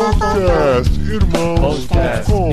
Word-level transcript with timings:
Podcast 0.00 0.98
Irmãos.com 0.98 2.50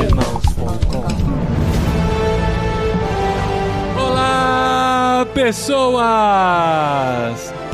Olá, 3.97 5.25
pessoas! 5.33 6.67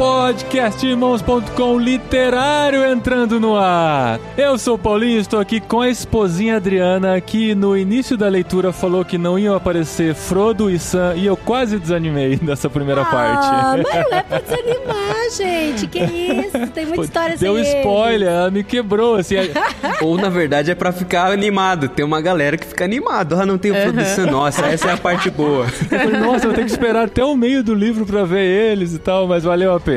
Podcastirmãos.com 0.03 1.79
literário 1.79 2.83
entrando 2.83 3.39
no 3.39 3.55
ar. 3.55 4.19
Eu 4.37 4.57
sou 4.57 4.75
o 4.75 4.77
Paulinho, 4.77 5.17
estou 5.21 5.39
aqui 5.39 5.61
com 5.61 5.79
a 5.79 5.87
esposinha 5.89 6.57
Adriana, 6.57 7.21
que 7.21 7.55
no 7.55 7.77
início 7.77 8.17
da 8.17 8.27
leitura 8.27 8.73
falou 8.73 9.05
que 9.05 9.17
não 9.17 9.39
iam 9.39 9.55
aparecer 9.55 10.13
Frodo 10.13 10.69
e 10.69 10.77
Sam, 10.77 11.13
e 11.15 11.25
eu 11.25 11.37
quase 11.37 11.79
desanimei 11.79 12.37
nessa 12.43 12.69
primeira 12.69 13.03
Ah, 13.03 13.05
parte. 13.05 13.47
mas 13.81 13.93
não 13.93 14.17
é 14.17 14.23
pra 14.23 14.39
desanimar, 14.41 15.31
gente. 15.37 15.87
Que 15.87 15.99
isso? 15.99 16.67
Tem 16.73 16.85
muita 16.85 17.03
história 17.05 17.37
Deu 17.37 17.55
sem 17.63 17.79
spoiler, 17.79 18.27
ela 18.27 18.51
me 18.51 18.61
quebrou, 18.61 19.15
assim. 19.15 19.35
Ou 20.03 20.17
na 20.17 20.27
verdade 20.27 20.69
é 20.69 20.75
pra 20.75 20.91
ficar 20.91 21.31
animado. 21.31 21.87
Tem 21.87 22.03
uma 22.03 22.19
galera 22.19 22.57
que 22.57 22.67
fica 22.67 22.83
animado. 22.83 23.37
Ah, 23.39 23.45
não 23.45 23.57
tem 23.57 23.71
o 23.71 23.75
Frodo 23.81 24.01
e 24.01 24.05
Sam. 24.05 24.25
Nossa, 24.25 24.65
essa 24.65 24.89
é 24.89 24.93
a 24.95 24.97
parte 24.97 25.29
boa. 25.29 25.63
Eu 25.65 25.99
falei, 25.99 26.19
nossa, 26.19 26.45
eu 26.47 26.53
ter 26.53 26.65
que 26.65 26.71
esperar 26.71 27.05
até 27.05 27.23
o 27.23 27.37
meio 27.37 27.63
do 27.63 27.73
livro 27.73 28.05
pra 28.05 28.25
ver 28.25 28.43
eles 28.43 28.93
e 28.93 28.99
tal, 28.99 29.25
mas 29.29 29.45
valeu 29.45 29.73
a 29.73 29.79
pena. 29.79 29.92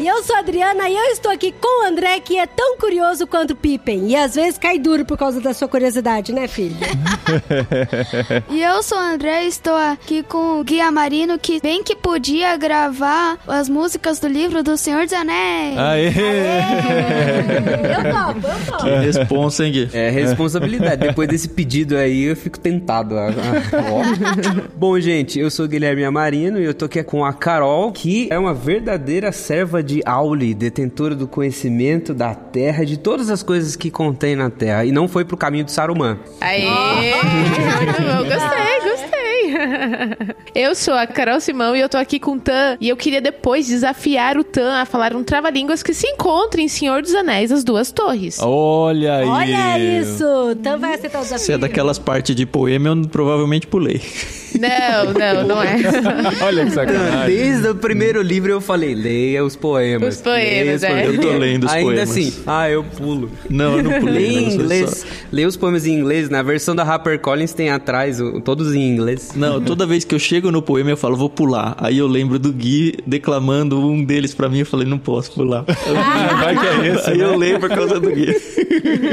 E 0.00 0.06
eu 0.06 0.22
sou 0.22 0.36
a 0.36 0.40
Adriana 0.40 0.88
e 0.88 0.96
eu 0.96 1.04
estou 1.12 1.30
aqui 1.30 1.52
com 1.52 1.84
o 1.84 1.88
André, 1.88 2.20
que 2.20 2.38
é 2.38 2.46
tão 2.46 2.76
curioso 2.78 3.26
quanto 3.26 3.52
o 3.52 3.56
Pippen. 3.56 4.10
E 4.10 4.16
às 4.16 4.34
vezes 4.34 4.58
cai 4.58 4.78
duro 4.78 5.04
por 5.04 5.16
causa 5.16 5.40
da 5.40 5.54
sua 5.54 5.68
curiosidade, 5.68 6.32
né, 6.32 6.48
filho? 6.48 6.76
E 8.50 8.62
eu 8.62 8.82
sou 8.82 8.98
o 8.98 9.00
André 9.00 9.44
e 9.44 9.48
estou 9.48 9.74
aqui 9.74 10.22
com 10.22 10.60
o 10.60 10.64
Guia 10.64 10.90
Marino, 10.90 11.38
que 11.38 11.60
bem 11.60 11.82
que 11.82 11.94
podia 11.94 12.56
gravar 12.56 13.38
as 13.46 13.68
músicas 13.68 14.18
do 14.18 14.28
livro 14.28 14.62
do 14.62 14.76
Senhor 14.76 15.04
dos 15.04 15.12
Anéis. 15.12 15.78
Aê! 15.78 16.08
eu 16.08 18.12
topo, 18.12 18.46
eu 18.46 18.66
topo. 18.66 18.84
Que 18.84 18.90
responsa, 19.06 19.66
hein, 19.66 19.72
Gui? 19.72 19.90
É 19.92 20.10
responsabilidade. 20.10 21.06
Depois 21.06 21.28
desse 21.28 21.48
pedido 21.48 21.96
aí, 21.96 22.24
eu 22.24 22.36
fico 22.36 22.58
tentado. 22.58 23.16
a-. 23.18 23.30
Bom, 24.74 24.98
gente, 24.98 25.38
eu 25.38 25.50
sou 25.50 25.66
o 25.66 25.68
Guilherme 25.68 26.04
Amarino 26.04 26.60
e 26.60 26.64
eu 26.64 26.74
tô 26.74 26.86
aqui 26.86 27.02
com 27.02 27.24
a 27.24 27.32
Carol, 27.32 27.92
que 27.92 28.28
é 28.30 28.38
uma 28.38 28.54
verdadeira 28.54 28.77
serva 29.32 29.82
de 29.82 30.02
Auli, 30.04 30.54
detentora 30.54 31.14
do 31.14 31.26
conhecimento 31.26 32.12
da 32.14 32.34
Terra, 32.34 32.84
de 32.84 32.96
todas 32.96 33.30
as 33.30 33.42
coisas 33.42 33.76
que 33.76 33.90
contém 33.90 34.36
na 34.36 34.50
Terra. 34.50 34.84
E 34.84 34.92
não 34.92 35.08
foi 35.08 35.24
pro 35.24 35.36
caminho 35.36 35.64
de 35.64 35.72
Saruman. 35.72 36.18
Bom, 36.62 38.24
gostei, 38.28 38.74
gostei. 38.74 38.87
Eu 40.54 40.74
sou 40.74 40.94
a 40.94 41.06
Carol 41.06 41.40
Simão 41.40 41.76
e 41.76 41.80
eu 41.80 41.88
tô 41.88 41.96
aqui 41.96 42.18
com 42.18 42.32
o 42.32 42.40
Tan. 42.40 42.76
E 42.80 42.88
eu 42.88 42.96
queria 42.96 43.20
depois 43.20 43.66
desafiar 43.66 44.36
o 44.36 44.44
Tan 44.44 44.72
a 44.80 44.84
falar 44.84 45.14
um 45.14 45.22
trava-línguas 45.22 45.82
que 45.82 45.94
se 45.94 46.06
encontra 46.08 46.60
em 46.60 46.68
Senhor 46.68 47.02
dos 47.02 47.14
Anéis, 47.14 47.52
as 47.52 47.62
duas 47.62 47.92
torres. 47.92 48.38
Olha 48.40 49.16
aí! 49.18 49.26
Olha 49.26 49.78
isso. 50.00 50.24
Então 50.52 50.78
vai 50.78 50.94
aceitar 50.94 51.20
o 51.20 51.22
desafio. 51.22 51.44
Se 51.46 51.52
é 51.52 51.58
daquelas 51.58 51.98
partes 51.98 52.34
de 52.34 52.44
poema, 52.46 52.88
eu 52.88 53.02
provavelmente 53.08 53.66
pulei. 53.66 54.00
Não, 54.58 55.12
não, 55.12 55.46
não 55.46 55.62
é. 55.62 55.76
Olha 56.42 56.64
que 56.64 56.70
sacanagem. 56.70 57.36
Desde 57.36 57.68
o 57.68 57.74
primeiro 57.74 58.22
livro 58.22 58.50
eu 58.50 58.62
falei, 58.62 58.94
leia 58.94 59.44
os 59.44 59.54
poemas. 59.54 60.16
Os 60.16 60.22
poemas, 60.22 60.82
é. 60.82 61.06
Eu 61.06 61.20
tô 61.20 61.30
lendo 61.32 61.64
os 61.66 61.72
Ainda 61.72 61.84
poemas. 61.92 62.10
assim, 62.10 62.32
ah, 62.46 62.68
eu 62.68 62.82
pulo. 62.82 63.30
Não, 63.50 63.76
eu 63.76 63.82
não 63.84 64.00
pulei. 64.00 64.14
Leia 64.26 64.40
em 64.40 64.52
inglês. 64.54 64.90
só- 64.90 65.06
Leia 65.30 65.46
os 65.46 65.54
poemas 65.56 65.86
em 65.86 65.92
inglês. 65.92 66.30
Na 66.30 66.42
versão 66.42 66.74
da 66.74 66.82
HarperCollins 66.82 67.52
tem 67.52 67.68
atrás, 67.68 68.18
todos 68.42 68.74
em 68.74 68.88
inglês. 68.90 69.32
Não, 69.36 69.60
toda 69.68 69.86
vez 69.86 70.04
que 70.04 70.14
eu 70.14 70.18
chego 70.18 70.50
no 70.50 70.60
poema 70.62 70.90
eu 70.90 70.96
falo, 70.96 71.16
vou 71.16 71.30
pular. 71.30 71.76
Aí 71.78 71.98
eu 71.98 72.06
lembro 72.06 72.38
do 72.38 72.52
Gui 72.52 72.96
declamando 73.06 73.78
um 73.78 74.04
deles 74.04 74.34
pra 74.34 74.48
mim, 74.48 74.60
eu 74.60 74.66
falei, 74.66 74.86
não 74.86 74.98
posso 74.98 75.32
pular. 75.32 75.64
Vai 76.40 76.56
que 76.58 76.66
é 76.66 76.94
esse, 76.94 77.10
Aí 77.10 77.18
né? 77.18 77.24
eu 77.24 77.36
leio 77.36 77.60
por 77.60 77.68
causa 77.68 78.00
do 78.00 78.10
Gui. 78.10 78.34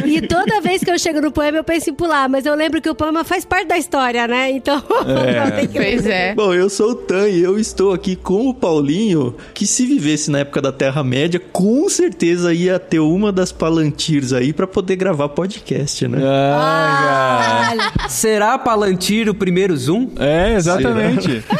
E 0.05 0.21
toda 0.21 0.61
vez 0.61 0.83
que 0.83 0.91
eu 0.91 0.97
chego 0.99 1.19
no 1.19 1.31
poema, 1.31 1.57
eu 1.57 1.63
penso 1.63 1.89
em 1.89 1.93
pular. 1.93 2.29
Mas 2.29 2.45
eu 2.45 2.53
lembro 2.55 2.79
que 2.81 2.89
o 2.89 2.93
poema 2.95 3.23
faz 3.23 3.43
parte 3.43 3.67
da 3.67 3.77
história, 3.77 4.27
né? 4.27 4.51
Então, 4.51 4.81
É. 5.07 5.51
tem 5.51 5.67
que 5.67 5.73
Pois 5.79 6.05
é. 6.05 6.33
Bom, 6.35 6.53
eu 6.53 6.69
sou 6.69 6.91
o 6.91 6.95
Tan 6.95 7.27
e 7.27 7.41
eu 7.41 7.57
estou 7.59 7.91
aqui 7.93 8.15
com 8.15 8.47
o 8.47 8.53
Paulinho, 8.53 9.35
que 9.53 9.65
se 9.65 9.85
vivesse 9.85 10.29
na 10.29 10.39
época 10.39 10.61
da 10.61 10.71
Terra-média, 10.71 11.41
com 11.51 11.89
certeza 11.89 12.53
ia 12.53 12.77
ter 12.79 12.99
uma 12.99 13.31
das 13.31 13.51
Palantirs 13.51 14.33
aí 14.33 14.53
pra 14.53 14.67
poder 14.67 14.95
gravar 14.95 15.29
podcast, 15.29 16.07
né? 16.07 16.19
Ai, 16.23 17.77
cara. 17.77 18.09
Será 18.09 18.57
Palantir 18.57 19.27
o 19.29 19.33
primeiro 19.33 19.75
Zoom? 19.75 20.09
É, 20.19 20.44
exatamente. 20.53 21.43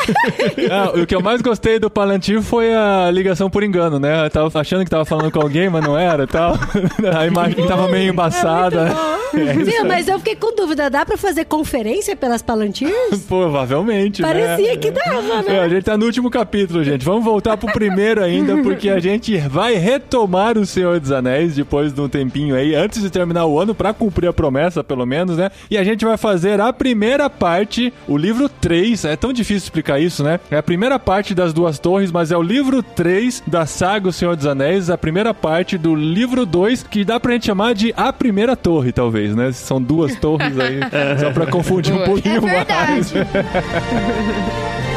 Ah, 0.72 0.92
o 1.00 1.06
que 1.06 1.16
eu 1.16 1.22
mais 1.22 1.42
gostei 1.42 1.80
do 1.80 1.90
Palantir 1.90 2.42
foi 2.42 2.74
a 2.74 3.10
ligação 3.12 3.50
por 3.50 3.64
engano, 3.64 4.00
né? 4.00 4.26
Eu 4.26 4.30
tava 4.30 4.60
achando 4.60 4.84
que 4.84 4.90
tava 4.90 5.06
falando 5.06 5.32
com 5.32 5.40
alguém, 5.40 5.70
mas 5.70 5.84
não 5.84 5.98
era 5.98 6.24
e 6.24 6.28
tal. 6.28 6.54
A 7.18 7.26
imagem 7.28 7.66
tava 7.68 7.88
meio 7.88 8.12
embaçada. 8.12 8.94
É 9.36 9.52
Viu, 9.54 9.84
mas 9.86 10.08
eu 10.08 10.18
fiquei 10.20 10.36
com 10.36 10.56
dúvida. 10.56 10.90
Dá 10.90 11.06
pra 11.06 11.18
fazer 11.18 11.44
conferência 11.44 12.16
pelas 12.16 12.42
Palantirs? 12.42 13.26
Provavelmente, 13.28 14.22
né? 14.22 14.28
Parecia 14.28 14.78
que 14.78 14.92
dava, 14.92 15.44
É, 15.46 15.52
né? 15.52 15.60
a 15.60 15.68
gente 15.68 15.84
tá 15.84 15.98
no 15.98 16.06
último 16.06 16.30
capítulo, 16.30 16.82
gente. 16.86 17.04
Vamos 17.04 17.26
voltar 17.26 17.58
pro 17.58 17.70
primeiro 17.74 18.24
ainda, 18.24 18.56
porque 18.64 18.88
a 18.88 19.00
gente 19.00 19.38
vai 19.38 19.76
retomar 19.76 20.58
o 20.58 20.66
Senhor 20.66 21.02
dos 21.02 21.12
Anéis 21.12 21.56
depois 21.56 21.92
de 21.92 22.00
um 22.00 22.08
tempinho 22.08 22.56
aí, 22.56 22.76
antes 22.76 23.02
de 23.02 23.10
terminar 23.10 23.46
o 23.46 23.60
ano, 23.60 23.76
pra 23.76 23.94
cumprir 23.94 24.28
a 24.28 24.34
promessa, 24.34 24.82
pelo 24.84 25.06
menos, 25.06 25.36
né? 25.36 25.50
E 25.70 25.78
a 25.78 25.84
gente 25.84 26.06
vai 26.06 26.16
fazer 26.16 26.62
a 26.62 26.72
primeira 26.72 27.30
parte, 27.30 27.92
o 28.08 28.18
livro 28.18 28.48
3. 28.48 28.75
É 29.06 29.16
tão 29.16 29.32
difícil 29.32 29.66
explicar 29.66 30.00
isso, 30.00 30.24
né? 30.24 30.40
É 30.52 30.58
a 30.58 30.64
primeira 30.64 31.00
parte 31.00 31.34
das 31.34 31.54
duas 31.54 31.80
torres, 31.80 32.12
mas 32.12 32.32
é 32.32 32.38
o 32.38 32.42
livro 32.42 32.82
3 32.84 33.44
da 33.48 33.66
saga 33.66 34.10
O 34.10 34.14
Senhor 34.14 34.36
dos 34.36 34.46
Anéis, 34.46 34.90
a 34.90 34.98
primeira 34.98 35.34
parte 35.34 35.78
do 35.78 35.96
livro 35.96 36.46
2, 36.46 36.84
que 36.84 37.04
dá 37.06 37.20
pra 37.20 37.34
gente 37.34 37.46
chamar 37.46 37.74
de 37.74 37.94
A 37.96 38.12
Primeira 38.12 38.56
Torre, 38.56 38.92
talvez, 38.92 39.36
né? 39.36 39.52
São 39.52 39.82
duas 39.82 40.16
torres 40.16 40.58
aí, 40.60 40.80
só 41.20 41.32
pra 41.32 41.46
confundir 41.46 41.94
um 41.94 41.98
Boa. 41.98 42.08
pouquinho 42.08 42.48
É 42.48 42.66
mais. 42.66 43.14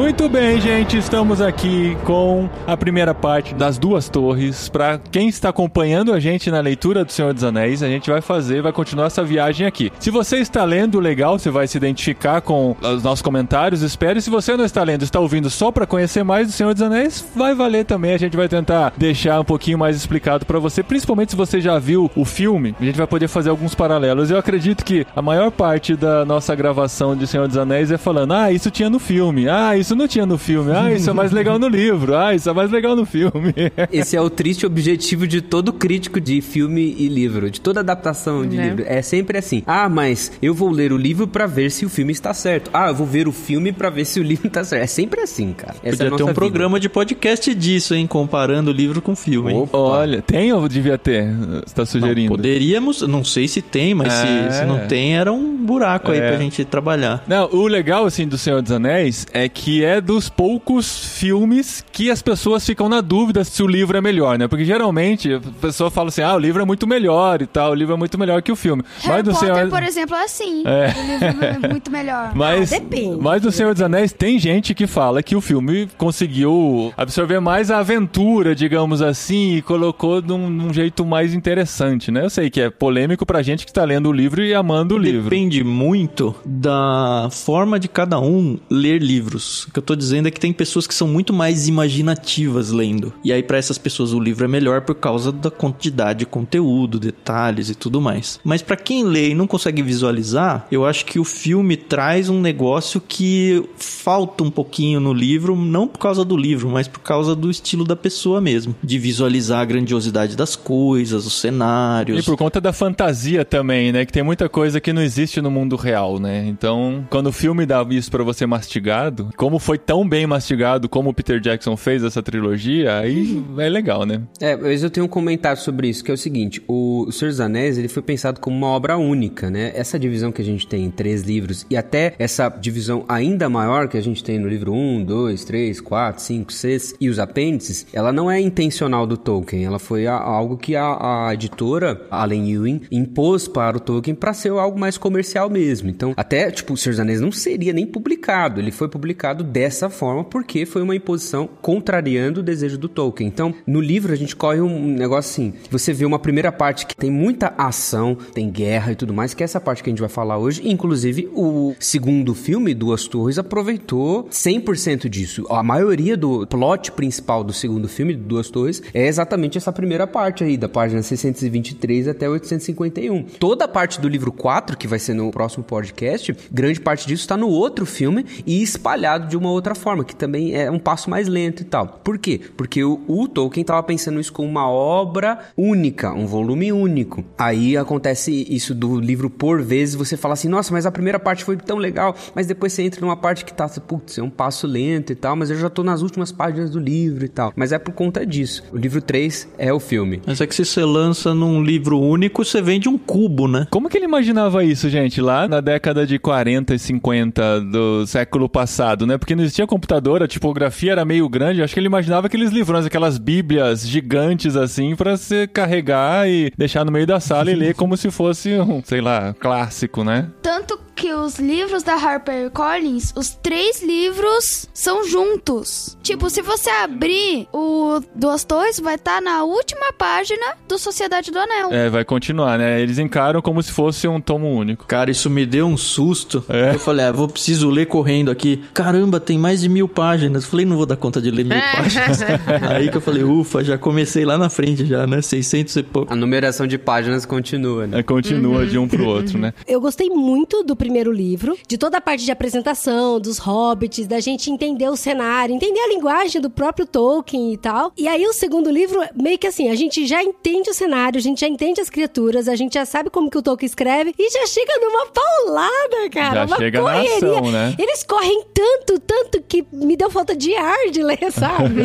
Muito 0.00 0.30
bem, 0.30 0.58
gente, 0.58 0.96
estamos 0.96 1.42
aqui 1.42 1.94
com 2.06 2.48
a 2.66 2.74
primeira 2.74 3.14
parte 3.14 3.54
das 3.54 3.76
duas 3.76 4.08
torres. 4.08 4.66
Para 4.66 4.98
quem 4.98 5.28
está 5.28 5.50
acompanhando 5.50 6.14
a 6.14 6.18
gente 6.18 6.50
na 6.50 6.58
leitura 6.58 7.04
do 7.04 7.12
Senhor 7.12 7.34
dos 7.34 7.44
Anéis, 7.44 7.82
a 7.82 7.86
gente 7.86 8.08
vai 8.08 8.22
fazer, 8.22 8.62
vai 8.62 8.72
continuar 8.72 9.08
essa 9.08 9.22
viagem 9.22 9.66
aqui. 9.66 9.92
Se 10.00 10.10
você 10.10 10.38
está 10.38 10.64
lendo, 10.64 10.98
legal, 10.98 11.38
você 11.38 11.50
vai 11.50 11.68
se 11.68 11.76
identificar 11.76 12.40
com 12.40 12.74
os 12.80 13.02
nossos 13.02 13.20
comentários, 13.20 13.82
espere. 13.82 14.22
Se 14.22 14.30
você 14.30 14.56
não 14.56 14.64
está 14.64 14.82
lendo, 14.82 15.02
está 15.02 15.20
ouvindo 15.20 15.50
só 15.50 15.70
para 15.70 15.86
conhecer 15.86 16.24
mais 16.24 16.46
do 16.46 16.54
Senhor 16.54 16.72
dos 16.72 16.82
Anéis, 16.82 17.22
vai 17.36 17.54
valer 17.54 17.84
também. 17.84 18.14
A 18.14 18.18
gente 18.18 18.38
vai 18.38 18.48
tentar 18.48 18.94
deixar 18.96 19.38
um 19.38 19.44
pouquinho 19.44 19.76
mais 19.76 19.96
explicado 19.96 20.46
para 20.46 20.58
você, 20.58 20.82
principalmente 20.82 21.32
se 21.32 21.36
você 21.36 21.60
já 21.60 21.78
viu 21.78 22.10
o 22.16 22.24
filme, 22.24 22.74
a 22.80 22.84
gente 22.86 22.96
vai 22.96 23.06
poder 23.06 23.28
fazer 23.28 23.50
alguns 23.50 23.74
paralelos. 23.74 24.30
Eu 24.30 24.38
acredito 24.38 24.82
que 24.82 25.06
a 25.14 25.20
maior 25.20 25.50
parte 25.50 25.94
da 25.94 26.24
nossa 26.24 26.54
gravação 26.54 27.14
de 27.14 27.26
Senhor 27.26 27.46
dos 27.46 27.58
Anéis 27.58 27.90
é 27.90 27.98
falando: 27.98 28.32
"Ah, 28.32 28.50
isso 28.50 28.70
tinha 28.70 28.88
no 28.88 28.98
filme. 28.98 29.46
Ah, 29.46 29.76
isso 29.76 29.89
não 29.94 30.06
tinha 30.08 30.26
no 30.26 30.38
filme. 30.38 30.72
Ah, 30.72 30.92
isso 30.92 31.08
é 31.08 31.12
mais 31.12 31.32
legal 31.32 31.58
no 31.58 31.68
livro. 31.68 32.16
Ah, 32.16 32.34
isso 32.34 32.48
é 32.48 32.52
mais 32.52 32.70
legal 32.70 32.94
no 32.96 33.04
filme." 33.04 33.30
Esse 33.92 34.16
é 34.16 34.20
o 34.20 34.30
triste 34.30 34.64
objetivo 34.66 35.26
de 35.26 35.40
todo 35.40 35.72
crítico 35.72 36.20
de 36.20 36.40
filme 36.40 36.94
e 36.98 37.08
livro, 37.08 37.50
de 37.50 37.60
toda 37.60 37.80
adaptação 37.80 38.46
de 38.46 38.56
Né? 38.56 38.68
livro. 38.68 38.84
É 38.86 39.02
sempre 39.02 39.38
assim. 39.38 39.62
Ah, 39.66 39.88
mas 39.88 40.32
eu 40.42 40.54
vou 40.54 40.70
ler 40.70 40.92
o 40.92 40.96
livro 40.96 41.26
pra 41.26 41.46
ver 41.46 41.70
se 41.70 41.84
o 41.84 41.88
filme 41.88 42.12
está 42.12 42.32
certo. 42.34 42.70
Ah, 42.72 42.88
eu 42.88 42.94
vou 42.94 43.06
ver 43.06 43.26
o 43.28 43.32
filme 43.32 43.72
pra 43.72 43.90
ver 43.90 44.04
se 44.04 44.20
o 44.20 44.22
livro 44.22 44.46
está 44.48 44.62
certo. 44.64 44.82
É 44.82 44.86
sempre 44.86 45.20
assim, 45.20 45.52
cara. 45.52 45.74
Essa 45.82 45.86
é 45.86 45.88
a 45.88 45.90
Podia 45.90 46.04
ter 46.06 46.10
nossa 46.10 46.24
um 46.24 46.26
vida. 46.28 46.34
programa 46.34 46.80
de 46.80 46.88
podcast 46.88 47.54
disso, 47.54 47.94
hein? 47.94 48.06
Comparando 48.06 48.72
livro 48.72 49.00
com 49.02 49.14
filme, 49.16 49.52
hein? 49.52 49.58
Opa. 49.62 49.78
Olha, 49.78 50.22
tem 50.22 50.52
ou 50.52 50.68
devia 50.68 50.96
ter? 50.98 51.26
Você 51.34 51.74
tá 51.74 51.82
Não, 51.82 51.86
sugerindo? 51.86 52.28
poderíamos, 52.30 53.02
não 53.02 53.24
sei 53.24 53.48
se 53.48 53.60
tem, 53.62 53.94
mas 53.94 54.12
É. 54.12 54.50
se, 54.50 54.58
se 54.58 54.64
não 54.64 54.86
tem, 54.86 55.16
era 55.16 55.32
um 55.32 55.56
buraco 55.56 56.10
aí 56.12 56.18
É. 56.18 56.28
pra 56.28 56.38
gente 56.38 56.64
trabalhar. 56.64 57.22
Não, 57.26 57.48
o 57.52 57.66
legal, 57.66 58.04
assim, 58.06 58.26
do 58.26 58.38
Senhor 58.38 58.62
dos 58.62 58.72
Anéis 58.72 59.26
é 59.32 59.48
que 59.48 59.79
é 59.84 60.00
dos 60.00 60.28
poucos 60.28 61.18
filmes 61.18 61.84
que 61.92 62.10
as 62.10 62.22
pessoas 62.22 62.64
ficam 62.64 62.88
na 62.88 63.00
dúvida 63.00 63.44
se 63.44 63.62
o 63.62 63.66
livro 63.66 63.96
é 63.96 64.00
melhor, 64.00 64.38
né? 64.38 64.48
Porque 64.48 64.64
geralmente 64.64 65.34
a 65.34 65.40
pessoa 65.60 65.90
fala 65.90 66.08
assim, 66.08 66.22
ah, 66.22 66.34
o 66.34 66.38
livro 66.38 66.62
é 66.62 66.64
muito 66.64 66.86
melhor 66.86 67.42
e 67.42 67.46
tal, 67.46 67.72
o 67.72 67.74
livro 67.74 67.94
é 67.94 67.96
muito 67.96 68.18
melhor 68.18 68.42
que 68.42 68.52
o 68.52 68.56
filme. 68.56 68.82
Harry 69.02 69.22
do 69.22 69.32
Potter, 69.32 69.54
Senhor... 69.54 69.68
por 69.68 69.82
exemplo, 69.82 70.16
é 70.16 70.24
assim. 70.24 70.62
É. 70.66 70.94
O 70.96 71.06
livro 71.06 71.44
é 71.44 71.68
muito 71.68 71.90
melhor. 71.92 72.32
Mas, 72.34 72.70
depende. 72.70 73.18
mas 73.20 73.42
do 73.42 73.50
Senhor 73.52 73.72
dos 73.72 73.82
Anéis 73.82 74.12
tem 74.12 74.38
gente 74.38 74.74
que 74.74 74.86
fala 74.86 75.22
que 75.22 75.34
o 75.36 75.40
filme 75.40 75.88
conseguiu 75.96 76.92
absorver 76.96 77.40
mais 77.40 77.70
a 77.70 77.78
aventura, 77.78 78.54
digamos 78.54 79.02
assim, 79.02 79.56
e 79.56 79.62
colocou 79.62 80.22
num, 80.22 80.48
num 80.48 80.72
jeito 80.72 81.04
mais 81.04 81.34
interessante, 81.34 82.10
né? 82.10 82.24
Eu 82.24 82.30
sei 82.30 82.50
que 82.50 82.60
é 82.60 82.70
polêmico 82.70 83.24
pra 83.26 83.42
gente 83.42 83.66
que 83.66 83.72
tá 83.72 83.84
lendo 83.84 84.08
o 84.08 84.12
livro 84.12 84.42
e 84.42 84.54
amando 84.54 84.94
o 84.94 84.98
livro. 84.98 85.24
Depende 85.24 85.62
muito 85.64 86.34
da 86.44 87.28
forma 87.30 87.78
de 87.78 87.88
cada 87.88 88.18
um 88.18 88.58
ler 88.68 89.02
livros. 89.02 89.66
O 89.70 89.72
que 89.72 89.78
eu 89.78 89.84
tô 89.84 89.94
dizendo 89.94 90.26
é 90.26 90.32
que 90.32 90.40
tem 90.40 90.52
pessoas 90.52 90.84
que 90.84 90.92
são 90.92 91.06
muito 91.06 91.32
mais 91.32 91.68
imaginativas 91.68 92.72
lendo. 92.72 93.12
E 93.22 93.32
aí, 93.32 93.40
para 93.40 93.56
essas 93.56 93.78
pessoas, 93.78 94.12
o 94.12 94.18
livro 94.18 94.44
é 94.44 94.48
melhor 94.48 94.80
por 94.80 94.96
causa 94.96 95.30
da 95.30 95.48
quantidade 95.48 96.20
de 96.20 96.26
conteúdo, 96.26 96.98
detalhes 96.98 97.70
e 97.70 97.74
tudo 97.76 98.00
mais. 98.00 98.40
Mas 98.42 98.62
para 98.62 98.76
quem 98.76 99.04
lê 99.04 99.30
e 99.30 99.34
não 99.34 99.46
consegue 99.46 99.80
visualizar, 99.80 100.66
eu 100.72 100.84
acho 100.84 101.06
que 101.06 101.20
o 101.20 101.24
filme 101.24 101.76
traz 101.76 102.28
um 102.28 102.40
negócio 102.40 103.00
que 103.00 103.64
falta 103.76 104.42
um 104.42 104.50
pouquinho 104.50 104.98
no 104.98 105.12
livro, 105.12 105.54
não 105.54 105.86
por 105.86 105.98
causa 105.98 106.24
do 106.24 106.36
livro, 106.36 106.68
mas 106.68 106.88
por 106.88 106.98
causa 106.98 107.36
do 107.36 107.48
estilo 107.48 107.84
da 107.84 107.94
pessoa 107.94 108.40
mesmo. 108.40 108.74
De 108.82 108.98
visualizar 108.98 109.60
a 109.60 109.64
grandiosidade 109.64 110.36
das 110.36 110.56
coisas, 110.56 111.24
os 111.24 111.40
cenários. 111.40 112.18
E 112.18 112.22
por 112.24 112.36
conta 112.36 112.60
da 112.60 112.72
fantasia 112.72 113.44
também, 113.44 113.92
né? 113.92 114.04
Que 114.04 114.12
tem 114.12 114.24
muita 114.24 114.48
coisa 114.48 114.80
que 114.80 114.92
não 114.92 115.00
existe 115.00 115.40
no 115.40 115.50
mundo 115.50 115.76
real, 115.76 116.18
né? 116.18 116.44
Então, 116.48 117.06
quando 117.08 117.28
o 117.28 117.32
filme 117.32 117.64
dá 117.64 117.86
isso 117.90 118.10
para 118.10 118.24
você 118.24 118.46
mastigado, 118.46 119.28
como 119.36 119.49
foi 119.58 119.78
tão 119.78 120.08
bem 120.08 120.26
mastigado 120.26 120.88
como 120.88 121.10
o 121.10 121.14
Peter 121.14 121.40
Jackson 121.40 121.76
fez 121.76 122.04
essa 122.04 122.22
trilogia, 122.22 122.98
aí 122.98 123.42
é 123.58 123.68
legal, 123.68 124.04
né? 124.04 124.22
É, 124.40 124.56
mas 124.56 124.82
eu 124.82 124.90
tenho 124.90 125.06
um 125.06 125.08
comentário 125.08 125.60
sobre 125.60 125.88
isso, 125.88 126.04
que 126.04 126.10
é 126.10 126.14
o 126.14 126.18
seguinte, 126.18 126.62
o 126.68 127.10
Senhor 127.10 127.30
dos 127.30 127.40
Anéis, 127.40 127.78
ele 127.78 127.88
foi 127.88 128.02
pensado 128.02 128.40
como 128.40 128.56
uma 128.56 128.68
obra 128.68 128.96
única, 128.96 129.50
né? 129.50 129.72
Essa 129.74 129.98
divisão 129.98 130.32
que 130.32 130.42
a 130.42 130.44
gente 130.44 130.66
tem 130.66 130.84
em 130.84 130.90
três 130.90 131.22
livros, 131.22 131.66
e 131.70 131.76
até 131.76 132.14
essa 132.18 132.48
divisão 132.48 133.04
ainda 133.08 133.48
maior 133.48 133.88
que 133.88 133.96
a 133.96 134.02
gente 134.02 134.22
tem 134.22 134.38
no 134.38 134.48
livro 134.48 134.72
1, 134.72 135.04
2, 135.04 135.44
3, 135.44 135.80
4, 135.80 136.22
5, 136.22 136.52
6 136.52 136.94
e 137.00 137.08
os 137.08 137.18
apêndices, 137.18 137.86
ela 137.92 138.12
não 138.12 138.30
é 138.30 138.40
intencional 138.40 139.06
do 139.06 139.16
Tolkien, 139.16 139.64
ela 139.64 139.78
foi 139.78 140.06
a, 140.06 140.14
algo 140.14 140.56
que 140.56 140.76
a, 140.76 141.28
a 141.28 141.34
editora, 141.34 142.06
Allen 142.10 142.50
Ewing, 142.50 142.82
impôs 142.90 143.48
para 143.48 143.76
o 143.76 143.80
Tolkien 143.80 144.14
para 144.14 144.32
ser 144.32 144.50
algo 144.50 144.78
mais 144.78 144.98
comercial 144.98 145.48
mesmo. 145.48 145.88
Então, 145.88 146.14
até, 146.16 146.50
tipo, 146.50 146.74
o 146.74 146.76
Senhor 146.76 146.92
dos 146.92 147.00
Anéis 147.00 147.20
não 147.20 147.32
seria 147.32 147.72
nem 147.72 147.86
publicado, 147.86 148.60
ele 148.60 148.70
foi 148.70 148.88
publicado 148.88 149.39
dessa 149.42 149.90
forma 149.90 150.24
porque 150.24 150.64
foi 150.66 150.82
uma 150.82 150.94
imposição 150.94 151.48
contrariando 151.60 152.40
o 152.40 152.42
desejo 152.42 152.78
do 152.78 152.88
Tolkien. 152.88 153.28
Então, 153.28 153.54
no 153.66 153.80
livro 153.80 154.12
a 154.12 154.16
gente 154.16 154.36
corre 154.36 154.60
um 154.60 154.86
negócio 154.86 155.30
assim, 155.30 155.54
você 155.70 155.92
vê 155.92 156.04
uma 156.04 156.18
primeira 156.18 156.50
parte 156.50 156.86
que 156.86 156.96
tem 156.96 157.10
muita 157.10 157.54
ação, 157.56 158.16
tem 158.34 158.50
guerra 158.50 158.92
e 158.92 158.96
tudo 158.96 159.14
mais, 159.14 159.34
que 159.34 159.42
é 159.42 159.44
essa 159.44 159.60
parte 159.60 159.82
que 159.82 159.90
a 159.90 159.92
gente 159.92 160.00
vai 160.00 160.08
falar 160.08 160.38
hoje, 160.38 160.62
inclusive 160.68 161.28
o 161.34 161.74
segundo 161.78 162.34
filme, 162.34 162.74
Duas 162.74 163.06
Torres, 163.06 163.38
aproveitou 163.38 164.24
100% 164.30 165.08
disso. 165.08 165.46
A 165.50 165.62
maioria 165.62 166.16
do 166.16 166.46
plot 166.46 166.92
principal 166.92 167.44
do 167.44 167.52
segundo 167.52 167.88
filme, 167.88 168.14
Duas 168.14 168.50
Torres, 168.50 168.82
é 168.92 169.06
exatamente 169.06 169.58
essa 169.58 169.72
primeira 169.72 170.06
parte 170.06 170.44
aí, 170.44 170.56
da 170.56 170.68
página 170.68 171.02
623 171.02 172.08
até 172.08 172.28
851. 172.28 173.22
Toda 173.38 173.64
a 173.64 173.68
parte 173.68 174.00
do 174.00 174.08
livro 174.08 174.32
4, 174.32 174.76
que 174.76 174.86
vai 174.86 174.98
ser 174.98 175.14
no 175.14 175.30
próximo 175.30 175.64
podcast, 175.64 176.34
grande 176.50 176.80
parte 176.80 177.06
disso 177.06 177.22
está 177.22 177.36
no 177.36 177.48
outro 177.48 177.86
filme 177.86 178.24
e 178.46 178.62
espalhado 178.62 179.28
de 179.30 179.36
uma 179.36 179.50
outra 179.50 179.74
forma, 179.74 180.04
que 180.04 180.14
também 180.14 180.54
é 180.54 180.70
um 180.70 180.78
passo 180.78 181.08
mais 181.08 181.28
lento 181.28 181.62
e 181.62 181.64
tal. 181.64 181.86
Por 182.04 182.18
quê? 182.18 182.40
Porque 182.56 182.84
o, 182.84 183.00
o 183.06 183.28
Tolkien 183.28 183.62
estava 183.62 183.82
pensando 183.82 184.20
isso 184.20 184.32
como 184.32 184.48
uma 184.48 184.68
obra 184.68 185.38
única, 185.56 186.12
um 186.12 186.26
volume 186.26 186.72
único. 186.72 187.24
Aí 187.38 187.76
acontece 187.76 188.46
isso 188.48 188.74
do 188.74 189.00
livro 189.00 189.30
por 189.30 189.62
vezes, 189.62 189.94
você 189.94 190.16
fala 190.16 190.34
assim, 190.34 190.48
nossa, 190.48 190.72
mas 190.72 190.84
a 190.84 190.90
primeira 190.90 191.18
parte 191.18 191.44
foi 191.44 191.56
tão 191.56 191.78
legal, 191.78 192.14
mas 192.34 192.46
depois 192.46 192.72
você 192.72 192.82
entra 192.82 193.00
numa 193.00 193.16
parte 193.16 193.44
que 193.44 193.54
tá, 193.54 193.68
putz, 193.68 194.18
é 194.18 194.22
um 194.22 194.30
passo 194.30 194.66
lento 194.66 195.12
e 195.12 195.14
tal, 195.14 195.36
mas 195.36 195.50
eu 195.50 195.56
já 195.56 195.70
tô 195.70 195.82
nas 195.82 196.02
últimas 196.02 196.32
páginas 196.32 196.70
do 196.70 196.78
livro 196.78 197.24
e 197.24 197.28
tal. 197.28 197.52
Mas 197.54 197.72
é 197.72 197.78
por 197.78 197.92
conta 197.92 198.26
disso. 198.26 198.64
O 198.72 198.76
livro 198.76 199.00
3 199.00 199.48
é 199.56 199.72
o 199.72 199.80
filme. 199.80 200.20
Mas 200.26 200.40
é 200.40 200.46
que 200.46 200.54
se 200.54 200.64
você 200.64 200.84
lança 200.84 201.34
num 201.34 201.62
livro 201.62 201.98
único, 201.98 202.44
você 202.44 202.60
vende 202.60 202.88
um 202.88 202.98
cubo, 202.98 203.46
né? 203.46 203.66
Como 203.70 203.88
que 203.88 203.96
ele 203.96 204.06
imaginava 204.06 204.64
isso, 204.64 204.88
gente? 204.88 205.20
Lá 205.20 205.46
na 205.46 205.60
década 205.60 206.06
de 206.06 206.18
40 206.18 206.74
e 206.74 206.78
50 206.78 207.60
do 207.60 208.06
século 208.06 208.48
passado, 208.48 209.06
né? 209.06 209.18
Porque 209.20 209.36
não 209.36 209.44
existia 209.44 209.66
computador, 209.66 210.22
a 210.22 210.26
tipografia 210.26 210.92
era 210.92 211.04
meio 211.04 211.28
grande. 211.28 211.62
Acho 211.62 211.72
que 211.72 211.78
ele 211.78 211.86
imaginava 211.86 212.26
aqueles 212.26 212.50
livrões, 212.50 212.84
aquelas 212.84 213.18
bíblias 213.18 213.86
gigantes 213.86 214.56
assim, 214.56 214.96
para 214.96 215.16
você 215.16 215.46
carregar 215.46 216.28
e 216.28 216.52
deixar 216.58 216.84
no 216.84 216.90
meio 216.90 217.06
da 217.06 217.20
sala 217.20 217.50
e 217.50 217.54
ler 217.54 217.74
como 217.74 217.96
se 217.96 218.10
fosse 218.10 218.58
um, 218.58 218.82
sei 218.82 219.00
lá, 219.00 219.34
clássico, 219.38 220.02
né? 220.02 220.28
Tanto 220.42 220.78
que 221.00 221.14
os 221.14 221.38
livros 221.38 221.82
da 221.82 221.94
HarperCollins, 221.94 223.14
os 223.16 223.30
três 223.30 223.82
livros 223.82 224.68
são 224.74 225.02
juntos. 225.08 225.96
Tipo, 226.02 226.28
se 226.28 226.42
você 226.42 226.68
abrir 226.68 227.48
o 227.54 228.00
Duas 228.14 228.44
Torres, 228.44 228.78
vai 228.78 228.96
estar 228.96 229.14
tá 229.14 229.20
na 229.22 229.42
última 229.42 229.94
página 229.94 230.56
do 230.68 230.78
Sociedade 230.78 231.30
do 231.30 231.38
Anel. 231.38 231.72
É, 231.72 231.88
vai 231.88 232.04
continuar, 232.04 232.58
né? 232.58 232.82
Eles 232.82 232.98
encaram 232.98 233.40
como 233.40 233.62
se 233.62 233.72
fosse 233.72 234.06
um 234.06 234.20
tomo 234.20 234.46
único. 234.54 234.84
Cara, 234.86 235.10
isso 235.10 235.30
me 235.30 235.46
deu 235.46 235.66
um 235.66 235.76
susto. 235.76 236.44
É. 236.50 236.74
Eu 236.74 236.78
falei, 236.78 237.06
ah, 237.06 237.12
vou 237.12 237.28
preciso 237.28 237.70
ler 237.70 237.86
correndo 237.86 238.30
aqui. 238.30 238.62
Caramba, 238.74 239.18
tem 239.18 239.38
mais 239.38 239.62
de 239.62 239.70
mil 239.70 239.88
páginas. 239.88 240.44
Eu 240.44 240.50
falei, 240.50 240.66
não 240.66 240.76
vou 240.76 240.84
dar 240.84 240.96
conta 240.96 241.18
de 241.18 241.30
ler 241.30 241.46
mil 241.46 241.58
páginas. 241.76 242.20
Aí 242.68 242.90
que 242.90 242.98
eu 242.98 243.00
falei, 243.00 243.24
ufa, 243.24 243.64
já 243.64 243.78
comecei 243.78 244.26
lá 244.26 244.36
na 244.36 244.50
frente 244.50 244.84
já, 244.84 245.06
né? 245.06 245.22
600 245.22 245.76
e 245.76 245.82
pouco. 245.82 246.12
A 246.12 246.16
numeração 246.16 246.66
de 246.66 246.76
páginas 246.76 247.24
continua, 247.24 247.86
né? 247.86 248.00
É, 248.00 248.02
continua 248.02 248.66
de 248.66 248.76
um 248.76 248.86
pro 248.86 249.06
outro, 249.06 249.38
né? 249.38 249.54
Eu 249.66 249.80
gostei 249.80 250.10
muito 250.10 250.62
do 250.62 250.76
primeiro 250.76 250.89
livro, 251.12 251.56
de 251.68 251.78
toda 251.78 251.98
a 251.98 252.00
parte 252.00 252.24
de 252.24 252.32
apresentação, 252.32 253.20
dos 253.20 253.38
hobbits, 253.38 254.06
da 254.06 254.18
gente 254.18 254.50
entender 254.50 254.88
o 254.88 254.96
cenário, 254.96 255.54
entender 255.54 255.80
a 255.80 255.88
linguagem 255.88 256.40
do 256.40 256.50
próprio 256.50 256.86
Tolkien 256.86 257.52
e 257.52 257.56
tal. 257.56 257.92
E 257.96 258.08
aí 258.08 258.26
o 258.26 258.32
segundo 258.32 258.70
livro, 258.70 259.00
meio 259.14 259.38
que 259.38 259.46
assim, 259.46 259.68
a 259.68 259.74
gente 259.74 260.06
já 260.06 260.22
entende 260.22 260.70
o 260.70 260.74
cenário, 260.74 261.18
a 261.18 261.22
gente 261.22 261.40
já 261.40 261.48
entende 261.48 261.80
as 261.80 261.90
criaturas, 261.90 262.48
a 262.48 262.56
gente 262.56 262.74
já 262.74 262.84
sabe 262.84 263.10
como 263.10 263.30
que 263.30 263.38
o 263.38 263.42
Tolkien 263.42 263.66
escreve 263.66 264.14
e 264.18 264.30
já 264.30 264.46
chega 264.46 264.72
numa 264.80 265.06
paulada, 265.06 266.10
cara. 266.10 266.34
Já 266.34 266.46
uma 266.46 266.56
chega 266.56 266.82
na 266.82 266.92
correria. 266.92 267.16
ação, 267.16 267.50
né? 267.50 267.74
Eles 267.78 268.02
correm 268.02 268.44
tanto, 268.52 268.98
tanto 269.00 269.42
que 269.42 269.64
me 269.72 269.96
deu 269.96 270.10
falta 270.10 270.34
de 270.34 270.54
ar 270.54 270.90
de 270.90 271.02
ler, 271.02 271.18
sabe? 271.30 271.82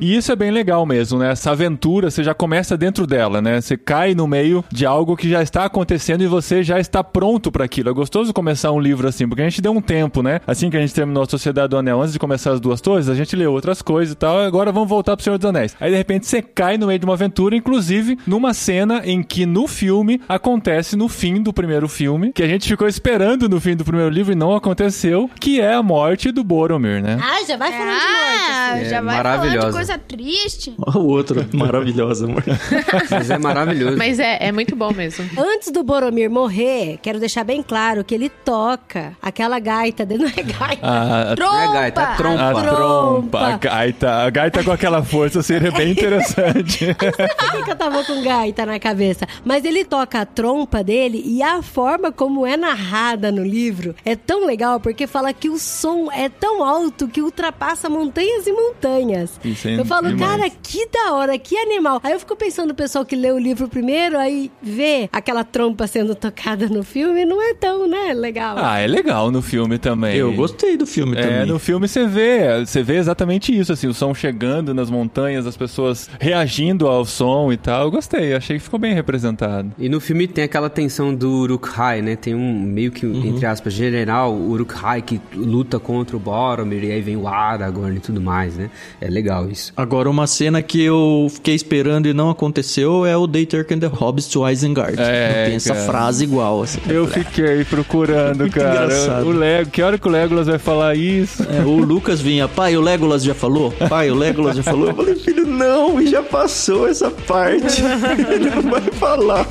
E 0.00 0.16
isso 0.16 0.30
é 0.30 0.36
bem 0.36 0.50
legal 0.50 0.84
mesmo, 0.84 1.18
né? 1.18 1.32
Essa 1.32 1.52
aventura, 1.52 2.10
você 2.10 2.22
já 2.22 2.34
começa 2.34 2.76
dentro 2.76 3.06
dela, 3.06 3.40
né? 3.40 3.60
Você 3.60 3.76
cai 3.76 4.14
no 4.14 4.26
meio 4.26 4.64
de 4.70 4.84
algo 4.84 5.16
que 5.16 5.28
já 5.28 5.42
está 5.42 5.64
acontecendo 5.64 6.22
e 6.22 6.26
você 6.26 6.62
já 6.62 6.78
está 6.78 7.02
pronto 7.02 7.50
para 7.50 7.64
aquilo. 7.64 7.90
É 7.90 7.92
gostoso 7.92 8.19
começar 8.32 8.72
um 8.72 8.80
livro 8.80 9.08
assim, 9.08 9.26
porque 9.28 9.42
a 9.42 9.48
gente 9.48 9.60
deu 9.62 9.72
um 9.72 9.80
tempo, 9.80 10.22
né? 10.22 10.40
Assim 10.46 10.68
que 10.70 10.76
a 10.76 10.80
gente 10.80 10.94
terminou 10.94 11.22
a 11.22 11.26
Sociedade 11.26 11.68
do 11.70 11.76
Anel, 11.78 12.00
antes 12.00 12.12
de 12.12 12.18
começar 12.18 12.52
as 12.52 12.60
duas 12.60 12.80
torres, 12.80 13.08
a 13.08 13.14
gente 13.14 13.34
leu 13.34 13.52
outras 13.52 13.80
coisas 13.82 14.12
e 14.12 14.16
tal. 14.16 14.38
Agora 14.40 14.70
vamos 14.72 14.88
voltar 14.88 15.16
pro 15.16 15.24
Senhor 15.24 15.38
dos 15.38 15.48
Anéis. 15.48 15.76
Aí 15.80 15.90
de 15.90 15.96
repente 15.96 16.26
você 16.26 16.42
cai 16.42 16.76
no 16.76 16.86
meio 16.86 16.98
de 16.98 17.04
uma 17.04 17.14
aventura, 17.14 17.56
inclusive 17.56 18.18
numa 18.26 18.52
cena 18.52 19.02
em 19.04 19.22
que 19.22 19.46
no 19.46 19.66
filme 19.66 20.20
acontece 20.28 20.96
no 20.96 21.08
fim 21.08 21.42
do 21.42 21.52
primeiro 21.52 21.88
filme, 21.88 22.32
que 22.32 22.42
a 22.42 22.48
gente 22.48 22.68
ficou 22.68 22.86
esperando 22.88 23.48
no 23.48 23.60
fim 23.60 23.76
do 23.76 23.84
primeiro 23.84 24.10
livro 24.10 24.32
e 24.32 24.36
não 24.36 24.54
aconteceu, 24.54 25.30
que 25.40 25.60
é 25.60 25.74
a 25.74 25.82
morte 25.82 26.30
do 26.30 26.42
Boromir, 26.44 27.02
né? 27.02 27.18
ah, 27.20 27.44
já 27.46 27.56
vai 27.56 27.70
falando 27.72 27.88
de 27.88 27.94
morte. 27.94 28.50
Ah, 28.50 28.72
assim. 28.74 28.84
já 28.84 28.96
É 28.96 29.02
vai 29.02 29.22
falando 29.22 29.66
de 29.66 29.72
coisa 29.72 29.98
triste. 29.98 30.74
Ó, 30.78 30.98
o 30.98 31.06
outro, 31.06 31.46
maravilhosa, 31.52 32.26
amor. 32.26 32.42
Mas 33.10 33.30
é 33.30 33.38
maravilhoso. 33.38 33.96
Mas 33.96 34.18
é, 34.18 34.38
é 34.40 34.52
muito 34.52 34.74
bom 34.76 34.92
mesmo. 34.92 35.24
Antes 35.38 35.70
do 35.70 35.82
Boromir 35.82 36.30
morrer, 36.30 36.98
quero 37.02 37.18
deixar 37.18 37.44
bem 37.44 37.62
claro 37.62 38.04
que 38.10 38.14
ele 38.16 38.28
toca 38.28 39.16
aquela 39.22 39.60
gaita 39.60 40.04
dele. 40.04 40.24
Não 40.24 40.30
é 40.30 40.42
gaita. 40.42 40.80
A, 40.82 41.36
Trompa! 41.36 41.62
É, 41.62 41.72
gaita, 41.72 42.00
é 42.00 42.04
a 42.04 42.14
trompa. 42.16 42.62
trompa, 42.64 43.38
a 43.38 43.56
gaita, 43.56 44.10
a 44.10 44.30
gaita 44.30 44.64
com 44.64 44.72
aquela 44.72 45.00
força 45.00 45.44
seria 45.44 45.70
bem 45.70 45.92
interessante. 45.94 46.92
Por 46.98 47.50
que 47.52 47.62
que 47.62 47.70
eu 47.70 47.76
tava 47.76 48.02
com 48.02 48.20
gaita 48.20 48.66
na 48.66 48.80
cabeça? 48.80 49.28
Mas 49.44 49.64
ele 49.64 49.84
toca 49.84 50.22
a 50.22 50.26
trompa 50.26 50.82
dele 50.82 51.22
e 51.24 51.40
a 51.40 51.62
forma 51.62 52.10
como 52.10 52.44
é 52.44 52.56
narrada 52.56 53.30
no 53.30 53.44
livro 53.44 53.94
é 54.04 54.16
tão 54.16 54.44
legal 54.44 54.80
porque 54.80 55.06
fala 55.06 55.32
que 55.32 55.48
o 55.48 55.56
som 55.56 56.10
é 56.10 56.28
tão 56.28 56.64
alto 56.64 57.06
que 57.06 57.22
ultrapassa 57.22 57.88
montanhas 57.88 58.44
e 58.44 58.52
montanhas. 58.52 59.38
Isso 59.44 59.68
é 59.68 59.78
eu 59.78 59.84
falo, 59.84 60.08
demais. 60.08 60.36
cara, 60.36 60.50
que 60.50 60.84
da 60.88 61.12
hora, 61.12 61.38
que 61.38 61.56
animal. 61.56 62.00
Aí 62.02 62.10
eu 62.10 62.18
fico 62.18 62.34
pensando 62.34 62.70
no 62.70 62.74
pessoal 62.74 63.04
que 63.04 63.14
lê 63.14 63.30
o 63.30 63.38
livro 63.38 63.68
primeiro, 63.68 64.18
aí 64.18 64.50
vê 64.60 65.08
aquela 65.12 65.44
trompa 65.44 65.86
sendo 65.86 66.16
tocada 66.16 66.68
no 66.68 66.82
filme, 66.82 67.24
não 67.24 67.40
é 67.40 67.54
tão, 67.54 67.86
né, 67.86 67.99
legal. 68.14 68.56
Ah, 68.58 68.78
é 68.78 68.86
legal 68.86 69.30
no 69.30 69.40
filme 69.42 69.78
também. 69.78 70.16
Eu 70.16 70.32
gostei 70.32 70.76
do 70.76 70.86
filme 70.86 71.16
É, 71.16 71.22
também. 71.22 71.46
no 71.46 71.58
filme 71.58 71.86
você 71.88 72.06
vê, 72.06 72.64
você 72.64 72.82
vê 72.82 72.96
exatamente 72.96 73.56
isso, 73.56 73.72
assim, 73.72 73.86
o 73.86 73.94
som 73.94 74.12
chegando 74.14 74.74
nas 74.74 74.90
montanhas, 74.90 75.46
as 75.46 75.56
pessoas 75.56 76.08
reagindo 76.20 76.86
ao 76.88 77.04
som 77.04 77.52
e 77.52 77.56
tal. 77.56 77.84
Eu 77.84 77.90
gostei, 77.90 78.34
achei 78.34 78.56
que 78.58 78.62
ficou 78.62 78.78
bem 78.78 78.94
representado. 78.94 79.72
E 79.78 79.88
no 79.88 80.00
filme 80.00 80.26
tem 80.26 80.44
aquela 80.44 80.68
tensão 80.70 81.14
do 81.14 81.30
Uruk-hai, 81.42 82.02
né? 82.02 82.16
Tem 82.16 82.34
um 82.34 82.60
meio 82.60 82.90
que, 82.90 83.06
entre 83.06 83.46
aspas, 83.46 83.72
general 83.72 84.34
Uruk-hai 84.34 85.02
que 85.02 85.20
luta 85.34 85.78
contra 85.78 86.16
o 86.16 86.20
Boromir 86.20 86.84
e 86.84 86.92
aí 86.92 87.00
vem 87.00 87.16
o 87.16 87.26
Aragorn 87.28 87.96
e 87.96 88.00
tudo 88.00 88.20
mais, 88.20 88.56
né? 88.56 88.70
É 89.00 89.08
legal 89.08 89.48
isso. 89.48 89.72
Agora, 89.76 90.08
uma 90.10 90.26
cena 90.26 90.62
que 90.62 90.82
eu 90.82 91.26
fiquei 91.30 91.54
esperando 91.54 92.06
e 92.06 92.12
não 92.12 92.30
aconteceu 92.30 93.04
é 93.06 93.16
o 93.16 93.26
They 93.28 93.46
Turk 93.46 93.72
and 93.74 93.78
the 93.78 93.86
Hobbits 93.86 94.28
to 94.28 94.48
Isengard. 94.48 94.96
É, 94.98 95.38
Não 95.40 95.46
tem 95.46 95.54
essa 95.56 95.74
cara. 95.74 95.86
frase 95.86 96.24
igual, 96.24 96.62
assim. 96.62 96.80
Eu 96.88 97.06
fiquei 97.06 97.64
procurando, 97.64 97.89
Muito 98.36 98.54
cara. 98.54 98.84
engraçado. 98.84 99.26
O 99.26 99.30
Lego, 99.32 99.70
que 99.70 99.82
hora 99.82 99.98
que 99.98 100.06
o 100.06 100.10
Legolas 100.10 100.46
vai 100.46 100.58
falar 100.58 100.96
isso? 100.96 101.42
É, 101.42 101.60
o 101.64 101.76
Lucas 101.76 102.20
vinha, 102.20 102.48
pai, 102.48 102.76
o 102.76 102.80
Legolas 102.80 103.22
já 103.22 103.34
falou? 103.34 103.72
Pai, 103.88 104.10
o 104.10 104.14
Legolas 104.14 104.56
já 104.56 104.62
falou? 104.62 104.88
Eu 104.88 104.94
falei, 104.94 105.14
filho, 105.16 105.46
não, 105.46 106.04
já 106.06 106.22
passou 106.22 106.88
essa 106.88 107.10
parte. 107.10 107.82
Ele 108.30 108.50
não 108.50 108.62
vai 108.62 108.82
falar. 108.82 109.46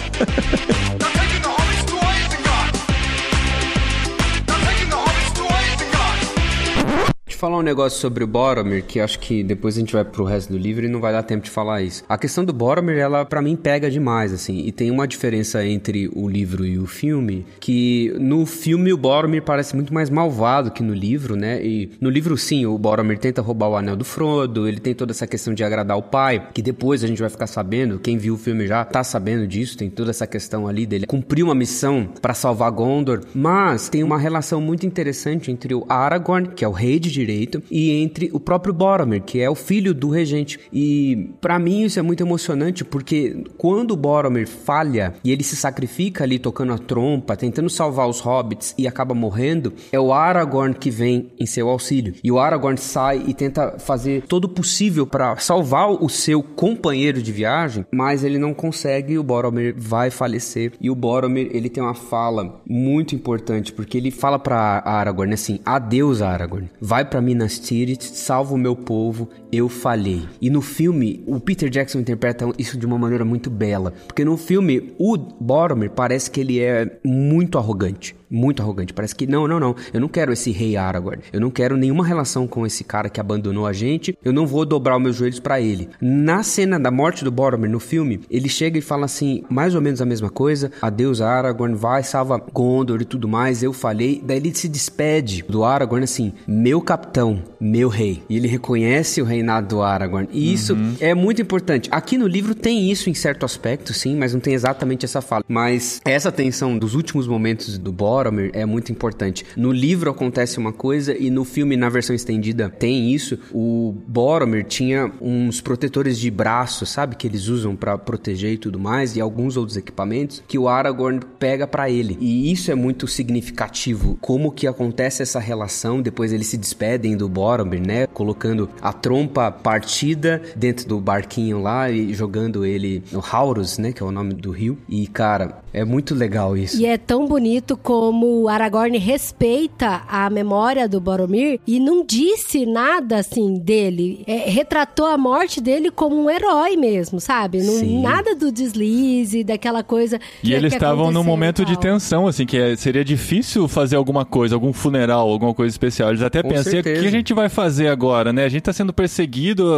Falar 7.39 7.57
um 7.57 7.61
negócio 7.61 7.97
sobre 7.97 8.21
o 8.21 8.27
Boromir, 8.27 8.83
que 8.83 8.99
acho 8.99 9.17
que 9.17 9.41
depois 9.41 9.77
a 9.77 9.79
gente 9.79 9.93
vai 9.93 10.03
pro 10.03 10.25
resto 10.25 10.51
do 10.51 10.57
livro 10.57 10.85
e 10.85 10.89
não 10.89 10.99
vai 10.99 11.13
dar 11.13 11.23
tempo 11.23 11.45
de 11.45 11.49
falar 11.49 11.81
isso. 11.81 12.03
A 12.09 12.17
questão 12.17 12.43
do 12.43 12.51
Boromir, 12.51 12.97
ela 12.97 13.23
para 13.23 13.41
mim 13.41 13.55
pega 13.55 13.89
demais, 13.89 14.33
assim, 14.33 14.57
e 14.65 14.73
tem 14.73 14.91
uma 14.91 15.07
diferença 15.07 15.65
entre 15.65 16.11
o 16.13 16.27
livro 16.27 16.65
e 16.65 16.77
o 16.77 16.85
filme, 16.85 17.45
que 17.61 18.13
no 18.19 18.45
filme 18.45 18.91
o 18.91 18.97
Boromir 18.97 19.41
parece 19.41 19.73
muito 19.73 19.93
mais 19.93 20.09
malvado 20.09 20.69
que 20.69 20.83
no 20.83 20.93
livro, 20.93 21.37
né? 21.37 21.65
E 21.65 21.91
no 22.01 22.09
livro, 22.09 22.37
sim, 22.37 22.65
o 22.65 22.77
Boromir 22.77 23.17
tenta 23.17 23.41
roubar 23.41 23.69
o 23.69 23.77
anel 23.77 23.95
do 23.95 24.03
Frodo, 24.03 24.67
ele 24.67 24.81
tem 24.81 24.93
toda 24.93 25.13
essa 25.13 25.25
questão 25.25 25.53
de 25.53 25.63
agradar 25.63 25.97
o 25.97 26.03
pai, 26.03 26.49
que 26.53 26.61
depois 26.61 27.05
a 27.05 27.07
gente 27.07 27.21
vai 27.21 27.29
ficar 27.29 27.47
sabendo, 27.47 27.99
quem 27.99 28.17
viu 28.17 28.33
o 28.33 28.37
filme 28.37 28.67
já 28.67 28.83
tá 28.83 29.01
sabendo 29.01 29.47
disso, 29.47 29.77
tem 29.77 29.89
toda 29.89 30.09
essa 30.09 30.27
questão 30.27 30.67
ali 30.67 30.85
dele 30.85 31.05
cumprir 31.05 31.43
uma 31.43 31.55
missão 31.55 32.09
para 32.21 32.33
salvar 32.33 32.69
Gondor, 32.71 33.21
mas 33.33 33.87
tem 33.87 34.03
uma 34.03 34.17
relação 34.17 34.59
muito 34.59 34.85
interessante 34.85 35.49
entre 35.49 35.73
o 35.73 35.85
Aragorn, 35.87 36.49
que 36.49 36.65
é 36.65 36.67
o 36.67 36.73
rei 36.73 36.99
de 36.99 37.09
direito, 37.29 37.61
e 37.69 37.91
entre 37.91 38.29
o 38.33 38.39
próprio 38.39 38.73
Boromir, 38.73 39.21
que 39.21 39.39
é 39.39 39.49
o 39.49 39.55
filho 39.55 39.93
do 39.93 40.09
regente. 40.09 40.59
E 40.73 41.29
para 41.39 41.59
mim 41.59 41.83
isso 41.83 41.99
é 41.99 42.01
muito 42.01 42.23
emocionante 42.23 42.83
porque 42.83 43.43
quando 43.57 43.91
o 43.91 43.97
Boromir 43.97 44.47
falha 44.47 45.13
e 45.23 45.31
ele 45.31 45.43
se 45.43 45.55
sacrifica 45.55 46.23
ali 46.23 46.39
tocando 46.39 46.73
a 46.73 46.77
trompa, 46.77 47.35
tentando 47.35 47.69
salvar 47.69 48.07
os 48.07 48.19
hobbits 48.19 48.73
e 48.77 48.87
acaba 48.87 49.13
morrendo, 49.13 49.73
é 49.91 49.99
o 49.99 50.11
Aragorn 50.11 50.73
que 50.73 50.89
vem 50.89 51.31
em 51.39 51.45
seu 51.45 51.69
auxílio. 51.69 52.13
E 52.23 52.31
o 52.31 52.39
Aragorn 52.39 52.77
sai 52.77 53.23
e 53.27 53.33
tenta 53.33 53.77
fazer 53.79 54.23
todo 54.23 54.45
o 54.45 54.49
possível 54.49 55.05
para 55.05 55.37
salvar 55.37 55.89
o 55.89 56.09
seu 56.09 56.41
companheiro 56.41 57.21
de 57.21 57.31
viagem, 57.31 57.85
mas 57.91 58.23
ele 58.23 58.37
não 58.37 58.53
consegue 58.53 59.13
e 59.13 59.19
o 59.19 59.23
Boromir 59.23 59.75
vai 59.77 60.09
falecer. 60.09 60.73
E 60.79 60.89
o 60.89 60.95
Boromir, 60.95 61.49
ele 61.51 61.69
tem 61.69 61.83
uma 61.83 61.93
fala 61.93 62.61
muito 62.67 63.13
importante, 63.15 63.71
porque 63.71 63.97
ele 63.97 64.11
fala 64.11 64.39
para 64.39 64.81
Aragorn 64.85 65.33
assim: 65.33 65.59
"Adeus, 65.65 66.21
Aragorn. 66.21 66.69
Vai 66.79 67.05
para 67.05 67.18
Minas 67.21 67.59
Tirith, 67.59 68.01
salva 68.01 68.53
o 68.53 68.57
meu 68.57 68.75
povo, 68.75 69.29
eu 69.51 69.69
falhei". 69.69 70.23
E 70.41 70.49
no 70.49 70.61
filme, 70.61 71.23
o 71.25 71.39
Peter 71.39 71.69
Jackson 71.69 71.99
interpreta 71.99 72.49
isso 72.57 72.77
de 72.77 72.85
uma 72.85 72.97
maneira 72.97 73.25
muito 73.25 73.49
bela, 73.49 73.93
porque 74.07 74.25
no 74.25 74.37
filme 74.37 74.93
o 74.97 75.17
Boromir 75.17 75.91
parece 75.91 76.29
que 76.29 76.39
ele 76.39 76.59
é 76.59 76.99
muito 77.03 77.57
arrogante 77.57 78.19
muito 78.29 78.61
arrogante. 78.61 78.93
Parece 78.93 79.15
que 79.15 79.25
não, 79.25 79.47
não, 79.47 79.59
não. 79.59 79.75
Eu 79.93 79.99
não 79.99 80.07
quero 80.07 80.31
esse 80.31 80.51
rei 80.51 80.77
Aragorn. 80.77 81.21
Eu 81.33 81.41
não 81.41 81.49
quero 81.49 81.75
nenhuma 81.75 82.05
relação 82.05 82.47
com 82.47 82.65
esse 82.65 82.83
cara 82.83 83.09
que 83.09 83.19
abandonou 83.19 83.65
a 83.65 83.73
gente. 83.73 84.17
Eu 84.23 84.31
não 84.31 84.45
vou 84.45 84.65
dobrar 84.65 84.97
os 84.97 85.03
meus 85.03 85.15
joelhos 85.15 85.39
para 85.39 85.59
ele. 85.59 85.89
Na 85.99 86.43
cena 86.43 86.79
da 86.79 86.91
morte 86.91 87.23
do 87.23 87.31
Boromir 87.31 87.69
no 87.69 87.79
filme, 87.79 88.21
ele 88.29 88.47
chega 88.47 88.77
e 88.77 88.81
fala 88.81 89.05
assim, 89.05 89.43
mais 89.49 89.73
ou 89.73 89.81
menos 89.81 90.01
a 90.01 90.05
mesma 90.05 90.29
coisa. 90.29 90.71
Adeus 90.81 91.21
Aragorn, 91.21 91.75
vai, 91.75 92.03
salva 92.03 92.37
Gondor 92.37 93.01
e 93.01 93.05
tudo 93.05 93.27
mais. 93.27 93.63
Eu 93.63 93.73
falhei. 93.73 94.21
Daí 94.23 94.37
ele 94.37 94.53
se 94.53 94.67
despede 94.67 95.43
do 95.47 95.63
Aragorn 95.63 96.03
assim, 96.03 96.33
meu 96.47 96.81
capitão, 96.81 97.41
meu 97.59 97.89
rei. 97.89 98.21
E 98.29 98.37
ele 98.37 98.47
reconhece 98.47 99.21
o 99.21 99.25
reinado 99.39 99.67
do 99.67 99.81
Aragorn. 99.81 100.27
E 100.31 100.53
isso 100.53 100.77
é 100.99 101.13
muito 101.13 101.41
importante. 101.41 101.89
Aqui 101.91 102.17
no 102.17 102.27
livro 102.27 102.53
tem 102.53 102.91
isso 102.91 103.09
em 103.09 103.13
certo 103.13 103.45
aspecto, 103.45 103.93
sim, 103.93 104.15
mas 104.15 104.33
não 104.33 104.39
tem 104.39 104.53
exatamente 104.53 105.05
essa 105.05 105.21
fala. 105.21 105.43
Mas 105.47 106.01
essa 106.05 106.31
tensão 106.31 106.77
dos 106.77 106.93
últimos 106.93 107.27
momentos 107.27 107.77
do 107.77 107.91
Boromir 107.91 108.51
é 108.53 108.65
muito 108.65 108.91
importante. 108.91 109.45
No 109.55 109.71
livro 109.71 110.09
acontece 110.09 110.57
uma 110.57 110.73
coisa 110.73 111.17
e 111.17 111.29
no 111.29 111.45
filme, 111.45 111.77
na 111.77 111.89
versão 111.89 112.15
estendida, 112.15 112.69
tem 112.69 113.13
isso. 113.13 113.39
O 113.53 113.95
Boromir 114.07 114.65
tinha 114.65 115.11
uns 115.21 115.61
protetores 115.61 116.19
de 116.19 116.29
braço, 116.29 116.85
sabe? 116.85 117.15
Que 117.15 117.27
eles 117.27 117.47
usam 117.47 117.75
para 117.75 117.97
proteger 117.97 118.53
e 118.53 118.57
tudo 118.57 118.79
mais, 118.79 119.15
e 119.15 119.21
alguns 119.21 119.55
outros 119.57 119.77
equipamentos 119.77 120.43
que 120.47 120.57
o 120.57 120.67
Aragorn 120.67 121.19
pega 121.39 121.65
para 121.65 121.89
ele. 121.89 122.17
E 122.19 122.51
isso 122.51 122.71
é 122.71 122.75
muito 122.75 123.07
significativo. 123.07 124.17
Como 124.21 124.51
que 124.51 124.67
acontece 124.67 125.21
essa 125.21 125.39
relação, 125.39 126.01
depois 126.01 126.33
eles 126.33 126.47
se 126.47 126.57
despedem 126.57 127.15
do 127.15 127.29
Boromir, 127.29 127.85
né? 127.85 128.07
Colocando 128.07 128.69
a 128.81 128.91
trompa 128.91 129.28
partida 129.29 130.41
dentro 130.55 130.87
do 130.87 130.99
barquinho 130.99 131.61
lá 131.61 131.89
e 131.89 132.13
jogando 132.13 132.65
ele 132.65 133.03
no 133.11 133.23
Haurus, 133.31 133.77
né? 133.77 133.91
Que 133.93 134.01
é 134.03 134.05
o 134.05 134.11
nome 134.11 134.33
do 134.33 134.51
rio. 134.51 134.77
E, 134.89 135.07
cara, 135.07 135.59
é 135.73 135.85
muito 135.85 136.13
legal 136.15 136.57
isso. 136.57 136.77
E 136.81 136.85
é 136.85 136.97
tão 136.97 137.27
bonito 137.27 137.77
como 137.77 138.41
o 138.43 138.49
Aragorn 138.49 138.97
respeita 138.97 140.01
a 140.07 140.29
memória 140.29 140.87
do 140.89 140.99
Boromir 140.99 141.59
e 141.67 141.79
não 141.79 142.03
disse 142.05 142.65
nada 142.65 143.17
assim 143.17 143.57
dele. 143.59 144.23
É, 144.27 144.49
retratou 144.49 145.05
a 145.05 145.17
morte 145.17 145.61
dele 145.61 145.91
como 145.91 146.15
um 146.15 146.29
herói 146.29 146.75
mesmo, 146.75 147.19
sabe? 147.19 147.61
Não, 147.61 148.01
nada 148.01 148.35
do 148.35 148.51
deslize, 148.51 149.43
daquela 149.43 149.83
coisa. 149.83 150.19
E 150.43 150.47
que- 150.47 150.53
eles 150.53 150.71
que 150.71 150.75
estavam 150.77 151.11
num 151.11 151.23
momento 151.23 151.63
de 151.63 151.77
tensão, 151.77 152.27
assim, 152.27 152.45
que 152.45 152.57
é- 152.57 152.75
seria 152.75 153.03
difícil 153.05 153.67
fazer 153.67 153.95
alguma 153.95 154.25
coisa, 154.25 154.55
algum 154.55 154.73
funeral, 154.73 155.29
alguma 155.29 155.53
coisa 155.53 155.71
especial. 155.73 156.09
Eles 156.09 156.21
até 156.21 156.41
Com 156.41 156.49
pensam, 156.49 156.79
o 156.79 156.83
que 156.83 156.89
a 156.89 157.11
gente 157.11 157.33
vai 157.33 157.47
fazer 157.49 157.87
agora, 157.87 158.33
né? 158.33 158.45
A 158.45 158.49
gente 158.49 158.63
tá 158.63 158.73
sendo 158.73 158.91
perseguido, 158.93 159.18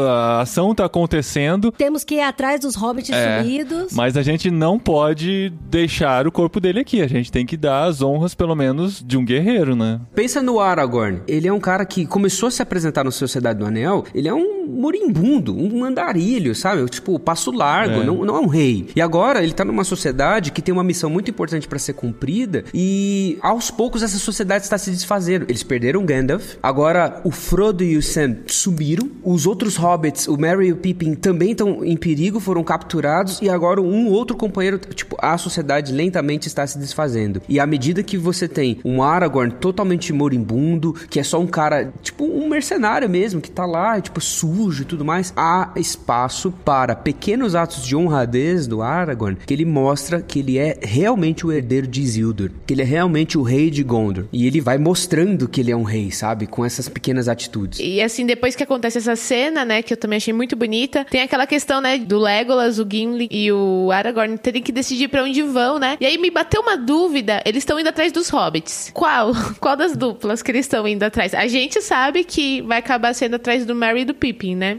a 0.08 0.42
ação 0.42 0.74
tá 0.76 0.86
acontecendo, 0.86 1.72
Temos 1.72 2.04
que 2.04 2.16
ir 2.16 2.22
atrás 2.22 2.60
dos 2.62 2.76
hobbits 2.76 3.12
É, 3.12 3.42
sumidos. 3.42 3.94
mas 3.94 4.16
a 4.18 4.22
gente 4.22 4.50
não 4.52 4.78
pode 4.80 5.52
deixar 5.70 6.28
o 6.28 6.32
corpo 6.32 6.60
dele 6.60 6.80
aqui. 6.80 7.02
A 7.02 7.08
gente 7.08 7.32
tem 7.32 7.46
que 7.46 7.58
dar 7.58 7.86
as 7.86 8.02
honras, 8.02 8.34
pelo 8.36 8.56
menos, 8.56 9.04
de 9.06 9.18
um 9.18 9.26
guerreiro, 9.26 9.76
né? 9.76 10.00
Pensa 10.16 10.42
no 10.42 10.60
Aragorn. 10.60 11.22
Ele 11.28 11.48
é 11.48 11.54
um 11.54 11.60
cara 11.60 11.86
que 11.86 12.06
começou 12.06 12.48
a 12.48 12.52
se 12.52 12.62
apresentar 12.62 13.04
no 13.04 13.12
Sociedade 13.12 13.60
do 13.60 13.66
Anel. 13.66 14.06
Ele 14.14 14.28
é 14.28 14.34
um 14.34 14.68
moribundo, 14.68 15.56
um 15.56 15.84
andarilho, 15.84 16.54
sabe? 16.56 16.86
Tipo, 16.90 17.20
passo 17.20 17.52
largo, 17.52 18.02
É. 18.02 18.04
não, 18.04 18.24
não 18.26 18.36
é 18.36 18.40
um 18.40 18.48
rei. 18.48 18.88
E 18.96 19.02
agora 19.02 19.44
ele 19.44 19.54
tá 19.54 19.64
numa 19.66 19.84
sociedade 19.84 20.52
que 20.52 20.62
tem 20.62 20.74
uma 20.74 20.84
missão 20.84 21.10
muito 21.10 21.30
importante 21.32 21.68
pra 21.68 21.80
ser 21.80 21.94
cumprida. 21.94 22.64
E 22.74 23.38
aos 23.42 23.70
poucos 23.72 24.04
essa 24.04 24.18
sociedade 24.18 24.64
está 24.64 24.78
se 24.78 24.92
desfazendo. 24.92 25.46
Eles 25.48 25.64
perderam 25.64 26.06
Gandalf. 26.06 26.56
Agora 26.62 27.22
o 27.24 27.32
Frodo 27.32 27.84
e 27.84 27.98
o 27.98 28.02
Sam 28.02 28.38
sumiram. 28.48 29.10
Os 29.32 29.46
outros 29.46 29.78
hobbits, 29.78 30.28
o 30.28 30.36
Merry 30.36 30.68
e 30.68 30.72
o 30.74 30.76
Pippin, 30.76 31.16
também 31.16 31.52
estão 31.52 31.86
em 31.86 31.96
perigo, 31.96 32.38
foram 32.42 32.66
capturados. 32.66 33.42
E 33.42 33.50
agora 33.50 33.82
um 33.82 34.10
outro 34.10 34.36
companheiro, 34.36 34.78
tipo, 34.78 35.16
a 35.22 35.38
sociedade 35.38 35.94
lentamente 35.94 36.50
está 36.50 36.68
se 36.68 36.78
desfazendo. 36.78 37.42
E 37.48 37.58
à 37.58 37.66
medida 37.66 38.04
que 38.04 38.18
você 38.18 38.46
tem 38.46 38.82
um 38.84 39.02
Aragorn 39.02 39.54
totalmente 39.54 40.12
moribundo, 40.12 40.92
que 41.10 41.18
é 41.18 41.24
só 41.24 41.40
um 41.40 41.48
cara, 41.48 41.94
tipo, 42.02 42.26
um 42.26 42.50
mercenário 42.50 43.10
mesmo, 43.10 43.40
que 43.40 43.50
tá 43.50 43.66
lá, 43.66 44.02
tipo, 44.02 44.20
sujo 44.20 44.82
e 44.82 44.86
tudo 44.86 45.06
mais, 45.06 45.32
há 45.38 45.72
espaço 45.78 46.52
para 46.66 46.94
pequenos 46.94 47.56
atos 47.56 47.86
de 47.86 47.96
honradez 47.96 48.68
do 48.68 48.82
Aragorn, 48.82 49.38
que 49.46 49.54
ele 49.54 49.64
mostra 49.64 50.22
que 50.22 50.40
ele 50.40 50.58
é 50.58 50.78
realmente 50.82 51.48
o 51.48 51.54
herdeiro 51.54 51.88
de 51.88 52.02
Isildur, 52.02 52.52
que 52.68 52.74
ele 52.74 52.82
é 52.82 52.86
realmente 52.86 53.38
o 53.38 53.44
rei 53.44 53.70
de 53.70 53.82
Gondor. 53.82 54.26
E 54.34 54.46
ele 54.46 54.60
vai 54.60 54.78
mostrando 54.78 55.48
que 55.48 55.62
ele 55.62 55.72
é 55.72 55.76
um 55.76 55.84
rei, 55.84 56.12
sabe? 56.12 56.48
Com 56.48 56.66
essas 56.66 56.90
pequenas 56.90 57.30
atitudes. 57.30 57.80
E 57.80 58.02
assim, 58.02 58.26
depois 58.26 58.58
que 58.58 58.64
acontece 58.64 58.98
essa 58.98 59.21
cena, 59.22 59.64
né, 59.64 59.82
que 59.82 59.94
eu 59.94 59.98
também 59.98 60.18
achei 60.18 60.34
muito 60.34 60.56
bonita, 60.56 61.06
tem 61.10 61.22
aquela 61.22 61.46
questão, 61.48 61.80
né, 61.80 61.98
do 61.98 62.20
Legolas, 62.20 62.80
o 62.80 62.88
Gimli 62.90 63.28
e 63.32 63.52
o 63.52 63.90
Aragorn 63.92 64.38
terem 64.38 64.62
que 64.62 64.72
decidir 64.72 65.08
pra 65.08 65.24
onde 65.24 65.42
vão, 65.44 65.80
né? 65.80 65.98
E 66.00 66.06
aí 66.06 66.18
me 66.18 66.30
bateu 66.30 66.62
uma 66.62 66.76
dúvida, 66.78 67.42
eles 67.46 67.62
estão 67.62 67.80
indo 67.80 67.88
atrás 67.88 68.12
dos 68.12 68.30
hobbits. 68.30 68.92
Qual? 68.94 69.32
Qual 69.60 69.76
das 69.76 69.96
duplas 69.96 70.42
que 70.42 70.52
eles 70.52 70.66
estão 70.66 70.88
indo 70.88 71.04
atrás? 71.04 71.34
A 71.34 71.48
gente 71.48 71.82
sabe 71.82 72.24
que 72.24 72.62
vai 72.64 72.80
acabar 72.80 73.14
sendo 73.14 73.36
atrás 73.36 73.66
do 73.66 73.74
Merry 73.76 74.02
e 74.02 74.06
do 74.06 74.14
Pippin, 74.14 74.56
né? 74.56 74.78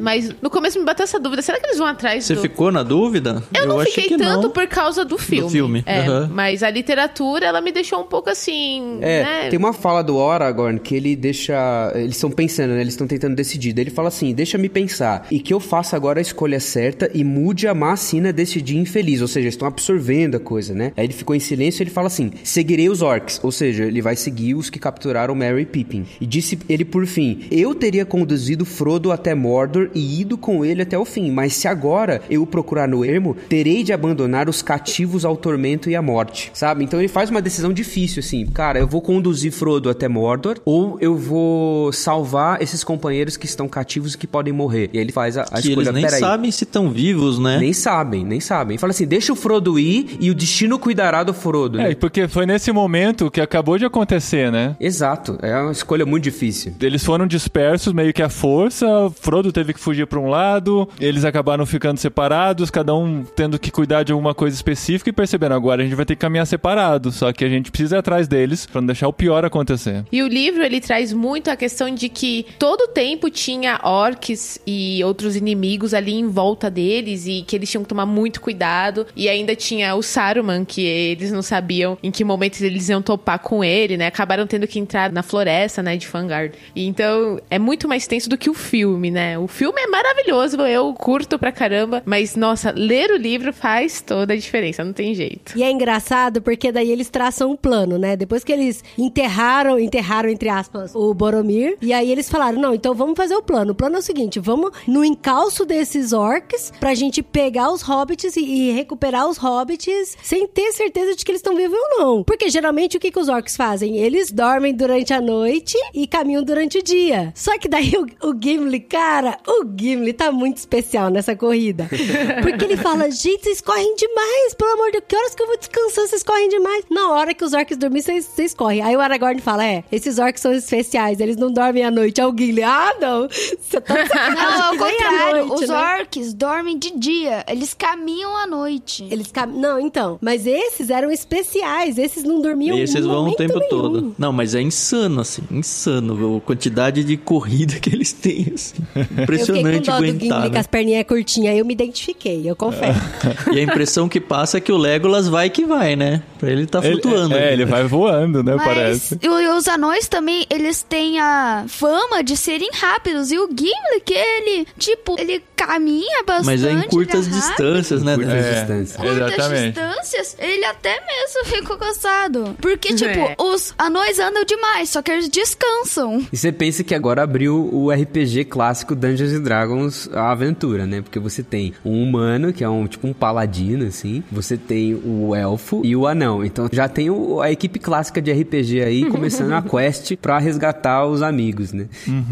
Mas 0.00 0.34
no 0.42 0.50
começo 0.50 0.78
me 0.78 0.84
bateu 0.84 1.04
essa 1.04 1.18
dúvida, 1.20 1.42
será 1.42 1.58
que 1.60 1.66
eles 1.66 1.78
vão 1.78 1.86
atrás 1.86 2.24
Você 2.24 2.34
do... 2.34 2.40
ficou 2.42 2.70
na 2.72 2.82
dúvida? 2.82 3.42
Eu, 3.54 3.66
não 3.66 3.78
achei 3.80 3.92
fiquei 3.92 4.08
que 4.16 4.22
tanto 4.22 4.42
não. 4.44 4.50
por 4.50 4.66
causa 4.66 5.04
do 5.04 5.16
filme. 5.18 5.50
filme, 5.50 5.82
É, 5.86 6.00
aham. 6.00 6.30
mas 6.32 6.62
a 6.62 6.70
literatura, 6.70 7.46
ela 7.46 7.60
me 7.60 7.70
deixou 7.72 8.00
um 8.00 8.04
pouco 8.06 8.28
assim, 8.30 8.98
É, 9.00 9.22
né? 9.22 9.48
tem 9.50 9.58
uma 9.58 9.72
fala 9.72 10.02
do 10.02 10.20
Aragorn 10.20 10.78
que 10.80 10.94
ele 10.94 11.14
deixa. 11.16 11.92
Eles 11.94 12.16
estão 12.16 12.30
pensando, 12.30 12.70
né? 12.70 12.80
Eles 12.80 12.94
estão 12.94 13.06
tentando 13.06 13.34
decidir. 13.36 13.72
Ele 13.84 13.90
fala 13.90 14.08
assim: 14.08 14.32
deixa-me 14.32 14.68
pensar. 14.68 15.26
E 15.30 15.38
que 15.38 15.52
eu 15.52 15.60
faça 15.60 15.94
agora 15.94 16.18
a 16.18 16.22
escolha 16.22 16.58
certa 16.58 17.10
e 17.14 17.22
mude 17.22 17.68
a 17.68 17.74
má 17.74 17.96
sina 17.96 18.32
desse 18.32 18.60
dia 18.60 18.80
infeliz. 18.80 19.20
Ou 19.20 19.28
seja, 19.28 19.48
estão 19.48 19.68
absorvendo 19.68 20.36
a 20.36 20.40
coisa, 20.40 20.74
né? 20.74 20.92
Aí 20.96 21.04
ele 21.04 21.12
ficou 21.12 21.36
em 21.36 21.40
silêncio 21.40 21.82
e 21.82 21.84
ele 21.84 21.90
fala 21.90 22.06
assim: 22.06 22.30
seguirei 22.42 22.88
os 22.88 23.02
orcs. 23.02 23.40
Ou 23.42 23.52
seja, 23.52 23.84
ele 23.84 24.00
vai 24.00 24.16
seguir 24.16 24.54
os 24.54 24.70
que 24.70 24.78
capturaram 24.78 25.34
Merry 25.34 25.62
e 25.62 25.66
Pippin. 25.66 26.06
E 26.20 26.26
disse 26.26 26.58
ele 26.68 26.84
por 26.84 27.06
fim: 27.06 27.44
Eu 27.50 27.74
teria 27.74 28.06
conduzido 28.06 28.64
Frodo 28.64 29.12
até 29.12 29.34
Mordor 29.34 29.90
e 29.94 30.20
ido 30.20 30.38
com 30.38 30.64
ele 30.64 30.82
até 30.82 30.98
o 30.98 31.04
fim. 31.04 31.30
Mas 31.30 31.54
se 31.54 31.68
agora 31.68 32.22
eu 32.30 32.42
o 32.42 32.46
procurar 32.46 32.86
no 32.86 33.04
ermo, 33.04 33.36
terei 33.48 33.82
de 33.82 33.92
abandonar 33.92 34.48
os 34.48 34.62
cativos 34.62 35.24
ao 35.24 35.36
tormento 35.36 35.90
e 35.90 35.96
à 35.96 36.02
morte. 36.02 36.50
Sabe? 36.54 36.84
Então 36.84 37.00
ele 37.00 37.08
faz 37.08 37.30
uma 37.30 37.42
decisão 37.42 37.72
difícil, 37.72 38.20
assim. 38.20 38.46
Cara, 38.46 38.78
eu 38.78 38.86
vou 38.86 39.02
conduzir 39.02 39.52
Frodo 39.52 39.90
até 39.90 40.08
Mordor 40.08 40.58
ou 40.64 40.96
eu 41.00 41.16
vou 41.16 41.92
salvar 41.92 42.62
esses 42.62 42.84
companheiros 42.84 43.36
que 43.36 43.46
estão 43.46 43.68
cativos 43.74 44.14
e 44.14 44.18
que 44.18 44.26
podem 44.26 44.52
morrer. 44.52 44.90
E 44.92 44.98
aí 44.98 45.04
ele 45.04 45.12
faz 45.12 45.36
a, 45.36 45.42
a 45.42 45.60
Que 45.60 45.68
escolha. 45.68 45.84
eles 45.88 45.92
nem 45.94 46.04
Peraí. 46.04 46.20
sabem 46.20 46.50
se 46.50 46.64
estão 46.64 46.90
vivos, 46.90 47.38
né? 47.38 47.58
Nem 47.58 47.72
sabem, 47.72 48.24
nem 48.24 48.40
sabem. 48.40 48.78
Fala 48.78 48.90
assim, 48.92 49.06
deixa 49.06 49.32
o 49.32 49.36
Frodo 49.36 49.78
ir 49.78 50.16
e 50.20 50.30
o 50.30 50.34
destino 50.34 50.78
cuidará 50.78 51.22
do 51.22 51.34
Frodo. 51.34 51.78
né? 51.78 51.90
É, 51.90 51.94
porque 51.94 52.28
foi 52.28 52.46
nesse 52.46 52.70
momento 52.72 53.30
que 53.30 53.40
acabou 53.40 53.76
de 53.78 53.84
acontecer, 53.84 54.50
né? 54.52 54.76
Exato, 54.80 55.38
é 55.42 55.56
uma 55.58 55.72
escolha 55.72 56.06
muito 56.06 56.24
difícil. 56.24 56.74
Eles 56.80 57.04
foram 57.04 57.26
dispersos 57.26 57.92
meio 57.92 58.12
que 58.12 58.22
à 58.22 58.28
força, 58.28 58.86
Frodo 59.20 59.50
teve 59.52 59.72
que 59.74 59.80
fugir 59.80 60.06
pra 60.06 60.18
um 60.18 60.28
lado, 60.28 60.88
eles 61.00 61.24
acabaram 61.24 61.66
ficando 61.66 61.98
separados, 61.98 62.70
cada 62.70 62.94
um 62.94 63.24
tendo 63.36 63.58
que 63.58 63.70
cuidar 63.70 64.02
de 64.02 64.12
alguma 64.12 64.34
coisa 64.34 64.54
específica 64.54 65.10
e 65.10 65.12
percebendo 65.12 65.54
agora 65.54 65.82
a 65.82 65.84
gente 65.84 65.96
vai 65.96 66.04
ter 66.04 66.14
que 66.14 66.20
caminhar 66.20 66.46
separado, 66.46 67.10
só 67.10 67.32
que 67.32 67.44
a 67.44 67.48
gente 67.48 67.70
precisa 67.70 67.96
ir 67.96 67.98
atrás 67.98 68.28
deles 68.28 68.66
pra 68.66 68.80
não 68.80 68.86
deixar 68.86 69.08
o 69.08 69.12
pior 69.12 69.44
acontecer. 69.44 70.04
E 70.12 70.22
o 70.22 70.28
livro, 70.28 70.62
ele 70.62 70.80
traz 70.80 71.12
muito 71.12 71.50
a 71.50 71.56
questão 71.56 71.90
de 71.92 72.08
que 72.08 72.46
todo 72.58 72.88
tempo 72.88 73.30
tinha 73.30 73.53
orcs 73.82 74.60
e 74.66 75.02
outros 75.04 75.36
inimigos 75.36 75.94
ali 75.94 76.14
em 76.14 76.26
volta 76.28 76.70
deles 76.70 77.26
e 77.26 77.42
que 77.42 77.56
eles 77.56 77.70
tinham 77.70 77.82
que 77.82 77.88
tomar 77.88 78.06
muito 78.06 78.40
cuidado. 78.40 79.06
E 79.16 79.28
ainda 79.28 79.54
tinha 79.54 79.94
o 79.94 80.02
Saruman, 80.02 80.64
que 80.64 80.84
eles 80.84 81.30
não 81.32 81.42
sabiam 81.42 81.98
em 82.02 82.10
que 82.10 82.24
momento 82.24 82.60
eles 82.62 82.88
iam 82.88 83.02
topar 83.02 83.38
com 83.38 83.62
ele, 83.62 83.96
né? 83.96 84.06
Acabaram 84.06 84.46
tendo 84.46 84.66
que 84.66 84.78
entrar 84.78 85.12
na 85.12 85.22
floresta, 85.22 85.82
né, 85.82 85.96
de 85.96 86.06
Fangard. 86.06 86.54
E 86.74 86.86
então 86.86 87.40
é 87.50 87.58
muito 87.58 87.88
mais 87.88 88.06
tenso 88.06 88.28
do 88.28 88.38
que 88.38 88.50
o 88.50 88.54
filme, 88.54 89.10
né? 89.10 89.38
O 89.38 89.46
filme 89.46 89.80
é 89.80 89.86
maravilhoso, 89.86 90.60
eu 90.62 90.92
curto 90.94 91.38
pra 91.38 91.52
caramba, 91.52 92.02
mas 92.04 92.36
nossa, 92.36 92.72
ler 92.74 93.10
o 93.10 93.16
livro 93.16 93.52
faz 93.52 94.00
toda 94.00 94.34
a 94.34 94.36
diferença, 94.36 94.84
não 94.84 94.92
tem 94.92 95.14
jeito. 95.14 95.56
E 95.56 95.62
é 95.62 95.70
engraçado 95.70 96.42
porque 96.42 96.72
daí 96.72 96.90
eles 96.90 97.08
traçam 97.08 97.50
um 97.50 97.56
plano, 97.56 97.98
né? 97.98 98.16
Depois 98.16 98.44
que 98.44 98.52
eles 98.52 98.82
enterraram, 98.98 99.78
enterraram 99.78 100.28
entre 100.28 100.48
aspas, 100.48 100.94
o 100.94 101.12
Boromir, 101.14 101.76
e 101.80 101.92
aí 101.92 102.10
eles 102.10 102.28
falaram: 102.28 102.60
"Não, 102.60 102.74
então 102.74 102.94
vamos 102.94 103.16
fazer 103.16 103.34
o 103.34 103.42
plano. 103.44 103.72
O 103.72 103.74
plano 103.74 103.96
é 103.96 103.98
o 103.98 104.02
seguinte, 104.02 104.40
vamos 104.40 104.72
no 104.86 105.04
encalço 105.04 105.64
desses 105.64 106.12
orcs 106.12 106.72
pra 106.80 106.94
gente 106.94 107.22
pegar 107.22 107.70
os 107.70 107.82
hobbits 107.82 108.36
e, 108.36 108.40
e 108.40 108.72
recuperar 108.72 109.28
os 109.28 109.36
hobbits 109.36 110.16
sem 110.22 110.46
ter 110.48 110.72
certeza 110.72 111.14
de 111.14 111.24
que 111.24 111.30
eles 111.30 111.40
estão 111.40 111.54
vivos 111.54 111.78
ou 111.78 111.98
não. 111.98 112.24
Porque 112.24 112.48
geralmente 112.48 112.96
o 112.96 113.00
que, 113.00 113.10
que 113.10 113.18
os 113.18 113.28
orcs 113.28 113.56
fazem? 113.56 113.98
Eles 113.98 114.30
dormem 114.30 114.74
durante 114.74 115.12
a 115.12 115.20
noite 115.20 115.76
e 115.92 116.06
caminham 116.06 116.42
durante 116.42 116.78
o 116.78 116.82
dia. 116.82 117.32
Só 117.34 117.58
que 117.58 117.68
daí 117.68 117.92
o, 117.96 118.28
o 118.28 118.34
Gimli, 118.40 118.80
cara, 118.80 119.38
o 119.46 119.64
Gimli 119.78 120.12
tá 120.12 120.32
muito 120.32 120.58
especial 120.58 121.10
nessa 121.10 121.36
corrida. 121.36 121.88
Porque 122.42 122.64
ele 122.64 122.76
fala, 122.76 123.10
gente, 123.10 123.44
vocês 123.44 123.60
correm 123.60 123.94
demais, 123.96 124.54
pelo 124.54 124.72
amor 124.72 124.90
de 124.90 125.00
Deus, 125.00 125.04
que 125.06 125.16
horas 125.16 125.34
que 125.34 125.42
eu 125.42 125.46
vou 125.46 125.58
descansar, 125.58 126.06
vocês 126.06 126.22
correm 126.22 126.48
demais. 126.48 126.84
Na 126.90 127.12
hora 127.12 127.34
que 127.34 127.44
os 127.44 127.52
orcs 127.52 127.76
dormem, 127.76 128.02
vocês, 128.02 128.24
vocês 128.24 128.54
correm. 128.54 128.82
Aí 128.82 128.96
o 128.96 129.00
Aragorn 129.00 129.40
fala, 129.40 129.66
é, 129.66 129.84
esses 129.90 130.18
orcs 130.18 130.40
são 130.40 130.52
especiais, 130.52 131.20
eles 131.20 131.36
não 131.36 131.52
dormem 131.52 131.84
à 131.84 131.90
noite. 131.90 132.20
Aí 132.20 132.26
o 132.26 132.34
Gimli, 132.36 132.62
ah, 132.62 132.94
não, 133.00 133.28
você 133.60 133.80
tá 133.80 133.94
Não, 134.30 134.62
ao 134.62 134.74
à 134.74 134.76
contrário. 134.78 135.46
noite, 135.46 135.64
os 135.64 135.68
né? 135.68 135.76
orcs 135.76 136.34
dormem 136.34 136.78
de 136.78 136.96
dia. 136.98 137.44
Eles 137.48 137.74
caminham 137.74 138.36
à 138.36 138.46
noite. 138.46 139.06
Eles 139.10 139.30
cam... 139.32 139.46
Não, 139.46 139.80
então. 139.80 140.18
Mas 140.20 140.46
esses 140.46 140.90
eram 140.90 141.10
especiais. 141.10 141.98
Esses 141.98 142.22
não 142.24 142.40
dormiam 142.40 142.78
Esses 142.78 143.04
vão 143.04 143.28
o 143.28 143.34
tempo 143.34 143.58
nenhum. 143.58 143.68
todo. 143.68 144.14
Não, 144.18 144.32
mas 144.32 144.54
é 144.54 144.60
insano, 144.60 145.20
assim. 145.20 145.42
Insano. 145.50 146.36
A 146.36 146.40
quantidade 146.40 147.02
de 147.04 147.16
corrida 147.16 147.78
que 147.80 147.90
eles 147.94 148.12
têm, 148.12 148.52
assim. 148.54 148.74
Eu 148.94 149.22
Impressionante 149.24 149.86
dó 149.86 149.98
do 149.98 150.04
Gimli 150.06 150.18
aguentar, 150.26 150.42
com 150.46 150.54
né? 150.54 150.60
as 150.60 150.66
perninhas 150.66 151.04
curtinhas. 151.06 151.56
Eu 151.58 151.64
me 151.64 151.72
identifiquei, 151.72 152.48
eu 152.48 152.54
confesso. 152.56 153.00
E 153.52 153.58
a 153.58 153.62
impressão 153.62 154.08
que 154.08 154.20
passa 154.20 154.58
é 154.58 154.60
que 154.60 154.72
o 154.72 154.76
Legolas 154.76 155.28
vai 155.28 155.48
que 155.50 155.64
vai, 155.64 155.96
né? 155.96 156.22
Pra 156.38 156.50
ele 156.50 156.66
tá 156.66 156.78
Ele- 156.78 156.92
flutuando. 157.00 157.34
é, 157.36 157.52
ele 157.52 157.64
né? 157.64 157.70
vai 157.70 157.84
voando, 157.84 158.42
né? 158.42 158.54
Mas 158.56 158.64
Parece. 158.66 159.18
e 159.22 159.28
os 159.28 159.68
anões 159.68 160.08
também, 160.08 160.46
eles 160.50 160.82
têm 160.82 161.18
a 161.20 161.64
fama 161.68 162.22
de 162.22 162.36
serem 162.36 162.70
rápidos. 162.72 163.23
E 163.30 163.38
o 163.38 163.48
Gimli, 163.48 164.00
que 164.04 164.14
ele, 164.14 164.66
tipo, 164.78 165.18
ele 165.18 165.42
caminha 165.56 166.22
bastante. 166.26 166.46
Mas 166.46 166.64
é 166.64 166.72
em 166.72 166.82
curtas 166.88 167.26
é 167.26 167.30
distâncias, 167.30 168.02
né? 168.02 168.14
Curtas 168.16 168.34
É. 168.34 168.52
distâncias. 168.52 168.96
Curtas 168.96 169.32
Exatamente. 169.32 169.66
distâncias, 169.80 170.36
ele 170.38 170.64
até 170.64 170.90
mesmo 171.00 171.44
ficou 171.56 171.76
cansado. 171.78 172.56
Porque, 172.60 172.94
tipo, 172.94 173.10
É. 173.18 173.34
os 173.38 173.74
anões 173.78 174.18
andam 174.18 174.44
demais, 174.44 174.90
só 174.90 175.00
que 175.02 175.10
eles 175.10 175.28
descansam. 175.28 176.26
E 176.32 176.36
você 176.36 176.52
pensa 176.52 176.82
que 176.84 176.94
agora 176.94 177.22
abriu 177.22 177.68
o 177.72 177.90
RPG 177.90 178.44
clássico 178.46 178.94
Dungeons 178.94 179.32
and 179.32 179.42
Dragons 179.42 180.08
a 180.12 180.30
aventura, 180.32 180.86
né? 180.86 181.00
Porque 181.00 181.18
você 181.18 181.42
tem 181.42 181.72
um 181.84 182.02
humano, 182.02 182.52
que 182.52 182.62
é 182.64 182.68
um 182.68 182.86
tipo 182.86 183.06
um 183.06 183.12
paladino, 183.12 183.86
assim. 183.86 184.22
Você 184.30 184.56
tem 184.56 184.94
o 184.94 185.34
elfo 185.34 185.80
e 185.84 185.94
o 185.96 186.06
anão. 186.06 186.44
Então 186.44 186.68
já 186.72 186.88
tem 186.88 187.10
o- 187.10 187.40
a 187.40 187.50
equipe 187.50 187.78
clássica 187.78 188.20
de 188.20 188.30
RPG 188.32 188.82
aí 188.82 189.04
começando 189.10 189.52
a 189.52 189.62
quest 189.62 190.16
pra 190.16 190.38
resgatar 190.38 191.06
os 191.06 191.22
amigos, 191.22 191.72
né? 191.72 191.86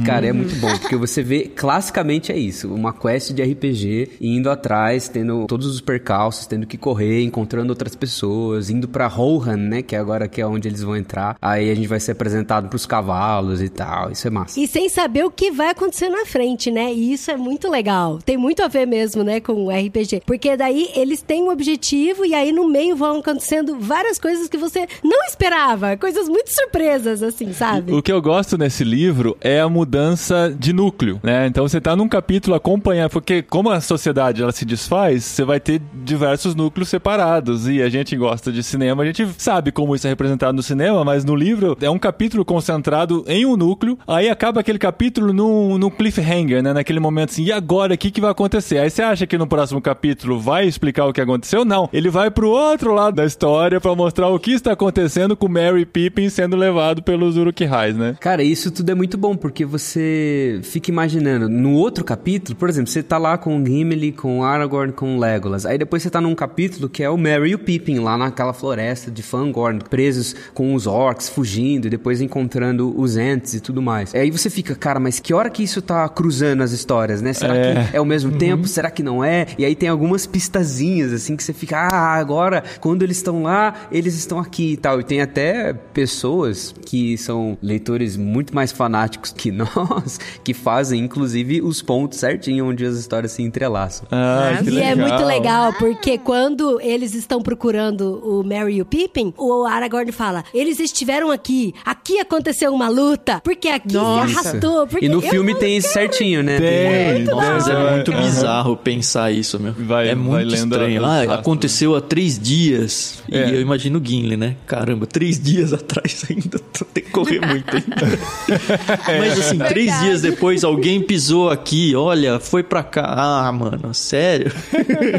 Cara, 0.04 0.26
é 0.26 0.32
muito 0.32 0.54
bom, 0.56 0.68
porque 0.82 0.96
você 0.96 1.22
vê, 1.22 1.44
classicamente 1.44 2.30
é 2.32 2.36
isso. 2.36 2.72
Uma 2.72 2.92
quest 2.92 3.32
de 3.32 3.42
RPG, 3.42 4.10
indo 4.20 4.50
atrás, 4.50 5.08
tendo 5.08 5.46
todos 5.46 5.66
os 5.66 5.80
percalços, 5.80 6.46
tendo 6.46 6.66
que 6.66 6.76
correr, 6.76 7.22
encontrando 7.22 7.70
outras 7.70 7.94
pessoas, 7.94 8.68
indo 8.70 8.88
pra 8.88 9.06
Rohan, 9.06 9.56
né? 9.56 9.82
Que 9.82 9.96
agora 9.96 10.28
que 10.28 10.40
é 10.40 10.46
onde 10.46 10.68
eles 10.68 10.82
vão 10.82 10.96
entrar. 10.96 11.36
Aí 11.40 11.70
a 11.70 11.74
gente 11.74 11.88
vai 11.88 12.00
ser 12.00 12.12
apresentado 12.12 12.68
pros 12.68 12.86
cavalos 12.86 13.62
e 13.62 13.68
tal. 13.68 14.10
Isso 14.10 14.26
é 14.26 14.30
massa. 14.30 14.60
E 14.60 14.66
sem 14.66 14.88
saber 14.88 15.24
o 15.24 15.30
que 15.30 15.50
vai 15.50 15.70
acontecer 15.70 16.08
na 16.08 16.26
frente, 16.26 16.70
né? 16.70 16.92
E 16.92 17.12
isso 17.12 17.30
é 17.30 17.36
muito 17.36 17.70
legal. 17.70 18.18
Tem 18.24 18.36
muito 18.36 18.62
a 18.62 18.68
ver 18.68 18.86
mesmo, 18.86 19.22
né, 19.22 19.40
com 19.40 19.66
o 19.66 19.70
RPG. 19.70 20.22
Porque 20.26 20.56
daí 20.56 20.90
eles 20.94 21.22
têm 21.22 21.42
um 21.42 21.50
objetivo 21.50 22.24
e 22.24 22.34
aí 22.34 22.52
no 22.52 22.68
meio 22.68 22.96
vão 22.96 23.18
acontecendo 23.18 23.78
várias 23.78 24.18
coisas 24.18 24.48
que 24.48 24.56
você 24.56 24.86
não 25.02 25.24
esperava. 25.24 25.96
Coisas 25.96 26.28
muito 26.28 26.50
surpresas, 26.50 27.22
assim, 27.22 27.52
sabe? 27.52 27.92
O 27.92 28.02
que 28.02 28.12
eu 28.12 28.20
gosto 28.20 28.58
nesse 28.58 28.84
livro 28.84 29.36
é 29.40 29.60
a 29.60 29.68
mudança 29.68 30.54
de 30.58 30.71
núcleo, 30.72 31.20
né? 31.22 31.46
Então 31.46 31.66
você 31.66 31.80
tá 31.80 31.94
num 31.96 32.08
capítulo 32.08 32.54
acompanhando, 32.54 33.10
porque 33.10 33.42
como 33.42 33.70
a 33.70 33.80
sociedade 33.80 34.42
ela 34.42 34.52
se 34.52 34.64
desfaz, 34.64 35.24
você 35.24 35.44
vai 35.44 35.60
ter 35.60 35.80
diversos 35.94 36.54
núcleos 36.54 36.88
separados 36.88 37.68
e 37.68 37.82
a 37.82 37.88
gente 37.88 38.16
gosta 38.16 38.52
de 38.52 38.62
cinema, 38.62 39.02
a 39.02 39.06
gente 39.06 39.26
sabe 39.38 39.72
como 39.72 39.94
isso 39.94 40.06
é 40.06 40.10
representado 40.10 40.54
no 40.54 40.62
cinema, 40.62 41.04
mas 41.04 41.24
no 41.24 41.34
livro 41.34 41.76
é 41.80 41.90
um 41.90 41.98
capítulo 41.98 42.44
concentrado 42.44 43.24
em 43.26 43.44
um 43.46 43.56
núcleo, 43.56 43.98
aí 44.06 44.28
acaba 44.28 44.60
aquele 44.60 44.78
capítulo 44.78 45.32
num, 45.32 45.78
num 45.78 45.90
cliffhanger, 45.90 46.62
né? 46.62 46.72
Naquele 46.72 47.00
momento 47.00 47.30
assim, 47.30 47.44
e 47.44 47.52
agora, 47.52 47.94
o 47.94 47.98
que, 47.98 48.10
que 48.10 48.20
vai 48.20 48.30
acontecer? 48.30 48.78
Aí 48.78 48.90
você 48.90 49.02
acha 49.02 49.26
que 49.26 49.38
no 49.38 49.46
próximo 49.46 49.80
capítulo 49.80 50.40
vai 50.40 50.66
explicar 50.66 51.06
o 51.06 51.12
que 51.12 51.20
aconteceu? 51.20 51.64
Não, 51.64 51.88
ele 51.92 52.10
vai 52.10 52.30
pro 52.30 52.50
outro 52.50 52.94
lado 52.94 53.16
da 53.16 53.24
história 53.24 53.80
pra 53.80 53.94
mostrar 53.94 54.28
o 54.28 54.38
que 54.38 54.52
está 54.52 54.72
acontecendo 54.72 55.36
com 55.36 55.48
Mary 55.48 55.84
Pippin 55.84 56.28
sendo 56.28 56.56
levado 56.56 57.02
pelos 57.02 57.36
Uruk-hais, 57.36 57.96
né? 57.96 58.16
Cara, 58.20 58.42
isso 58.42 58.70
tudo 58.70 58.90
é 58.90 58.94
muito 58.94 59.18
bom, 59.18 59.36
porque 59.36 59.64
você 59.64 60.60
fica 60.62 60.90
imaginando, 60.90 61.48
no 61.48 61.72
outro 61.74 62.04
capítulo, 62.04 62.56
por 62.56 62.68
exemplo, 62.68 62.90
você 62.90 63.02
tá 63.02 63.18
lá 63.18 63.36
com 63.36 63.60
o 63.60 63.66
Gimli, 63.66 64.12
com 64.12 64.40
o 64.40 64.44
Aragorn, 64.44 64.92
com 64.92 65.16
o 65.16 65.20
Legolas, 65.20 65.66
aí 65.66 65.76
depois 65.78 66.02
você 66.02 66.10
tá 66.10 66.20
num 66.20 66.34
capítulo 66.34 66.88
que 66.88 67.02
é 67.02 67.10
o 67.10 67.16
Merry 67.16 67.50
e 67.50 67.54
o 67.54 67.58
Pippin, 67.58 67.98
lá 67.98 68.16
naquela 68.16 68.52
floresta 68.52 69.10
de 69.10 69.22
Fangorn, 69.22 69.80
presos 69.90 70.34
com 70.54 70.74
os 70.74 70.86
orcs, 70.86 71.28
fugindo, 71.28 71.86
e 71.86 71.90
depois 71.90 72.20
encontrando 72.20 72.98
os 72.98 73.16
Ents 73.16 73.54
e 73.54 73.60
tudo 73.60 73.82
mais. 73.82 74.14
Aí 74.14 74.30
você 74.30 74.48
fica, 74.48 74.74
cara, 74.74 74.98
mas 75.00 75.18
que 75.20 75.34
hora 75.34 75.50
que 75.50 75.62
isso 75.62 75.82
tá 75.82 76.08
cruzando 76.08 76.62
as 76.62 76.72
histórias, 76.72 77.20
né? 77.20 77.32
Será 77.32 77.54
É. 77.56 77.84
que 77.90 77.96
é 77.96 77.98
ao 77.98 78.04
mesmo 78.04 78.32
tempo? 78.32 78.66
Será 78.66 78.90
que 78.90 79.02
não 79.02 79.22
é? 79.22 79.46
E 79.58 79.64
aí 79.64 79.74
tem 79.74 79.88
algumas 79.88 80.26
pistazinhas, 80.26 81.12
assim, 81.12 81.36
que 81.36 81.42
você 81.42 81.52
fica, 81.52 81.76
ah, 81.78 82.14
agora, 82.14 82.62
quando 82.80 83.02
eles 83.02 83.16
estão 83.16 83.42
lá, 83.42 83.74
eles 83.90 84.14
estão 84.16 84.38
aqui 84.38 84.72
e 84.72 84.76
tal. 84.76 85.00
E 85.00 85.04
tem 85.04 85.20
até 85.20 85.72
pessoas 85.72 86.74
que 86.84 87.16
são 87.18 87.56
leitores 87.62 88.16
muito 88.16 88.54
mais 88.54 88.72
fanáticos 88.72 89.32
que 89.36 89.50
nós, 89.52 90.18
que 90.44 90.51
fazem, 90.54 91.00
inclusive, 91.00 91.60
os 91.62 91.82
pontos 91.82 92.18
certinho 92.18 92.66
onde 92.68 92.84
as 92.84 92.96
histórias 92.96 93.32
se 93.32 93.42
entrelaçam. 93.42 94.06
Ah, 94.10 94.58
que 94.62 94.70
E 94.70 94.78
é 94.80 94.94
legal. 94.94 95.08
muito 95.08 95.24
legal, 95.26 95.72
porque 95.74 96.18
quando 96.18 96.80
eles 96.80 97.14
estão 97.14 97.40
procurando 97.42 98.20
o 98.24 98.42
Merry 98.44 98.76
e 98.76 98.82
o 98.82 98.84
Pippin, 98.84 99.32
o 99.36 99.64
Aragorn 99.64 100.10
fala: 100.12 100.44
eles 100.54 100.78
estiveram 100.80 101.30
aqui, 101.30 101.74
aqui 101.84 102.18
aconteceu 102.18 102.72
uma 102.74 102.88
luta, 102.88 103.40
porque 103.42 103.68
aqui 103.68 103.94
Nossa. 103.94 104.28
se 104.28 104.34
arrastou. 104.48 104.86
Porque 104.86 105.06
E 105.06 105.08
no 105.08 105.20
filme 105.20 105.54
tem 105.54 105.76
isso 105.76 105.88
certinho, 105.92 106.42
né? 106.42 106.58
Tem, 106.58 107.24
Nossa, 107.24 107.52
mas 107.52 107.68
é 107.68 107.90
muito 107.92 108.12
bizarro 108.12 108.76
pensar 108.76 109.30
isso, 109.32 109.58
meu. 109.60 109.72
Vai- 109.72 110.08
é 110.08 110.14
vai 110.14 110.24
muito 110.24 110.50
lendo 110.50 110.72
estranho. 110.72 111.04
Ah, 111.04 111.08
rastros. 111.18 111.38
aconteceu 111.38 111.94
há 111.96 112.00
três 112.00 112.38
dias. 112.38 113.22
É. 113.30 113.48
E 113.48 113.54
eu 113.54 113.60
imagino 113.60 113.98
o 113.98 114.04
Gimli, 114.04 114.36
né? 114.36 114.56
Caramba, 114.66 115.06
três 115.06 115.40
dias 115.40 115.72
atrás 115.74 116.24
ainda. 116.30 116.58
Tem 116.92 117.02
que 117.04 117.10
correr 117.10 117.40
muito 117.46 117.66
ainda. 117.74 118.18
Mas 119.18 119.38
assim, 119.38 119.58
três 119.58 119.86
Verdade. 119.86 120.04
dias 120.04 120.22
depois 120.22 120.31
alguém 120.64 121.00
pisou 121.00 121.50
aqui, 121.50 121.94
olha, 121.94 122.38
foi 122.38 122.62
pra 122.62 122.82
cá. 122.82 123.14
Ah, 123.16 123.52
mano, 123.52 123.92
sério? 123.94 124.52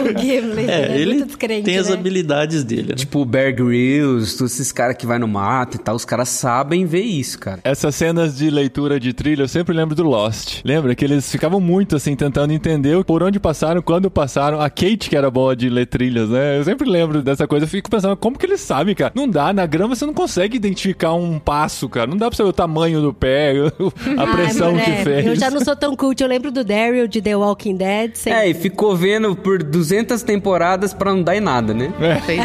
O 0.04 0.20
Gimli 0.20 0.70
É, 0.70 0.94
é, 0.94 0.98
ele 0.98 1.16
muito 1.16 1.28
descrente, 1.28 1.64
tem 1.64 1.78
as 1.78 1.90
né? 1.90 1.94
habilidades 1.94 2.64
dele, 2.64 2.90
né? 2.90 2.96
Tipo 2.96 3.20
o 3.22 3.26
Bear 3.26 3.54
Grylls, 3.54 4.38
todos 4.38 4.54
esses 4.54 4.72
caras 4.72 4.96
que 4.98 5.06
vai 5.06 5.20
no 5.20 5.28
mato 5.28 5.76
e 5.76 5.80
tal, 5.80 5.96
os 5.96 6.06
caras 6.06 6.30
sabem 6.30 6.86
ver 6.86 7.02
isso, 7.02 7.40
cara. 7.40 7.60
Essas 7.64 7.96
cenas 7.96 8.38
de 8.38 8.50
leitura 8.50 9.00
de 9.00 9.14
trilha, 9.14 9.44
eu 9.44 9.48
sempre 9.48 9.76
lembro 9.76 9.96
do 9.96 10.04
Lost. 10.04 10.62
Lembra 10.64 10.96
que 10.96 11.04
eles 11.04 11.30
ficavam 11.32 11.60
muito 11.60 11.96
assim, 11.96 12.16
tentando 12.16 12.54
entender 12.54 13.04
por 13.04 13.24
onde 13.24 13.40
passaram, 13.40 13.82
quando 13.82 14.10
passaram. 14.10 14.60
A 14.62 14.70
Kate, 14.70 15.10
que 15.10 15.16
era 15.16 15.30
boa 15.30 15.56
de 15.56 15.70
ler 15.70 15.88
trilhas, 15.88 16.30
né? 16.30 16.58
Eu 16.60 16.64
sempre 16.64 16.90
lembro 16.90 17.22
dessa 17.22 17.48
coisa. 17.48 17.66
Eu 17.66 17.70
fico 17.70 17.90
pensando, 17.90 18.16
como 18.16 18.38
que 18.38 18.46
eles 18.46 18.62
sabem, 18.62 18.96
cara? 18.96 19.12
Não 19.16 19.28
dá, 19.28 19.52
na 19.54 19.66
grama 19.66 19.96
você 19.96 20.06
não 20.06 20.14
consegue 20.14 20.56
identificar 20.56 21.14
um 21.14 21.40
passo, 21.40 21.88
cara. 21.90 22.08
Não 22.08 22.18
dá 22.18 22.28
pra 22.30 22.38
saber 22.38 22.50
o 22.50 22.54
tamanho 22.54 23.02
do 23.02 23.14
pé, 23.14 23.54
a 24.18 24.28
pressão 24.28 24.76
Ai, 24.76 24.84
que 24.86 25.03
é, 25.10 25.14
fez. 25.16 25.26
Eu 25.28 25.36
já 25.36 25.50
não 25.50 25.64
sou 25.64 25.76
tão 25.76 25.96
cult. 25.96 26.22
Eu 26.22 26.28
lembro 26.30 26.52
do 26.52 26.64
Daryl 26.64 27.08
de 27.08 27.22
The 27.22 27.36
Walking 27.36 27.76
Dead. 27.78 28.16
sempre- 28.16 28.40
É, 28.40 28.50
e 28.50 28.54
ficou 28.54 28.96
vendo 28.96 29.36
por 29.36 29.62
200 29.62 30.24
temporadas 30.24 30.94
pra 30.94 31.14
não 31.14 31.22
dar 31.24 31.36
em 31.36 31.42
nada, 31.42 31.74
né? 31.74 31.92
Pois 32.26 32.40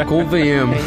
é. 0.00 0.04
Convenhamos. 0.04 0.78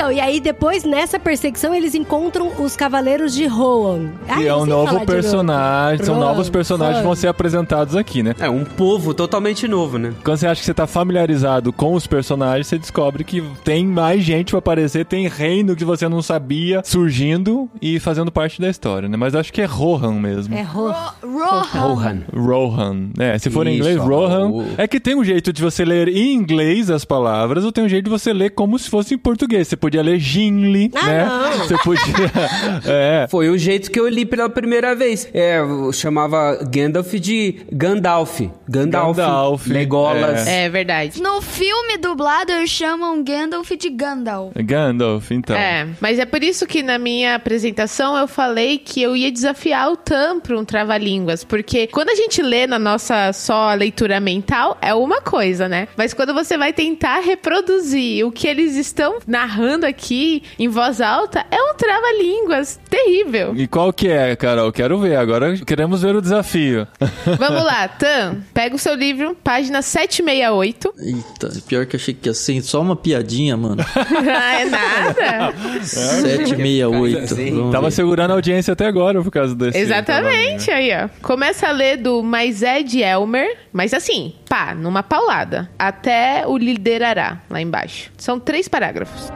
Então, 0.00 0.10
e 0.10 0.18
aí 0.18 0.40
depois, 0.40 0.82
nessa 0.82 1.18
perseguição, 1.18 1.74
eles 1.74 1.94
encontram 1.94 2.52
os 2.58 2.74
Cavaleiros 2.74 3.34
de 3.34 3.46
Rohan. 3.46 4.12
Que 4.34 4.46
é 4.46 4.56
um 4.56 4.64
novo 4.64 5.04
personagem. 5.04 6.06
São 6.06 6.14
Rohan, 6.14 6.24
novos 6.24 6.48
personagens 6.48 7.00
que 7.00 7.04
vão 7.04 7.14
ser 7.14 7.28
apresentados 7.28 7.94
aqui, 7.94 8.22
né? 8.22 8.34
É 8.40 8.48
um 8.48 8.64
povo 8.64 9.12
totalmente 9.12 9.68
novo, 9.68 9.98
né? 9.98 10.14
Quando 10.24 10.38
você 10.38 10.46
acha 10.46 10.60
que 10.60 10.64
você 10.64 10.72
tá 10.72 10.86
familiarizado 10.86 11.70
com 11.70 11.92
os 11.92 12.06
personagens, 12.06 12.66
você 12.66 12.78
descobre 12.78 13.24
que 13.24 13.42
tem 13.62 13.86
mais 13.86 14.24
gente 14.24 14.52
pra 14.52 14.58
aparecer, 14.60 15.04
tem 15.04 15.28
reino 15.28 15.76
que 15.76 15.84
você 15.84 16.08
não 16.08 16.22
sabia 16.22 16.80
surgindo 16.82 17.68
e 17.82 18.00
fazendo 18.00 18.32
parte 18.32 18.58
da 18.58 18.70
história, 18.70 19.06
né? 19.06 19.18
Mas 19.18 19.34
acho 19.34 19.52
que 19.52 19.60
é 19.60 19.66
Rohan 19.66 20.14
mesmo. 20.14 20.54
É 20.54 20.62
Rohan. 20.62 21.12
Rohan. 21.22 21.60
Rohan. 21.74 22.22
Rohan. 22.34 23.10
É, 23.18 23.38
se 23.38 23.50
for 23.50 23.66
em 23.66 23.74
Isso, 23.74 23.80
inglês, 23.80 23.98
ó, 23.98 24.04
Rohan. 24.04 24.64
É 24.78 24.88
que 24.88 24.98
tem 24.98 25.14
um 25.14 25.22
jeito 25.22 25.52
de 25.52 25.60
você 25.60 25.84
ler 25.84 26.08
em 26.08 26.32
inglês 26.32 26.88
as 26.88 27.04
palavras, 27.04 27.66
ou 27.66 27.70
tem 27.70 27.84
um 27.84 27.88
jeito 27.88 28.04
de 28.04 28.10
você 28.10 28.32
ler 28.32 28.52
como 28.52 28.78
se 28.78 28.88
fosse 28.88 29.12
em 29.12 29.18
português. 29.18 29.68
Você 29.68 29.76
podia 29.76 29.89
ler 29.98 30.18
Gimli, 30.18 30.90
Ah, 30.94 31.06
né? 31.06 31.24
não. 31.24 31.58
Você 31.66 31.76
podia. 31.78 32.04
é. 32.86 33.26
Foi 33.28 33.48
o 33.48 33.56
jeito 33.58 33.90
que 33.90 33.98
eu 33.98 34.08
li 34.08 34.24
pela 34.24 34.48
primeira 34.48 34.94
vez. 34.94 35.28
É, 35.32 35.58
eu 35.58 35.92
chamava 35.92 36.58
Gandalf 36.70 37.12
de 37.14 37.56
Gandalf. 37.72 38.40
Gandalf. 38.68 39.16
Gandalf, 39.16 39.66
Legolas. 39.66 40.46
É 40.46 40.68
verdade. 40.68 41.20
No 41.22 41.40
filme 41.40 41.96
dublado, 41.98 42.52
eles 42.52 42.70
chamam 42.70 43.22
Gandalf 43.22 43.70
de 43.70 43.90
Gandalf. 43.90 44.52
Gandalf, 44.56 45.30
então. 45.30 45.56
É, 45.56 45.88
mas 46.00 46.18
é 46.18 46.24
por 46.24 46.42
isso 46.42 46.66
que 46.66 46.82
na 46.82 46.98
minha 46.98 47.34
apresentação 47.34 48.16
eu 48.16 48.28
falei 48.28 48.78
que 48.78 49.00
eu 49.02 49.16
ia 49.16 49.30
desafiar 49.30 49.90
o 49.90 49.96
Tam 49.96 50.40
para 50.40 50.58
um 50.58 50.64
trava-línguas, 50.64 51.44
porque 51.44 51.86
quando 51.88 52.10
a 52.10 52.14
gente 52.14 52.42
lê 52.42 52.66
na 52.66 52.78
nossa 52.78 53.32
só 53.32 53.72
leitura 53.74 54.20
mental 54.20 54.76
é 54.80 54.94
uma 54.94 55.20
coisa, 55.20 55.68
né? 55.68 55.88
Mas 55.96 56.12
quando 56.14 56.32
você 56.34 56.56
vai 56.56 56.72
tentar 56.72 57.20
reproduzir 57.20 58.24
o 58.26 58.32
que 58.32 58.46
eles 58.46 58.76
estão 58.76 59.18
narrando 59.26 59.79
aqui 59.84 60.42
em 60.58 60.68
voz 60.68 61.00
alta, 61.00 61.44
é 61.50 61.56
um 61.60 61.74
trava-línguas 61.74 62.78
terrível. 62.88 63.52
E 63.56 63.66
qual 63.66 63.92
que 63.92 64.08
é, 64.08 64.34
Carol? 64.36 64.72
Quero 64.72 64.98
ver. 64.98 65.16
Agora 65.16 65.56
queremos 65.58 66.02
ver 66.02 66.14
o 66.16 66.20
desafio. 66.22 66.86
Vamos 67.38 67.62
lá, 67.64 67.88
Tam, 67.88 68.42
pega 68.54 68.74
o 68.74 68.78
seu 68.78 68.94
livro, 68.94 69.36
página 69.42 69.82
768. 69.82 70.94
Eita, 70.98 71.62
pior 71.66 71.86
que 71.86 71.96
eu 71.96 72.00
achei 72.00 72.14
que 72.14 72.28
ia 72.28 72.34
ser 72.34 72.60
só 72.62 72.80
uma 72.80 72.96
piadinha, 72.96 73.56
mano. 73.56 73.84
Ah, 74.32 74.60
é 74.60 74.64
nada. 74.64 75.54
768. 75.84 77.34
Vamos 77.54 77.72
Tava 77.72 77.86
ver. 77.88 77.90
segurando 77.92 78.30
a 78.30 78.34
audiência 78.34 78.72
até 78.72 78.86
agora 78.86 79.22
por 79.22 79.30
causa 79.30 79.54
desse. 79.54 79.78
Exatamente, 79.78 80.70
aí 80.70 80.90
ó. 80.92 81.08
Começa 81.22 81.68
a 81.68 81.72
ler 81.72 81.96
do 81.96 82.22
Mas 82.22 82.62
é 82.62 82.82
de 82.82 83.00
Elmer, 83.02 83.56
mas 83.72 83.92
assim, 83.94 84.34
pá, 84.48 84.74
numa 84.74 85.02
paulada, 85.02 85.70
até 85.78 86.44
o 86.46 86.56
liderará, 86.56 87.40
lá 87.48 87.60
embaixo. 87.60 88.10
São 88.16 88.38
três 88.38 88.68
parágrafos. 88.68 89.30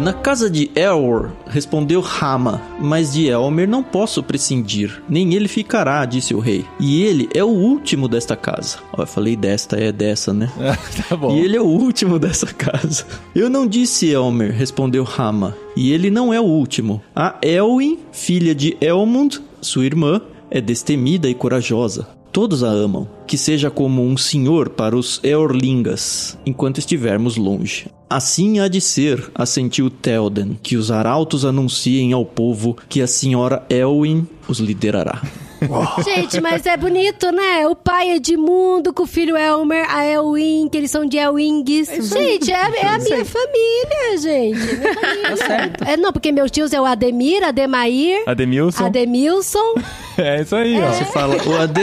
Na 0.00 0.14
casa 0.14 0.48
de 0.48 0.70
Elor, 0.74 1.30
respondeu 1.46 2.00
Rama, 2.00 2.62
mas 2.80 3.12
de 3.12 3.26
Elmer 3.26 3.68
não 3.68 3.82
posso 3.82 4.22
prescindir, 4.22 5.02
nem 5.06 5.34
ele 5.34 5.46
ficará, 5.46 6.06
disse 6.06 6.32
o 6.32 6.38
rei. 6.38 6.64
E 6.80 7.02
ele 7.02 7.28
é 7.34 7.44
o 7.44 7.48
último 7.48 8.08
desta 8.08 8.34
casa. 8.34 8.78
Ó, 8.94 9.02
eu 9.02 9.06
falei 9.06 9.36
desta, 9.36 9.76
é 9.76 9.92
dessa, 9.92 10.32
né? 10.32 10.50
tá 11.06 11.14
bom. 11.14 11.36
E 11.36 11.40
ele 11.40 11.54
é 11.54 11.60
o 11.60 11.66
último 11.66 12.18
dessa 12.18 12.46
casa. 12.46 13.04
Eu 13.34 13.50
não 13.50 13.66
disse 13.66 14.08
Elmer, 14.08 14.52
respondeu 14.52 15.04
Rama. 15.04 15.54
E 15.76 15.92
ele 15.92 16.08
não 16.08 16.32
é 16.32 16.40
o 16.40 16.44
último. 16.44 17.02
A 17.14 17.36
Elwin, 17.42 17.98
filha 18.10 18.54
de 18.54 18.78
Elmund, 18.80 19.38
sua 19.60 19.84
irmã, 19.84 20.22
é 20.50 20.62
destemida 20.62 21.28
e 21.28 21.34
corajosa. 21.34 22.08
Todos 22.32 22.64
a 22.64 22.68
amam. 22.68 23.06
Que 23.26 23.36
seja 23.36 23.70
como 23.70 24.02
um 24.02 24.16
senhor 24.16 24.70
para 24.70 24.96
os 24.96 25.20
Eorlingas, 25.22 26.38
enquanto 26.46 26.78
estivermos 26.78 27.36
longe. 27.36 27.90
Assim 28.12 28.58
há 28.58 28.66
de 28.66 28.80
ser, 28.80 29.30
assentiu 29.32 29.88
Telden, 29.88 30.58
que 30.60 30.76
os 30.76 30.90
arautos 30.90 31.44
anunciem 31.44 32.12
ao 32.12 32.26
povo 32.26 32.76
que 32.88 33.00
a 33.00 33.06
senhora 33.06 33.64
Elwin 33.70 34.26
os 34.48 34.58
liderará. 34.58 35.22
Gente, 36.04 36.40
mas 36.40 36.64
é 36.66 36.76
bonito, 36.76 37.30
né? 37.32 37.66
O 37.66 37.74
pai 37.76 38.10
é 38.10 38.18
de 38.18 38.36
mundo, 38.36 38.92
com 38.92 39.02
o 39.02 39.06
filho 39.06 39.36
Elmer, 39.36 39.84
a 39.88 40.04
Elwin, 40.04 40.68
que 40.70 40.78
eles 40.78 40.90
são 40.90 41.04
de 41.04 41.18
Elwings. 41.18 41.88
gente, 42.12 42.50
é, 42.50 42.54
é 42.54 42.86
a 42.88 42.98
minha 42.98 43.24
família, 43.24 44.18
gente. 44.20 44.58
Minha 44.76 45.36
família. 45.36 45.72
É, 45.86 45.96
não, 45.96 46.12
porque 46.12 46.32
meus 46.32 46.50
tios 46.50 46.72
é 46.72 46.80
o 46.80 46.84
Ademir, 46.84 47.42
Ademair, 47.44 48.22
Ademilson. 48.26 48.86
Ademilson. 48.86 49.74
É 50.18 50.42
isso 50.42 50.54
aí, 50.54 50.78
ó. 50.78 50.90
Você 50.92 51.04
fala, 51.06 51.34
o 51.46 51.56
AD, 51.56 51.80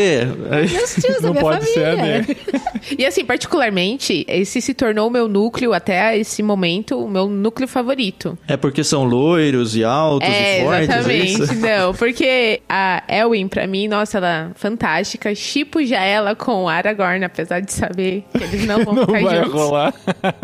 Meus 0.72 0.94
tios 0.96 1.16
da 1.16 1.22
Não 1.22 1.32
minha 1.32 1.42
pode 1.42 1.66
ser 1.66 1.96
família. 1.98 2.18
AD. 2.18 2.38
E 3.00 3.04
assim, 3.04 3.26
particularmente, 3.26 4.24
esse 4.28 4.62
se 4.62 4.76
tornou 4.76 5.08
o 5.08 5.10
meu 5.10 5.28
núcleo, 5.28 5.74
até 5.74 6.16
esse 6.16 6.44
momento, 6.44 7.00
o 7.04 7.10
meu 7.10 7.28
núcleo 7.28 7.68
favorito. 7.68 8.38
é 8.48 8.56
porque 8.56 8.84
são 8.84 9.06
loiros 9.06 9.76
e 9.76 9.84
altos 9.84 10.30
É, 10.30 10.60
e 10.60 10.63
fortes, 10.66 10.80
é 10.90 10.94
exatamente. 10.94 11.42
isso? 11.42 11.56
Não, 11.56 11.94
porque 11.96 12.62
a 12.70 13.02
Elwin, 13.08 13.48
pra 13.48 13.66
mim, 13.67 13.88
nossa, 13.88 14.17
ela 14.17 14.49
é 14.51 14.53
fantástica. 14.56 15.34
Chipo 15.36 15.84
já 15.86 16.01
ela 16.01 16.36
com 16.36 16.63
o 16.63 16.69
Aragorn, 16.69 17.23
apesar 17.25 17.60
de 17.60 17.71
saber 17.71 18.23
que 18.36 18.43
eles 18.43 18.65
não 18.65 18.84
vão 18.86 18.93
Não 18.95 19.06
ficar 19.06 19.21
vai 19.21 19.38
juntos. 19.38 19.53
rolar. 19.53 19.93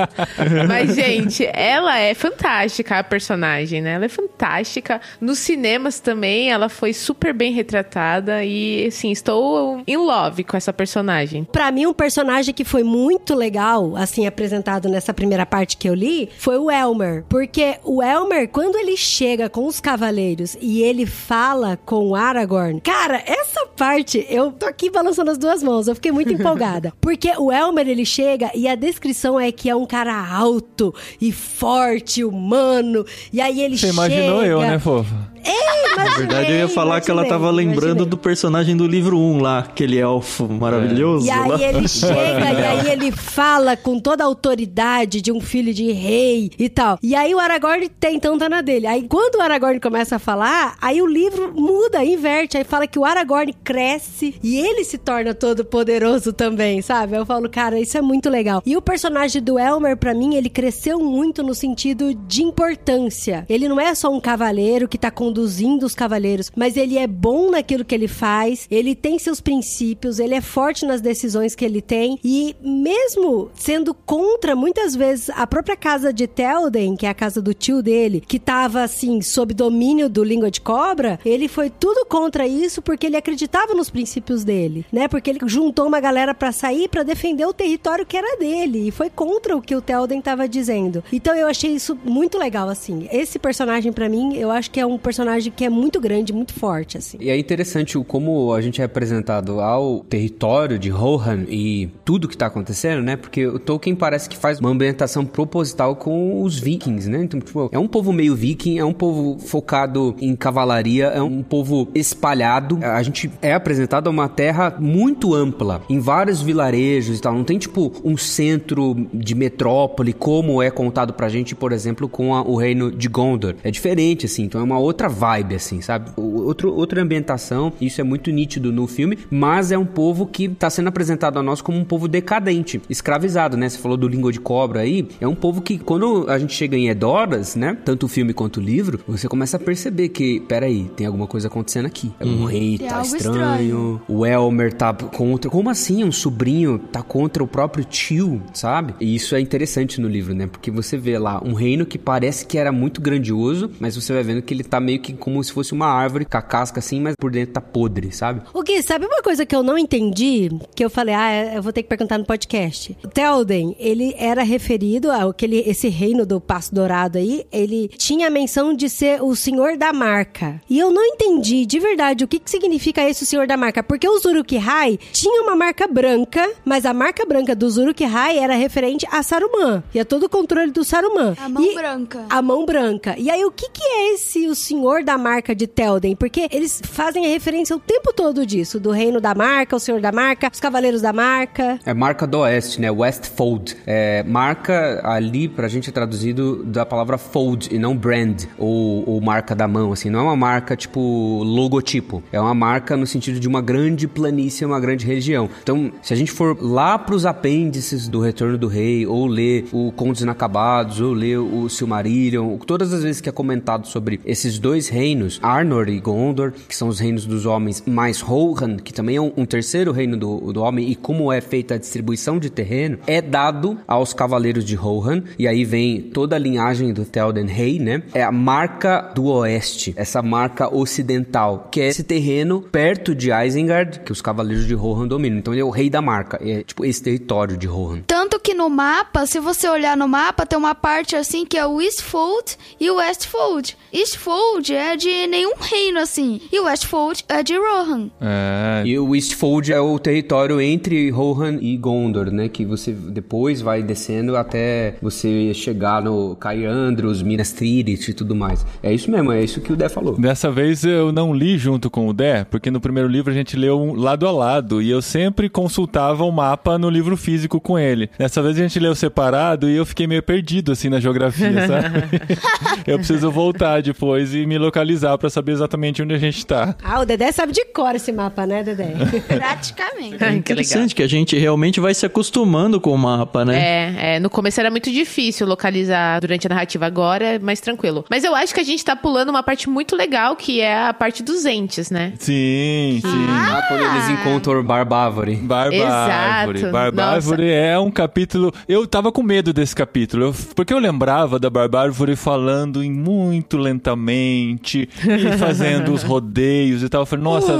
Mas, 0.68 0.96
gente, 0.96 1.48
ela 1.54 1.98
é 2.00 2.14
fantástica, 2.14 3.00
a 3.00 3.04
personagem, 3.04 3.82
né? 3.82 3.94
Ela 3.94 4.06
é 4.06 4.10
fantástica. 4.10 5.00
Nos 5.20 5.40
cinemas 5.40 6.00
também, 6.00 6.52
ela 6.52 6.70
foi 6.70 6.94
super 6.94 7.34
bem 7.34 7.52
retratada. 7.54 8.44
E, 8.44 8.88
assim, 8.88 9.12
estou 9.12 9.82
in 9.88 9.98
love 9.98 10.44
com 10.44 10.58
essa 10.58 10.74
personagem. 10.74 11.44
Pra 11.46 11.72
mim, 11.72 11.86
um 11.86 11.94
personagem 11.94 12.54
que 12.54 12.64
foi 12.64 12.84
muito 12.84 13.34
legal, 13.36 13.96
assim, 13.96 14.28
apresentado 14.28 14.90
nessa 14.90 15.14
primeira 15.14 15.46
parte 15.46 15.78
que 15.78 15.88
eu 15.88 15.94
li, 15.94 16.30
foi 16.38 16.58
o 16.58 16.70
Elmer. 16.70 17.24
Porque 17.30 17.76
o 17.84 18.02
Elmer, 18.02 18.48
quando 18.50 18.76
ele 18.78 18.98
chega 18.98 19.50
com 19.50 19.66
os 19.66 19.80
cavaleiros 19.80 20.58
e 20.62 20.82
ele 20.82 21.06
fala 21.06 21.78
com 21.86 22.08
o 22.10 22.16
Aragorn, 22.16 22.82
cara, 22.82 23.13
essa 23.18 23.66
parte, 23.66 24.26
eu 24.30 24.52
tô 24.52 24.66
aqui 24.66 24.90
balançando 24.90 25.32
as 25.32 25.38
duas 25.38 25.62
mãos, 25.64 25.88
eu 25.88 25.96
fiquei 25.96 26.12
muito 26.12 26.32
empolgada. 26.34 26.94
Porque 27.02 27.32
o 27.38 27.52
Elmer, 27.52 27.88
ele 27.88 28.06
chega 28.06 28.52
e 28.54 28.68
a 28.68 28.76
descrição 28.76 29.40
é 29.40 29.52
que 29.52 29.70
é 29.70 29.76
um 29.76 29.86
cara 29.86 30.16
alto 30.16 30.94
e 31.20 31.32
forte, 31.32 32.24
humano, 32.24 33.06
e 33.32 33.42
aí 33.42 33.62
ele 33.62 33.78
Você 33.78 33.88
chega... 33.88 33.94
imaginou 33.94 34.44
eu, 34.44 34.60
né, 34.62 34.80
fofa? 34.80 35.33
É, 35.44 35.96
Na 35.96 36.16
verdade, 36.16 36.52
eu 36.52 36.58
ia 36.60 36.68
falar 36.68 37.02
que 37.02 37.12
ela 37.12 37.26
tava 37.26 37.50
lembrando 37.52 38.06
do 38.06 38.18
personagem 38.18 38.76
do 38.76 38.88
livro 38.88 39.18
1 39.18 39.42
lá, 39.42 39.60
aquele 39.60 39.98
elfo 39.98 40.48
maravilhoso 40.48 41.26
E 41.26 41.30
lá. 41.30 41.56
aí 41.56 41.64
ele 41.64 41.88
chega 41.90 42.14
e 42.52 42.64
aí 42.66 42.92
ele 42.92 43.12
fala 43.12 43.76
com 43.76 44.00
toda 44.00 44.24
a 44.24 44.28
autoridade 44.28 45.22
de 45.22 45.32
um 45.32 45.40
filho 45.42 45.74
de 45.74 45.92
rei 45.92 46.52
e 46.58 46.70
tal. 46.70 46.98
E 47.02 47.16
aí 47.16 47.34
o 47.36 47.40
Aragorn 47.40 47.88
tem, 48.00 48.16
então 48.16 48.38
tá 48.38 48.48
na 48.50 48.62
dele. 48.62 48.88
Aí 48.88 49.06
quando 49.08 49.36
o 49.36 49.42
Aragorn 49.42 49.80
começa 49.80 50.16
a 50.16 50.20
falar, 50.20 50.76
aí 50.82 51.02
o 51.02 51.06
livro 51.08 51.54
muda, 51.56 52.04
inverte. 52.04 52.58
Aí 52.58 52.64
fala 52.64 52.88
que 52.88 52.98
o 53.00 53.06
Aragorn 53.06 53.54
cresce 53.64 54.36
e 54.42 54.58
ele 54.58 54.84
se 54.84 54.98
torna 54.98 55.34
todo 55.34 55.66
poderoso 55.66 56.32
também, 56.34 56.82
sabe? 56.82 57.16
Eu 57.18 57.26
falo, 57.26 57.50
cara, 57.50 57.80
isso 57.80 57.98
é 57.98 58.02
muito 58.02 58.30
legal. 58.30 58.62
E 58.66 58.76
o 58.78 58.82
personagem 58.82 59.42
do 59.42 59.60
Elmer, 59.60 59.98
pra 59.98 60.14
mim, 60.14 60.36
ele 60.36 60.50
cresceu 60.50 61.00
muito 61.00 61.44
no 61.44 61.54
sentido 61.54 62.14
de 62.14 62.44
importância. 62.44 63.46
Ele 63.50 63.68
não 63.68 63.80
é 63.80 63.94
só 63.94 64.10
um 64.12 64.20
cavaleiro 64.20 64.88
que 64.88 64.98
tá 64.98 65.12
conduzindo 65.34 65.84
os 65.84 65.96
cavaleiros, 65.96 66.52
mas 66.56 66.78
ele 66.78 66.96
é 66.96 67.08
bom 67.08 67.50
naquilo 67.50 67.84
que 67.84 67.96
ele 67.96 68.08
faz, 68.08 68.68
ele 68.70 68.94
tem 68.94 69.18
seus 69.18 69.42
princípios, 69.42 70.20
ele 70.20 70.36
é 70.36 70.42
forte 70.42 70.86
nas 70.86 71.02
decisões 71.02 71.56
que 71.56 71.66
ele 71.66 71.82
tem 71.82 72.20
e 72.24 72.56
mesmo 72.62 73.50
sendo 73.56 73.96
contra 73.96 74.56
muitas 74.56 74.96
vezes 74.96 75.32
a 75.32 75.48
própria 75.48 75.76
casa 75.76 76.14
de 76.14 76.28
Telden, 76.28 76.96
que 76.96 77.08
é 77.08 77.10
a 77.10 77.16
casa 77.16 77.42
do 77.42 77.52
tio 77.52 77.82
dele, 77.82 78.22
que 78.28 78.38
tava 78.38 78.84
assim 78.84 79.24
sob 79.24 79.56
domínio 79.56 80.08
do 80.08 80.24
língua 80.24 80.52
de 80.52 80.62
cobra, 80.62 81.20
ele 81.26 81.48
foi 81.48 81.72
tudo 81.72 82.06
contra 82.06 82.46
isso 82.46 82.80
porque 82.80 83.08
ele 83.08 83.18
acreditava 83.18 83.74
nos 83.74 83.90
princípios 83.90 84.44
dele, 84.44 84.86
né? 84.92 85.08
Porque 85.08 85.32
ele 85.32 85.40
juntou 85.48 85.88
uma 85.88 86.00
galera 86.00 86.36
pra 86.36 86.52
sair 86.52 86.88
pra 86.88 87.02
defender 87.02 87.48
o 87.48 87.54
território 87.54 88.06
que 88.06 88.18
era 88.18 88.38
dele 88.38 88.88
e 88.88 88.92
foi 88.92 89.10
contra 89.10 89.58
o 89.58 89.62
que 89.62 89.76
o 89.76 89.82
Telden 89.82 90.22
tava 90.22 90.48
dizendo. 90.48 91.04
Então 91.12 91.34
eu 91.34 91.48
achei 91.48 91.72
isso 91.72 91.98
muito 92.06 92.38
legal 92.38 92.70
assim. 92.70 93.08
Esse 93.12 93.40
personagem 93.40 93.92
pra 93.92 94.08
mim, 94.08 94.36
eu 94.36 94.52
acho 94.52 94.70
que 94.70 94.80
é 94.80 94.86
um 94.86 94.98
personagem 94.98 95.23
que 95.56 95.66
é 95.66 95.70
muito 95.70 96.00
grande, 96.00 96.32
muito 96.34 96.54
forte 96.54 96.98
assim. 96.98 97.18
E 97.20 97.30
é 97.30 97.38
interessante 97.38 97.98
como 98.08 98.54
a 98.54 98.62
gente 98.62 98.82
é 98.82 98.86
apresentado 98.86 99.60
ao 99.60 100.00
território 100.02 100.78
de 100.80 100.90
Rohan 100.90 101.46
e 101.50 101.90
tudo 102.06 102.28
que 102.28 102.38
tá 102.38 102.48
acontecendo, 102.48 103.02
né? 103.04 103.16
Porque 103.16 103.46
o 103.48 103.60
Tolkien 103.60 103.96
parece 103.96 104.30
que 104.30 104.38
faz 104.38 104.60
uma 104.60 104.70
ambientação 104.70 105.26
proposital 105.26 105.96
com 105.96 106.42
os 106.44 106.60
vikings, 106.60 107.10
né? 107.10 107.24
Então, 107.24 107.40
tipo, 107.40 107.70
é 107.72 107.80
um 107.80 107.88
povo 107.88 108.12
meio 108.14 108.36
viking, 108.36 108.78
é 108.80 108.86
um 108.86 108.94
povo 108.94 109.38
focado 109.40 110.16
em 110.22 110.36
cavalaria, 110.36 111.06
é 111.08 111.22
um 111.22 111.42
povo 111.44 111.88
espalhado. 111.96 112.80
A 112.82 113.02
gente 113.04 113.30
é 113.42 113.54
apresentado 113.54 114.08
a 114.08 114.12
uma 114.12 114.28
terra 114.30 114.76
muito 114.80 115.34
ampla, 115.34 115.82
em 115.90 116.00
vários 116.00 116.42
vilarejos 116.42 117.18
e 117.18 117.22
tal. 117.22 117.34
Não 117.34 117.44
tem, 117.44 117.58
tipo, 117.58 117.92
um 118.04 118.16
centro 118.18 118.96
de 119.14 119.36
metrópole, 119.36 120.14
como 120.14 120.62
é 120.62 120.70
contado 120.70 121.14
pra 121.14 121.30
gente, 121.30 121.56
por 121.56 121.72
exemplo, 121.72 122.08
com 122.08 122.34
a- 122.36 122.42
o 122.44 122.56
reino 122.56 122.92
de 122.92 123.08
Gondor. 123.08 123.56
É 123.64 123.72
diferente, 123.72 124.26
assim. 124.26 124.44
Então 124.44 124.60
é 124.62 124.64
uma 124.64 124.80
outra 124.80 125.08
vibe, 125.14 125.56
assim, 125.56 125.82
sabe? 125.82 126.12
Outro, 126.16 126.74
outra 126.74 127.02
ambientação. 127.02 127.72
Isso 127.80 128.02
é 128.02 128.04
muito 128.04 128.32
nítido 128.32 128.72
no 128.72 128.88
filme, 128.88 129.18
mas 129.30 129.72
é 129.72 129.78
um 129.78 129.86
povo 129.86 130.26
que 130.26 130.50
tá 130.50 130.70
sendo 130.70 130.88
apresentado 130.90 131.40
a 131.40 131.44
nós 131.44 131.62
como 131.62 131.78
um 131.78 131.86
povo 131.86 132.08
decadente, 132.08 132.82
escravizado, 132.90 133.56
né? 133.58 133.70
Você 133.70 133.78
falou 133.78 133.98
do 133.98 134.08
língua 134.08 134.32
de 134.32 134.40
cobra 134.40 134.82
aí. 134.82 135.08
É 135.22 135.28
um 135.28 135.36
povo 135.36 135.62
que, 135.62 135.78
quando 135.78 136.26
a 136.30 136.38
gente 136.38 136.54
chega 136.54 136.76
em 136.76 136.90
Edoras, 136.90 137.56
né? 137.56 137.78
Tanto 137.86 138.06
o 138.06 138.10
filme 138.10 138.34
quanto 138.34 138.58
o 138.58 138.62
livro, 138.62 139.00
você 139.08 139.28
começa 139.28 139.58
a 139.58 139.60
perceber 139.60 140.10
que, 140.10 140.40
peraí, 140.42 140.90
tem 140.96 141.06
alguma 141.08 141.28
coisa 141.28 141.48
acontecendo 141.48 141.86
aqui. 141.86 142.12
O 142.20 142.46
rei 142.46 142.78
Tem 142.78 142.88
tá 142.88 142.96
algo 142.98 143.16
estranho, 143.16 143.36
estranho. 143.36 144.02
o 144.08 144.26
Elmer 144.26 144.74
tá 144.74 144.94
contra. 144.94 145.50
Como 145.50 145.70
assim? 145.70 146.04
Um 146.04 146.12
sobrinho 146.12 146.78
tá 146.80 147.02
contra 147.02 147.44
o 147.44 147.48
próprio 147.48 147.84
tio, 147.86 148.42
sabe? 148.54 148.94
E 149.00 149.16
isso 149.16 149.36
é 149.36 149.40
interessante 149.40 150.00
no 150.02 150.08
livro, 150.08 150.34
né? 150.34 150.48
Porque 150.48 150.72
você 150.72 150.98
vê 150.98 151.18
lá 151.18 151.42
um 151.44 151.54
reino 151.54 151.86
que 151.86 151.98
parece 151.98 152.46
que 152.46 152.58
era 152.58 152.72
muito 152.72 153.02
grandioso, 153.02 153.70
mas 153.80 153.96
você 153.96 154.14
vai 154.14 154.24
vendo 154.24 154.42
que 154.42 154.54
ele 154.54 154.64
tá 154.64 154.80
meio 154.80 155.00
que 155.04 155.14
como 155.14 155.44
se 155.44 155.52
fosse 155.52 155.74
uma 155.74 155.88
árvore 155.88 156.26
com 156.26 156.38
a 156.38 156.42
casca 156.42 156.80
assim, 156.80 157.00
mas 157.02 157.16
por 157.20 157.30
dentro 157.32 157.54
tá 157.54 157.62
podre, 157.62 158.12
sabe? 158.12 158.42
O 158.54 158.64
Gui, 158.64 158.82
sabe 158.82 159.06
uma 159.06 159.22
coisa 159.22 159.46
que 159.46 159.56
eu 159.56 159.62
não 159.62 159.78
entendi? 159.78 160.50
Que 160.76 160.84
eu 160.86 160.90
falei, 160.90 161.14
ah, 161.14 161.54
eu 161.56 161.62
vou 161.62 161.74
ter 161.74 161.84
que 161.84 161.90
perguntar 161.90 162.18
no 162.18 162.26
podcast. 162.26 162.98
O 163.04 163.08
Telden, 163.08 163.76
ele 163.78 164.16
era 164.18 164.44
referido 164.44 165.12
ao 165.12 165.30
aquele, 165.30 165.60
esse 165.68 165.90
reino 165.90 166.26
do 166.26 166.40
Passo 166.40 166.74
Dourado 166.74 167.18
aí, 167.18 167.46
ele 167.52 167.88
tinha 167.90 168.28
a 168.28 168.30
menção 168.30 168.74
de 168.74 168.88
ser 168.90 169.22
o 169.22 169.36
senhor 169.36 169.76
da 169.78 169.92
marca. 169.92 170.62
E 170.70 170.80
eu 170.80 170.90
não 170.92 171.04
entendi 171.04 171.66
de 171.66 171.80
verdade 171.80 172.24
o 172.24 172.28
que, 172.28 172.40
que 172.40 172.50
significa 172.50 173.02
esse 173.08 173.24
o 173.24 173.26
senhor 173.26 173.46
da 173.48 173.58
marca. 173.58 173.84
Porque 173.84 174.08
o 174.08 174.20
Uruk-hai 174.26 174.98
tinha 175.12 175.42
uma 175.44 175.56
marca 175.56 175.88
branca, 175.88 176.50
mas 176.64 176.86
a 176.86 176.94
marca 176.94 177.26
branca 177.26 177.56
do 177.56 177.68
Uruk-hai 177.68 178.38
era 178.38 178.56
referente 178.56 179.06
a 179.12 179.22
Saruman. 179.24 179.84
E 179.94 180.00
a 180.00 180.06
todo 180.06 180.24
o 180.24 180.30
controle 180.30 180.72
do 180.72 180.84
Saruman. 180.84 181.36
A 181.40 181.50
mão 181.50 181.64
E- 181.64 181.74
branca. 181.74 182.26
a 182.30 182.42
mão 182.42 182.66
branca. 182.66 183.16
E 183.18 183.30
aí, 183.30 183.44
o 183.44 183.52
que, 183.52 183.70
que 183.70 183.84
é 183.84 184.14
esse, 184.14 184.48
o 184.48 184.56
senhor 184.56 184.93
da 185.02 185.18
marca 185.18 185.56
de 185.56 185.66
Telden? 185.66 186.14
Porque 186.14 186.50
eles 186.52 186.82
fazem 186.84 187.26
a 187.26 187.30
referência 187.30 187.74
o 187.74 187.80
tempo 187.80 188.12
todo 188.14 188.46
disso: 188.46 188.82
do 188.82 188.92
reino 188.92 189.22
da 189.22 189.34
marca, 189.34 189.78
o 189.78 189.80
senhor 189.80 190.02
da 190.02 190.12
marca, 190.12 190.50
os 190.52 190.60
cavaleiros 190.60 191.02
da 191.02 191.14
marca. 191.14 191.80
É 191.86 191.94
marca 191.94 192.28
do 192.28 192.40
oeste, 192.40 192.82
né? 192.82 192.92
Westfold. 192.92 193.78
É 193.88 194.24
marca 194.24 195.02
ali 195.06 195.48
pra 195.48 195.70
gente 195.70 195.90
é 195.90 195.94
traduzido 195.94 196.64
da 196.66 196.86
palavra 196.86 197.18
fold 197.18 197.74
e 197.74 197.80
não 197.80 197.96
brand 197.96 198.44
ou, 198.58 199.08
ou 199.10 199.22
marca 199.22 199.56
da 199.56 199.68
mão, 199.68 199.94
assim. 199.94 200.10
Não 200.10 200.20
é 200.20 200.24
uma 200.24 200.36
marca 200.36 200.76
tipo 200.76 201.00
logotipo. 201.44 202.22
É 202.32 202.40
uma 202.40 202.54
marca 202.54 202.98
no 202.98 203.08
sentido 203.08 203.40
de 203.40 203.48
uma 203.48 203.62
grande 203.62 204.08
planície, 204.08 204.66
uma 204.66 204.80
grande 204.80 205.06
região. 205.06 205.50
Então, 205.62 205.92
se 206.02 206.14
a 206.14 206.18
gente 206.18 206.32
for 206.32 206.58
lá 206.62 207.00
pros 207.00 207.26
apêndices 207.26 208.08
do 208.08 208.20
Retorno 208.20 208.58
do 208.58 208.68
Rei 208.68 209.06
ou 209.06 209.26
ler 209.26 209.66
o 209.72 209.92
Contos 209.92 210.22
Inacabados 210.22 211.00
ou 211.00 211.14
ler 211.14 211.38
o 211.38 211.70
Silmarillion, 211.70 212.58
todas 212.58 212.92
as 212.92 213.04
vezes 213.04 213.22
que 213.22 213.30
é 213.30 213.32
comentado 213.32 213.88
sobre 213.88 214.20
esses 214.26 214.60
dois 214.60 214.83
reinos, 214.88 215.40
Arnor 215.42 215.90
e 215.90 216.00
Gondor, 216.00 216.54
que 216.68 216.76
são 216.76 216.88
os 216.88 217.00
reinos 217.00 217.26
dos 217.26 217.46
homens, 217.46 217.84
mais 217.86 218.22
Rohan, 218.22 218.78
que 218.78 218.94
também 218.94 219.16
é 219.16 219.22
um, 219.22 219.46
terceiro 219.46 219.92
reino 219.92 220.18
do, 220.18 220.54
do 220.54 220.62
homem, 220.62 220.90
e 220.90 220.96
como 220.96 221.32
é 221.32 221.42
feita 221.42 221.76
a 221.76 221.78
distribuição 221.78 222.40
de 222.40 222.50
terreno, 222.50 223.00
é 223.06 223.22
dado 223.22 223.78
aos 223.88 224.14
cavaleiros 224.14 224.66
de 224.66 224.76
Rohan, 224.76 225.24
e 225.38 225.48
aí 225.48 225.66
vem 225.66 226.02
toda 226.02 226.36
a 226.36 226.40
linhagem 226.40 226.94
do 226.94 227.06
Théoden 227.06 227.46
Rei, 227.46 227.80
né? 227.80 228.04
É 228.14 228.24
a 228.24 228.32
marca 228.32 229.12
do 229.14 229.26
oeste, 229.26 229.94
essa 229.96 230.22
marca 230.22 230.74
ocidental, 230.74 231.68
que 231.72 231.82
é 231.82 231.88
esse 231.88 232.04
terreno 232.04 232.62
perto 232.62 233.14
de 233.14 233.32
Isengard, 233.32 234.00
que 234.00 234.12
os 234.12 234.22
cavaleiros 234.22 234.68
de 234.68 234.74
Rohan 234.74 235.08
dominam. 235.08 235.38
Então 235.38 235.54
ele 235.54 235.62
é 235.62 235.66
o 235.66 235.70
rei 235.70 235.90
da 235.90 236.02
marca, 236.02 236.40
é 236.42 236.64
tipo 236.64 236.86
esse 236.86 237.02
território 237.02 237.58
de 237.58 237.68
Rohan. 237.68 238.02
Tanto 238.08 238.40
que 238.40 238.54
no 238.54 238.70
mapa, 238.70 239.26
se 239.26 239.40
você 239.40 239.68
olhar 239.68 239.98
no 239.98 240.08
mapa, 240.08 240.46
tem 240.46 240.58
uma 240.58 240.76
parte 240.76 241.16
assim 241.16 241.46
que 241.46 241.58
é 241.58 241.66
o 241.66 241.82
Eastfold 241.82 242.58
e 242.80 242.90
o 242.90 242.96
Westfold. 242.96 243.78
Eastfold 243.92 244.63
é 244.72 244.96
de 244.96 245.28
nenhum 245.28 245.54
reino 245.60 246.00
assim, 246.00 246.40
e 246.52 246.60
o 246.60 246.66
Westfold 246.66 247.26
é 247.28 247.42
de 247.42 247.58
Rohan. 247.58 248.10
É. 248.22 248.84
E 248.86 249.00
o 249.00 249.16
Eastfold 249.16 249.72
é 249.72 249.80
o 249.80 249.98
território 249.98 250.62
entre 250.62 251.10
Rohan 251.10 251.58
e 251.62 251.76
Gondor, 251.78 252.32
né? 252.32 252.48
Que 252.48 252.66
você 252.66 252.92
depois 252.92 253.62
vai 253.62 253.82
descendo 253.82 254.38
até 254.38 254.96
você 255.02 255.54
chegar 255.54 256.02
no 256.02 256.36
Cairandros, 256.36 257.22
Minas 257.22 257.52
Tirith 257.52 258.10
e 258.10 258.14
tudo 258.14 258.36
mais. 258.36 258.66
É 258.82 258.94
isso 258.94 259.10
mesmo, 259.10 259.32
é 259.32 259.44
isso 259.44 259.62
que 259.62 259.74
o 259.74 259.76
Dé 259.76 259.90
falou. 259.90 260.16
Dessa 260.18 260.52
vez 260.52 260.84
eu 260.84 261.12
não 261.12 261.34
li 261.34 261.58
junto 261.58 261.90
com 261.90 262.08
o 262.08 262.14
Dé, 262.14 262.44
porque 262.44 262.70
no 262.70 262.80
primeiro 262.80 263.10
livro 263.10 263.32
a 263.32 263.36
gente 263.36 263.58
leu 263.58 263.80
um 263.80 263.94
lado 263.94 264.28
a 264.28 264.32
lado 264.32 264.82
e 264.82 264.90
eu 264.90 265.02
sempre 265.02 265.50
consultava 265.50 266.24
o 266.24 266.32
mapa 266.32 266.78
no 266.78 266.90
livro 266.90 267.18
físico 267.18 267.60
com 267.60 267.80
ele. 267.80 268.10
Dessa 268.18 268.42
vez 268.42 268.58
a 268.58 268.62
gente 268.62 268.80
leu 268.80 268.94
separado 268.96 269.70
e 269.70 269.76
eu 269.76 269.86
fiquei 269.86 270.08
meio 270.08 270.24
perdido 270.24 270.72
assim 270.72 270.90
na 270.90 271.00
geografia, 271.00 271.68
sabe? 271.68 272.22
eu 272.86 272.98
preciso 272.98 273.32
voltar 273.32 273.82
depois 273.82 274.34
e 274.34 274.46
me 274.46 274.53
localizar 274.58 275.18
pra 275.18 275.30
saber 275.30 275.52
exatamente 275.54 276.02
onde 276.02 276.14
a 276.14 276.18
gente 276.18 276.46
tá. 276.46 276.76
Ah, 276.84 277.00
o 277.02 277.06
Dedé 277.06 277.32
sabe 277.32 277.52
de 277.54 277.66
cor 277.66 277.96
esse 277.96 278.12
mapa, 278.12 278.46
né, 278.46 278.64
Dedé? 278.64 278.94
Praticamente. 279.28 280.18
Que 280.18 280.24
legal. 280.24 280.34
Interessante 280.36 280.96
que 280.96 281.04
a 281.04 281.08
gente 281.08 281.38
realmente 281.38 281.80
vai 281.80 281.94
se 281.94 282.06
acostumando 282.06 282.80
com 282.80 282.92
o 282.94 282.98
mapa, 282.98 283.44
né? 283.46 283.60
É, 283.60 284.16
é, 284.16 284.20
no 284.20 284.30
começo 284.30 284.60
era 284.60 284.70
muito 284.72 284.92
difícil 284.92 285.46
localizar 285.48 286.20
durante 286.20 286.48
a 286.48 286.50
narrativa, 286.50 286.86
agora 286.86 287.26
é 287.36 287.40
mais 287.40 287.60
tranquilo. 287.60 288.06
Mas 288.10 288.24
eu 288.24 288.36
acho 288.36 288.54
que 288.54 288.60
a 288.60 288.64
gente 288.64 288.84
tá 288.84 288.96
pulando 288.96 289.30
uma 289.30 289.44
parte 289.44 289.70
muito 289.70 289.96
legal, 289.96 290.36
que 290.36 290.62
é 290.62 290.88
a 290.88 290.94
parte 290.94 291.22
dos 291.24 291.46
entes, 291.46 291.90
né? 291.92 292.14
Sim, 292.20 293.00
sim. 293.02 293.26
Ah, 293.30 293.62
quando 293.68 293.82
eles 293.82 294.10
encontram 294.10 294.64
Barbávore. 294.64 295.36
Barbárvore. 295.36 296.58
Exato. 296.60 296.72
Barbárvore 296.72 297.50
é 297.50 297.78
um 297.80 297.92
capítulo. 297.92 298.54
Eu 298.68 298.86
tava 298.88 299.12
com 299.12 299.22
medo 299.24 299.54
desse 299.54 299.76
capítulo, 299.76 300.24
eu- 300.26 300.36
porque 300.56 300.74
eu 300.74 300.80
lembrava 300.80 301.40
da 301.40 301.50
Barbárvore 301.50 302.16
falando 302.16 302.84
em 302.84 302.92
muito 302.92 303.58
lentamente 303.58 304.04
e 304.52 305.38
fazendo 305.38 305.94
os 305.94 306.04
rodeios 306.04 306.84
e 306.84 306.90
tal. 306.90 307.02
Eu 307.02 307.06
falei, 307.06 307.24
nossa, 307.24 307.54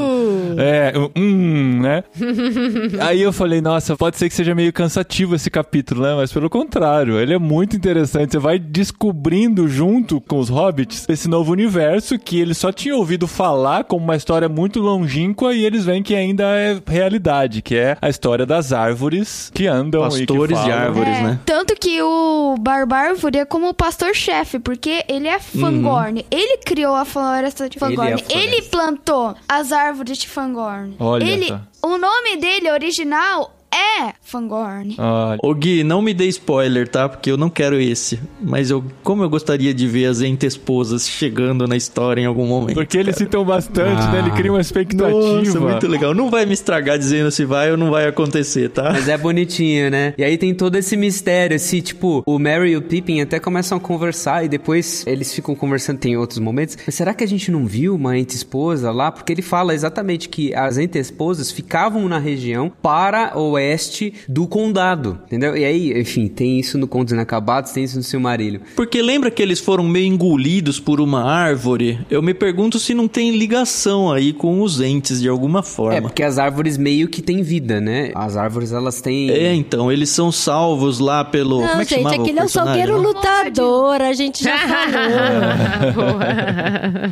é, 0.58 0.94
um, 1.16 1.82
né? 1.82 2.04
Aí 3.02 3.22
eu 3.22 3.34
falei, 3.34 3.62
nossa, 3.62 3.96
pode 3.96 4.18
ser 4.18 4.30
que 4.30 4.36
seja 4.36 4.54
meio 4.54 4.72
cansativo 4.74 5.36
esse 5.36 5.50
capítulo, 5.50 6.02
né? 6.02 6.16
Mas 6.16 6.32
pelo 6.32 6.50
contrário, 6.50 7.20
ele 7.20 7.34
é 7.34 7.40
muito 7.40 7.76
interessante. 7.76 8.32
Você 8.32 8.40
vai 8.40 8.60
descobrindo 8.60 9.68
junto 9.68 10.22
com 10.22 10.40
os 10.40 10.50
hobbits 10.50 11.06
esse 11.10 11.28
novo 11.28 11.52
universo 11.52 12.18
que 12.18 12.40
eles 12.40 12.58
só 12.58 12.72
tinham 12.72 12.98
ouvido 12.98 13.28
falar 13.28 13.84
como 13.84 14.04
uma 14.04 14.16
história 14.16 14.50
muito 14.50 14.80
longínqua 14.80 15.54
e 15.54 15.64
eles 15.66 15.86
veem 15.86 16.04
que 16.04 16.16
ainda 16.16 16.44
é 16.44 16.80
realidade, 16.86 17.62
que 17.62 17.76
é 17.76 17.98
a 18.02 18.10
história 18.10 18.46
das 18.46 18.74
árvores 18.74 19.52
que 19.54 19.68
andam 19.68 20.06
e 20.08 20.26
que 20.26 20.34
Pastores 20.34 20.64
de 20.64 20.72
árvores, 20.72 21.10
É, 21.10 21.22
né? 21.24 21.40
Tanto 21.46 21.76
que 21.76 22.02
o 22.02 22.56
Barbárvore 22.60 23.40
é 23.40 23.46
como 23.46 23.70
o 23.70 23.74
pastor-chefe, 23.74 24.60
porque 24.60 25.04
ele 25.08 25.28
é 25.28 25.40
Fangorn. 25.40 26.26
Ele 26.30 26.58
criou 26.74 26.96
a 26.96 27.06
floresta 27.06 27.70
de 27.70 27.78
Ele 27.78 27.86
é 27.86 27.88
Fangorn. 27.88 28.10
floresta. 28.18 28.34
Ele, 28.40 28.62
plantou 28.64 29.36
as 29.48 29.72
árvores 29.72 30.18
de 30.18 30.28
Fangorn. 30.28 30.96
Olha 31.00 31.24
ele, 31.24 31.48
só. 31.48 31.60
O 31.84 31.98
nome 32.00 32.38
dele 32.38 32.72
original 32.72 33.54
é 33.74 34.14
Fangorn. 34.22 34.96
Olha. 34.98 35.40
Ô 35.42 35.54
Gui, 35.54 35.84
não 35.84 36.02
me 36.02 36.14
dê 36.14 36.26
spoiler, 36.28 36.88
tá? 36.88 37.10
Porque 37.10 37.32
eu 37.32 37.38
não 37.38 37.50
quero 37.50 37.80
esse. 37.80 38.20
Mas 38.42 38.70
eu, 38.70 38.84
como 39.04 39.24
eu 39.24 39.30
gostaria 39.30 39.74
de 39.74 39.88
ver 39.88 40.06
as 40.06 40.22
ente-esposas 40.22 41.08
chegando 41.08 41.68
na 41.68 41.76
história 41.76 42.22
em 42.22 42.26
algum 42.26 42.46
momento. 42.46 42.76
Porque 42.76 42.98
eles 42.98 43.16
citam 43.16 43.44
bastante, 43.44 44.02
né? 44.12 44.20
Ele 44.20 44.32
cria 44.32 44.52
uma 44.52 44.62
expectativa. 44.62 45.10
Nossa, 45.10 45.60
muito 45.60 45.88
legal. 45.88 46.14
Não 46.14 46.30
vai 46.30 46.46
me 46.46 46.54
estragar 46.54 46.98
dizendo 46.98 47.32
se 47.32 47.46
vai 47.46 47.72
ou 47.72 47.78
não 47.78 47.90
vai 47.90 48.08
acontecer, 48.08 48.70
tá? 48.70 48.92
Mas 48.94 49.08
é 49.08 49.18
bonitinho, 49.18 49.90
né? 49.90 50.14
E 50.18 50.24
aí 50.24 50.38
tem 50.38 50.54
todo 50.54 50.76
esse 50.76 50.96
mistério, 50.96 51.56
assim, 51.56 51.82
tipo, 51.82 52.24
o 52.26 52.40
Mary 52.40 52.72
e 52.72 52.78
o 52.78 52.82
Pippin 52.82 53.22
até 53.22 53.40
começam 53.40 53.78
a 53.78 53.82
conversar 53.82 54.46
e 54.46 54.48
depois 54.48 55.06
eles 55.08 55.34
ficam 55.34 55.56
conversando, 55.56 56.00
tem 56.00 56.18
outros 56.18 56.40
momentos. 56.40 56.78
Mas 56.86 56.96
será 56.96 57.14
que 57.14 57.24
a 57.24 57.28
gente 57.28 57.52
não 57.52 57.66
viu 57.66 57.96
uma 57.96 58.18
ente-esposa 58.18 58.92
lá? 58.92 59.12
Porque 59.12 59.32
ele 59.32 59.42
fala 59.42 59.74
exatamente 59.74 60.30
que 60.30 60.54
as 60.54 60.78
ente-esposas 60.78 61.52
ficavam 61.52 62.08
na 62.08 62.18
região 62.18 62.72
para 62.82 63.38
oeste 63.64 64.14
do 64.28 64.46
condado, 64.48 65.20
entendeu? 65.26 65.56
E 65.56 65.64
aí, 65.64 66.00
enfim, 66.00 66.28
tem 66.28 66.60
isso 66.60 66.78
no 66.78 66.88
Contos 66.88 67.14
Inacabados, 67.14 67.72
tem 67.72 67.84
isso 67.84 67.98
no 67.98 68.04
Silmarillion. 68.04 68.62
Porque 68.76 69.02
lembra 69.02 69.32
que 69.32 69.42
eles 69.42 69.60
foram 69.60 69.84
meio 69.88 70.06
engolidos 70.06 70.80
por 70.80 71.00
uma 71.00 71.24
árvore? 71.24 72.00
Eu 72.10 72.22
me 72.22 72.34
pergunto 72.34 72.78
se 72.80 72.94
não 72.94 73.08
tem 73.08 73.32
ligação 73.36 74.12
aí 74.12 74.34
com 74.34 74.62
os 74.62 74.82
entes 74.82 75.22
de 75.22 75.30
alguma 75.30 75.60
É, 75.60 75.64
forma. 75.64 76.02
porque 76.02 76.24
as 76.24 76.38
árvores 76.38 76.78
meio 76.78 77.08
que 77.08 77.22
têm 77.22 77.42
vida, 77.42 77.80
né? 77.80 78.12
As 78.16 78.36
árvores, 78.36 78.72
elas 78.72 79.02
têm... 79.02 79.30
É, 79.32 79.54
então, 79.54 79.92
eles 79.92 80.10
são 80.10 80.32
salvos 80.32 81.00
lá 81.00 81.24
pelo. 81.24 81.62
Não, 81.62 81.68
como 81.70 81.82
é 81.82 81.86
que 81.86 81.96
gente, 81.96 82.04
chamava 82.04 82.22
aquele 82.22 82.40
é 82.40 82.42
o 82.42 82.46
personagem 82.46 82.86
salgueiro 82.86 83.02
lá? 83.02 83.08
lutador, 83.08 84.02
a 84.02 84.14
gente 84.14 84.44
já 84.44 84.58
falou. 85.94 86.20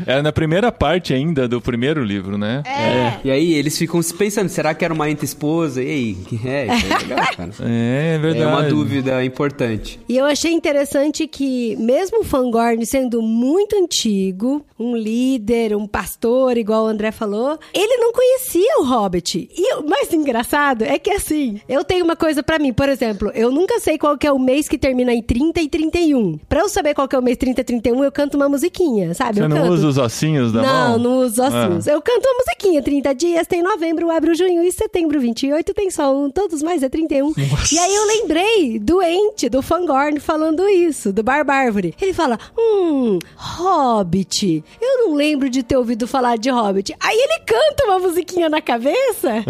É 0.06 0.22
na 0.22 0.32
primeira 0.32 0.72
parte 0.72 1.14
ainda 1.14 1.48
do 1.48 1.62
primeiro 1.62 2.04
livro, 2.04 2.38
né? 2.38 2.64
É. 2.66 3.14
E 3.24 3.32
aí 3.32 3.54
eles 3.54 3.78
ficam 3.78 4.02
se 4.02 4.14
pensando, 4.14 4.50
será 4.50 4.74
que 4.74 4.84
era 4.84 4.94
uma 4.94 5.10
ente-esposa? 5.10 5.82
E 5.84 5.90
aí? 5.90 6.18
É, 6.46 6.68
é 6.68 6.98
legal, 6.98 7.36
cara. 7.36 7.52
É, 7.62 8.16
é, 8.16 8.18
verdade. 8.18 8.44
É 8.44 8.48
uma 8.48 8.64
dúvida 8.64 9.24
importante. 9.24 10.00
E 10.08 10.18
eu 10.18 10.26
achei 10.26 10.52
interessante 10.52 11.28
que, 11.28 11.76
mesmo 11.78 12.22
o 12.22 12.24
Fangorn 12.24 12.84
sendo 12.86 13.22
muito 13.22 13.76
antigo, 13.76 14.66
um 14.80 14.96
líder, 14.96 15.76
um 15.76 15.88
pastor, 15.88 16.58
igual 16.58 16.86
o 16.86 16.88
André 16.88 17.12
falou, 17.12 17.60
ele 17.74 17.98
não 17.98 18.12
conhecia 18.12 18.80
o 18.80 18.84
Hobbit. 18.84 19.50
E 19.56 19.76
o 19.76 19.88
mais 19.88 20.12
engraçado 20.14 20.84
é 20.84 20.98
que, 20.98 21.12
assim, 21.12 21.60
eu 21.68 21.84
tenho 21.84 22.04
uma 22.04 22.16
coisa 22.16 22.42
para 22.42 22.60
mim. 22.60 22.74
Por 22.74 22.90
exemplo, 22.90 23.32
eu 23.34 23.52
nunca 23.52 23.80
sei 23.80 23.98
qual 23.98 24.18
que 24.18 24.26
é 24.26 24.32
o 24.32 24.40
mês 24.40 24.68
que 24.68 24.78
termina 24.78 25.14
em 25.14 25.22
30 25.22 25.62
e 25.62 25.70
31. 25.70 26.38
Pra 26.50 26.62
eu 26.62 26.70
saber 26.70 26.94
qual 26.94 27.08
que 27.08 27.16
é 27.16 27.20
o 27.20 27.24
mês 27.24 27.38
30 27.38 27.62
e 27.62 27.64
31, 27.64 28.04
eu 28.04 28.12
canto 28.12 28.36
uma 28.36 28.50
musiquinha, 28.50 29.14
sabe? 29.14 29.36
Você 29.36 29.44
eu 29.44 29.50
não 29.50 29.70
usa 29.70 29.88
os 29.88 29.98
ossinhos 29.98 30.52
da 30.52 30.62
não, 30.62 30.68
mão? 30.68 30.90
Não, 30.92 31.00
não 31.00 31.18
uso 31.20 31.34
os 31.34 31.40
ossinhos. 31.40 31.88
Ah. 31.88 31.92
Eu 31.92 32.02
canto 32.02 32.26
uma 32.26 32.44
musiquinha. 32.44 32.82
30 32.82 33.16
dias 33.16 33.48
tem 33.48 33.62
novembro, 33.62 34.10
abre 34.10 34.32
o 34.32 34.36
junho 34.36 34.64
e 34.64 34.72
setembro, 34.72 35.20
28 35.20 35.74
tem 35.74 35.90
sol, 35.90 36.21
31, 36.22 36.30
todos 36.30 36.62
mais 36.62 36.84
é 36.84 36.90
31. 36.90 37.28
Nossa. 37.28 37.74
E 37.74 37.80
aí 37.80 37.96
eu 37.96 38.06
lembrei 38.06 38.80
do 38.80 39.02
Ente, 39.02 39.50
do 39.50 39.62
Fangorn, 39.62 40.20
falando 40.20 40.68
isso, 40.68 41.12
do 41.12 41.24
Barbárvore. 41.24 41.96
Ele 42.00 42.14
fala, 42.14 42.38
hum, 42.58 43.18
Hobbit. 43.36 44.64
Eu 44.80 45.08
não 45.08 45.16
lembro 45.16 45.50
de 45.50 45.64
ter 45.64 45.78
ouvido 45.78 46.08
falar 46.08 46.38
de 46.38 46.50
Hobbit. 46.50 46.96
Aí 47.00 47.18
ele 47.18 47.40
canta 47.46 47.86
uma 47.86 48.00
musiquinha 48.00 48.50
na 48.50 48.62
cabeça. 48.62 49.44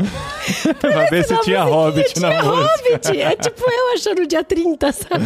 pra 0.80 1.10
ver 1.10 1.26
se 1.26 1.38
tinha 1.42 1.64
Hobbit 1.64 2.14
tinha 2.14 2.30
na 2.30 2.42
Hobbit. 2.42 3.08
Música. 3.08 3.18
É 3.18 3.36
tipo 3.36 3.62
eu 3.70 3.94
achando 3.94 4.26
dia 4.28 4.44
30, 4.44 4.92
sabe? 4.92 5.26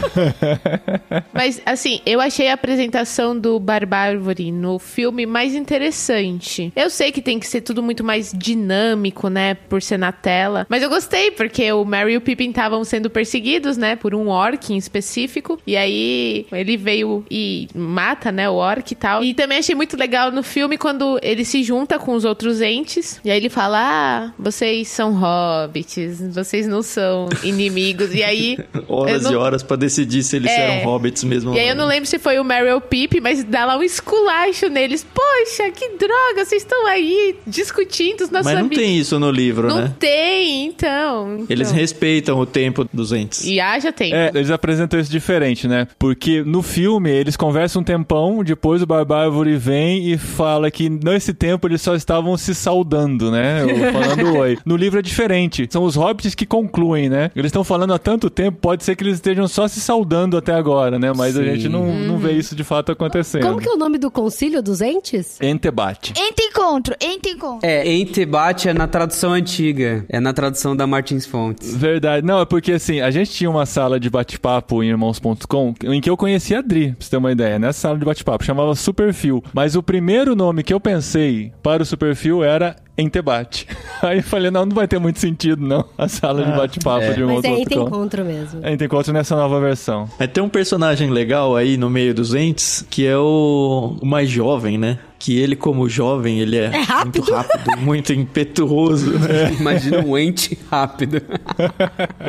Mas, 1.34 1.62
assim, 1.66 2.02
eu 2.06 2.20
achei 2.22 2.48
a 2.50 2.54
apresentação 2.54 3.38
do 3.38 3.60
Barbárvore 3.60 4.52
no 4.52 4.80
filme 4.80 5.26
mais 5.26 5.54
interessante. 5.54 6.72
Eu 6.76 6.90
sei 6.90 7.12
que 7.12 7.22
tem 7.22 7.40
que 7.40 7.48
ser 7.48 7.62
tudo 7.62 7.82
muito 7.84 8.04
mais 8.04 8.32
dinâmico, 8.34 9.30
né? 9.30 9.54
Por 9.54 9.82
ser 9.82 9.98
na 9.98 10.12
tela. 10.12 10.66
Mas 10.70 10.82
eu 10.82 10.90
gostei 10.90 11.32
porque 11.36 11.72
o 11.72 11.86
Merry 11.86 12.14
e 12.14 12.18
o 12.18 12.22
Pippin 12.22 12.50
estavam 12.50 12.84
sendo 12.84 13.10
perseguidos, 13.10 13.78
né? 13.78 13.96
Por 13.96 14.16
um 14.16 14.28
orc 14.30 14.72
em 14.74 14.78
específico. 14.78 15.60
E 15.68 15.76
aí 15.78 16.46
ele 16.52 16.78
veio 16.78 17.26
e 17.30 17.68
mata, 17.76 18.32
né? 18.32 18.50
O 18.50 18.54
orc 18.56 18.92
e 18.92 18.96
tal. 18.96 19.24
E 19.24 19.34
também 19.34 19.60
achei 19.60 19.76
muito 19.76 19.98
legal 19.98 20.32
no 20.32 20.42
filme 20.44 20.78
quando 20.78 21.20
ele 21.22 21.44
se 21.46 21.64
junta 21.64 22.00
com 22.00 22.14
os 22.14 22.26
outros 22.26 22.62
entes. 22.62 23.20
E 23.24 23.30
aí 23.32 23.38
ele 23.38 23.50
fala: 23.50 23.78
Ah, 23.80 24.34
vocês 24.40 24.88
são 24.88 25.14
hobbits, 25.14 26.22
vocês 26.34 26.68
não 26.68 26.82
são 26.82 27.28
inimigos. 27.44 28.14
E 28.14 28.24
aí. 28.24 28.58
Horas 28.88 29.24
não- 29.24 29.32
e 29.32 29.36
horas 29.36 29.64
pra 29.64 29.76
decidir 29.76 30.24
se 30.24 30.36
eles 30.36 30.52
É. 30.52 30.78
eram 30.80 30.86
hobbits 30.86 31.24
mesmo. 31.24 31.54
E 31.56 31.60
aí 31.60 31.68
eu 31.70 31.76
não 31.76 31.86
lembro 31.86 32.06
se 32.06 32.18
foi 32.20 32.40
o 32.40 32.44
Meryl 32.44 32.80
Pip, 32.80 33.20
mas 33.20 33.44
dá 33.44 33.66
lá 33.66 33.78
um 33.78 33.84
esculacho 33.84 34.70
neles. 34.70 35.04
Poxa, 35.04 35.70
que 35.72 35.90
droga, 35.98 36.46
vocês 36.46 36.62
estão 36.62 36.86
aí 36.88 37.36
discutindo 37.48 38.22
os 38.22 38.30
nossos 38.30 38.46
Mas 38.46 38.54
não 38.56 38.62
amigos. 38.66 38.78
tem 38.78 38.98
isso 38.98 39.20
no 39.20 39.32
livro, 39.32 39.68
Não 39.68 39.82
né? 39.82 39.94
tem, 40.00 40.66
então. 40.68 41.25
Então. 41.34 41.46
Eles 41.50 41.72
respeitam 41.72 42.40
o 42.40 42.46
tempo 42.46 42.88
dos 42.92 43.12
entes. 43.12 43.46
E 43.46 43.60
haja 43.60 43.92
tempo. 43.92 44.16
É, 44.16 44.32
eles 44.34 44.52
apresentam 44.52 45.00
isso 45.00 45.12
diferente, 45.12 45.68
né? 45.68 45.88
Porque 45.98 46.44
no 46.44 46.62
filme 46.62 47.10
eles 47.10 47.36
conversam 47.36 47.82
um 47.82 47.86
tempão, 47.86 48.44
depois 48.44 48.82
o 48.82 48.86
Barbárvore 48.86 49.56
vem 49.58 50.12
e 50.12 50.18
fala 50.18 50.70
que 50.70 50.90
nesse 50.90 51.34
tempo 51.34 51.68
eles 51.68 51.82
só 51.82 51.96
estavam 51.96 52.38
se 52.38 52.54
saudando, 52.54 53.32
né? 53.32 53.64
Ou 53.64 53.70
falando 53.92 54.38
oi. 54.38 54.58
No 54.66 54.76
livro 54.76 55.00
é 55.00 55.02
diferente. 55.02 55.68
São 55.70 55.84
os 55.84 55.96
hobbits 55.96 56.36
que 56.36 56.46
concluem, 56.46 57.10
né? 57.10 57.32
Eles 57.36 57.50
estão 57.50 57.64
falando 57.64 57.94
há 57.94 58.00
tanto 58.00 58.30
tempo, 58.30 58.60
pode 58.60 58.84
ser 58.84 58.96
que 58.96 59.04
eles 59.04 59.16
estejam 59.16 59.48
só 59.48 59.68
se 59.68 59.80
saudando 59.80 60.38
até 60.38 60.54
agora, 60.54 61.00
né? 61.00 61.12
Mas 61.16 61.38
a 61.38 61.44
Sim. 61.44 61.56
gente 61.56 61.70
não, 61.70 61.86
não 61.86 62.18
vê 62.18 62.34
isso 62.34 62.56
de 62.56 62.64
fato 62.64 62.92
acontecendo. 62.92 63.44
Como 63.44 63.60
que 63.60 63.70
é 63.70 63.72
o 63.72 63.78
nome 63.78 63.98
do 63.98 64.12
concílio 64.12 64.62
dos 64.62 64.82
entes? 64.82 65.40
Entebate. 65.42 66.14
Entre 66.18 66.46
encontro, 66.46 66.96
entre 67.00 67.32
encontro. 67.32 67.68
É, 67.68 67.86
Entebate 67.96 68.70
é 68.70 68.74
na 68.74 68.88
tradução 68.88 69.32
antiga. 69.32 70.06
É 70.10 70.20
na 70.20 70.34
tradução 70.34 70.76
da 70.76 70.86
Martins 71.16 71.26
Fontes. 71.26 71.76
Verdade. 71.76 72.26
Não, 72.26 72.40
é 72.40 72.46
porque 72.46 72.74
assim, 72.74 73.00
a 73.00 73.10
gente 73.10 73.32
tinha 73.32 73.50
uma 73.50 73.66
sala 73.66 74.00
de 74.00 74.10
bate-papo 74.10 74.84
em 74.84 74.90
irmãos.com 74.90 75.74
em 75.86 76.02
que 76.02 76.10
eu 76.10 76.18
conheci 76.18 76.54
a 76.54 76.62
Dri, 76.62 76.90
pra 76.90 76.96
você 77.00 77.10
ter 77.10 77.18
uma 77.18 77.32
ideia, 77.32 77.58
nessa 77.58 77.80
sala 77.80 77.98
de 77.98 78.06
bate-papo, 78.06 78.44
chamava 78.44 78.76
Superfio. 78.76 79.44
Mas 79.54 79.76
o 79.76 79.84
primeiro 79.84 80.36
nome 80.36 80.64
que 80.64 80.74
eu 80.74 80.80
pensei 80.80 81.52
para 81.64 81.84
o 81.84 81.86
Superfio 81.86 82.44
era 82.44 82.76
Entebate. 82.98 83.68
Aí 84.02 84.20
eu 84.20 84.24
falei, 84.24 84.50
não, 84.50 84.66
não 84.66 84.76
vai 84.76 84.88
ter 84.88 85.00
muito 85.00 85.20
sentido, 85.20 85.62
não, 85.62 85.84
a 85.98 86.08
sala 86.08 86.44
de 86.46 86.52
bate-papo 86.52 87.04
é. 87.04 87.14
de 87.14 87.24
Mas 87.24 87.44
é 87.44 87.50
ente 87.50 87.74
irmãos.com. 87.74 87.98
encontro 87.98 88.26
mesmo. 88.26 88.60
É, 88.64 88.74
encontro 88.74 89.12
nessa 89.14 89.36
nova 89.36 89.60
versão. 89.60 90.10
Mas 90.18 90.30
tem 90.30 90.44
um 90.44 90.50
personagem 90.50 91.10
legal 91.10 91.56
aí 91.56 91.76
no 91.76 91.90
meio 91.90 92.14
dos 92.14 92.34
entes, 92.34 92.86
que 92.90 93.06
é 93.06 93.18
o, 93.18 93.98
o 94.02 94.06
mais 94.06 94.30
jovem, 94.30 94.78
né? 94.78 95.00
Que 95.26 95.36
ele, 95.40 95.56
como 95.56 95.90
jovem, 95.90 96.40
ele 96.40 96.56
é, 96.56 96.66
É 96.66 96.82
rápido. 96.82 97.18
muito 97.18 97.34
rápido, 97.34 97.78
muito 97.82 98.14
impetuoso, 98.14 99.10
né? 99.18 99.56
Imagina 99.60 100.02
um 100.06 100.16
ente 100.16 100.56
rápido. 100.70 101.20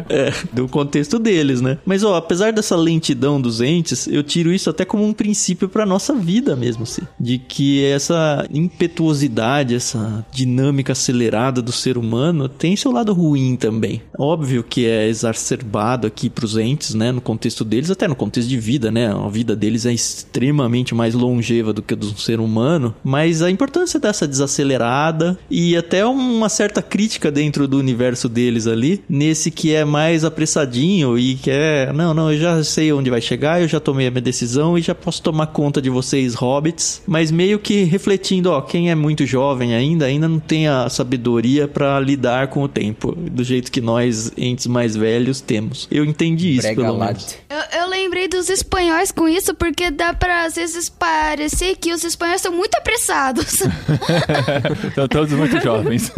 É, 0.09 0.33
do 0.51 0.67
contexto 0.67 1.19
deles, 1.19 1.61
né? 1.61 1.77
Mas, 1.85 2.03
ó, 2.03 2.17
apesar 2.17 2.55
dessa 2.55 2.75
lentidão 2.75 3.39
dos 3.39 3.61
entes, 3.61 4.07
eu 4.07 4.23
tiro 4.23 4.51
isso 4.51 4.71
até 4.71 4.83
como 4.87 5.05
um 5.05 5.13
princípio 5.13 5.69
pra 5.69 5.85
nossa 5.85 6.15
vida 6.15 6.57
mesmo, 6.57 6.85
assim. 6.85 7.03
De 7.21 7.37
que 7.37 7.85
essa 7.85 8.47
impetuosidade, 8.51 9.75
essa 9.75 10.25
dinâmica 10.33 10.93
acelerada 10.93 11.61
do 11.61 11.73
ser 11.73 11.99
humano 11.99 12.49
tem 12.49 12.77
seu 12.77 12.91
lado 12.91 13.13
ruim 13.13 13.57
também. 13.57 14.01
Óbvio 14.19 14.63
que 14.65 14.87
é 14.87 15.07
exacerbado 15.07 16.07
aqui 16.07 16.31
pros 16.31 16.57
entes, 16.57 16.95
né? 16.95 17.13
No 17.13 17.21
contexto 17.21 17.63
deles, 17.63 17.91
até 17.91 18.09
no 18.09 18.17
contexto 18.17 18.49
de 18.49 18.59
vida, 18.59 18.91
né? 18.91 19.09
A 19.13 19.29
vida 19.29 19.55
deles 19.55 19.85
é 19.85 19.93
extremamente 19.93 20.95
mais 20.95 21.13
longeva 21.15 21.75
do 21.75 21.83
que 21.83 21.93
a 21.93 21.97
do 21.97 22.19
ser 22.19 22.41
humano. 22.41 22.86
Mas 23.03 23.43
a 23.43 23.51
importância 23.51 23.99
dessa 23.99 24.27
desacelerada 24.27 25.39
e 25.51 25.77
até 25.77 26.05
uma 26.05 26.49
certa 26.49 26.83
crítica 26.83 27.31
dentro 27.31 27.67
do 27.67 27.79
universo 27.79 28.29
deles 28.29 28.67
ali, 28.67 29.03
nesse 29.09 29.51
que 29.51 29.75
é 29.75 29.85
mais 29.85 30.25
apressadinho 30.25 31.19
e 31.19 31.35
que 31.35 31.51
é, 31.51 31.93
não, 31.93 32.13
não, 32.13 32.33
eu 32.33 32.39
já 32.39 32.65
sei 32.65 32.93
onde 32.93 33.11
vai 33.11 33.21
chegar, 33.21 33.61
eu 33.61 33.69
já 33.69 33.81
tomei 33.81 34.07
a 34.07 34.11
minha 34.11 34.21
decisão 34.21 34.77
e 34.77 34.83
já 34.83 34.95
posso 34.95 35.23
tomar 35.23 35.47
conta 35.49 35.81
de 35.81 35.91
vocês, 35.91 36.35
hobbits, 36.35 37.03
mas 37.07 37.31
meio 37.31 37.59
que 37.59 37.85
refletindo, 37.85 38.51
ó, 38.51 38.61
quem 38.61 38.91
é 38.91 38.95
muito 38.95 39.27
jovem 39.27 39.75
ainda, 39.75 40.07
ainda 40.07 40.29
não 40.29 40.39
tem 40.39 40.69
a 40.69 40.89
sabedoria 40.89 41.69
pra 41.69 41.99
lidar 42.01 42.49
com 42.49 42.63
o 42.63 42.69
tempo, 42.69 43.13
do 43.13 43.45
jeito 43.45 43.71
que 43.71 43.81
nós, 43.81 44.33
entes 44.37 44.67
mais 44.67 44.97
velhos, 44.97 45.41
temos. 45.41 45.89
Eu 45.91 46.05
entendi 46.05 46.53
isso, 46.53 46.63
Brega 46.63 46.83
pelo 46.83 46.99
menos. 46.99 47.37
Eu, 47.49 47.81
eu 47.81 47.89
lembrei 47.89 48.29
dos 48.29 48.49
espanhóis 48.49 49.11
com 49.11 49.29
isso, 49.29 49.55
porque 49.55 49.91
dá 49.91 50.13
pra 50.13 50.45
às 50.45 50.55
vezes 50.57 50.89
parecer 50.89 51.77
que 51.77 51.93
os 51.93 52.05
espanhóis 52.05 52.41
são 52.41 52.53
muito 52.53 52.76
apressados. 52.77 53.63
Estão 54.89 55.09
todos 55.09 55.33
muito 55.33 55.61
jovens. 55.61 56.13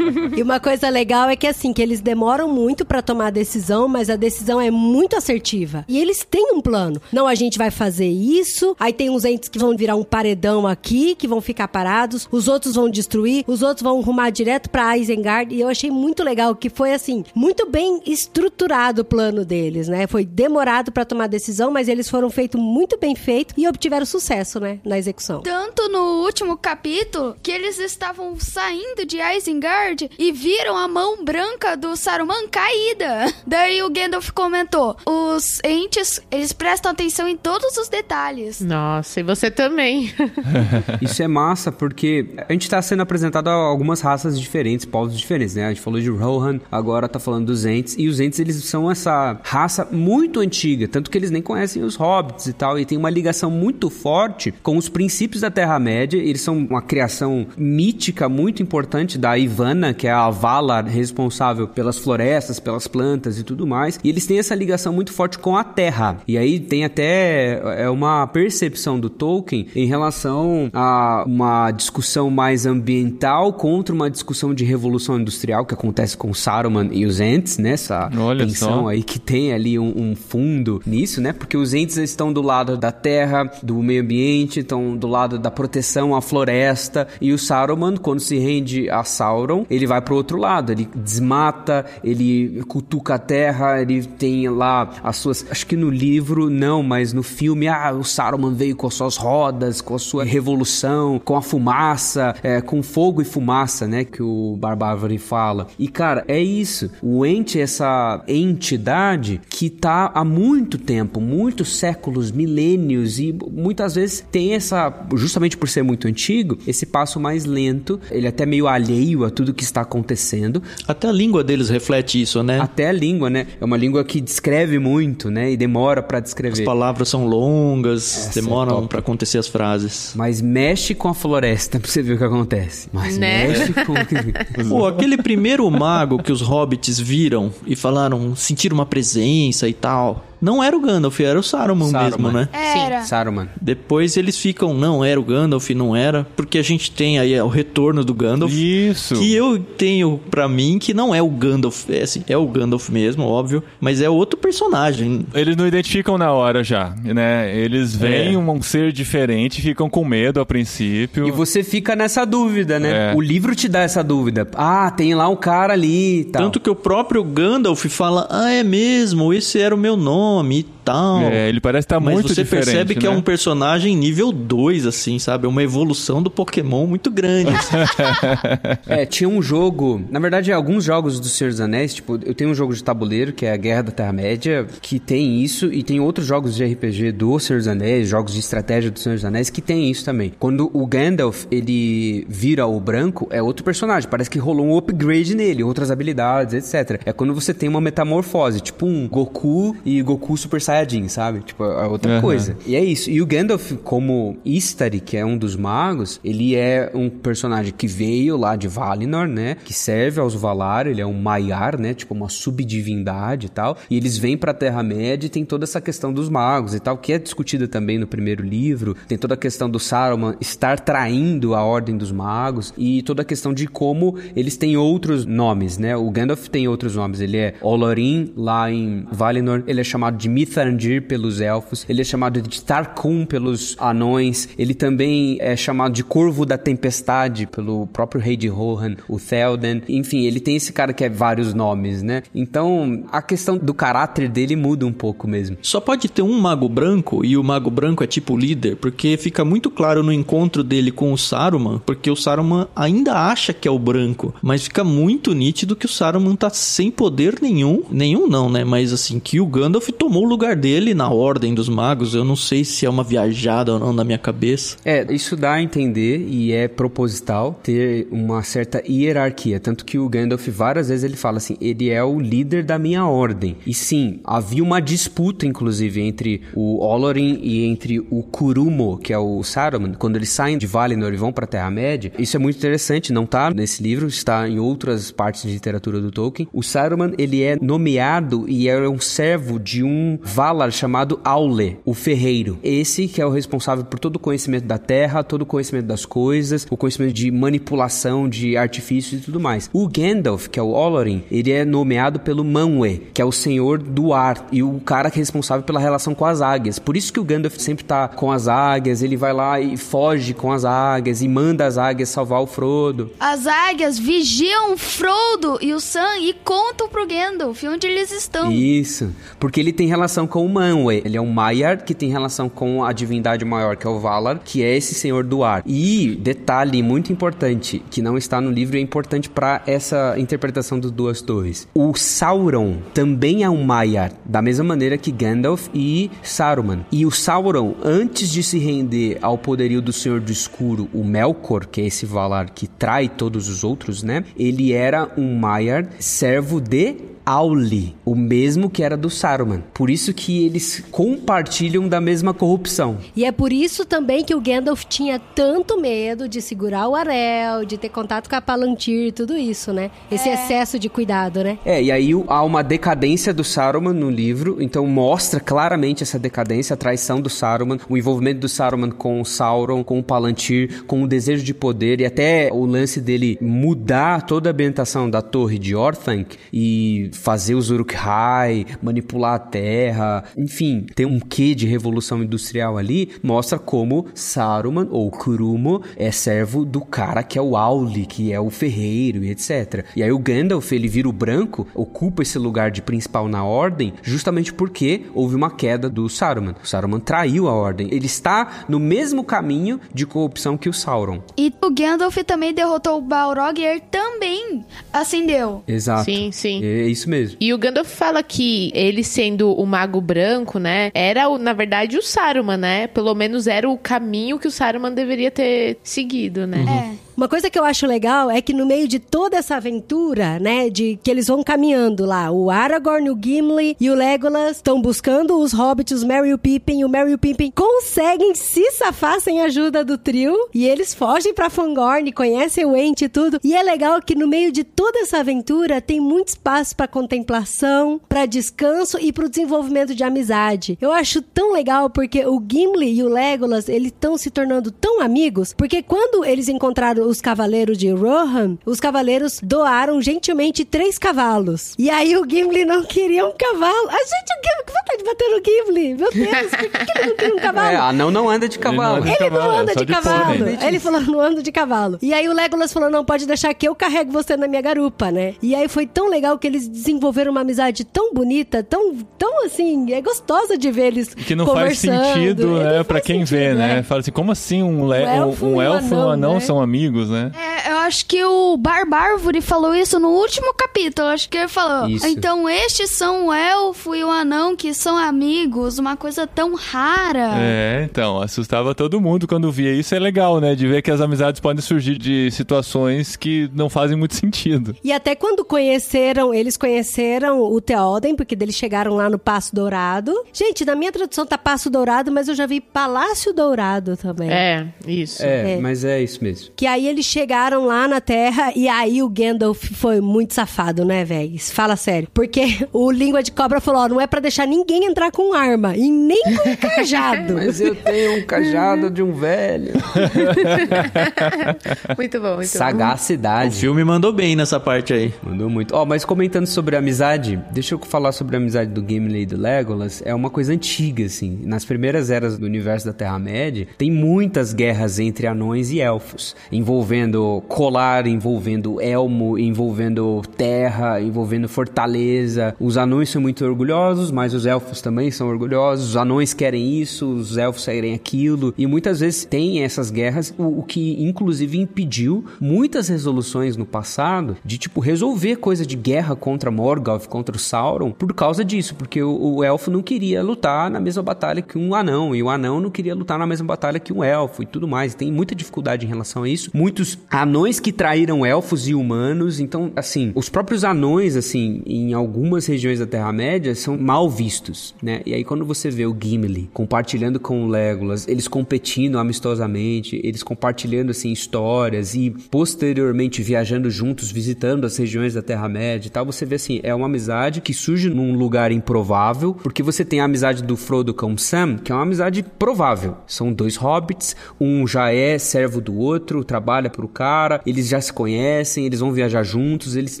E 0.36 0.42
uma 0.42 0.60
coisa 0.60 0.88
legal 0.88 1.28
é 1.28 1.36
que 1.36 1.46
assim, 1.46 1.72
que 1.72 1.82
eles 1.82 2.00
demoram 2.00 2.48
muito 2.48 2.84
pra 2.84 3.02
tomar 3.02 3.28
a 3.28 3.30
decisão, 3.30 3.88
mas 3.88 4.10
a 4.10 4.16
decisão 4.16 4.60
é 4.60 4.70
muito 4.70 5.16
assertiva. 5.16 5.84
E 5.88 5.98
eles 5.98 6.24
têm 6.28 6.52
um 6.52 6.60
plano. 6.60 7.00
Não, 7.12 7.26
a 7.26 7.34
gente 7.34 7.58
vai 7.58 7.70
fazer 7.70 8.08
isso, 8.08 8.76
aí 8.78 8.92
tem 8.92 9.10
uns 9.10 9.24
entes 9.24 9.48
que 9.48 9.58
vão 9.58 9.76
virar 9.76 9.96
um 9.96 10.04
paredão 10.04 10.66
aqui, 10.66 11.14
que 11.14 11.28
vão 11.28 11.40
ficar 11.40 11.68
parados, 11.68 12.28
os 12.30 12.48
outros 12.48 12.74
vão 12.74 12.88
destruir, 12.88 13.44
os 13.46 13.62
outros 13.62 13.82
vão 13.82 14.00
rumar 14.00 14.30
direto 14.32 14.70
pra 14.70 14.96
Isengard, 14.96 15.54
e 15.54 15.60
eu 15.60 15.68
achei 15.68 15.90
muito 15.90 16.22
legal 16.22 16.54
que 16.54 16.70
foi 16.70 16.92
assim, 16.92 17.24
muito 17.34 17.68
bem 17.70 18.02
estruturado 18.06 19.02
o 19.02 19.04
plano 19.04 19.44
deles, 19.44 19.88
né? 19.88 20.06
Foi 20.06 20.24
demorado 20.24 20.90
pra 20.92 21.04
tomar 21.04 21.24
a 21.24 21.28
decisão, 21.28 21.70
mas 21.70 21.88
eles 21.88 22.08
foram 22.08 22.30
feitos 22.30 22.60
muito 22.60 22.98
bem 22.98 23.14
feito 23.14 23.54
e 23.56 23.66
obtiveram 23.68 24.06
sucesso, 24.06 24.60
né, 24.60 24.78
na 24.84 24.98
execução. 24.98 25.42
Tanto 25.66 25.88
no 25.88 26.22
último 26.22 26.56
capítulo 26.56 27.34
que 27.42 27.50
eles 27.50 27.80
estavam 27.80 28.38
saindo 28.38 29.04
de 29.04 29.18
Isengard 29.18 30.08
e 30.16 30.30
viram 30.30 30.76
a 30.76 30.86
mão 30.86 31.24
branca 31.24 31.76
do 31.76 31.96
Saruman 31.96 32.46
caída. 32.48 33.34
Daí 33.44 33.82
o 33.82 33.90
Gandalf 33.90 34.30
comentou: 34.30 34.96
os 35.04 35.58
entes, 35.64 36.20
eles 36.30 36.52
prestam 36.52 36.92
atenção 36.92 37.26
em 37.26 37.36
todos 37.36 37.76
os 37.78 37.88
detalhes. 37.88 38.60
Nossa, 38.60 39.18
e 39.18 39.24
você 39.24 39.50
também. 39.50 40.14
Isso 41.02 41.20
é 41.20 41.26
massa 41.26 41.72
porque 41.72 42.36
a 42.46 42.52
gente 42.52 42.70
tá 42.70 42.80
sendo 42.80 43.02
apresentado 43.02 43.48
a 43.48 43.52
algumas 43.52 44.00
raças 44.00 44.38
diferentes, 44.38 44.86
povos 44.86 45.18
diferentes, 45.18 45.56
né? 45.56 45.66
A 45.66 45.70
gente 45.70 45.80
falou 45.80 46.00
de 46.00 46.10
Rohan, 46.10 46.60
agora 46.70 47.08
tá 47.08 47.18
falando 47.18 47.46
dos 47.46 47.64
Ents. 47.66 47.96
E 47.98 48.06
os 48.06 48.20
Ents, 48.20 48.38
eles 48.38 48.54
são 48.64 48.88
essa 48.88 49.40
raça 49.42 49.88
muito 49.90 50.38
antiga, 50.38 50.86
tanto 50.86 51.10
que 51.10 51.18
eles 51.18 51.32
nem 51.32 51.42
conhecem 51.42 51.82
os 51.82 51.96
Hobbits 51.96 52.46
e 52.46 52.52
tal. 52.52 52.78
E 52.78 52.84
tem 52.84 52.96
uma 52.96 53.10
ligação 53.10 53.50
muito 53.50 53.90
forte 53.90 54.54
com 54.62 54.76
os 54.76 54.88
princípios 54.88 55.40
da 55.40 55.55
Terra-média. 55.56 56.18
Eles 56.18 56.42
são 56.42 56.58
uma 56.58 56.82
criação 56.82 57.46
mítica 57.56 58.28
muito 58.28 58.62
importante 58.62 59.16
da 59.16 59.38
Ivana, 59.38 59.94
que 59.94 60.06
é 60.06 60.12
a 60.12 60.28
Valar 60.28 60.84
responsável 60.84 61.66
pelas 61.66 61.96
florestas, 61.96 62.60
pelas 62.60 62.86
plantas 62.86 63.38
e 63.38 63.42
tudo 63.42 63.66
mais. 63.66 63.98
E 64.04 64.10
eles 64.10 64.26
têm 64.26 64.38
essa 64.38 64.54
ligação 64.54 64.92
muito 64.92 65.14
forte 65.14 65.38
com 65.38 65.56
a 65.56 65.64
Terra. 65.64 66.18
E 66.28 66.36
aí 66.36 66.60
tem 66.60 66.84
até 66.84 67.60
é 67.82 67.88
uma 67.88 68.26
percepção 68.26 69.00
do 69.00 69.08
Tolkien 69.08 69.66
em 69.74 69.86
relação 69.86 70.70
a 70.74 71.24
uma 71.26 71.70
discussão 71.70 72.28
mais 72.30 72.66
ambiental 72.66 73.54
contra 73.54 73.94
uma 73.94 74.10
discussão 74.10 74.52
de 74.52 74.62
revolução 74.62 75.18
industrial 75.18 75.64
que 75.64 75.72
acontece 75.72 76.18
com 76.18 76.34
Saruman 76.34 76.90
e 76.92 77.06
os 77.06 77.18
Ents, 77.18 77.56
né? 77.56 77.70
Essa 77.70 78.10
Olha 78.18 78.46
tensão 78.46 78.82
só. 78.82 78.88
aí 78.88 79.02
que 79.02 79.18
tem 79.18 79.54
ali 79.54 79.78
um, 79.78 79.92
um 79.96 80.14
fundo 80.14 80.82
nisso, 80.84 81.20
né? 81.20 81.32
Porque 81.32 81.56
os 81.56 81.72
entes 81.72 81.96
estão 81.96 82.32
do 82.32 82.42
lado 82.42 82.76
da 82.76 82.92
terra, 82.92 83.50
do 83.62 83.82
meio 83.82 84.02
ambiente, 84.02 84.60
estão 84.60 84.96
do 84.96 85.06
lado 85.06 85.38
da 85.46 85.50
proteção 85.50 86.14
à 86.14 86.20
floresta. 86.20 87.06
E 87.20 87.32
o 87.32 87.38
Saruman, 87.38 87.96
quando 87.96 88.18
se 88.18 88.36
rende 88.36 88.90
a 88.90 89.04
Sauron, 89.04 89.64
ele 89.70 89.86
vai 89.86 90.00
pro 90.00 90.16
outro 90.16 90.38
lado. 90.38 90.72
Ele 90.72 90.88
desmata, 90.94 91.86
ele 92.02 92.64
cutuca 92.66 93.14
a 93.14 93.18
terra, 93.18 93.80
ele 93.80 94.02
tem 94.04 94.48
lá 94.48 94.90
as 95.04 95.16
suas. 95.16 95.46
Acho 95.48 95.66
que 95.66 95.76
no 95.76 95.88
livro 95.88 96.50
não, 96.50 96.82
mas 96.82 97.12
no 97.12 97.22
filme, 97.22 97.68
ah, 97.68 97.92
o 97.92 98.02
Saruman 98.02 98.54
veio 98.54 98.74
com 98.74 98.88
as 98.88 98.94
suas 98.94 99.16
rodas, 99.16 99.80
com 99.80 99.94
a 99.94 99.98
sua 99.98 100.24
revolução, 100.24 101.20
com 101.24 101.36
a 101.36 101.42
fumaça, 101.42 102.34
é, 102.42 102.60
com 102.60 102.82
fogo 102.82 103.22
e 103.22 103.24
fumaça, 103.24 103.86
né? 103.86 104.04
Que 104.04 104.22
o 104.22 104.56
Barbárvore 104.58 105.18
fala. 105.18 105.68
E 105.78 105.86
cara, 105.86 106.24
é 106.26 106.40
isso. 106.40 106.90
O 107.00 107.24
ente 107.24 107.60
é 107.60 107.62
essa 107.62 108.22
entidade 108.26 109.40
que 109.48 109.70
tá 109.70 110.10
há 110.12 110.24
muito 110.24 110.76
tempo, 110.76 111.20
muitos 111.20 111.76
séculos, 111.78 112.32
milênios, 112.32 113.20
e 113.20 113.32
muitas 113.52 113.94
vezes 113.94 114.24
tem 114.32 114.54
essa, 114.54 114.92
justamente 115.36 115.56
por 115.58 115.68
ser 115.68 115.82
muito 115.82 116.08
antigo, 116.08 116.56
esse 116.66 116.86
passo 116.86 117.20
mais 117.20 117.44
lento. 117.44 118.00
Ele 118.10 118.24
é 118.26 118.30
até 118.30 118.46
meio 118.46 118.66
alheio 118.66 119.22
a 119.24 119.30
tudo 119.30 119.52
que 119.52 119.62
está 119.62 119.82
acontecendo. 119.82 120.62
Até 120.88 121.08
a 121.08 121.12
língua 121.12 121.44
deles 121.44 121.68
reflete 121.68 122.20
isso, 122.20 122.42
né? 122.42 122.58
Até 122.58 122.88
a 122.88 122.92
língua, 122.92 123.28
né? 123.28 123.46
É 123.60 123.64
uma 123.64 123.76
língua 123.76 124.02
que 124.02 124.18
descreve 124.20 124.78
muito, 124.78 125.30
né? 125.30 125.52
E 125.52 125.56
demora 125.56 126.02
pra 126.02 126.18
As 126.18 126.24
descrever. 126.24 126.64
palavras 126.64 127.08
são 127.10 127.26
longas, 127.26 128.28
Essa 128.28 128.38
é 128.38 128.42
demoram 128.42 128.76
top. 128.76 128.88
pra 128.88 128.98
acontecer 129.00 129.36
as 129.36 129.46
frases. 129.46 130.12
Mas 130.16 130.40
mexe 130.40 130.94
com 130.94 131.08
a 131.08 131.14
floresta 131.14 131.78
pra 131.80 131.90
você 131.90 132.00
ver 132.02 132.14
o 132.14 132.18
que 132.18 132.24
acontece. 132.24 132.88
Mas 132.92 133.18
Né? 133.18 133.48
mexe 133.48 133.72
com. 133.74 133.94
Pô, 134.70 134.86
aquele 134.86 135.18
primeiro 135.18 135.70
mago 135.70 136.22
que 136.22 136.32
os 136.32 136.40
hobbits 136.40 136.98
viram 136.98 137.52
e 137.66 137.76
falaram, 137.76 138.34
sentiram 138.34 138.74
uma 138.74 138.86
presença 138.86 139.68
e 139.68 139.74
tal. 139.74 140.24
Não 140.40 140.62
era 140.62 140.76
o 140.76 140.80
Gandalf, 140.80 141.18
era 141.20 141.38
o 141.38 141.42
Saruman, 141.42 141.90
Saruman. 141.90 142.32
mesmo, 142.32 142.32
né? 142.32 142.48
Era. 142.52 143.02
Saruman. 143.02 143.48
Depois 143.60 144.16
eles 144.16 144.38
ficam, 144.38 144.74
não, 144.74 145.04
era 145.04 145.18
o 145.18 145.24
Gandalf, 145.24 145.70
não 145.70 145.96
era, 145.96 146.26
porque 146.36 146.58
a 146.58 146.62
gente 146.62 146.90
tem 146.90 147.18
aí 147.18 147.40
o 147.40 147.48
retorno 147.48 148.04
do 148.04 148.12
Gandalf. 148.12 148.52
Isso. 148.52 149.14
Que 149.16 149.34
eu 149.34 149.58
tenho 149.58 150.20
pra 150.30 150.48
mim 150.48 150.78
que 150.78 150.92
não 150.92 151.14
é 151.14 151.22
o 151.22 151.28
Gandalf, 151.30 151.88
é, 151.90 152.02
assim, 152.02 152.22
é 152.28 152.36
o 152.36 152.46
Gandalf 152.46 152.90
mesmo, 152.90 153.24
óbvio, 153.24 153.62
mas 153.80 154.00
é 154.02 154.10
outro 154.10 154.38
personagem. 154.38 155.26
Eles 155.34 155.56
não 155.56 155.66
identificam 155.66 156.18
na 156.18 156.30
hora 156.32 156.62
já, 156.62 156.94
né? 157.02 157.56
Eles 157.56 157.94
veem 157.94 158.34
É. 158.34 158.38
um 158.38 158.60
ser 158.60 158.92
diferente, 158.92 159.62
ficam 159.62 159.88
com 159.88 160.04
medo 160.04 160.40
a 160.40 160.46
princípio. 160.46 161.26
E 161.26 161.30
você 161.30 161.62
fica 161.62 161.96
nessa 161.96 162.24
dúvida, 162.24 162.78
né? 162.78 163.12
É. 163.12 163.14
O 163.16 163.20
livro 163.20 163.54
te 163.54 163.68
dá 163.68 163.80
essa 163.80 164.02
dúvida. 164.04 164.46
Ah, 164.54 164.90
tem 164.90 165.14
lá 165.14 165.28
um 165.28 165.36
cara 165.36 165.72
ali 165.72 166.20
e 166.20 166.24
tal. 166.24 166.42
Tanto 166.42 166.60
que 166.60 166.68
o 166.70 166.74
próprio 166.74 167.24
Gandalf 167.24 167.86
fala, 167.86 168.26
ah, 168.30 168.50
é 168.52 168.62
mesmo, 168.62 169.32
esse 169.32 169.58
era 169.58 169.74
o 169.74 169.78
meu 169.78 169.96
nome 169.96 170.25
e 170.52 170.62
tal. 170.84 171.20
É, 171.20 171.48
ele 171.48 171.60
parece 171.60 171.86
estar 171.86 172.00
Mas 172.00 172.14
muito 172.14 172.28
você 172.28 172.42
diferente, 172.42 172.66
percebe 172.66 172.94
que 172.94 173.06
é 173.06 173.10
né? 173.10 173.16
um 173.16 173.20
personagem 173.20 173.96
nível 173.96 174.32
2, 174.32 174.86
assim, 174.86 175.18
sabe? 175.18 175.46
É 175.46 175.48
uma 175.48 175.62
evolução 175.62 176.22
do 176.22 176.30
Pokémon 176.30 176.86
muito 176.86 177.10
grande. 177.10 177.50
assim. 177.50 177.76
É, 178.86 179.04
tinha 179.04 179.28
um 179.28 179.42
jogo. 179.42 180.02
Na 180.10 180.18
verdade, 180.18 180.52
alguns 180.52 180.84
jogos 180.84 181.18
do 181.18 181.26
Senhor 181.26 181.50
dos 181.50 181.60
Anéis, 181.60 181.94
tipo, 181.94 182.18
eu 182.24 182.34
tenho 182.34 182.50
um 182.50 182.54
jogo 182.54 182.74
de 182.74 182.82
tabuleiro, 182.82 183.32
que 183.32 183.44
é 183.44 183.52
a 183.52 183.56
Guerra 183.56 183.82
da 183.82 183.92
Terra-média, 183.92 184.66
que 184.80 184.98
tem 184.98 185.42
isso, 185.42 185.72
e 185.72 185.82
tem 185.82 185.98
outros 186.00 186.26
jogos 186.26 186.54
de 186.54 186.64
RPG 186.64 187.12
do 187.12 187.38
Senhor 187.38 187.58
dos 187.58 187.68
Anéis, 187.68 188.08
jogos 188.08 188.32
de 188.32 188.40
estratégia 188.40 188.90
do 188.90 188.98
Senhor 188.98 189.16
dos 189.16 189.24
Anéis, 189.24 189.50
que 189.50 189.60
tem 189.60 189.90
isso 189.90 190.04
também. 190.04 190.32
Quando 190.38 190.70
o 190.72 190.86
Gandalf, 190.86 191.44
ele 191.50 192.26
vira 192.28 192.66
o 192.66 192.78
branco, 192.78 193.26
é 193.30 193.42
outro 193.42 193.64
personagem. 193.64 194.08
Parece 194.08 194.30
que 194.30 194.38
rolou 194.38 194.66
um 194.66 194.76
upgrade 194.76 195.34
nele, 195.34 195.62
outras 195.62 195.90
habilidades, 195.90 196.54
etc. 196.54 197.00
É 197.04 197.12
quando 197.12 197.34
você 197.34 197.52
tem 197.52 197.68
uma 197.68 197.80
metamorfose, 197.80 198.60
tipo 198.60 198.86
um 198.86 199.08
Goku 199.08 199.76
e 199.84 200.00
Goku 200.02 200.15
Super 200.36 200.60
Saiyajin, 200.60 201.08
sabe? 201.08 201.40
Tipo, 201.40 201.64
é 201.64 201.86
outra 201.86 202.12
Aham. 202.12 202.20
coisa. 202.20 202.56
E 202.66 202.74
é 202.76 202.84
isso. 202.84 203.10
E 203.10 203.20
o 203.22 203.26
Gandalf, 203.26 203.72
como 203.82 204.36
Istari, 204.44 205.00
que 205.00 205.16
é 205.16 205.24
um 205.24 205.36
dos 205.38 205.56
magos, 205.56 206.20
ele 206.24 206.54
é 206.54 206.90
um 206.94 207.08
personagem 207.08 207.72
que 207.76 207.86
veio 207.86 208.36
lá 208.36 208.56
de 208.56 208.68
Valinor, 208.68 209.26
né? 209.26 209.56
Que 209.64 209.72
serve 209.72 210.20
aos 210.20 210.34
Valar, 210.34 210.86
ele 210.86 211.00
é 211.00 211.06
um 211.06 211.12
Maiar, 211.14 211.78
né? 211.80 211.94
Tipo 211.94 212.14
uma 212.14 212.28
subdivindade 212.28 213.46
e 213.46 213.48
tal. 213.48 213.76
E 213.90 213.96
eles 213.96 214.18
vêm 214.18 214.36
pra 214.36 214.52
Terra-média 214.52 215.26
e 215.26 215.30
tem 215.30 215.44
toda 215.44 215.64
essa 215.64 215.80
questão 215.80 216.12
dos 216.12 216.28
magos 216.28 216.74
e 216.74 216.80
tal, 216.80 216.96
que 216.98 217.12
é 217.12 217.18
discutida 217.18 217.66
também 217.66 217.98
no 217.98 218.06
primeiro 218.06 218.44
livro. 218.44 218.96
Tem 219.08 219.16
toda 219.18 219.34
a 219.34 219.36
questão 219.36 219.68
do 219.68 219.78
Saruman 219.78 220.36
estar 220.40 220.80
traindo 220.80 221.54
a 221.54 221.62
Ordem 221.64 221.96
dos 221.96 222.12
Magos 222.12 222.72
e 222.76 223.02
toda 223.02 223.22
a 223.22 223.24
questão 223.24 223.52
de 223.52 223.66
como 223.66 224.16
eles 224.34 224.56
têm 224.56 224.76
outros 224.76 225.24
nomes, 225.24 225.78
né? 225.78 225.96
O 225.96 226.10
Gandalf 226.10 226.48
tem 226.48 226.68
outros 226.68 226.96
nomes. 226.96 227.20
Ele 227.20 227.36
é 227.36 227.54
Olorin, 227.60 228.32
lá 228.36 228.70
em 228.70 229.06
Valinor. 229.10 229.62
Ele 229.66 229.80
é 229.80 229.84
chamado 229.84 230.05
de 230.10 230.28
Mithrandir 230.28 231.02
pelos 231.02 231.40
elfos. 231.40 231.84
Ele 231.88 232.00
é 232.00 232.04
chamado 232.04 232.40
de 232.40 232.62
Tarkum 232.62 233.24
pelos 233.24 233.76
anões. 233.78 234.48
Ele 234.58 234.74
também 234.74 235.38
é 235.40 235.56
chamado 235.56 235.92
de 235.92 236.04
Corvo 236.04 236.44
da 236.44 236.58
Tempestade 236.58 237.46
pelo 237.46 237.86
próprio 237.86 238.20
rei 238.20 238.36
de 238.36 238.48
Rohan, 238.48 238.96
o 239.08 239.18
Théoden. 239.18 239.82
Enfim, 239.88 240.24
ele 240.24 240.40
tem 240.40 240.56
esse 240.56 240.72
cara 240.72 240.92
que 240.92 241.04
é 241.04 241.08
vários 241.08 241.54
nomes, 241.54 242.02
né? 242.02 242.22
Então, 242.34 243.04
a 243.10 243.22
questão 243.22 243.56
do 243.56 243.74
caráter 243.74 244.28
dele 244.28 244.56
muda 244.56 244.86
um 244.86 244.92
pouco 244.92 245.26
mesmo. 245.26 245.56
Só 245.62 245.80
pode 245.80 246.08
ter 246.08 246.22
um 246.22 246.38
mago 246.38 246.68
branco 246.68 247.24
e 247.24 247.36
o 247.36 247.42
mago 247.42 247.70
branco 247.70 248.04
é 248.04 248.06
tipo 248.06 248.36
líder, 248.36 248.76
porque 248.76 249.16
fica 249.16 249.44
muito 249.44 249.70
claro 249.70 250.02
no 250.02 250.12
encontro 250.12 250.62
dele 250.62 250.90
com 250.90 251.12
o 251.12 251.18
Saruman, 251.18 251.80
porque 251.84 252.10
o 252.10 252.16
Saruman 252.16 252.68
ainda 252.74 253.14
acha 253.14 253.52
que 253.52 253.68
é 253.68 253.70
o 253.70 253.78
branco, 253.78 254.34
mas 254.42 254.64
fica 254.64 254.84
muito 254.84 255.34
nítido 255.34 255.76
que 255.76 255.86
o 255.86 255.88
Saruman 255.88 256.36
tá 256.36 256.50
sem 256.50 256.90
poder 256.90 257.38
nenhum, 257.40 257.82
nenhum 257.90 258.26
não, 258.26 258.50
né? 258.50 258.64
Mas 258.64 258.92
assim, 258.92 259.18
que 259.18 259.40
o 259.40 259.46
Gandalf 259.46 259.88
tomou 259.96 260.24
o 260.24 260.28
lugar 260.28 260.54
dele 260.54 260.94
na 260.94 261.10
Ordem 261.10 261.54
dos 261.54 261.68
Magos, 261.68 262.14
eu 262.14 262.24
não 262.24 262.36
sei 262.36 262.64
se 262.64 262.86
é 262.86 262.90
uma 262.90 263.02
viajada 263.02 263.72
ou 263.72 263.78
não 263.78 263.92
na 263.92 264.04
minha 264.04 264.18
cabeça. 264.18 264.76
É, 264.84 265.06
isso 265.12 265.36
dá 265.36 265.54
a 265.54 265.62
entender 265.62 266.26
e 266.28 266.52
é 266.52 266.68
proposital 266.68 267.58
ter 267.62 268.06
uma 268.10 268.42
certa 268.42 268.82
hierarquia, 268.88 269.58
tanto 269.58 269.84
que 269.84 269.98
o 269.98 270.08
Gandalf 270.08 270.46
várias 270.48 270.88
vezes 270.88 271.04
ele 271.04 271.16
fala 271.16 271.38
assim, 271.38 271.56
ele 271.60 271.90
é 271.90 272.02
o 272.04 272.20
líder 272.20 272.64
da 272.64 272.78
minha 272.78 273.06
ordem. 273.06 273.56
E 273.66 273.74
sim, 273.74 274.20
havia 274.24 274.62
uma 274.62 274.80
disputa 274.80 275.46
inclusive 275.46 276.00
entre 276.00 276.42
o 276.54 276.78
Olorin 276.84 277.40
e 277.42 277.64
entre 277.64 278.00
o 278.10 278.22
Kurumo, 278.22 278.98
que 278.98 279.12
é 279.12 279.18
o 279.18 279.42
Saruman, 279.42 279.94
quando 279.94 280.16
eles 280.16 280.30
saem 280.30 280.58
de 280.58 280.66
Valinor 280.66 281.12
e 281.12 281.16
vão 281.16 281.32
para 281.32 281.46
Terra-média. 281.46 282.12
Isso 282.18 282.36
é 282.36 282.40
muito 282.40 282.58
interessante, 282.58 283.12
não 283.12 283.26
tá 283.26 283.50
nesse 283.50 283.82
livro, 283.82 284.06
está 284.06 284.48
em 284.48 284.58
outras 284.58 285.10
partes 285.10 285.42
de 285.42 285.50
literatura 285.50 286.00
do 286.00 286.10
Tolkien. 286.10 286.48
O 286.52 286.62
Saruman, 286.62 287.12
ele 287.18 287.42
é 287.42 287.56
nomeado 287.60 288.48
e 288.48 288.68
é 288.68 288.88
um 288.88 289.00
servo 289.00 289.58
de 289.58 289.82
um 289.86 290.18
Valar 290.22 290.70
chamado 290.70 291.20
Aule, 291.24 291.78
o 291.84 291.94
ferreiro. 291.94 292.58
Esse 292.62 293.08
que 293.08 293.22
é 293.22 293.26
o 293.26 293.30
responsável 293.30 293.84
por 293.84 293.98
todo 293.98 294.16
o 294.16 294.18
conhecimento 294.20 294.64
da 294.64 294.78
terra, 294.78 295.22
todo 295.22 295.42
o 295.42 295.46
conhecimento 295.46 295.86
das 295.86 296.04
coisas, 296.04 296.66
o 296.70 296.76
conhecimento 296.76 297.12
de 297.12 297.30
manipulação, 297.30 298.28
de 298.28 298.56
artifícios 298.56 299.22
e 299.22 299.24
tudo 299.24 299.40
mais. 299.40 299.70
O 299.72 299.88
Gandalf, 299.88 300.48
que 300.48 300.58
é 300.58 300.62
o 300.62 300.72
Olorin, 300.72 301.22
ele 301.30 301.52
é 301.52 301.64
nomeado 301.64 302.20
pelo 302.20 302.44
Manwë, 302.44 303.02
que 303.14 303.22
é 303.22 303.24
o 303.24 303.32
senhor 303.32 303.78
do 303.78 304.12
ar 304.12 304.46
e 304.50 304.62
o 304.62 304.80
cara 304.80 305.10
que 305.10 305.18
é 305.18 305.22
responsável 305.22 305.64
pela 305.64 305.80
relação 305.80 306.14
com 306.14 306.24
as 306.24 306.40
águias. 306.40 306.78
Por 306.78 306.96
isso 306.96 307.12
que 307.12 307.20
o 307.20 307.24
Gandalf 307.24 307.56
sempre 307.56 307.84
tá 307.84 308.08
com 308.08 308.30
as 308.32 308.48
águias, 308.48 309.02
ele 309.02 309.16
vai 309.16 309.32
lá 309.32 309.60
e 309.60 309.76
foge 309.76 310.34
com 310.34 310.52
as 310.52 310.64
águias 310.64 311.22
e 311.22 311.28
manda 311.28 311.64
as 311.64 311.78
águias 311.78 312.08
salvar 312.08 312.40
o 312.40 312.46
Frodo. 312.46 313.12
As 313.20 313.46
águias 313.46 313.98
vigiam 313.98 314.72
o 314.72 314.76
Frodo 314.76 315.58
e 315.60 315.72
o 315.72 315.80
Sam 315.80 316.18
e 316.20 316.34
contam 316.44 316.88
pro 316.88 317.06
Gandalf 317.06 317.62
onde 317.64 317.86
eles 317.86 318.10
estão. 318.10 318.50
Isso, 318.50 319.12
porque 319.38 319.60
ele 319.60 319.72
tem 319.76 319.86
relação 319.86 320.26
com 320.26 320.44
o 320.44 320.48
Manwë. 320.48 321.02
Ele 321.04 321.16
é 321.16 321.20
um 321.20 321.30
Maiar 321.30 321.84
que 321.84 321.94
tem 321.94 322.10
relação 322.10 322.48
com 322.48 322.82
a 322.82 322.92
divindade 322.92 323.44
maior, 323.44 323.76
que 323.76 323.86
é 323.86 323.90
o 323.90 324.00
Valar, 324.00 324.40
que 324.44 324.62
é 324.62 324.76
esse 324.76 324.94
senhor 324.94 325.22
do 325.22 325.44
ar. 325.44 325.62
E 325.66 326.18
detalhe 326.20 326.82
muito 326.82 327.12
importante, 327.12 327.82
que 327.90 328.02
não 328.02 328.16
está 328.16 328.40
no 328.40 328.50
livro 328.50 328.76
e 328.76 328.80
é 328.80 328.82
importante 328.82 329.28
para 329.28 329.62
essa 329.66 330.18
interpretação 330.18 330.80
dos 330.80 330.90
duas 330.90 331.20
torres. 331.20 331.68
O 331.74 331.94
Sauron 331.94 332.78
também 332.94 333.44
é 333.44 333.50
um 333.50 333.62
Maiar, 333.62 334.12
da 334.24 334.40
mesma 334.40 334.64
maneira 334.64 334.96
que 334.96 335.12
Gandalf 335.12 335.68
e 335.74 336.10
Saruman. 336.22 336.86
E 336.90 337.04
o 337.04 337.10
Sauron, 337.10 337.74
antes 337.84 338.30
de 338.30 338.42
se 338.42 338.58
render 338.58 339.18
ao 339.20 339.36
poderio 339.36 339.82
do 339.82 339.92
Senhor 339.92 340.20
do 340.20 340.32
Escuro, 340.32 340.88
o 340.94 341.04
Melkor, 341.04 341.66
que 341.66 341.82
é 341.82 341.86
esse 341.86 342.06
Valar 342.06 342.50
que 342.50 342.66
trai 342.66 343.08
todos 343.08 343.48
os 343.48 343.62
outros, 343.62 344.02
né? 344.02 344.24
Ele 344.36 344.72
era 344.72 345.10
um 345.18 345.36
Maiar 345.36 345.86
servo 345.98 346.60
de 346.60 347.15
Auli, 347.26 347.96
o 348.04 348.14
mesmo 348.14 348.70
que 348.70 348.84
era 348.84 348.96
do 348.96 349.10
Saruman. 349.10 349.60
Por 349.74 349.90
isso 349.90 350.14
que 350.14 350.46
eles 350.46 350.84
compartilham 350.92 351.88
da 351.88 352.00
mesma 352.00 352.32
corrupção. 352.32 352.98
E 353.16 353.24
é 353.24 353.32
por 353.32 353.52
isso 353.52 353.84
também 353.84 354.22
que 354.22 354.32
o 354.32 354.40
Gandalf 354.40 354.84
tinha 354.84 355.18
tanto 355.18 355.80
medo 355.80 356.28
de 356.28 356.40
segurar 356.40 356.86
o 356.86 356.94
anel, 356.94 357.64
de 357.64 357.76
ter 357.76 357.88
contato 357.88 358.30
com 358.30 358.36
a 358.36 358.40
Palantir 358.40 359.08
e 359.08 359.12
tudo 359.12 359.36
isso, 359.36 359.72
né? 359.72 359.90
Esse 360.08 360.28
excesso 360.28 360.78
de 360.78 360.88
cuidado, 360.88 361.42
né? 361.42 361.58
É, 361.64 361.82
e 361.82 361.90
aí 361.90 362.12
há 362.28 362.44
uma 362.44 362.62
decadência 362.62 363.34
do 363.34 363.42
Saruman 363.42 363.92
no 363.92 364.08
livro, 364.08 364.58
então 364.60 364.86
mostra 364.86 365.40
claramente 365.40 366.04
essa 366.04 366.20
decadência, 366.20 366.74
a 366.74 366.76
traição 366.76 367.20
do 367.20 367.28
Saruman, 367.28 367.78
o 367.88 367.96
envolvimento 367.96 368.38
do 368.38 368.48
Saruman 368.48 368.92
com 368.92 369.20
o 369.20 369.24
Sauron, 369.24 369.82
com 369.82 369.98
o 369.98 370.02
Palantir, 370.02 370.84
com 370.84 371.02
o 371.02 371.08
desejo 371.08 371.42
de 371.42 371.52
poder 371.52 372.00
e 372.00 372.04
até 372.04 372.50
o 372.52 372.64
lance 372.64 373.00
dele 373.00 373.36
mudar 373.40 374.22
toda 374.22 374.50
a 374.50 374.52
ambientação 374.52 375.10
da 375.10 375.20
torre 375.20 375.58
de 375.58 375.74
Orthanc 375.74 376.36
e 376.52 377.10
fazer 377.16 377.54
os 377.54 377.70
Uruk-hai, 377.70 378.66
manipular 378.82 379.34
a 379.34 379.38
terra, 379.38 380.24
enfim, 380.36 380.86
tem 380.94 381.06
um 381.06 381.18
quê 381.18 381.54
de 381.54 381.66
revolução 381.66 382.22
industrial 382.22 382.78
ali, 382.78 383.10
mostra 383.22 383.58
como 383.58 384.06
Saruman 384.14 384.88
ou 384.90 385.10
Kurumo 385.10 385.82
é 385.96 386.10
servo 386.10 386.64
do 386.64 386.80
cara 386.80 387.22
que 387.22 387.38
é 387.38 387.42
o 387.42 387.56
Auli, 387.56 388.06
que 388.06 388.32
é 388.32 388.40
o 388.40 388.50
ferreiro 388.50 389.24
e 389.24 389.30
etc. 389.30 389.84
E 389.94 390.02
aí 390.02 390.12
o 390.12 390.18
Gandalf, 390.18 390.72
ele 390.72 390.88
vira 390.88 391.08
o 391.08 391.12
branco, 391.12 391.66
ocupa 391.74 392.22
esse 392.22 392.38
lugar 392.38 392.70
de 392.70 392.82
principal 392.82 393.28
na 393.28 393.44
ordem, 393.44 393.94
justamente 394.02 394.52
porque 394.52 395.02
houve 395.14 395.34
uma 395.34 395.50
queda 395.50 395.88
do 395.88 396.08
Saruman. 396.08 396.54
O 396.62 396.66
Saruman 396.66 397.00
traiu 397.00 397.48
a 397.48 397.52
ordem. 397.52 397.88
Ele 397.90 398.06
está 398.06 398.64
no 398.68 398.78
mesmo 398.78 399.24
caminho 399.24 399.80
de 399.92 400.06
corrupção 400.06 400.56
que 400.56 400.68
o 400.68 400.72
Sauron. 400.72 401.22
E 401.36 401.52
o 401.62 401.70
Gandalf 401.70 402.16
também 402.18 402.52
derrotou 402.52 402.98
o 402.98 403.00
Balrog 403.00 403.60
e 403.60 403.64
ele 403.64 403.80
também 403.80 404.64
acendeu. 404.92 405.62
Exato. 405.66 406.04
Sim, 406.04 406.30
sim. 406.32 406.62
É 406.64 406.86
isso 406.86 407.05
mesmo. 407.08 407.36
E 407.40 407.52
o 407.52 407.58
Gandalf 407.58 407.88
fala 407.88 408.22
que 408.22 408.70
ele 408.74 409.02
sendo 409.04 409.52
o 409.52 409.64
mago 409.66 410.00
branco, 410.00 410.58
né, 410.58 410.90
era 410.94 411.28
o- 411.28 411.38
na 411.38 411.52
verdade 411.52 411.96
o 411.96 412.02
Saruman, 412.02 412.56
né? 412.56 412.86
Pelo 412.88 413.14
menos 413.14 413.46
era 413.46 413.68
o 413.68 413.76
caminho 413.78 414.38
que 414.38 414.48
o 414.48 414.50
Saruman 414.50 414.92
deveria 414.92 415.30
ter 415.30 415.78
seguido, 415.82 416.46
né? 416.46 416.64
É. 417.02 417.05
Uma 417.16 417.28
coisa 417.28 417.48
que 417.48 417.58
eu 417.58 417.64
acho 417.64 417.86
legal 417.86 418.30
é 418.30 418.42
que 418.42 418.52
no 418.52 418.66
meio 418.66 418.86
de 418.86 418.98
toda 418.98 419.38
essa 419.38 419.56
aventura, 419.56 420.38
né, 420.38 420.68
de 420.68 420.98
que 421.02 421.10
eles 421.10 421.28
vão 421.28 421.42
caminhando 421.42 422.04
lá, 422.04 422.30
o 422.30 422.50
Aragorn, 422.50 423.08
o 423.08 423.18
Gimli 423.18 423.74
e 423.80 423.88
o 423.88 423.94
Legolas 423.94 424.56
estão 424.56 424.82
buscando 424.82 425.38
os 425.38 425.54
hobbits, 425.54 426.02
o 426.02 426.06
Merry 426.06 426.28
e 426.28 426.34
o 426.34 426.38
Pippin, 426.38 426.80
e 426.80 426.84
o 426.84 426.90
Merry 426.90 427.12
e 427.12 427.14
o 427.14 427.18
Pippin 427.18 427.50
conseguem 427.50 428.34
se 428.34 428.70
safar 428.72 429.18
sem 429.18 429.40
a 429.40 429.46
ajuda 429.46 429.82
do 429.82 429.96
trio, 429.96 430.36
e 430.52 430.66
eles 430.66 430.92
fogem 430.92 431.32
pra 431.32 431.48
Fangorn, 431.48 432.12
conhecem 432.12 432.66
o 432.66 432.76
Ent 432.76 433.00
e 433.00 433.08
tudo. 433.08 433.40
E 433.42 433.54
é 433.54 433.62
legal 433.62 434.02
que 434.02 434.14
no 434.14 434.28
meio 434.28 434.52
de 434.52 434.62
toda 434.62 434.98
essa 434.98 435.16
aventura 435.20 435.80
tem 435.80 435.98
muito 435.98 436.28
espaço 436.28 436.76
pra 436.76 436.86
contemplação, 436.86 437.98
pra 438.06 438.26
descanso 438.26 438.98
e 439.00 439.10
pro 439.10 439.30
desenvolvimento 439.30 439.94
de 439.94 440.04
amizade. 440.04 440.76
Eu 440.82 440.92
acho 440.92 441.22
tão 441.22 441.54
legal 441.54 441.88
porque 441.88 442.26
o 442.26 442.42
Gimli 442.46 442.92
e 442.92 443.02
o 443.02 443.08
Legolas, 443.08 443.70
eles 443.70 443.90
estão 443.90 444.18
se 444.18 444.30
tornando 444.30 444.70
tão 444.70 445.00
amigos, 445.00 445.54
porque 445.56 445.82
quando 445.82 446.22
eles 446.22 446.46
encontraram 446.46 447.05
os 447.06 447.20
cavaleiros 447.20 447.78
de 447.78 447.90
Rohan, 447.90 448.56
os 448.66 448.80
cavaleiros 448.80 449.40
doaram 449.42 450.00
gentilmente 450.00 450.64
três 450.64 450.98
cavalos. 450.98 451.74
E 451.78 451.88
aí 451.90 452.16
o 452.16 452.28
Gimli 452.28 452.64
não 452.64 452.84
queria 452.84 453.26
um 453.26 453.32
cavalo. 453.32 453.88
A 453.88 453.98
gente, 453.98 454.32
o 454.32 454.42
Gimli, 454.42 454.64
que 454.66 454.72
vontade 454.72 454.98
de 454.98 455.04
bater 455.04 455.28
no 455.28 455.42
Gimli? 455.44 455.94
Meu 455.94 456.12
Deus, 456.12 456.50
por 456.50 456.58
que 456.70 456.84
que 456.84 456.98
ele 456.98 457.08
não 457.08 457.16
queria 457.16 457.34
um 457.34 457.38
cavalo? 457.38 457.68
É, 457.68 457.76
anão 457.76 458.10
não 458.10 458.28
anda 458.28 458.48
de 458.48 458.58
cavalo. 458.58 458.96
anda 458.96 459.06
de 459.06 459.10
Ele 459.10 459.30
não 459.30 459.36
cavalo, 459.38 459.58
anda 459.58 459.72
só 459.74 459.80
de 459.80 459.86
de 459.86 459.92
cavalo. 459.92 460.44
Ele 460.66 460.80
falou, 460.80 461.00
não 461.00 461.20
ando 461.20 461.42
de 461.42 461.52
cavalo. 461.52 461.98
E 462.02 462.12
aí 462.14 462.28
o 462.28 462.32
Legolas 462.32 462.72
falou, 462.72 462.90
não, 462.90 463.04
pode 463.04 463.26
deixar 463.26 463.52
que 463.54 463.66
eu 463.68 463.74
carrego 463.74 464.10
você 464.12 464.36
na 464.36 464.46
minha 464.48 464.60
garupa, 464.62 465.10
né? 465.10 465.34
E 465.42 465.54
aí 465.54 465.68
foi 465.68 465.86
tão 465.86 466.08
legal 466.08 466.38
que 466.38 466.46
eles 466.46 466.68
desenvolveram 466.68 467.30
uma 467.32 467.40
amizade 467.42 467.84
tão 467.84 468.12
bonita, 468.12 468.62
tão, 468.62 468.94
tão 469.18 469.44
assim, 469.44 469.92
é 469.92 470.00
gostosa 470.00 470.56
de 470.58 470.70
ver 470.70 470.86
eles 470.86 471.14
Que 471.14 471.34
não 471.34 471.46
faz 471.46 471.78
sentido, 471.78 472.46
Não 472.46 472.58
né, 472.58 472.74
faz 472.74 472.86
pra 472.86 473.00
quem 473.00 473.20
sentido, 473.26 473.38
vê, 473.38 473.54
né? 473.54 473.74
né? 473.76 473.82
Fala 473.82 474.00
assim, 474.00 474.10
como 474.12 474.32
assim 474.32 474.62
um, 474.62 474.86
le- 474.88 475.04
Um 475.04 475.08
elfo 475.08 475.46
um, 475.46 475.54
um 475.56 475.62
elfo 475.62 475.86
e 475.86 475.96
um 475.96 476.00
anão, 476.00 476.10
anão 476.10 476.34
né? 476.34 476.40
são 476.40 476.60
amigos, 476.60 476.95
né? 477.04 477.30
É, 477.34 477.72
eu 477.72 477.78
acho 477.78 478.06
que 478.06 478.22
o 478.24 478.56
Barbárvore 478.56 479.40
falou 479.40 479.74
isso 479.74 479.98
no 479.98 480.08
último 480.08 480.52
capítulo. 480.54 481.08
Acho 481.08 481.28
que 481.28 481.36
ele 481.38 481.48
falou. 481.48 481.88
Isso. 481.88 482.06
Então 482.06 482.48
estes 482.48 482.90
são 482.90 483.26
o 483.28 483.32
elfo 483.32 483.94
e 483.94 484.02
o 484.02 484.10
anão 484.10 484.56
que 484.56 484.72
são 484.74 484.96
amigos, 484.96 485.78
uma 485.78 485.96
coisa 485.96 486.26
tão 486.26 486.54
rara. 486.54 487.34
É, 487.38 487.86
então, 487.90 488.20
assustava 488.20 488.74
todo 488.74 489.00
mundo 489.00 489.26
quando 489.26 489.50
via 489.52 489.72
isso. 489.72 489.94
É 489.94 489.98
legal, 489.98 490.40
né? 490.40 490.54
De 490.54 490.66
ver 490.66 490.82
que 490.82 490.90
as 490.90 491.00
amizades 491.00 491.40
podem 491.40 491.62
surgir 491.62 491.98
de 491.98 492.30
situações 492.30 493.16
que 493.16 493.50
não 493.54 493.68
fazem 493.68 493.96
muito 493.96 494.14
sentido. 494.14 494.74
E 494.82 494.92
até 494.92 495.14
quando 495.14 495.44
conheceram, 495.44 496.32
eles 496.32 496.56
conheceram 496.56 497.40
o 497.40 497.60
Theoden, 497.60 498.14
porque 498.16 498.36
eles 498.40 498.54
chegaram 498.54 498.94
lá 498.94 499.08
no 499.10 499.18
Passo 499.18 499.54
Dourado. 499.54 500.12
Gente, 500.32 500.64
na 500.64 500.74
minha 500.74 500.92
tradução 500.92 501.26
tá 501.26 501.36
Passo 501.36 501.68
Dourado, 501.70 502.10
mas 502.12 502.28
eu 502.28 502.34
já 502.34 502.46
vi 502.46 502.60
Palácio 502.60 503.32
Dourado 503.32 503.96
também. 503.96 504.30
É, 504.30 504.66
isso. 504.86 505.22
É, 505.22 505.54
É. 505.54 505.60
mas 505.60 505.84
é 505.84 506.00
isso 506.02 506.22
mesmo. 506.22 506.52
Que 506.56 506.66
aí 506.66 506.85
eles 506.86 507.06
chegaram 507.06 507.66
lá 507.66 507.88
na 507.88 508.00
Terra 508.00 508.52
e 508.54 508.68
aí 508.68 509.02
o 509.02 509.08
Gandalf 509.08 509.64
foi 509.74 510.00
muito 510.00 510.34
safado, 510.34 510.84
né, 510.84 511.04
velho? 511.04 511.38
Fala 511.38 511.76
sério. 511.76 512.08
Porque 512.12 512.66
o 512.72 512.90
Língua 512.90 513.22
de 513.22 513.32
Cobra 513.32 513.60
falou, 513.60 513.82
ó, 513.82 513.88
não 513.88 514.00
é 514.00 514.06
pra 514.06 514.20
deixar 514.20 514.46
ninguém 514.46 514.84
entrar 514.84 515.10
com 515.10 515.34
arma 515.34 515.76
e 515.76 515.90
nem 515.90 516.22
com 516.36 516.56
cajado. 516.56 517.34
Mas 517.34 517.60
eu 517.60 517.74
tenho 517.74 518.18
um 518.18 518.26
cajado 518.26 518.90
de 518.90 519.02
um 519.02 519.12
velho. 519.12 519.72
Muito 521.96 522.20
bom, 522.20 522.36
muito 522.36 522.44
O 522.44 522.48
Sagacidade. 522.48 523.56
filme 523.56 523.84
mandou 523.84 524.12
bem 524.12 524.36
nessa 524.36 524.58
parte 524.60 524.92
aí. 524.92 525.12
Mandou 525.22 525.48
muito. 525.48 525.74
Ó, 525.74 525.84
mas 525.84 526.04
comentando 526.04 526.46
sobre 526.46 526.76
a 526.76 526.78
amizade, 526.78 527.38
deixa 527.52 527.74
eu 527.74 527.78
falar 527.80 528.12
sobre 528.12 528.36
a 528.36 528.38
amizade 528.38 528.70
do 528.70 528.84
Gimli 528.86 529.22
e 529.22 529.26
do 529.26 529.36
Legolas. 529.36 530.02
É 530.04 530.14
uma 530.14 530.30
coisa 530.30 530.52
antiga, 530.52 531.04
assim. 531.04 531.40
Nas 531.44 531.64
primeiras 531.64 532.10
eras 532.10 532.38
do 532.38 532.46
universo 532.46 532.86
da 532.86 532.92
Terra-média, 532.92 533.66
tem 533.78 533.90
muitas 533.90 534.52
guerras 534.52 534.98
entre 534.98 535.26
anões 535.26 535.70
e 535.70 535.80
elfos. 535.80 536.36
Envolvendo 536.76 537.42
colar, 537.48 538.06
envolvendo 538.06 538.78
elmo, 538.82 539.38
envolvendo 539.38 540.20
terra, 540.36 541.00
envolvendo 541.00 541.48
fortaleza. 541.48 542.54
Os 542.60 542.76
anões 542.76 543.08
são 543.08 543.22
muito 543.22 543.42
orgulhosos, 543.46 544.10
mas 544.10 544.34
os 544.34 544.44
elfos 544.44 544.82
também 544.82 545.10
são 545.10 545.26
orgulhosos. 545.26 545.88
Os 545.88 545.96
anões 545.96 546.34
querem 546.34 546.78
isso, 546.78 547.06
os 547.06 547.38
elfos 547.38 547.64
querem 547.64 547.94
aquilo. 547.94 548.52
E 548.58 548.66
muitas 548.66 549.00
vezes 549.00 549.24
tem 549.24 549.64
essas 549.64 549.90
guerras, 549.90 550.34
o, 550.36 550.60
o 550.60 550.62
que 550.62 551.02
inclusive 551.02 551.58
impediu 551.58 552.26
muitas 552.38 552.88
resoluções 552.88 553.56
no 553.56 553.64
passado 553.64 554.36
de, 554.44 554.58
tipo, 554.58 554.78
resolver 554.78 555.36
coisa 555.36 555.64
de 555.64 555.76
guerra 555.76 556.14
contra 556.14 556.50
Morgoth, 556.50 557.06
contra 557.06 557.34
o 557.34 557.38
Sauron, 557.38 557.90
por 557.90 558.12
causa 558.12 558.44
disso, 558.44 558.74
porque 558.74 559.02
o, 559.02 559.36
o 559.36 559.42
elfo 559.42 559.70
não 559.70 559.82
queria 559.82 560.22
lutar 560.22 560.70
na 560.70 560.78
mesma 560.78 561.02
batalha 561.02 561.40
que 561.40 561.56
um 561.56 561.74
anão, 561.74 562.14
e 562.14 562.22
o 562.22 562.28
anão 562.28 562.60
não 562.60 562.70
queria 562.70 562.94
lutar 562.94 563.18
na 563.18 563.26
mesma 563.26 563.46
batalha 563.46 563.80
que 563.80 563.94
um 563.94 564.04
elfo 564.04 564.42
e 564.42 564.46
tudo 564.46 564.68
mais. 564.68 564.94
Tem 564.94 565.10
muita 565.10 565.34
dificuldade 565.34 565.86
em 565.86 565.88
relação 565.88 566.22
a 566.24 566.28
isso. 566.28 566.50
Muitos 566.66 566.98
anões 567.08 567.60
que 567.60 567.70
traíram 567.70 568.26
elfos 568.26 568.66
e 568.66 568.74
humanos, 568.74 569.38
então, 569.38 569.70
assim, 569.76 570.10
os 570.16 570.28
próprios 570.28 570.64
anões, 570.64 571.14
assim, 571.14 571.62
em 571.64 571.92
algumas 571.92 572.44
regiões 572.44 572.80
da 572.80 572.86
Terra-média, 572.86 573.54
são 573.54 573.78
mal 573.78 574.10
vistos, 574.10 574.74
né? 574.82 575.00
E 575.06 575.14
aí 575.14 575.22
quando 575.22 575.44
você 575.44 575.70
vê 575.70 575.86
o 575.86 575.96
Gimli 575.96 576.50
compartilhando 576.52 577.20
com 577.20 577.44
o 577.44 577.48
Legolas, 577.48 578.08
eles 578.08 578.26
competindo 578.26 578.98
amistosamente, 578.98 580.00
eles 580.02 580.24
compartilhando, 580.24 580.90
assim, 580.90 581.12
histórias 581.12 581.94
e 581.94 582.10
posteriormente 582.10 583.22
viajando 583.22 583.70
juntos, 583.70 584.10
visitando 584.10 584.64
as 584.64 584.76
regiões 584.76 585.14
da 585.14 585.22
Terra-média 585.22 585.86
e 585.86 585.90
tal, 585.90 586.04
você 586.04 586.26
vê, 586.26 586.34
assim, 586.34 586.58
é 586.64 586.74
uma 586.74 586.86
amizade 586.86 587.40
que 587.40 587.54
surge 587.54 587.88
num 587.88 588.12
lugar 588.16 588.50
improvável, 588.50 589.34
porque 589.34 589.62
você 589.62 589.84
tem 589.84 590.00
a 590.00 590.04
amizade 590.04 590.42
do 590.42 590.56
Frodo 590.56 590.92
com 590.92 591.14
o 591.14 591.18
Sam, 591.18 591.58
que 591.58 591.70
é 591.70 591.74
uma 591.76 591.84
amizade 591.84 592.24
provável. 592.24 592.96
São 593.06 593.32
dois 593.32 593.54
hobbits, 593.54 594.16
um 594.40 594.66
já 594.66 594.90
é 594.90 595.16
servo 595.16 595.60
do 595.60 595.76
outro, 595.76 596.24
trabalha 596.24 596.55
pro 596.70 596.88
cara, 596.88 597.40
eles 597.46 597.68
já 597.68 597.80
se 597.80 597.92
conhecem, 597.92 598.66
eles 598.66 598.80
vão 598.80 598.92
viajar 598.92 599.22
juntos, 599.22 599.76
eles... 599.76 600.00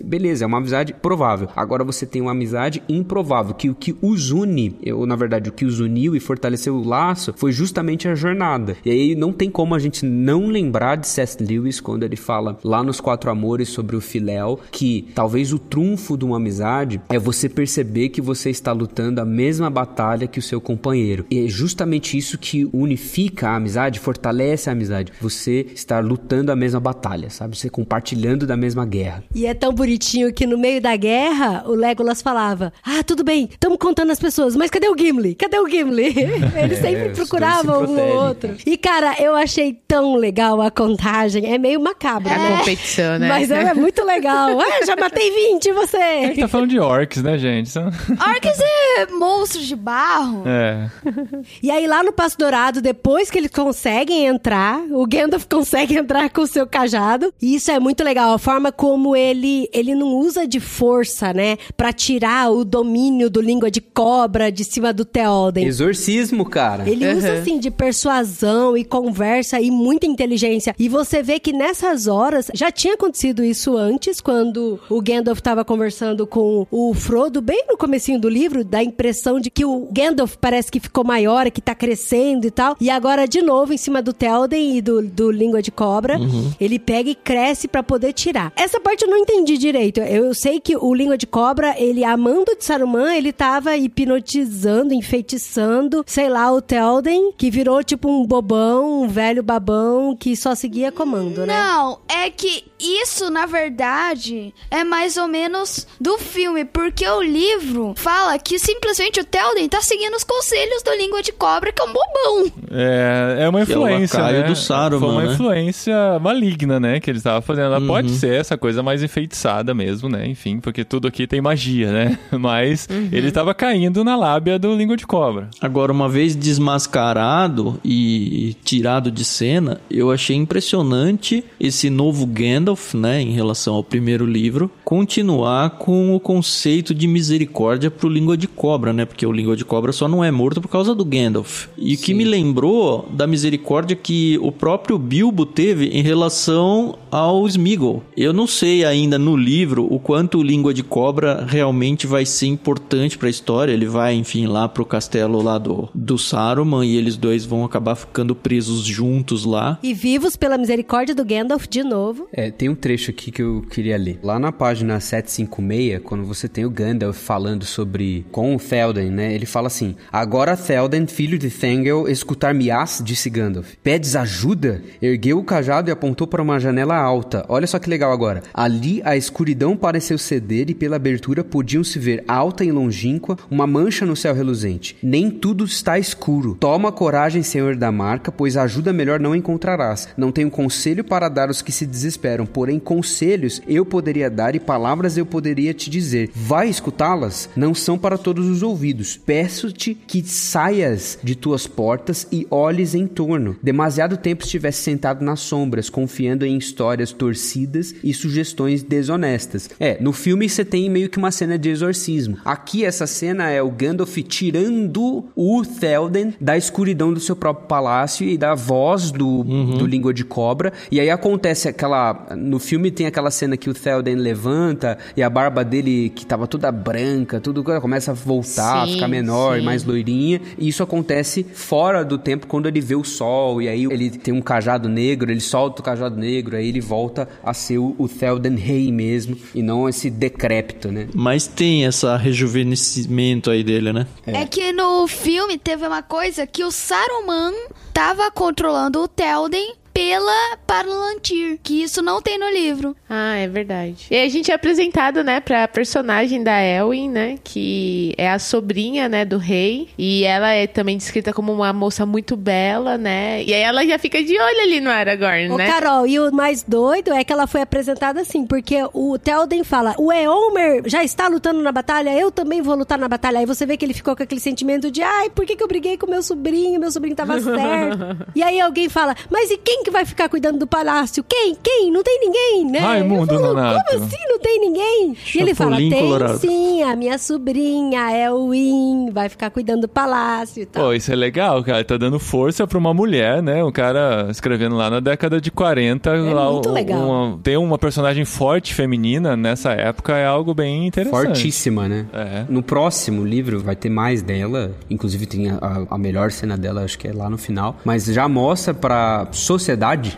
Beleza, 0.00 0.44
é 0.44 0.46
uma 0.46 0.58
amizade 0.58 0.94
provável. 0.94 1.48
Agora 1.54 1.84
você 1.84 2.06
tem 2.06 2.22
uma 2.22 2.32
amizade 2.32 2.82
improvável, 2.88 3.54
que 3.54 3.70
o 3.70 3.74
que 3.74 3.96
os 4.00 4.30
une, 4.30 4.76
ou 4.92 5.06
na 5.06 5.16
verdade 5.16 5.50
o 5.50 5.52
que 5.52 5.64
os 5.64 5.80
uniu 5.80 6.14
e 6.16 6.20
fortaleceu 6.20 6.74
o 6.74 6.86
laço, 6.86 7.34
foi 7.36 7.52
justamente 7.52 8.08
a 8.08 8.14
jornada. 8.14 8.76
E 8.84 8.90
aí 8.90 9.14
não 9.14 9.32
tem 9.32 9.50
como 9.50 9.74
a 9.74 9.78
gente 9.78 10.04
não 10.04 10.46
lembrar 10.46 10.96
de 10.96 11.06
C.S. 11.06 11.42
Lewis 11.42 11.80
quando 11.80 12.02
ele 12.02 12.16
fala 12.16 12.58
lá 12.62 12.82
nos 12.82 13.00
Quatro 13.00 13.30
Amores 13.30 13.68
sobre 13.68 13.96
o 13.96 14.00
Filéu, 14.00 14.60
que 14.70 15.08
talvez 15.14 15.52
o 15.52 15.58
trunfo 15.58 16.16
de 16.16 16.24
uma 16.24 16.36
amizade 16.36 17.00
é 17.08 17.18
você 17.18 17.48
perceber 17.48 18.10
que 18.10 18.20
você 18.20 18.50
está 18.50 18.72
lutando 18.72 19.20
a 19.20 19.24
mesma 19.24 19.70
batalha 19.70 20.26
que 20.26 20.38
o 20.38 20.42
seu 20.42 20.60
companheiro. 20.60 21.24
E 21.30 21.44
é 21.44 21.48
justamente 21.48 22.16
isso 22.16 22.38
que 22.38 22.68
unifica 22.72 23.48
a 23.48 23.56
amizade, 23.56 24.00
fortalece 24.00 24.68
a 24.68 24.72
amizade. 24.72 25.12
Você 25.20 25.66
estar 25.74 26.04
lutando 26.04 26.35
a 26.50 26.56
mesma 26.56 26.80
batalha, 26.80 27.30
sabe? 27.30 27.56
Você 27.56 27.68
compartilhando 27.70 28.46
da 28.46 28.56
mesma 28.56 28.84
guerra. 28.86 29.24
E 29.34 29.46
é 29.46 29.54
tão 29.54 29.72
bonitinho 29.72 30.32
que 30.32 30.46
no 30.46 30.56
meio 30.58 30.80
da 30.80 30.94
guerra, 30.96 31.64
o 31.66 31.72
Legolas 31.74 32.22
falava: 32.22 32.72
Ah, 32.84 33.02
tudo 33.02 33.22
bem, 33.24 33.48
estamos 33.50 33.78
contando 33.78 34.10
as 34.12 34.18
pessoas, 34.18 34.54
mas 34.56 34.70
cadê 34.70 34.88
o 34.88 34.96
Gimli? 34.98 35.34
Cadê 35.34 35.58
o 35.58 35.68
Gimli? 35.68 36.14
Eles 36.62 36.78
sempre 36.78 37.08
os 37.10 37.18
procuravam 37.18 37.86
se 37.86 37.92
um 37.92 37.94
ou 37.94 37.96
protegem. 37.96 38.16
outro. 38.16 38.56
E, 38.66 38.76
cara, 38.76 39.14
eu 39.20 39.34
achei 39.34 39.72
tão 39.86 40.16
legal 40.16 40.60
a 40.60 40.70
contagem. 40.70 41.52
É 41.52 41.58
meio 41.58 41.80
macabro, 41.80 42.32
A 42.32 42.36
né? 42.38 42.58
competição, 42.58 43.18
né? 43.18 43.28
Mas 43.28 43.50
é 43.50 43.74
muito 43.74 44.04
legal. 44.04 44.58
Ah, 44.60 44.84
já 44.84 44.96
matei 44.96 45.30
20, 45.30 45.66
e 45.66 45.72
você? 45.72 45.96
A 45.96 46.26
gente 46.26 46.40
tá 46.40 46.48
falando 46.48 46.70
de 46.70 46.78
orcs, 46.78 47.22
né, 47.22 47.38
gente? 47.38 47.68
São- 47.68 47.86
Orcs 47.86 48.58
é 48.96 49.06
monstros 49.06 49.66
de 49.66 49.76
barro. 49.76 50.42
É. 50.46 50.90
E 51.62 51.70
aí, 51.70 51.86
lá 51.86 52.02
no 52.02 52.12
Passo 52.12 52.36
Dourado, 52.38 52.80
depois 52.80 53.30
que 53.30 53.38
eles 53.38 53.50
conseguem 53.50 54.26
entrar, 54.26 54.80
o 54.90 55.06
Gandalf 55.06 55.44
consegue 55.50 55.96
entrar 55.96 56.28
com 56.30 56.42
o 56.42 56.46
seu 56.46 56.66
cajado. 56.66 57.32
E 57.40 57.54
isso 57.56 57.70
é 57.70 57.78
muito 57.80 58.02
legal, 58.04 58.32
a 58.32 58.38
forma 58.38 58.70
como 58.70 59.16
ele 59.16 59.68
ele 59.72 59.94
não 59.94 60.08
usa 60.16 60.46
de 60.46 60.60
força, 60.60 61.32
né, 61.32 61.56
Pra 61.76 61.92
tirar 61.92 62.50
o 62.50 62.64
domínio 62.64 63.28
do 63.30 63.40
língua 63.40 63.70
de 63.70 63.80
cobra 63.80 64.50
de 64.50 64.64
cima 64.64 64.92
do 64.92 65.04
Theoden. 65.04 65.66
Exorcismo, 65.66 66.44
cara. 66.44 66.88
Ele 66.88 67.06
usa 67.12 67.32
Uhum. 67.32 67.38
assim 67.40 67.58
de 67.58 67.70
persuasão 67.70 68.76
e 68.76 68.84
conversa 68.84 69.60
e 69.60 69.70
muita 69.70 70.06
inteligência. 70.06 70.74
E 70.78 70.88
você 70.88 71.22
vê 71.22 71.38
que 71.40 71.52
nessas 71.52 72.06
horas 72.06 72.48
já 72.54 72.70
tinha 72.70 72.94
acontecido 72.94 73.42
isso 73.44 73.76
antes, 73.76 74.20
quando 74.20 74.78
o 74.88 75.00
Gandalf 75.00 75.38
estava 75.38 75.64
conversando 75.64 76.26
com 76.26 76.66
o 76.70 76.94
Frodo, 76.94 77.40
bem 77.40 77.64
no 77.68 77.76
comecinho 77.76 78.20
do 78.20 78.28
livro, 78.28 78.64
dá 78.64 78.78
a 78.78 78.84
impressão 78.86 79.40
de 79.40 79.50
que 79.50 79.64
o 79.64 79.88
Gandalf 79.90 80.36
parece 80.40 80.70
que 80.70 80.80
ficou 80.80 81.04
maior, 81.04 81.50
que 81.50 81.60
tá 81.60 81.74
crescendo 81.74 82.46
e 82.46 82.50
tal. 82.50 82.76
E 82.80 82.90
agora, 82.90 83.26
de 83.26 83.42
novo, 83.42 83.72
em 83.72 83.76
cima 83.76 84.00
do 84.02 84.12
Telden 84.12 84.76
e 84.76 84.80
do, 84.82 85.02
do 85.02 85.30
Língua 85.30 85.62
de 85.62 85.70
Cobra, 85.70 86.18
ele 86.60 86.78
pega 86.78 87.10
e 87.10 87.14
cresce 87.14 87.68
pra 87.68 87.82
poder 87.82 88.12
tirar. 88.12 88.52
Essa 88.56 88.80
parte 88.80 89.04
eu 89.04 89.10
não 89.10 89.18
entendi 89.18 89.58
direito. 89.58 90.00
Eu, 90.00 90.26
eu 90.26 90.34
sei 90.34 90.60
que 90.60 90.76
o 90.76 90.94
Língua 90.94 91.16
de 91.16 91.26
Cobra, 91.26 91.74
ele 91.78 92.04
amando 92.04 92.56
de 92.56 92.64
Saruman, 92.64 93.14
ele 93.14 93.32
tava 93.32 93.76
hipnotizando, 93.76 94.94
enfeitiçando, 94.94 96.04
sei 96.06 96.28
lá, 96.28 96.52
o 96.52 96.60
Telden, 96.60 97.32
que 97.36 97.50
virou 97.50 97.82
tipo 97.82 98.08
um 98.08 98.26
bobão, 98.26 99.02
um 99.02 99.08
velho 99.08 99.42
babão 99.42 100.16
que 100.16 100.36
só 100.36 100.54
seguia 100.54 100.90
comando, 100.92 101.46
né? 101.46 101.54
Não, 101.54 101.98
é 102.08 102.30
que 102.30 102.64
isso, 102.78 103.30
na 103.30 103.46
verdade, 103.46 104.54
é 104.70 104.84
mais 104.84 105.16
ou 105.16 105.26
menos 105.26 105.86
do 106.00 106.18
filme, 106.18 106.64
porque 106.64 107.08
o 107.08 107.22
livro 107.22 107.94
fala 107.96 108.38
que 108.38 108.58
simplesmente 108.76 109.20
o 109.20 109.24
Telden 109.24 109.68
tá 109.68 109.80
seguindo 109.80 110.14
os 110.14 110.22
conselhos 110.24 110.82
do 110.82 110.90
Língua 110.96 111.22
de 111.22 111.32
Cobra, 111.32 111.72
que 111.72 111.80
é 111.80 111.84
um 111.84 111.88
bobão. 111.92 112.52
É, 112.70 113.36
é 113.40 113.48
uma 113.48 113.60
é 113.60 113.62
o 113.62 113.64
influência, 113.64 114.20
lacaio 114.20 114.40
né? 114.42 114.46
do 114.48 114.56
Saruman, 114.56 115.00
Foi 115.00 115.08
uma 115.10 115.24
né? 115.24 115.32
influência 115.32 116.18
maligna, 116.20 116.78
né? 116.78 117.00
Que 117.00 117.10
ele 117.10 117.18
estava 117.18 117.40
fazendo. 117.40 117.64
Ela 117.66 117.76
Uhum. 117.80 117.86
Pode 117.86 118.10
ser 118.10 118.34
essa 118.34 118.56
coisa 118.58 118.82
mais 118.82 119.02
enfeitiçada 119.02 119.72
mesmo, 119.74 120.08
né? 120.08 120.26
Enfim, 120.26 120.60
porque 120.60 120.84
tudo 120.84 121.06
aqui 121.08 121.26
tem 121.26 121.40
magia, 121.40 121.90
né? 121.92 122.18
Mas 122.38 122.86
Uhum. 122.90 123.08
ele 123.12 123.28
estava 123.28 123.54
caindo 123.54 124.02
na 124.04 124.16
lábia 124.16 124.58
do 124.58 124.74
língua 124.74 124.96
de 124.96 125.06
cobra. 125.06 125.48
Agora, 125.60 125.92
uma 125.92 126.08
vez 126.08 126.34
desmascarado 126.36 127.80
e 127.84 128.54
tirado 128.64 129.10
de 129.10 129.24
cena, 129.24 129.80
eu 129.90 130.10
achei 130.10 130.36
impressionante 130.36 131.44
esse 131.58 131.88
novo 131.90 132.26
Gandalf, 132.26 132.94
né, 132.94 133.20
em 133.20 133.32
relação 133.32 133.74
ao 133.74 133.84
primeiro 133.84 134.24
livro, 134.26 134.70
continuar 134.84 135.70
com 135.70 136.14
o 136.14 136.20
conceito 136.20 136.94
de 136.94 137.06
misericórdia 137.06 137.90
pro 137.90 138.08
Língua 138.08 138.36
de 138.36 138.46
Cobra, 138.48 138.65
né? 138.92 139.04
Porque 139.04 139.26
o 139.26 139.32
Língua 139.32 139.56
de 139.56 139.64
Cobra 139.64 139.92
só 139.92 140.08
não 140.08 140.24
é 140.24 140.30
morto 140.30 140.60
por 140.60 140.68
causa 140.68 140.94
do 140.94 141.04
Gandalf. 141.04 141.66
E 141.76 141.94
o 141.94 141.98
que 141.98 142.14
me 142.14 142.24
lembrou 142.24 143.08
da 143.10 143.26
misericórdia 143.26 143.96
que 143.96 144.38
o 144.42 144.50
próprio 144.50 144.98
Bilbo 144.98 145.46
teve 145.46 145.86
em 145.88 146.02
relação 146.02 146.98
ao 147.10 147.46
Smeagol. 147.46 148.02
Eu 148.16 148.32
não 148.32 148.46
sei 148.46 148.84
ainda 148.84 149.18
no 149.18 149.36
livro 149.36 149.86
o 149.90 149.98
quanto 149.98 150.38
o 150.38 150.42
Língua 150.42 150.74
de 150.74 150.82
Cobra 150.82 151.44
realmente 151.46 152.06
vai 152.06 152.26
ser 152.26 152.46
importante 152.46 153.16
pra 153.16 153.28
história. 153.28 153.72
Ele 153.72 153.86
vai, 153.86 154.14
enfim, 154.14 154.46
lá 154.46 154.68
pro 154.68 154.84
castelo 154.84 155.42
lá 155.42 155.58
do, 155.58 155.88
do 155.94 156.18
Saruman 156.18 156.84
e 156.84 156.96
eles 156.96 157.16
dois 157.16 157.44
vão 157.44 157.64
acabar 157.64 157.94
ficando 157.94 158.34
presos 158.34 158.84
juntos 158.84 159.44
lá. 159.44 159.78
E 159.82 159.94
vivos 159.94 160.36
pela 160.36 160.58
misericórdia 160.58 161.14
do 161.14 161.24
Gandalf 161.24 161.66
de 161.68 161.82
novo. 161.82 162.28
É, 162.32 162.50
tem 162.50 162.68
um 162.68 162.74
trecho 162.74 163.10
aqui 163.10 163.30
que 163.30 163.42
eu 163.42 163.62
queria 163.70 163.96
ler. 163.96 164.18
Lá 164.22 164.38
na 164.38 164.52
página 164.52 164.98
756, 165.00 166.02
quando 166.02 166.24
você 166.24 166.48
tem 166.48 166.64
o 166.64 166.70
Gandalf 166.70 167.16
falando 167.16 167.64
sobre 167.64 168.24
com 168.30 168.55
o 168.56 168.60
Théoden, 168.60 169.10
né? 169.10 169.32
Ele 169.32 169.46
fala 169.46 169.68
assim: 169.68 169.94
Agora 170.12 170.56
Théoden, 170.56 171.06
filho 171.06 171.38
de 171.38 171.50
Thengel, 171.50 172.08
escutar-me-ás, 172.08 173.00
disse 173.04 173.30
Gandalf. 173.30 173.74
Pedes 173.82 174.16
ajuda? 174.16 174.82
Ergueu 175.00 175.38
o 175.38 175.44
cajado 175.44 175.90
e 175.90 175.92
apontou 175.92 176.26
para 176.26 176.42
uma 176.42 176.58
janela 176.58 176.96
alta. 176.96 177.44
Olha 177.48 177.66
só 177.66 177.78
que 177.78 177.88
legal 177.88 178.12
agora. 178.12 178.42
Ali 178.52 179.00
a 179.04 179.16
escuridão 179.16 179.76
pareceu 179.76 180.18
ceder 180.18 180.70
e 180.70 180.74
pela 180.74 180.96
abertura 180.96 181.44
podiam-se 181.44 181.98
ver 181.98 182.24
alta 182.26 182.64
e 182.64 182.72
longínqua 182.72 183.38
uma 183.50 183.66
mancha 183.66 184.04
no 184.04 184.16
céu 184.16 184.34
reluzente. 184.34 184.96
Nem 185.02 185.30
tudo 185.30 185.64
está 185.64 185.98
escuro. 185.98 186.56
Toma 186.58 186.90
coragem, 186.90 187.42
senhor 187.42 187.76
da 187.76 187.92
marca, 187.92 188.32
pois 188.32 188.56
ajuda 188.56 188.92
melhor 188.92 189.20
não 189.20 189.34
encontrarás. 189.34 190.08
Não 190.16 190.32
tenho 190.32 190.50
conselho 190.50 191.04
para 191.04 191.28
dar 191.28 191.48
aos 191.48 191.62
que 191.62 191.72
se 191.72 191.86
desesperam, 191.86 192.46
porém 192.46 192.78
conselhos 192.78 193.62
eu 193.68 193.84
poderia 193.84 194.30
dar 194.30 194.54
e 194.54 194.60
palavras 194.60 195.16
eu 195.16 195.26
poderia 195.26 195.72
te 195.72 195.88
dizer. 195.88 196.30
Vai 196.34 196.68
escutá-las? 196.68 197.48
Não 197.56 197.74
são 197.74 197.98
para 197.98 198.18
todos 198.18 198.35
os 198.44 198.62
ouvidos. 198.62 199.16
Peço-te 199.16 199.94
que 199.94 200.22
saias 200.22 201.18
de 201.22 201.34
tuas 201.34 201.66
portas 201.66 202.26
e 202.30 202.46
olhes 202.50 202.94
em 202.94 203.06
torno. 203.06 203.56
Demasiado 203.62 204.16
tempo 204.16 204.44
estivesse 204.44 204.82
sentado 204.82 205.24
nas 205.24 205.40
sombras, 205.40 205.88
confiando 205.88 206.44
em 206.44 206.56
histórias 206.56 207.12
torcidas 207.12 207.94
e 208.02 208.12
sugestões 208.12 208.82
desonestas. 208.82 209.70
É, 209.78 210.00
no 210.00 210.12
filme 210.12 210.48
você 210.48 210.64
tem 210.64 210.88
meio 210.90 211.08
que 211.08 211.18
uma 211.18 211.30
cena 211.30 211.58
de 211.58 211.68
exorcismo. 211.68 212.38
Aqui 212.44 212.84
essa 212.84 213.06
cena 213.06 213.50
é 213.50 213.62
o 213.62 213.70
Gandalf 213.70 214.16
tirando 214.18 215.26
o 215.34 215.62
Théoden 215.64 216.34
da 216.40 216.56
escuridão 216.56 217.12
do 217.12 217.20
seu 217.20 217.36
próprio 217.36 217.66
palácio 217.66 218.26
e 218.26 218.36
da 218.36 218.54
voz 218.54 219.10
do, 219.10 219.44
do 219.44 219.86
língua 219.86 220.12
de 220.12 220.24
cobra. 220.24 220.72
E 220.90 221.00
aí 221.00 221.10
acontece 221.10 221.68
aquela. 221.68 222.28
No 222.36 222.58
filme 222.58 222.90
tem 222.90 223.06
aquela 223.06 223.30
cena 223.30 223.56
que 223.56 223.70
o 223.70 223.74
Théoden 223.74 224.16
levanta 224.16 224.98
e 225.16 225.22
a 225.22 225.30
barba 225.30 225.64
dele, 225.64 226.10
que 226.10 226.26
tava 226.26 226.46
toda 226.46 226.70
branca, 226.70 227.40
tudo 227.40 227.62
começa 227.62 228.12
a 228.12 228.14
voltar, 228.26 228.86
Sim, 228.86 228.94
ficar 228.94 229.08
menor, 229.08 229.58
sim. 229.58 229.64
mais 229.64 229.84
loirinha. 229.84 230.40
E 230.58 230.68
isso 230.68 230.82
acontece 230.82 231.44
fora 231.54 232.04
do 232.04 232.18
tempo 232.18 232.46
quando 232.46 232.66
ele 232.66 232.80
vê 232.80 232.96
o 232.96 233.04
sol. 233.04 233.62
E 233.62 233.68
aí 233.68 233.84
ele 233.84 234.10
tem 234.10 234.34
um 234.34 234.42
cajado 234.42 234.88
negro, 234.88 235.30
ele 235.30 235.40
solta 235.40 235.80
o 235.80 235.84
cajado 235.84 236.16
negro, 236.16 236.56
aí 236.56 236.68
ele 236.68 236.80
volta 236.80 237.28
a 237.42 237.54
ser 237.54 237.78
o, 237.78 237.94
o 237.98 238.08
Théoden 238.08 238.56
rei 238.56 238.90
mesmo, 238.90 239.36
e 239.54 239.62
não 239.62 239.88
esse 239.88 240.10
decrépito, 240.10 240.90
né? 240.90 241.08
Mas 241.14 241.46
tem 241.46 241.86
essa 241.86 242.16
rejuvenescimento 242.16 243.50
aí 243.50 243.62
dele, 243.62 243.92
né? 243.92 244.06
É. 244.26 244.44
que 244.46 244.72
no 244.72 245.06
filme 245.06 245.58
teve 245.58 245.86
uma 245.86 246.02
coisa 246.02 246.46
que 246.46 246.64
o 246.64 246.70
Saruman 246.70 247.52
tava 247.92 248.30
controlando 248.30 249.00
o 249.00 249.08
Telden 249.08 249.74
pela 249.96 250.58
Palantir, 250.66 251.58
que 251.62 251.82
isso 251.82 252.02
não 252.02 252.20
tem 252.20 252.38
no 252.38 252.50
livro. 252.50 252.94
Ah, 253.08 253.36
é 253.36 253.48
verdade. 253.48 254.08
E 254.10 254.18
a 254.18 254.28
gente 254.28 254.50
é 254.50 254.54
apresentado, 254.54 255.24
né, 255.24 255.40
pra 255.40 255.66
personagem 255.66 256.42
da 256.44 256.62
Elwin, 256.62 257.08
né, 257.08 257.38
que 257.42 258.12
é 258.18 258.28
a 258.28 258.38
sobrinha, 258.38 259.08
né, 259.08 259.24
do 259.24 259.38
rei. 259.38 259.88
E 259.96 260.22
ela 260.24 260.50
é 260.50 260.66
também 260.66 260.98
descrita 260.98 261.32
como 261.32 261.50
uma 261.50 261.72
moça 261.72 262.04
muito 262.04 262.36
bela, 262.36 262.98
né. 262.98 263.42
E 263.42 263.54
aí 263.54 263.62
ela 263.62 263.86
já 263.86 263.98
fica 263.98 264.22
de 264.22 264.38
olho 264.38 264.60
ali 264.60 264.80
no 264.80 264.90
Aragorn, 264.90 265.50
Ô, 265.52 265.56
né? 265.56 265.66
Carol, 265.66 266.06
e 266.06 266.20
o 266.20 266.30
mais 266.30 266.62
doido 266.62 267.14
é 267.14 267.24
que 267.24 267.32
ela 267.32 267.46
foi 267.46 267.62
apresentada 267.62 268.20
assim, 268.20 268.44
porque 268.44 268.76
o 268.92 269.18
Telden 269.18 269.64
fala: 269.64 269.94
o 269.96 270.12
Eomer 270.12 270.82
já 270.84 271.02
está 271.02 271.26
lutando 271.26 271.62
na 271.62 271.72
batalha, 271.72 272.12
eu 272.12 272.30
também 272.30 272.60
vou 272.60 272.74
lutar 272.74 272.98
na 272.98 273.08
batalha. 273.08 273.38
Aí 273.38 273.46
você 273.46 273.64
vê 273.64 273.78
que 273.78 273.84
ele 273.86 273.94
ficou 273.94 274.14
com 274.14 274.22
aquele 274.22 274.42
sentimento 274.42 274.90
de: 274.90 275.00
ai, 275.00 275.30
por 275.30 275.46
que, 275.46 275.56
que 275.56 275.62
eu 275.62 275.68
briguei 275.68 275.96
com 275.96 276.06
meu 276.06 276.22
sobrinho? 276.22 276.78
Meu 276.78 276.90
sobrinho 276.90 277.16
tava 277.16 277.40
certo. 277.40 278.26
e 278.34 278.42
aí 278.42 278.60
alguém 278.60 278.90
fala: 278.90 279.16
mas 279.30 279.50
e 279.50 279.56
quem 279.56 279.85
que 279.86 279.90
vai 279.92 280.04
ficar 280.04 280.28
cuidando 280.28 280.58
do 280.58 280.66
palácio? 280.66 281.24
Quem? 281.26 281.54
Quem? 281.62 281.90
Não 281.92 282.02
tem 282.02 282.18
ninguém, 282.20 282.70
né? 282.70 282.78
Raimundo 282.80 283.32
Eu 283.34 283.40
falo, 283.40 283.54
Nonato. 283.54 283.84
Como 283.88 284.04
assim 284.04 284.16
não 284.28 284.38
tem 284.40 284.60
ninguém? 284.60 285.16
e 285.34 285.38
ele 285.38 285.54
fala: 285.54 285.70
Chapolin 285.72 285.90
tem 285.90 286.00
Colorado. 286.02 286.38
sim, 286.38 286.82
a 286.82 286.96
minha 286.96 287.16
sobrinha, 287.18 288.10
Elwin, 288.26 289.10
vai 289.12 289.28
ficar 289.28 289.50
cuidando 289.50 289.82
do 289.82 289.88
palácio 289.88 290.62
e 290.62 290.66
tal. 290.66 290.86
Pô, 290.86 290.92
isso 290.92 291.12
é 291.12 291.14
legal, 291.16 291.62
cara. 291.62 291.84
Tá 291.84 291.96
dando 291.96 292.18
força 292.18 292.66
pra 292.66 292.76
uma 292.78 292.92
mulher, 292.92 293.42
né? 293.42 293.62
Um 293.62 293.70
cara 293.70 294.26
escrevendo 294.30 294.74
lá 294.76 294.90
na 294.90 294.98
década 295.00 295.40
de 295.40 295.50
40. 295.50 296.10
lá, 296.34 296.50
muito 296.52 296.70
legal. 296.72 297.00
uma- 297.02 297.38
ter 297.42 297.56
uma 297.56 297.78
personagem 297.78 298.24
forte 298.24 298.74
feminina 298.74 299.36
nessa 299.36 299.70
época 299.72 300.16
é 300.16 300.26
algo 300.26 300.52
bem 300.54 300.86
interessante. 300.86 301.26
Fortíssima, 301.26 301.86
né? 301.88 302.06
É. 302.12 302.44
No 302.48 302.62
próximo 302.62 303.24
livro 303.24 303.60
vai 303.60 303.76
ter 303.76 303.88
mais 303.88 304.22
dela, 304.22 304.72
inclusive 304.90 305.26
tem 305.26 305.50
a, 305.50 305.56
a- 305.60 305.86
a 305.94 305.98
melhor 305.98 306.30
cena 306.32 306.56
dela, 306.56 306.82
acho 306.82 306.98
que 306.98 307.06
é 307.06 307.12
lá 307.12 307.30
no 307.30 307.38
final, 307.38 307.76
mas 307.84 308.04
já 308.06 308.28
mostra 308.28 308.74
pra 308.74 309.28
sociedade, 309.32 309.75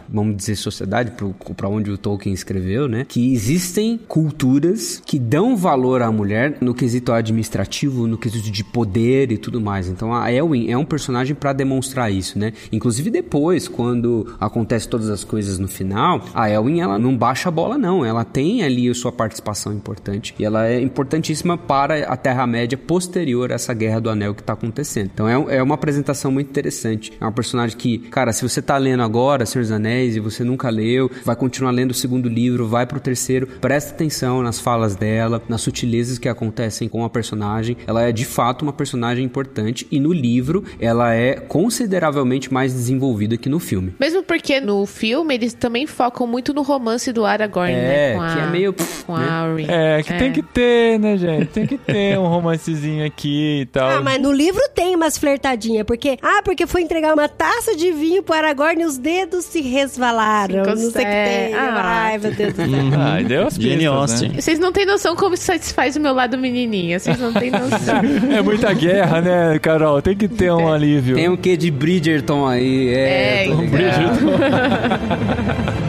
vamos 0.09 0.37
dizer 0.37 0.57
sociedade, 0.57 1.13
pra 1.57 1.69
onde 1.69 1.91
o 1.91 1.99
Tolkien 1.99 2.35
escreveu, 2.35 2.89
né? 2.89 3.05
Que 3.09 3.33
existem 3.33 3.99
culturas 4.09 5.03
que 5.05 5.19
dão 5.19 5.57
valor 5.57 6.03
à 6.03 6.11
mulher 6.11 6.59
no 6.61 6.75
quesito 6.75 7.13
administrativo, 7.13 8.07
no 8.07 8.19
quesito 8.19 8.51
de 8.51 8.65
poder 8.65 9.33
e 9.33 9.39
tudo 9.39 9.61
mais. 9.61 9.89
Então 9.89 10.15
a 10.15 10.33
Elwin 10.33 10.71
é 10.71 10.77
um 10.77 10.85
personagem 10.85 11.35
pra 11.35 11.53
demonstrar 11.53 12.13
isso, 12.13 12.39
né? 12.39 12.53
Inclusive 12.73 13.11
depois, 13.11 13.69
quando 13.69 14.35
acontece 14.41 14.89
todas 14.89 15.11
as 15.11 15.25
coisas 15.25 15.59
no 15.59 15.69
final, 15.69 16.25
a 16.35 16.51
Elwin 16.51 16.81
ela 16.81 16.99
não 16.99 17.17
baixa 17.17 17.49
a 17.49 17.53
bola 17.53 17.79
não, 17.79 18.05
ela 18.05 18.25
tem 18.25 18.63
ali 18.63 18.89
a 18.89 18.95
sua 18.95 19.13
participação 19.13 19.73
importante 19.73 20.35
e 20.39 20.45
ela 20.45 20.67
é 20.67 20.81
importantíssima 20.81 21.57
para 21.57 22.05
a 22.05 22.17
Terra-média 22.17 22.77
posterior 22.77 23.53
a 23.53 23.55
essa 23.55 23.75
Guerra 23.75 24.01
do 24.01 24.11
Anel 24.11 24.35
que 24.35 24.43
tá 24.43 24.53
acontecendo. 24.53 25.11
Então 25.13 25.29
é, 25.29 25.57
é 25.57 25.63
uma 25.63 25.75
apresentação 25.75 26.31
muito 26.31 26.49
interessante. 26.49 27.13
É 27.21 27.25
uma 27.25 27.33
personagem 27.33 27.77
que, 27.77 27.99
cara, 27.99 28.33
se 28.33 28.43
você 28.43 28.63
tá 28.63 28.77
lendo 28.77 29.03
agora, 29.03 29.45
Senhor 29.49 29.63
dos 29.63 29.73
Anéis 29.73 30.17
e 30.17 30.21
você 30.21 30.45
nunca 30.45 30.69
leu, 30.71 31.11
vai 31.25 31.37
continuar 31.37 31.71
lendo 31.71 31.91
o 31.91 31.95
segundo 31.95 32.29
livro, 32.29 32.67
vai 32.67 32.87
pro 32.87 33.01
terceiro, 33.01 33.47
presta 33.47 33.93
atenção 33.93 34.43
nas 34.43 34.61
falas 34.61 34.95
dela, 34.97 35.43
nas 35.49 35.61
sutilezas 35.61 36.19
que 36.19 36.29
acontecem 36.29 36.89
com 36.89 37.05
a 37.05 37.11
personagem. 37.11 37.77
Ela 37.87 38.03
é 38.03 38.13
de 38.13 38.25
fato 38.25 38.63
uma 38.63 38.73
personagem 38.73 39.25
importante 39.25 39.87
e 39.91 40.01
no 40.01 40.13
livro 40.13 40.65
ela 40.81 41.15
é 41.15 41.35
consideravelmente 41.35 42.53
mais 42.53 42.73
desenvolvida 42.73 43.37
que 43.37 43.49
no 43.49 43.59
filme. 43.59 43.95
Mesmo 43.99 44.23
porque 44.23 44.61
no 44.61 44.85
filme 44.87 45.35
eles 45.35 45.55
também 45.55 45.87
focam 45.87 46.27
muito 46.27 46.53
no 46.53 46.63
romance 46.63 47.13
do 47.13 47.25
Aragorn, 47.25 47.73
né? 47.73 48.13
É, 48.13 48.15
Com 48.15 48.23
a, 48.23 48.35
que 48.35 48.41
é 48.41 48.47
meio. 48.47 48.75
com 49.07 49.17
a 49.17 49.49
né? 49.55 49.99
É, 49.99 50.03
que 50.03 50.13
tem 50.15 50.33
que 50.33 50.43
ter, 50.43 50.99
né, 50.99 51.17
gente? 51.17 51.47
Tem 51.47 51.67
que 51.67 51.79
ter 51.79 52.19
um 52.19 52.27
romancezinho 52.27 53.05
aqui 53.07 53.61
e 53.63 53.67
tal. 53.67 53.89
Ah, 53.91 54.01
mas 54.03 54.21
no 54.21 54.33
livro 54.33 54.61
tem 54.75 54.95
umas 54.95 55.17
flertadinhas, 55.17 55.85
porque... 55.85 56.19
Ah, 56.23 56.43
porque 56.45 56.67
foi 56.67 56.83
entregar 56.83 57.15
uma 57.15 57.29
taça 57.29 57.77
de 57.77 57.93
vinho 57.93 58.23
pro 58.23 58.35
Aragorn 58.35 58.83
e 58.83 58.87
os 58.87 58.99
dedos 58.99 59.38
se 59.43 59.61
resvalaram. 59.61 60.65
Não 60.65 60.77
sei 60.77 60.87
o 60.87 60.93
que 60.93 60.99
tem. 61.01 61.55
Ah. 61.55 61.83
Ai, 61.85 62.19
meu 62.19 62.33
Deus 62.35 62.53
do 62.55 62.57
céu. 62.57 63.01
Ai, 63.01 63.25
deu 63.25 63.47
as 63.47 63.59
Austen. 63.87 64.29
né? 64.31 64.41
Vocês 64.41 64.59
não 64.59 64.73
têm 64.73 64.87
noção 64.87 65.15
como 65.17 65.35
isso 65.35 65.45
satisfaz 65.45 65.97
o 65.97 66.01
meu 66.01 66.13
lado 66.15 66.37
menininha. 66.39 66.99
Vocês 66.99 67.19
não 67.19 67.33
têm 67.33 67.51
noção. 67.51 67.99
É 68.39 68.43
muita 68.43 68.73
guerra, 68.73 69.21
né, 69.21 69.59
Carol? 69.59 70.01
Tem 70.03 70.17
que 70.17 70.29
ter 70.29 70.53
um 70.53 70.73
alívio. 70.73 71.17
Tem 71.17 71.29
o 71.29 71.37
que 71.37 71.57
de 71.57 71.71
Bridgerton 71.71 72.47
aí, 72.47 72.89
é. 72.95 73.45
É, 73.45 73.49
tô 73.49 73.55
um 73.55 73.69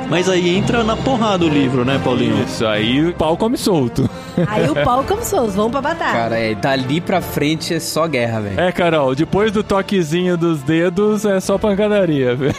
Mas 0.09 0.29
aí 0.29 0.55
entra 0.55 0.83
na 0.85 0.95
porrada 0.95 1.43
o 1.43 1.49
livro, 1.49 1.83
né, 1.83 1.99
Paulinho? 2.03 2.41
Isso, 2.43 2.65
aí 2.65 3.05
o 3.07 3.13
pau 3.13 3.35
come 3.35 3.57
solto. 3.57 4.09
Aí 4.47 4.69
o 4.69 4.73
pau 4.75 5.03
começou, 5.03 5.47
vamos 5.49 5.71
pra 5.71 5.81
batalha. 5.81 6.11
Cara, 6.13 6.39
é, 6.39 6.55
dali 6.55 7.01
pra 7.01 7.19
frente 7.21 7.73
é 7.73 7.79
só 7.79 8.07
guerra, 8.07 8.39
velho. 8.39 8.59
É, 8.59 8.71
Carol, 8.71 9.13
depois 9.15 9.51
do 9.51 9.63
toquezinho 9.63 10.37
dos 10.37 10.61
dedos 10.61 11.25
é 11.25 11.39
só 11.39 11.57
pancadaria, 11.57 12.35
velho. 12.35 12.55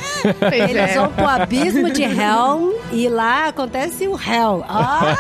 Eles 0.52 0.76
é. 0.76 0.94
vão 0.96 1.08
pro 1.08 1.26
abismo 1.26 1.90
de 1.90 2.02
Helm 2.02 2.72
e 2.92 3.08
lá 3.08 3.46
acontece 3.48 4.06
o 4.08 4.12
Hell. 4.18 4.62
Ah, 4.68 5.16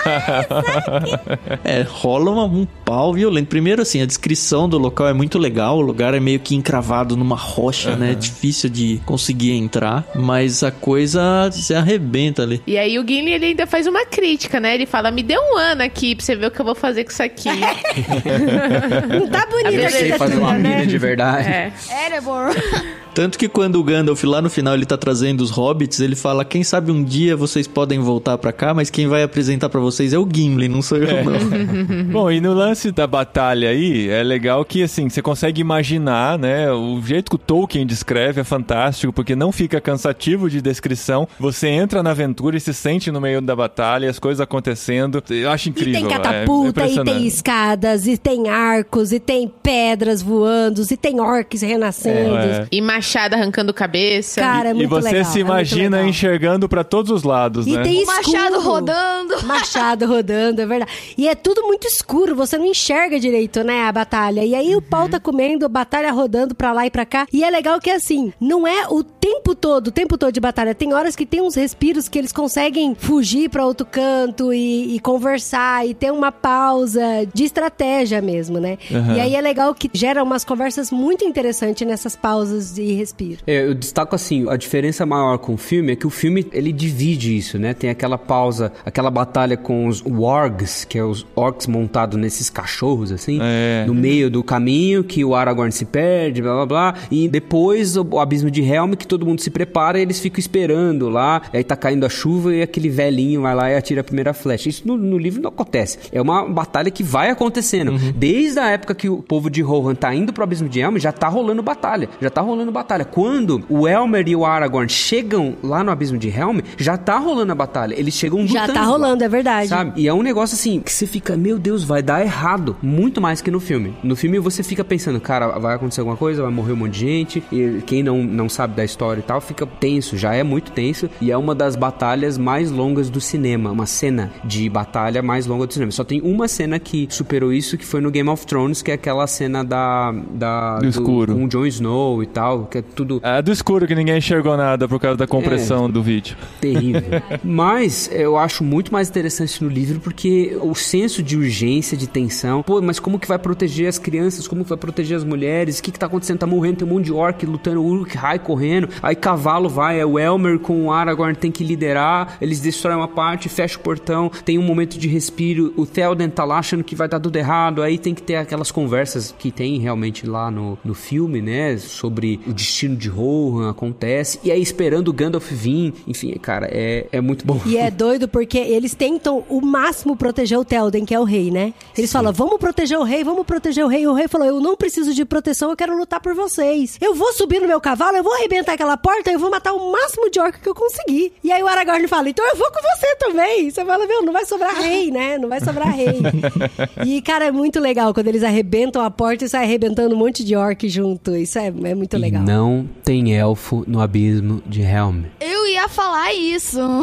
É, 1.64 1.82
rola 1.88 2.30
uma- 2.30 2.44
um 2.44 2.66
pau 2.84 3.14
violento. 3.14 3.46
Primeiro, 3.48 3.82
assim, 3.82 4.02
a 4.02 4.06
descrição 4.06 4.68
do 4.68 4.76
local 4.78 5.08
é 5.08 5.12
muito 5.12 5.38
legal. 5.38 5.78
O 5.78 5.80
lugar 5.80 6.12
é 6.12 6.20
meio 6.20 6.40
que 6.40 6.54
encravado 6.54 7.16
numa 7.16 7.36
rocha, 7.36 7.96
né? 7.96 8.14
Difícil 8.14 8.68
de 8.68 9.00
conseguir 9.06 9.52
entrar. 9.52 10.04
Mas 10.14 10.62
a 10.62 10.70
coisa 10.70 11.48
se 11.52 11.74
arrebenta 11.74 12.17
ali. 12.42 12.62
E 12.66 12.76
aí 12.76 12.98
o 12.98 13.06
Gimli 13.06 13.32
ele 13.32 13.46
ainda 13.46 13.66
faz 13.66 13.86
uma 13.86 14.04
crítica, 14.04 14.58
né? 14.60 14.74
Ele 14.74 14.86
fala: 14.86 15.10
me 15.10 15.22
dê 15.22 15.38
um 15.38 15.56
ano 15.56 15.82
aqui 15.82 16.14
pra 16.14 16.24
você 16.24 16.34
ver 16.36 16.46
o 16.46 16.50
que 16.50 16.60
eu 16.60 16.64
vou 16.64 16.74
fazer 16.74 17.04
com 17.04 17.10
isso 17.10 17.22
aqui. 17.22 17.48
não 19.08 19.28
tá 19.28 19.46
bonita 19.46 19.70
Eu 19.72 19.86
a 19.86 19.90
sei 19.90 20.12
fazer 20.12 20.36
uma 20.38 20.54
mina 20.54 20.68
né? 20.68 20.86
de 20.86 20.98
verdade. 20.98 21.48
é. 21.48 21.72
Erebor. 22.06 22.50
Tanto 23.14 23.36
que 23.36 23.48
quando 23.48 23.80
o 23.80 23.82
Gandalf 23.82 24.22
lá 24.22 24.40
no 24.40 24.48
final 24.48 24.74
ele 24.74 24.86
tá 24.86 24.96
trazendo 24.96 25.40
os 25.40 25.50
hobbits, 25.50 25.98
ele 25.98 26.14
fala: 26.14 26.44
quem 26.44 26.62
sabe 26.62 26.92
um 26.92 27.02
dia 27.02 27.36
vocês 27.36 27.66
podem 27.66 27.98
voltar 27.98 28.38
pra 28.38 28.52
cá, 28.52 28.72
mas 28.72 28.90
quem 28.90 29.08
vai 29.08 29.24
apresentar 29.24 29.68
pra 29.68 29.80
vocês 29.80 30.12
é 30.12 30.18
o 30.18 30.28
Gimli, 30.32 30.68
não 30.68 30.80
sou 30.80 30.98
eu, 30.98 31.24
não. 31.24 32.04
Bom, 32.12 32.30
e 32.30 32.40
no 32.40 32.54
lance 32.54 32.92
da 32.92 33.08
batalha 33.08 33.70
aí, 33.70 34.08
é 34.08 34.22
legal 34.22 34.64
que, 34.64 34.84
assim, 34.84 35.08
você 35.08 35.20
consegue 35.20 35.60
imaginar, 35.60 36.38
né? 36.38 36.70
O 36.70 37.02
jeito 37.02 37.30
que 37.30 37.34
o 37.34 37.38
Tolkien 37.38 37.84
descreve 37.84 38.40
é 38.40 38.44
fantástico, 38.44 39.12
porque 39.12 39.34
não 39.34 39.50
fica 39.50 39.80
cansativo 39.80 40.48
de 40.48 40.62
descrição. 40.62 41.26
Você 41.40 41.66
entra 41.66 42.04
na 42.04 42.07
aventura 42.10 42.56
e 42.56 42.60
se 42.60 42.72
sente 42.74 43.10
no 43.10 43.20
meio 43.20 43.40
da 43.40 43.54
batalha, 43.54 44.08
as 44.10 44.18
coisas 44.18 44.40
acontecendo. 44.40 45.22
Eu 45.30 45.50
acho 45.50 45.68
E 45.68 45.70
incrível. 45.70 45.92
tem 46.00 46.06
é 46.06 46.08
catapulta, 46.16 46.66
e 46.66 46.70
impressionante. 46.70 47.16
tem 47.18 47.26
escadas, 47.26 48.06
e 48.06 48.16
tem 48.16 48.48
arcos, 48.48 49.12
e 49.12 49.20
tem 49.20 49.48
pedras 49.62 50.22
voando, 50.22 50.82
e 50.90 50.96
tem 50.96 51.20
orcs 51.20 51.62
renascendo. 51.62 52.36
É. 52.36 52.66
E 52.70 52.80
Machado 52.80 53.34
arrancando 53.34 53.72
cabeça. 53.74 54.40
Cara, 54.40 54.68
é 54.68 54.72
e 54.72 54.74
muito 54.74 54.90
você 54.90 55.10
legal, 55.10 55.24
se 55.32 55.38
é 55.38 55.40
imagina 55.42 55.96
legal. 55.98 56.10
enxergando 56.10 56.68
pra 56.68 56.82
todos 56.84 57.10
os 57.10 57.22
lados, 57.22 57.66
E 57.66 57.72
né? 57.76 57.82
tem 57.82 58.02
O 58.02 58.06
machado 58.06 58.56
escuro. 58.56 58.60
rodando. 58.60 59.42
Machado 59.46 60.06
rodando, 60.06 60.60
é 60.62 60.66
verdade. 60.66 60.90
E 61.16 61.28
é 61.28 61.34
tudo 61.34 61.62
muito 61.62 61.86
escuro, 61.86 62.34
você 62.34 62.56
não 62.58 62.66
enxerga 62.66 63.18
direito, 63.20 63.62
né, 63.62 63.82
a 63.86 63.92
batalha. 63.92 64.44
E 64.44 64.54
aí 64.54 64.74
o 64.76 64.82
pau 64.82 65.08
tá 65.08 65.18
comendo, 65.20 65.64
a 65.66 65.68
batalha 65.68 66.10
rodando 66.12 66.54
pra 66.54 66.72
lá 66.72 66.86
e 66.86 66.90
pra 66.90 67.04
cá. 67.06 67.26
E 67.32 67.44
é 67.44 67.50
legal 67.50 67.80
que 67.80 67.90
assim, 67.90 68.32
não 68.40 68.66
é 68.66 68.86
o 68.88 69.02
tempo 69.02 69.54
todo, 69.54 69.88
o 69.88 69.92
tempo 69.92 70.16
todo 70.16 70.32
de 70.32 70.40
batalha. 70.40 70.74
Tem 70.74 70.92
horas 70.94 71.14
que 71.16 71.26
tem 71.26 71.40
uns 71.40 71.54
respiros 71.54 71.97
que 72.06 72.18
eles 72.18 72.32
conseguem 72.32 72.94
fugir 72.94 73.48
pra 73.48 73.64
outro 73.64 73.86
canto 73.86 74.52
e, 74.52 74.94
e 74.94 75.00
conversar 75.00 75.86
e 75.88 75.94
ter 75.94 76.12
uma 76.12 76.30
pausa 76.30 77.02
de 77.32 77.44
estratégia 77.44 78.20
mesmo, 78.20 78.58
né? 78.60 78.76
Aham. 78.92 79.14
E 79.16 79.20
aí 79.20 79.34
é 79.34 79.40
legal 79.40 79.74
que 79.74 79.88
gera 79.94 80.22
umas 80.22 80.44
conversas 80.44 80.90
muito 80.90 81.24
interessantes 81.24 81.86
nessas 81.86 82.14
pausas 82.14 82.74
de 82.74 82.92
respiro. 82.92 83.38
É, 83.46 83.64
eu 83.64 83.74
destaco 83.74 84.14
assim, 84.14 84.46
a 84.50 84.56
diferença 84.56 85.06
maior 85.06 85.38
com 85.38 85.54
o 85.54 85.56
filme 85.56 85.92
é 85.92 85.96
que 85.96 86.06
o 86.06 86.10
filme 86.10 86.46
ele 86.52 86.72
divide 86.72 87.36
isso, 87.36 87.58
né? 87.58 87.72
Tem 87.72 87.88
aquela 87.88 88.18
pausa, 88.18 88.70
aquela 88.84 89.10
batalha 89.10 89.56
com 89.56 89.86
os 89.86 90.02
wargs, 90.04 90.84
que 90.84 90.98
é 90.98 91.04
os 91.04 91.26
orcs 91.34 91.66
montados 91.66 92.18
nesses 92.18 92.50
cachorros 92.50 93.10
assim, 93.12 93.38
É. 93.40 93.84
no 93.86 93.94
meio 93.94 94.30
do 94.30 94.42
caminho 94.42 95.04
que 95.04 95.24
o 95.24 95.34
Aragorn 95.34 95.72
se 95.72 95.84
perde, 95.84 96.42
blá 96.42 96.54
blá 96.54 96.66
blá, 96.66 96.94
e 97.10 97.28
depois 97.28 97.96
o, 97.96 98.06
o 98.10 98.18
abismo 98.20 98.50
de 98.50 98.62
Helm 98.62 98.92
que 98.94 99.06
todo 99.06 99.24
mundo 99.24 99.40
se 99.40 99.50
prepara 99.50 99.98
e 99.98 100.02
eles 100.02 100.18
ficam 100.20 100.40
esperando 100.40 101.08
lá, 101.08 101.40
aí 101.52 101.62
tá 101.64 101.76
caindo 101.88 102.04
a 102.04 102.08
chuva 102.08 102.54
e 102.54 102.60
aquele 102.60 102.90
velhinho 102.90 103.42
vai 103.42 103.54
lá 103.54 103.70
e 103.70 103.74
atira 103.74 104.02
a 104.02 104.04
primeira 104.04 104.34
flecha. 104.34 104.68
Isso 104.68 104.86
no, 104.86 104.96
no 104.96 105.16
livro 105.16 105.40
não 105.40 105.48
acontece. 105.48 105.98
É 106.12 106.20
uma 106.20 106.46
batalha 106.46 106.90
que 106.90 107.02
vai 107.02 107.30
acontecendo. 107.30 107.92
Desde 108.14 108.58
a 108.58 108.68
época 108.68 108.94
que 108.94 109.08
o 109.08 109.22
povo 109.22 109.48
de 109.48 109.62
Rohan 109.62 109.94
tá 109.94 110.14
indo 110.14 110.32
pro 110.32 110.44
abismo 110.44 110.68
de 110.68 110.80
Helm, 110.80 110.98
já 110.98 111.12
tá 111.12 111.28
rolando 111.28 111.62
batalha. 111.62 112.08
Já 112.20 112.28
tá 112.28 112.42
rolando 112.42 112.70
batalha. 112.70 113.04
Quando 113.06 113.64
o 113.70 113.88
Elmer 113.88 114.28
e 114.28 114.36
o 114.36 114.44
Aragorn 114.44 114.88
chegam 114.88 115.54
lá 115.62 115.82
no 115.82 115.90
abismo 115.90 116.18
de 116.18 116.28
Helm, 116.28 116.58
já 116.76 116.98
tá 116.98 117.18
rolando 117.18 117.52
a 117.52 117.54
batalha. 117.54 117.98
Eles 117.98 118.12
chegam 118.14 118.46
Já 118.46 118.60
lutando 118.62 118.74
tá 118.74 118.80
lá. 118.82 118.86
rolando, 118.86 119.24
é 119.24 119.28
verdade. 119.28 119.68
Sabe? 119.68 119.92
E 120.00 120.06
é 120.06 120.12
um 120.12 120.22
negócio 120.22 120.54
assim 120.54 120.80
que 120.80 120.92
você 120.92 121.06
fica, 121.06 121.36
meu 121.36 121.58
Deus, 121.58 121.84
vai 121.84 122.02
dar 122.02 122.20
errado. 122.20 122.76
Muito 122.82 123.20
mais 123.20 123.40
que 123.40 123.50
no 123.50 123.60
filme. 123.60 123.94
No 124.02 124.14
filme 124.14 124.38
você 124.38 124.62
fica 124.62 124.84
pensando, 124.84 125.18
cara, 125.20 125.58
vai 125.58 125.76
acontecer 125.76 126.00
alguma 126.00 126.16
coisa, 126.16 126.42
vai 126.42 126.50
morrer 126.52 126.72
um 126.72 126.76
monte 126.76 126.92
de 126.92 126.98
gente. 127.00 127.42
E 127.50 127.82
quem 127.86 128.02
não, 128.02 128.22
não 128.22 128.48
sabe 128.48 128.74
da 128.74 128.84
história 128.84 129.20
e 129.20 129.22
tal, 129.22 129.40
fica 129.40 129.66
tenso, 129.66 130.16
já 130.18 130.34
é 130.34 130.42
muito 130.42 130.70
tenso. 130.72 131.08
E 131.20 131.30
é 131.30 131.36
uma 131.36 131.54
das 131.54 131.76
batalhas 131.78 132.36
mais 132.36 132.70
longas 132.70 133.08
do 133.08 133.20
cinema. 133.20 133.70
Uma 133.70 133.86
cena 133.86 134.30
de 134.44 134.68
batalha 134.68 135.22
mais 135.22 135.46
longa 135.46 135.66
do 135.66 135.72
cinema. 135.72 135.92
Só 135.92 136.04
tem 136.04 136.20
uma 136.20 136.48
cena 136.48 136.78
que 136.78 137.06
superou 137.10 137.52
isso, 137.52 137.78
que 137.78 137.86
foi 137.86 138.00
no 138.00 138.10
Game 138.10 138.28
of 138.28 138.46
Thrones, 138.46 138.82
que 138.82 138.90
é 138.90 138.94
aquela 138.94 139.26
cena 139.26 139.64
da. 139.64 140.12
da 140.32 140.78
Do 140.78 140.88
escuro. 140.88 141.34
Com 141.34 141.44
o 141.44 141.48
Jon 141.48 141.66
Snow 141.66 142.22
e 142.22 142.26
tal, 142.26 142.66
que 142.66 142.78
é 142.78 142.82
tudo 142.82 143.20
É 143.22 143.40
do 143.40 143.52
escuro 143.52 143.86
que 143.86 143.94
ninguém 143.94 144.18
enxergou 144.18 144.56
nada 144.56 144.88
por 144.88 145.00
causa 145.00 145.16
da 145.16 145.26
compressão 145.26 145.88
do 145.88 146.02
vídeo. 146.02 146.36
terrível. 146.60 147.22
mas 147.44 148.10
eu 148.12 148.36
acho 148.36 148.64
muito 148.64 148.92
mais 148.92 149.08
interessante 149.08 149.62
no 149.62 149.70
livro 149.70 150.00
porque 150.00 150.58
o 150.60 150.74
senso 150.74 151.22
de 151.22 151.36
urgência, 151.36 151.96
de 151.96 152.08
tensão. 152.08 152.62
Pô, 152.62 152.80
mas 152.80 152.98
como 152.98 153.18
que 153.18 153.28
vai 153.28 153.38
proteger 153.38 153.88
as 153.88 153.98
crianças? 153.98 154.48
Como 154.48 154.62
que 154.62 154.68
vai 154.68 154.78
proteger 154.78 155.16
as 155.16 155.24
mulheres? 155.24 155.78
O 155.78 155.82
que 155.82 155.92
que 155.92 155.98
tá 155.98 156.06
acontecendo? 156.06 156.38
Tá 156.38 156.46
morrendo, 156.46 156.78
tem 156.78 156.88
um 156.88 156.90
monte 156.90 157.06
de 157.06 157.12
orc 157.12 157.44
lutando, 157.46 157.80
o 157.80 157.86
Uruk-hai 157.86 158.38
correndo. 158.38 158.88
Aí 159.02 159.14
cavalo 159.14 159.68
vai, 159.68 160.00
é 160.00 160.06
o 160.06 160.18
Elmer 160.18 160.58
com 160.58 160.86
o 160.86 160.92
Aragorn 160.92 161.34
tem 161.34 161.50
que 161.50 161.64
liderar. 161.68 162.36
Eles 162.40 162.60
destroem 162.60 162.96
uma 162.96 163.08
parte, 163.08 163.48
fecha 163.48 163.78
o 163.78 163.80
portão, 163.80 164.30
tem 164.44 164.58
um 164.58 164.62
momento 164.62 164.98
de 164.98 165.08
respiro. 165.08 165.72
O 165.76 165.86
Theoden 165.86 166.30
tá 166.30 166.44
lá 166.44 166.58
achando 166.58 166.82
que 166.82 166.94
vai 166.94 167.08
dar 167.08 167.20
tudo 167.20 167.36
errado. 167.36 167.82
Aí 167.82 167.98
tem 167.98 168.14
que 168.14 168.22
ter 168.22 168.36
aquelas 168.36 168.70
conversas 168.70 169.34
que 169.38 169.50
tem 169.50 169.78
realmente 169.78 170.26
lá 170.26 170.50
no, 170.50 170.78
no 170.84 170.94
filme, 170.94 171.40
né? 171.40 171.76
Sobre 171.76 172.40
o 172.46 172.52
destino 172.52 172.96
de 172.96 173.08
Rohan, 173.08 173.70
acontece. 173.70 174.40
E 174.42 174.50
aí 174.50 174.60
esperando 174.60 175.08
o 175.08 175.12
Gandalf 175.12 175.50
vir. 175.50 175.94
Enfim, 176.06 176.32
cara, 176.40 176.68
é, 176.70 177.06
é 177.12 177.20
muito 177.20 177.46
bom. 177.46 177.60
E 177.66 177.76
é 177.76 177.90
doido 177.90 178.28
porque 178.28 178.58
eles 178.58 178.94
tentam 178.94 179.44
o 179.48 179.60
máximo 179.60 180.16
proteger 180.16 180.58
o 180.58 180.64
Telden, 180.64 181.04
que 181.04 181.14
é 181.14 181.20
o 181.20 181.24
rei, 181.24 181.50
né? 181.50 181.74
Eles 181.96 182.10
falam, 182.10 182.32
vamos 182.32 182.58
proteger 182.58 182.98
o 182.98 183.02
rei, 183.02 183.22
vamos 183.22 183.46
proteger 183.46 183.84
o 183.84 183.88
rei. 183.88 184.06
O 184.06 184.14
rei 184.14 184.28
falou, 184.28 184.46
eu 184.46 184.60
não 184.60 184.76
preciso 184.76 185.14
de 185.14 185.24
proteção, 185.24 185.70
eu 185.70 185.76
quero 185.76 185.96
lutar 185.96 186.20
por 186.20 186.34
vocês. 186.34 186.98
Eu 187.00 187.14
vou 187.14 187.32
subir 187.32 187.60
no 187.60 187.68
meu 187.68 187.80
cavalo, 187.80 188.16
eu 188.16 188.22
vou 188.22 188.34
arrebentar 188.34 188.72
aquela 188.72 188.96
porta, 188.96 189.30
eu 189.30 189.38
vou 189.38 189.50
matar 189.50 189.72
o 189.72 189.92
máximo 189.92 190.30
de 190.30 190.40
orc 190.40 190.60
que 190.60 190.68
eu 190.68 190.74
conseguir. 190.74 191.32
E 191.42 191.52
aí 191.52 191.57
o 191.62 191.68
Aragorn 191.68 192.06
fala, 192.08 192.28
então 192.28 192.46
eu 192.48 192.56
vou 192.56 192.70
com 192.70 192.80
você 192.80 193.16
também. 193.16 193.70
Você 193.70 193.84
fala, 193.84 194.06
meu, 194.06 194.22
não 194.22 194.32
vai 194.32 194.44
sobrar 194.44 194.74
rei, 194.74 195.10
né? 195.10 195.38
Não 195.38 195.48
vai 195.48 195.60
sobrar 195.60 195.92
rei. 195.94 196.18
e, 197.04 197.20
cara, 197.22 197.46
é 197.46 197.50
muito 197.50 197.80
legal 197.80 198.12
quando 198.14 198.28
eles 198.28 198.42
arrebentam 198.42 199.02
a 199.02 199.10
porta 199.10 199.44
e 199.44 199.48
sai 199.48 199.64
arrebentando 199.64 200.14
um 200.14 200.18
monte 200.18 200.44
de 200.44 200.56
orc 200.56 200.88
junto. 200.88 201.34
Isso 201.36 201.58
é, 201.58 201.66
é 201.66 201.94
muito 201.94 202.16
E 202.16 202.18
legal. 202.18 202.42
não 202.42 202.88
tem 203.04 203.34
elfo 203.36 203.84
no 203.86 204.00
abismo 204.00 204.62
de 204.66 204.82
Helm. 204.82 205.22
Eu 205.40 205.66
ia 205.66 205.88
falar 205.88 206.32
isso. 206.34 206.78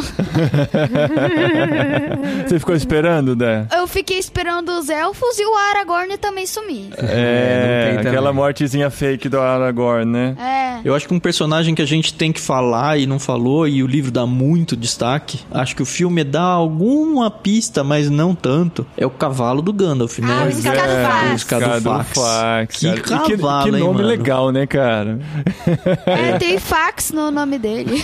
Você 2.47 2.59
ficou 2.59 2.75
esperando, 2.75 3.35
né? 3.35 3.67
Eu 3.75 3.87
fiquei 3.87 4.17
esperando 4.17 4.69
os 4.69 4.89
elfos 4.89 5.37
e 5.39 5.45
o 5.45 5.55
Aragorn 5.55 6.17
também 6.17 6.45
sumir. 6.45 6.89
É, 6.97 7.97
tem 8.01 8.07
aquela 8.07 8.33
mortezinha 8.33 8.89
fake 8.89 9.29
do 9.29 9.39
Aragorn, 9.39 10.05
né? 10.05 10.35
É. 10.39 10.87
Eu 10.87 10.93
acho 10.95 11.07
que 11.07 11.13
um 11.13 11.19
personagem 11.19 11.73
que 11.73 11.81
a 11.81 11.85
gente 11.87 12.13
tem 12.13 12.31
que 12.31 12.39
falar 12.39 12.97
e 12.97 13.05
não 13.05 13.19
falou, 13.19 13.67
e 13.67 13.83
o 13.83 13.87
livro 13.87 14.11
dá 14.11 14.25
muito 14.45 14.75
destaque, 14.75 15.39
acho 15.51 15.75
que 15.75 15.81
o 15.81 15.85
filme 15.85 16.23
dá 16.23 16.41
alguma 16.43 17.29
pista, 17.31 17.83
mas 17.83 18.09
não 18.09 18.35
tanto, 18.35 18.85
é 18.97 19.05
o 19.05 19.09
cavalo 19.09 19.61
do 19.61 19.73
Gandalf, 19.73 20.19
né? 20.19 20.27
Ah, 20.29 20.43
o. 20.43 20.45
O 20.45 20.49
Escadofax. 20.49 21.35
Escadofax, 21.35 22.77
Que 22.77 22.85
cara. 22.87 23.01
Que, 23.25 23.37
cavalo, 23.37 23.63
que 23.63 23.69
hein, 23.77 23.81
nome 23.83 23.95
mano? 23.95 24.07
legal, 24.07 24.51
né, 24.51 24.65
cara? 24.67 25.19
É, 26.05 26.37
tem 26.37 26.59
fax 26.59 27.11
no 27.11 27.31
nome 27.31 27.57
dele. 27.59 28.03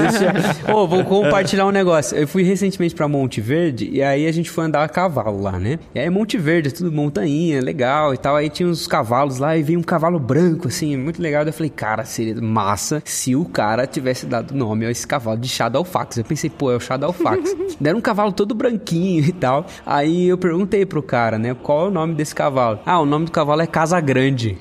Deixa- 0.00 0.72
Ô, 0.74 0.86
vou 0.86 1.04
compartilhar 1.04 1.66
um 1.66 1.70
negócio. 1.70 2.16
Eu 2.16 2.26
fui 2.28 2.42
recentemente 2.42 2.94
pra 2.94 3.08
Monte 3.08 3.40
Verde 3.40 3.88
e 3.92 4.02
aí 4.02 4.26
a 4.26 4.32
gente 4.32 4.50
foi 4.50 4.64
andar 4.64 4.82
a 4.84 4.88
cavalo 4.88 5.40
lá, 5.42 5.58
né? 5.58 5.78
E 5.94 6.00
aí 6.00 6.10
Monte 6.10 6.36
Verde, 6.38 6.68
é 6.68 6.70
tudo 6.72 6.90
montanha, 6.92 7.60
legal 7.60 8.14
e 8.14 8.18
tal. 8.18 8.36
Aí 8.36 8.48
tinha 8.48 8.68
uns 8.68 8.86
cavalos 8.86 9.38
lá 9.38 9.56
e 9.56 9.62
veio 9.62 9.78
um 9.78 9.82
cavalo 9.82 10.18
branco, 10.18 10.68
assim, 10.68 10.96
muito 10.96 11.20
legal. 11.20 11.44
Daí 11.44 11.50
Eu 11.50 11.54
falei, 11.54 11.70
cara, 11.70 12.04
seria 12.04 12.40
massa 12.40 13.02
se 13.04 13.34
o 13.34 13.44
cara 13.44 13.86
tivesse 13.86 14.26
dado 14.26 14.54
nome 14.54 14.69
a 14.72 14.90
esse 14.90 15.06
cavalo 15.06 15.38
de 15.38 15.48
Shadowfax. 15.48 16.18
Eu 16.18 16.24
pensei, 16.24 16.50
pô, 16.50 16.70
é 16.70 16.76
o 16.76 16.80
Shadowfax. 16.80 17.56
Deram 17.80 17.98
um 17.98 18.02
cavalo 18.02 18.32
todo 18.32 18.54
branquinho 18.54 19.24
e 19.24 19.32
tal. 19.32 19.66
Aí 19.84 20.28
eu 20.28 20.38
perguntei 20.38 20.84
pro 20.84 21.02
cara, 21.02 21.38
né, 21.38 21.54
qual 21.54 21.86
é 21.86 21.88
o 21.88 21.90
nome 21.90 22.14
desse 22.14 22.34
cavalo? 22.34 22.80
Ah, 22.84 23.00
o 23.00 23.06
nome 23.06 23.26
do 23.26 23.32
cavalo 23.32 23.62
é 23.62 23.66
Casa 23.66 24.00
Grande. 24.00 24.58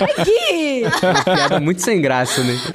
Aqui! 0.00 0.82
Uma 1.02 1.24
piada 1.24 1.60
muito 1.60 1.82
sem 1.82 2.00
graça, 2.00 2.42
né? 2.42 2.58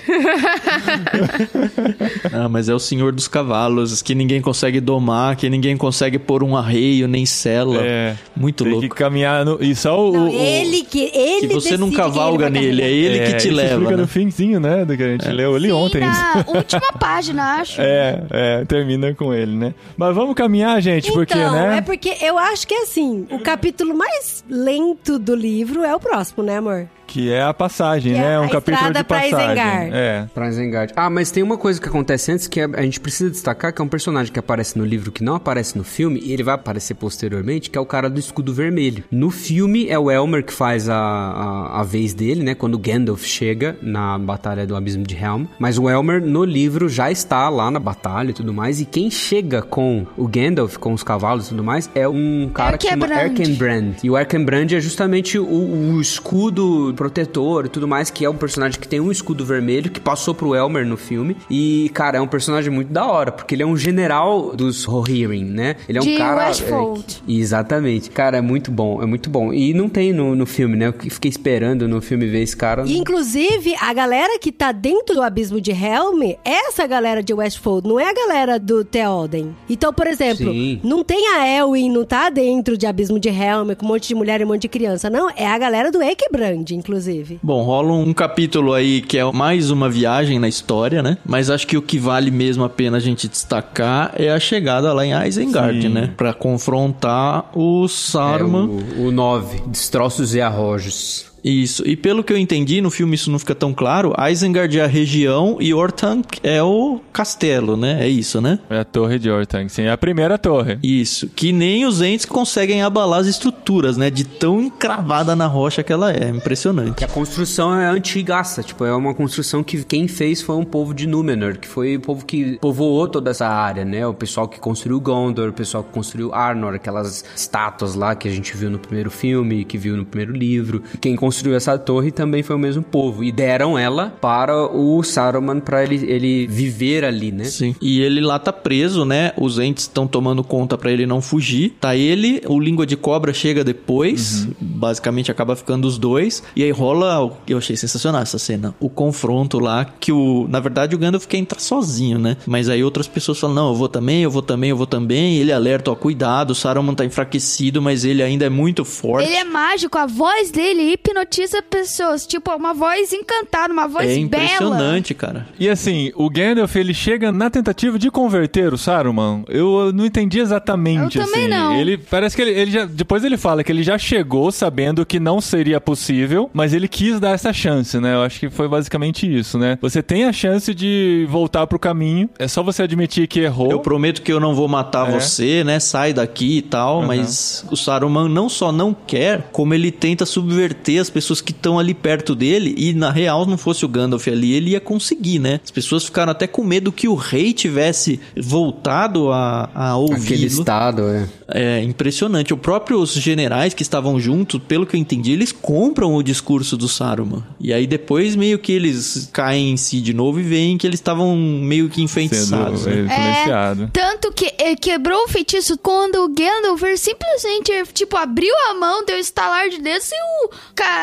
Ah, 2.32 2.48
mas 2.50 2.68
é 2.70 2.74
o 2.74 2.80
senhor 2.80 3.12
dos 3.12 3.28
cavalos, 3.28 4.02
que 4.02 4.16
ninguém 4.16 4.42
consegue 4.42 4.80
domar, 4.80 5.36
que 5.36 5.50
ninguém 5.50 5.76
consegue 5.78 6.18
pôr 6.18 6.44
um 6.44 6.56
arreio, 6.58 7.08
nem 7.08 7.26
cela. 7.26 7.78
É. 7.84 8.16
Muito 8.36 8.64
Tem 8.64 8.74
louco. 8.74 8.90
que 8.90 8.96
caminhar 8.96 9.46
no... 9.46 9.62
E 9.62 9.76
só 9.76 10.10
o... 10.10 10.12
Não, 10.14 10.30
o- 10.30 10.34
ele 10.34 10.84
que 10.84 11.12
ele 11.14 11.48
Que 11.48 11.54
você 11.54 11.78
não 11.78 11.92
cavalga 11.92 12.48
ele 12.48 12.60
nele, 12.60 12.82
é 12.82 12.90
ele 12.92 13.20
que 13.20 13.34
É, 13.34 13.38
te 13.38 13.48
isso 13.48 13.56
leva. 13.56 13.70
explica 13.74 13.92
né? 13.92 14.02
no 14.02 14.08
finzinho, 14.08 14.60
né, 14.60 14.86
do 14.86 14.98
que 14.98 15.04
a 15.04 15.08
gente 15.12 15.28
leu 15.30 15.56
ali 15.56 15.68
Sim, 15.68 15.74
ontem. 15.74 16.00
na 16.02 16.44
última 16.48 16.94
página, 17.00 17.44
acho. 17.60 17.82
É, 17.82 18.24
é, 18.32 18.66
termina 18.66 19.14
com 19.14 19.34
ele, 19.34 19.56
né? 19.56 19.74
Mas 19.98 20.16
vamos 20.16 20.34
caminhar, 20.36 20.82
gente, 20.82 21.12
porque, 21.12 21.34
então, 21.34 21.52
né? 21.54 21.78
é 21.78 21.82
porque 21.82 22.16
eu 22.22 22.38
acho 22.38 22.68
que 22.68 22.74
assim, 22.76 23.28
o 23.32 23.40
capítulo 23.40 23.94
mais 23.96 24.44
lento 24.50 25.20
do 25.24 25.36
livro 25.36 25.84
é 25.84 25.96
o 25.96 26.00
próximo, 26.00 26.44
né, 26.44 26.58
amor? 26.58 26.88
Que 27.14 27.32
é 27.32 27.44
a 27.44 27.54
passagem, 27.54 28.14
Que 28.14 28.20
é 28.20 28.22
né? 28.22 28.36
a 28.38 28.42
um 28.42 28.50
capítulo 28.50 28.76
estrada 28.76 29.00
de 29.00 29.06
pra 29.06 29.20
passagem. 29.20 29.46
Isengard. 29.46 29.92
É. 29.94 30.26
Pra 30.34 30.50
Isengard. 30.50 30.94
Ah, 30.96 31.10
mas 31.10 31.30
tem 31.30 31.44
uma 31.44 31.58
coisa 31.58 31.80
que 31.80 31.88
acontece 31.88 32.32
antes 32.32 32.48
que 32.48 32.60
a 32.60 32.74
a 32.74 32.82
gente 32.82 33.00
precisa 33.00 33.30
destacar, 33.30 33.72
que 33.72 33.82
é 33.82 33.86
um 33.86 33.88
personagem 33.88 34.34
que 34.34 34.40
aparece 34.40 34.78
no 34.80 34.84
livro 34.84 35.12
que 35.12 35.24
não 35.24 35.36
aparece 35.36 35.78
no 35.78 35.84
filme, 35.84 36.20
e 36.24 36.34
ele 36.34 36.42
vai 36.42 36.56
aparecer 36.56 36.96
posteriormente, 36.96 37.70
que 37.70 37.78
é 37.78 37.82
o 37.82 37.86
cara 37.86 38.10
do 38.10 38.20
escudo 38.20 38.52
vermelho. 38.52 39.04
No 39.12 39.30
filme 39.30 39.88
é 39.90 40.00
o 40.00 40.10
Elmer 40.10 40.44
que 40.44 40.52
faz 40.52 40.90
a, 40.90 40.96
a, 40.98 41.82
a 41.82 41.84
vez 41.84 42.14
dele, 42.16 42.42
né? 42.42 42.56
Quando 42.56 42.74
o 42.74 42.80
Gandalf 42.80 43.24
chega 43.24 43.78
na 43.82 44.18
Batalha 44.18 44.66
do 44.66 44.76
Abismo 44.76 45.04
de 45.04 45.16
Helm. 45.16 45.46
Mas 45.60 45.78
o 45.78 45.88
Elmer 45.88 46.20
no 46.20 46.44
livro 46.44 46.90
já 46.90 47.12
está 47.12 47.48
lá 47.48 47.70
na 47.70 47.80
batalha 47.80 48.32
e 48.32 48.34
tudo 48.34 48.52
mais, 48.52 48.82
e 48.82 48.86
quem 48.86 49.12
chega 49.12 49.62
com 49.62 50.08
o 50.18 50.28
Gandalf, 50.28 50.78
com 50.78 50.94
os 50.94 51.04
cavalos 51.04 51.46
e 51.46 51.50
tudo 51.50 51.64
mais, 51.64 51.90
é 51.94 52.08
um 52.08 52.50
cara 52.52 52.78
que 52.78 52.88
chama 52.90 53.06
Erkenbrand. 53.06 53.40
Erkenbrand. 53.40 53.94
E 54.04 54.10
o 54.10 54.18
Erkenbrand 54.18 54.72
é 54.74 54.80
justamente 54.80 55.38
o, 55.38 55.46
o 55.46 56.02
escudo 56.02 56.92
protetor 57.04 57.66
e 57.66 57.70
tudo 57.70 57.86
mais, 57.86 58.10
que 58.10 58.24
é 58.24 58.30
um 58.30 58.36
personagem 58.38 58.80
que 58.80 58.88
tem 58.88 59.02
um 59.02 59.12
escudo 59.12 59.46
vermelho, 59.46 59.92
que 59.92 60.00
passou 60.00 60.34
pro 60.34 60.56
Elmer 60.56 60.86
no 60.86 60.96
filme. 60.96 61.36
E, 61.50 61.92
cara, 61.94 62.18
é 62.18 62.22
um 62.22 62.28
personagem 62.28 62.72
muito 62.72 62.94
da 62.94 63.06
hora, 63.06 63.30
porque 63.30 63.54
ele 63.54 63.64
é 63.64 63.66
um 63.66 63.76
general 63.76 64.56
dos 64.56 64.86
Rohirrim, 64.86 65.44
né? 65.44 65.76
Ele 65.88 65.98
é 65.98 66.02
um 66.02 66.06
De 66.06 66.18
cara... 66.18 66.48
Westfold. 66.48 67.24
é, 67.28 67.32
exatamente. 67.34 68.10
Cara, 68.10 68.38
é 68.38 68.42
muito 68.42 68.72
bom, 68.72 69.04
é 69.04 69.06
muito 69.06 69.30
bom. 69.30 69.54
E 69.54 69.74
não 69.74 69.90
tem 69.90 70.14
no, 70.14 70.34
no 70.34 70.46
filme, 70.46 70.78
né? 70.78 70.88
Eu 70.88 70.94
fiquei 70.94 71.30
esperando 71.30 71.88
no 71.88 72.02
filme 72.02 72.26
ver 72.26 72.42
esse 72.42 72.56
cara. 72.56 72.84
E, 72.86 72.98
inclusive, 72.98 73.76
a 73.82 73.94
galera 73.94 74.40
que 74.40 74.52
tá 74.52 74.72
dentro 74.72 75.16
do 75.16 75.22
abismo 75.22 75.60
de 75.60 75.72
Helm 75.72 76.24
é 76.24 76.38
essa 76.46 76.88
galera 76.88 77.22
de 77.22 77.34
Westfold, 77.34 77.86
não 77.86 78.00
é 78.00 78.10
a 78.10 78.14
galera 78.14 78.58
do 78.58 78.86
Theoden. 78.86 79.54
Então, 79.70 79.92
por 79.92 80.08
exemplo, 80.08 80.52
Sim. 80.52 80.80
não 80.82 81.04
tem 81.04 81.28
a 81.36 81.48
Elwin, 81.48 81.92
não 81.92 82.06
tá 82.06 82.30
dentro 82.30 82.78
de 82.78 82.88
abismo 82.88 83.20
de 83.20 83.28
Helm 83.28 83.74
com 83.78 83.86
um 83.86 83.90
monte 83.90 84.08
de 84.08 84.16
mulher 84.16 84.40
e 84.40 84.46
um 84.46 84.48
monte 84.48 84.62
de 84.62 84.70
criança. 84.70 85.10
Não, 85.10 85.30
é 85.36 85.46
a 85.46 85.58
galera 85.58 85.92
do 85.92 86.02
Ekebrand, 86.02 86.72
inclusive. 86.72 86.93
Bom, 87.42 87.64
rola 87.64 87.94
um 87.94 88.14
capítulo 88.14 88.74
aí 88.74 89.02
que 89.02 89.18
é 89.18 89.32
mais 89.32 89.70
uma 89.72 89.90
viagem 89.90 90.40
na 90.40 90.48
história, 90.48 91.02
né? 91.04 91.18
Mas 91.26 91.50
acho 91.50 91.66
que 91.68 91.78
o 91.78 91.82
que 91.82 91.98
vale 92.00 92.32
mesmo 92.32 92.64
a 92.64 92.70
pena 92.70 92.98
a 92.98 93.00
gente 93.00 93.28
destacar 93.28 94.14
é 94.16 94.30
a 94.32 94.40
chegada 94.40 94.94
lá 94.94 95.06
em 95.06 95.12
Isengard, 95.28 95.82
Sim. 95.82 95.90
né? 95.90 96.12
Pra 96.16 96.34
confrontar 96.34 97.50
o 97.56 97.86
É, 97.86 97.88
Saruman. 97.88 98.66
o, 98.98 99.08
o 99.08 99.12
9, 99.12 99.62
Destroços 99.68 100.36
e 100.36 100.42
Arrojos. 100.42 101.33
Isso. 101.44 101.84
E 101.86 101.96
pelo 101.96 102.24
que 102.24 102.32
eu 102.32 102.38
entendi, 102.38 102.82
no 102.82 102.90
filme 102.90 103.16
isso 103.16 103.30
não 103.30 103.38
fica 103.38 103.54
tão 103.54 103.74
claro. 103.74 104.14
Isengard 104.30 104.80
é 104.80 104.84
a 104.84 104.88
região 104.88 105.58
e 105.60 105.74
Orthanc 105.74 106.40
é 106.42 106.64
o 106.64 107.02
castelo, 107.12 107.76
né? 107.76 107.98
É 108.02 108.08
isso, 108.08 108.40
né? 108.40 108.60
É 108.70 108.80
a 108.80 108.86
torre 108.86 109.20
de 109.20 109.30
Orthanc, 109.30 109.70
sim. 109.70 109.84
É 109.84 109.92
a 109.92 109.98
primeira 109.98 110.38
torre. 110.38 110.78
Isso. 110.82 111.28
Que 111.28 111.52
nem 111.52 111.86
os 111.86 112.02
entes 112.02 112.26
conseguem 112.26 112.82
abalar 112.82 113.20
as 113.20 113.28
estruturas, 113.28 113.98
né? 113.98 114.10
De 114.10 114.24
tão 114.24 114.62
encravada 114.62 115.36
na 115.36 115.48
rocha 115.48 115.84
que 115.84 115.92
ela 115.92 116.12
é. 116.12 116.30
Impressionante. 116.30 116.96
Que 116.96 117.04
a 117.04 117.08
construção 117.08 117.78
é 117.78 117.88
antigaça, 117.88 118.64
tipo, 118.64 118.86
é 118.86 118.96
uma 118.96 119.14
construção 119.14 119.64
que 119.64 119.84
quem 119.84 120.08
fez 120.08 120.42
foi 120.42 120.56
um 120.56 120.64
povo 120.64 120.94
de 120.94 121.08
Númenor, 121.08 121.58
que 121.58 121.68
foi 121.68 121.98
o 121.98 122.00
povo 122.00 122.26
que 122.26 122.58
povoou 122.60 123.08
toda 123.08 123.32
essa 123.32 123.48
área, 123.48 123.84
né? 123.84 124.08
O 124.08 124.14
pessoal 124.14 124.48
que 124.48 124.60
construiu 124.60 125.00
Gondor, 125.00 125.50
o 125.50 125.54
pessoal 125.54 125.84
que 125.84 125.92
construiu 125.92 126.34
Arnor, 126.34 126.76
aquelas 126.76 127.26
estátuas 127.36 127.96
lá 127.96 128.16
que 128.16 128.28
a 128.28 128.32
gente 128.32 128.56
viu 128.56 128.70
no 128.70 128.80
primeiro 128.80 129.12
filme, 129.12 129.66
que 129.66 129.78
viu 129.78 129.98
no 129.98 130.06
primeiro 130.06 130.32
livro. 130.32 130.82
Quem 131.02 131.16
construiu 131.16 131.33
essa 131.56 131.78
torre 131.78 132.12
também 132.12 132.44
foi 132.44 132.56
o 132.56 132.60
mesmo 132.60 132.84
povo. 132.84 133.24
E 133.24 133.32
deram 133.32 133.78
ela 133.78 134.14
para 134.22 134.56
o 134.68 135.02
Saruman 135.04 135.60
para 135.60 135.84
ele, 135.84 135.96
ele 136.10 136.48
viver 136.48 137.04
ali, 137.06 137.32
né? 137.32 137.46
Sim. 137.46 137.76
E 137.82 138.02
ele 138.02 138.22
lá 138.22 138.38
tá 138.40 138.52
preso, 138.54 139.06
né? 139.06 139.32
Os 139.38 139.60
entes 139.60 139.84
estão 139.86 140.08
tomando 140.08 140.44
conta 140.44 140.78
pra 140.78 140.92
ele 140.92 141.06
não 141.06 141.22
fugir. 141.22 141.76
Tá 141.80 141.96
ele, 141.96 142.42
o 142.48 142.60
língua 142.60 142.86
de 142.86 142.96
cobra 142.98 143.34
chega 143.34 143.64
depois. 143.64 144.48
Basicamente 144.60 145.32
acaba 145.32 145.56
ficando 145.56 145.88
os 145.88 145.98
dois. 145.98 146.44
E 146.56 146.64
aí 146.64 146.72
rola, 146.72 147.24
o- 147.26 147.32
eu 147.48 147.58
achei 147.58 147.76
sensacional 147.76 148.22
essa 148.22 148.38
cena, 148.40 148.74
o 148.80 148.90
confronto 148.90 149.60
lá 149.60 149.86
que 150.00 150.12
o, 150.12 150.48
na 150.50 150.60
verdade 150.60 150.96
o 150.96 150.98
Gandalf 150.98 151.26
quer 151.26 151.38
entrar 151.38 151.60
sozinho, 151.60 152.18
né? 152.20 152.38
Mas 152.46 152.70
aí 152.70 152.84
outras 152.84 153.08
pessoas 153.08 153.40
falam: 153.40 153.56
"Não, 153.56 153.68
eu 153.70 153.76
vou 153.76 153.88
também, 153.90 154.24
eu 154.24 154.32
vou 154.32 154.42
também, 154.42 154.70
eu 154.70 154.78
vou 154.78 154.88
também". 154.88 155.36
E 155.36 155.40
ele 155.40 155.52
alerta, 155.52 155.92
ó, 155.92 155.96
cuidado, 155.96 156.52
o 156.52 156.56
Saruman 156.56 156.94
tá 156.96 157.06
enfraquecido, 157.06 157.82
mas 157.82 158.04
ele 158.06 158.22
ainda 158.24 158.46
é 158.46 158.50
muito 158.50 158.84
forte. 158.86 159.28
Ele 159.28 159.36
é 159.36 159.44
mágico, 159.44 159.98
a 159.98 160.06
voz 160.06 160.52
dele 160.52 160.98
hipnotiza 161.24 161.62
pessoas. 161.62 162.26
Tipo, 162.28 162.52
uma 162.56 162.74
voz 162.74 163.12
encantada, 163.14 163.74
uma 163.74 163.88
voz 163.88 164.06
É 164.06 164.14
bela. 164.16 164.20
impressionante, 164.20 165.14
cara. 165.14 165.48
E 165.60 165.70
assim, 165.70 166.12
o 166.16 166.30
Gandalf, 166.30 166.76
ele 166.76 166.94
chega 166.94 167.32
na 167.32 167.50
tentativa 167.50 167.98
de 167.98 168.12
converter 168.12 168.74
o 168.74 168.78
Saruman. 168.78 169.44
Eu 169.48 169.92
não 169.94 170.06
entendi 170.06 170.40
exatamente, 170.40 171.18
Eu 171.18 171.26
também 171.26 171.42
assim. 171.46 171.50
não. 171.50 171.76
Ele 171.80 171.98
parece 171.98 172.36
que 172.36 172.42
ele, 172.42 172.52
ele 172.52 172.72
já 172.72 172.86
depois 172.86 173.24
ele 173.24 173.38
fala 173.38 173.64
que 173.64 173.72
ele 173.72 173.84
já 173.84 173.98
chegou 173.98 174.52
sabendo 174.52 175.06
que 175.06 175.20
não 175.20 175.40
seria 175.42 175.80
possível, 175.82 176.50
mas 176.54 176.74
ele 176.74 176.88
quis 176.88 177.20
dar 177.20 177.32
essa 177.32 177.52
chance, 177.54 178.00
né? 178.00 178.14
Eu 178.16 178.22
acho 178.24 178.40
que 178.40 178.50
foi 178.50 178.68
basicamente 178.68 179.32
isso, 179.32 179.58
né? 179.58 179.78
Você 179.82 180.02
tem 180.04 180.26
a 180.26 180.34
chance 180.34 180.74
de 180.74 181.26
voltar 181.30 181.66
pro 181.68 181.80
caminho. 181.80 182.30
É 182.38 182.48
só 182.48 182.62
você 182.62 182.84
admitir 182.84 183.28
que 183.28 183.40
errou. 183.40 183.72
Eu 183.72 183.80
prometo 183.80 184.22
que 184.22 184.32
eu 184.32 184.40
não 184.40 184.54
vou 184.54 184.68
matar 184.68 185.10
É. 185.10 185.20
você, 185.20 185.64
né? 185.64 185.80
Sai 185.80 186.14
daqui 186.14 186.58
e 186.58 186.62
tal, 186.62 187.04
mas 187.04 187.66
o 187.72 187.76
Saruman 187.76 188.28
não 188.30 188.50
só 188.50 188.72
não 188.72 188.94
quer, 188.94 189.50
como 189.52 189.74
ele 189.74 189.92
tenta 189.92 190.26
subverter 190.26 191.00
as 191.02 191.10
pessoas 191.14 191.40
que 191.42 191.52
estão 191.52 191.80
ali 191.80 191.94
perto 191.94 192.36
dele 192.36 192.74
e 192.78 192.94
na 192.94 193.12
real 193.12 193.46
não 193.46 193.58
fosse 193.58 193.86
o 193.86 193.88
Gandalf 193.88 194.28
ali, 194.28 194.54
ele 194.54 194.72
ia 194.72 194.80
conseguir, 194.82 195.40
né? 195.40 195.60
As 195.64 195.72
pessoas 195.72 196.04
ficaram 196.04 196.32
até 196.32 196.48
com 196.48 196.64
medo 196.64 196.92
que 196.92 197.08
o 197.08 197.16
rei 197.16 197.54
tivesse 197.54 198.20
voltado 198.36 199.32
a, 199.32 199.70
a 199.74 199.92
Aquele 199.94 200.14
ouvi-lo. 200.14 200.46
estado, 200.46 201.02
é. 201.08 201.30
É 201.48 201.84
impressionante. 201.84 202.54
Os 202.54 202.60
próprios 202.60 203.14
generais 203.14 203.74
que 203.74 203.84
estavam 203.84 204.20
juntos, 204.20 204.60
pelo 204.68 204.86
que 204.86 204.96
eu 204.96 205.00
entendi, 205.00 205.32
eles 205.32 205.52
compram 205.52 206.16
o 206.16 206.24
discurso 206.24 206.76
do 206.76 206.88
Saruman. 206.88 207.44
E 207.60 207.72
aí 207.72 207.86
depois 207.86 208.36
meio 208.36 208.58
que 208.58 208.72
eles 208.72 209.30
caem 209.32 209.72
em 209.72 209.78
si 209.78 210.02
de 210.02 210.14
novo 210.14 210.40
e 210.40 210.44
veem 210.44 210.78
que 210.78 210.88
eles 210.88 211.00
estavam 211.00 211.36
meio 211.36 211.90
que 211.90 211.96
sendo 211.96 212.06
enfeitiçados. 212.06 212.86
né? 212.86 213.02
influenciado. 213.02 213.90
Tanto 213.94 214.32
que 214.32 214.52
ele 214.60 214.76
quebrou 214.76 215.26
o 215.26 215.28
feitiço 215.28 215.78
quando 215.78 216.16
o 216.24 216.30
Gandalf 216.30 216.82
simplesmente, 216.98 217.72
tipo, 217.94 218.18
abriu 218.18 218.54
a 218.70 218.74
mão, 218.74 219.06
deu 219.06 219.16
um 219.16 219.20
estalar 219.20 219.70
de 219.70 219.80
dedos 219.80 220.10
e 220.12 220.16
o 220.16 220.50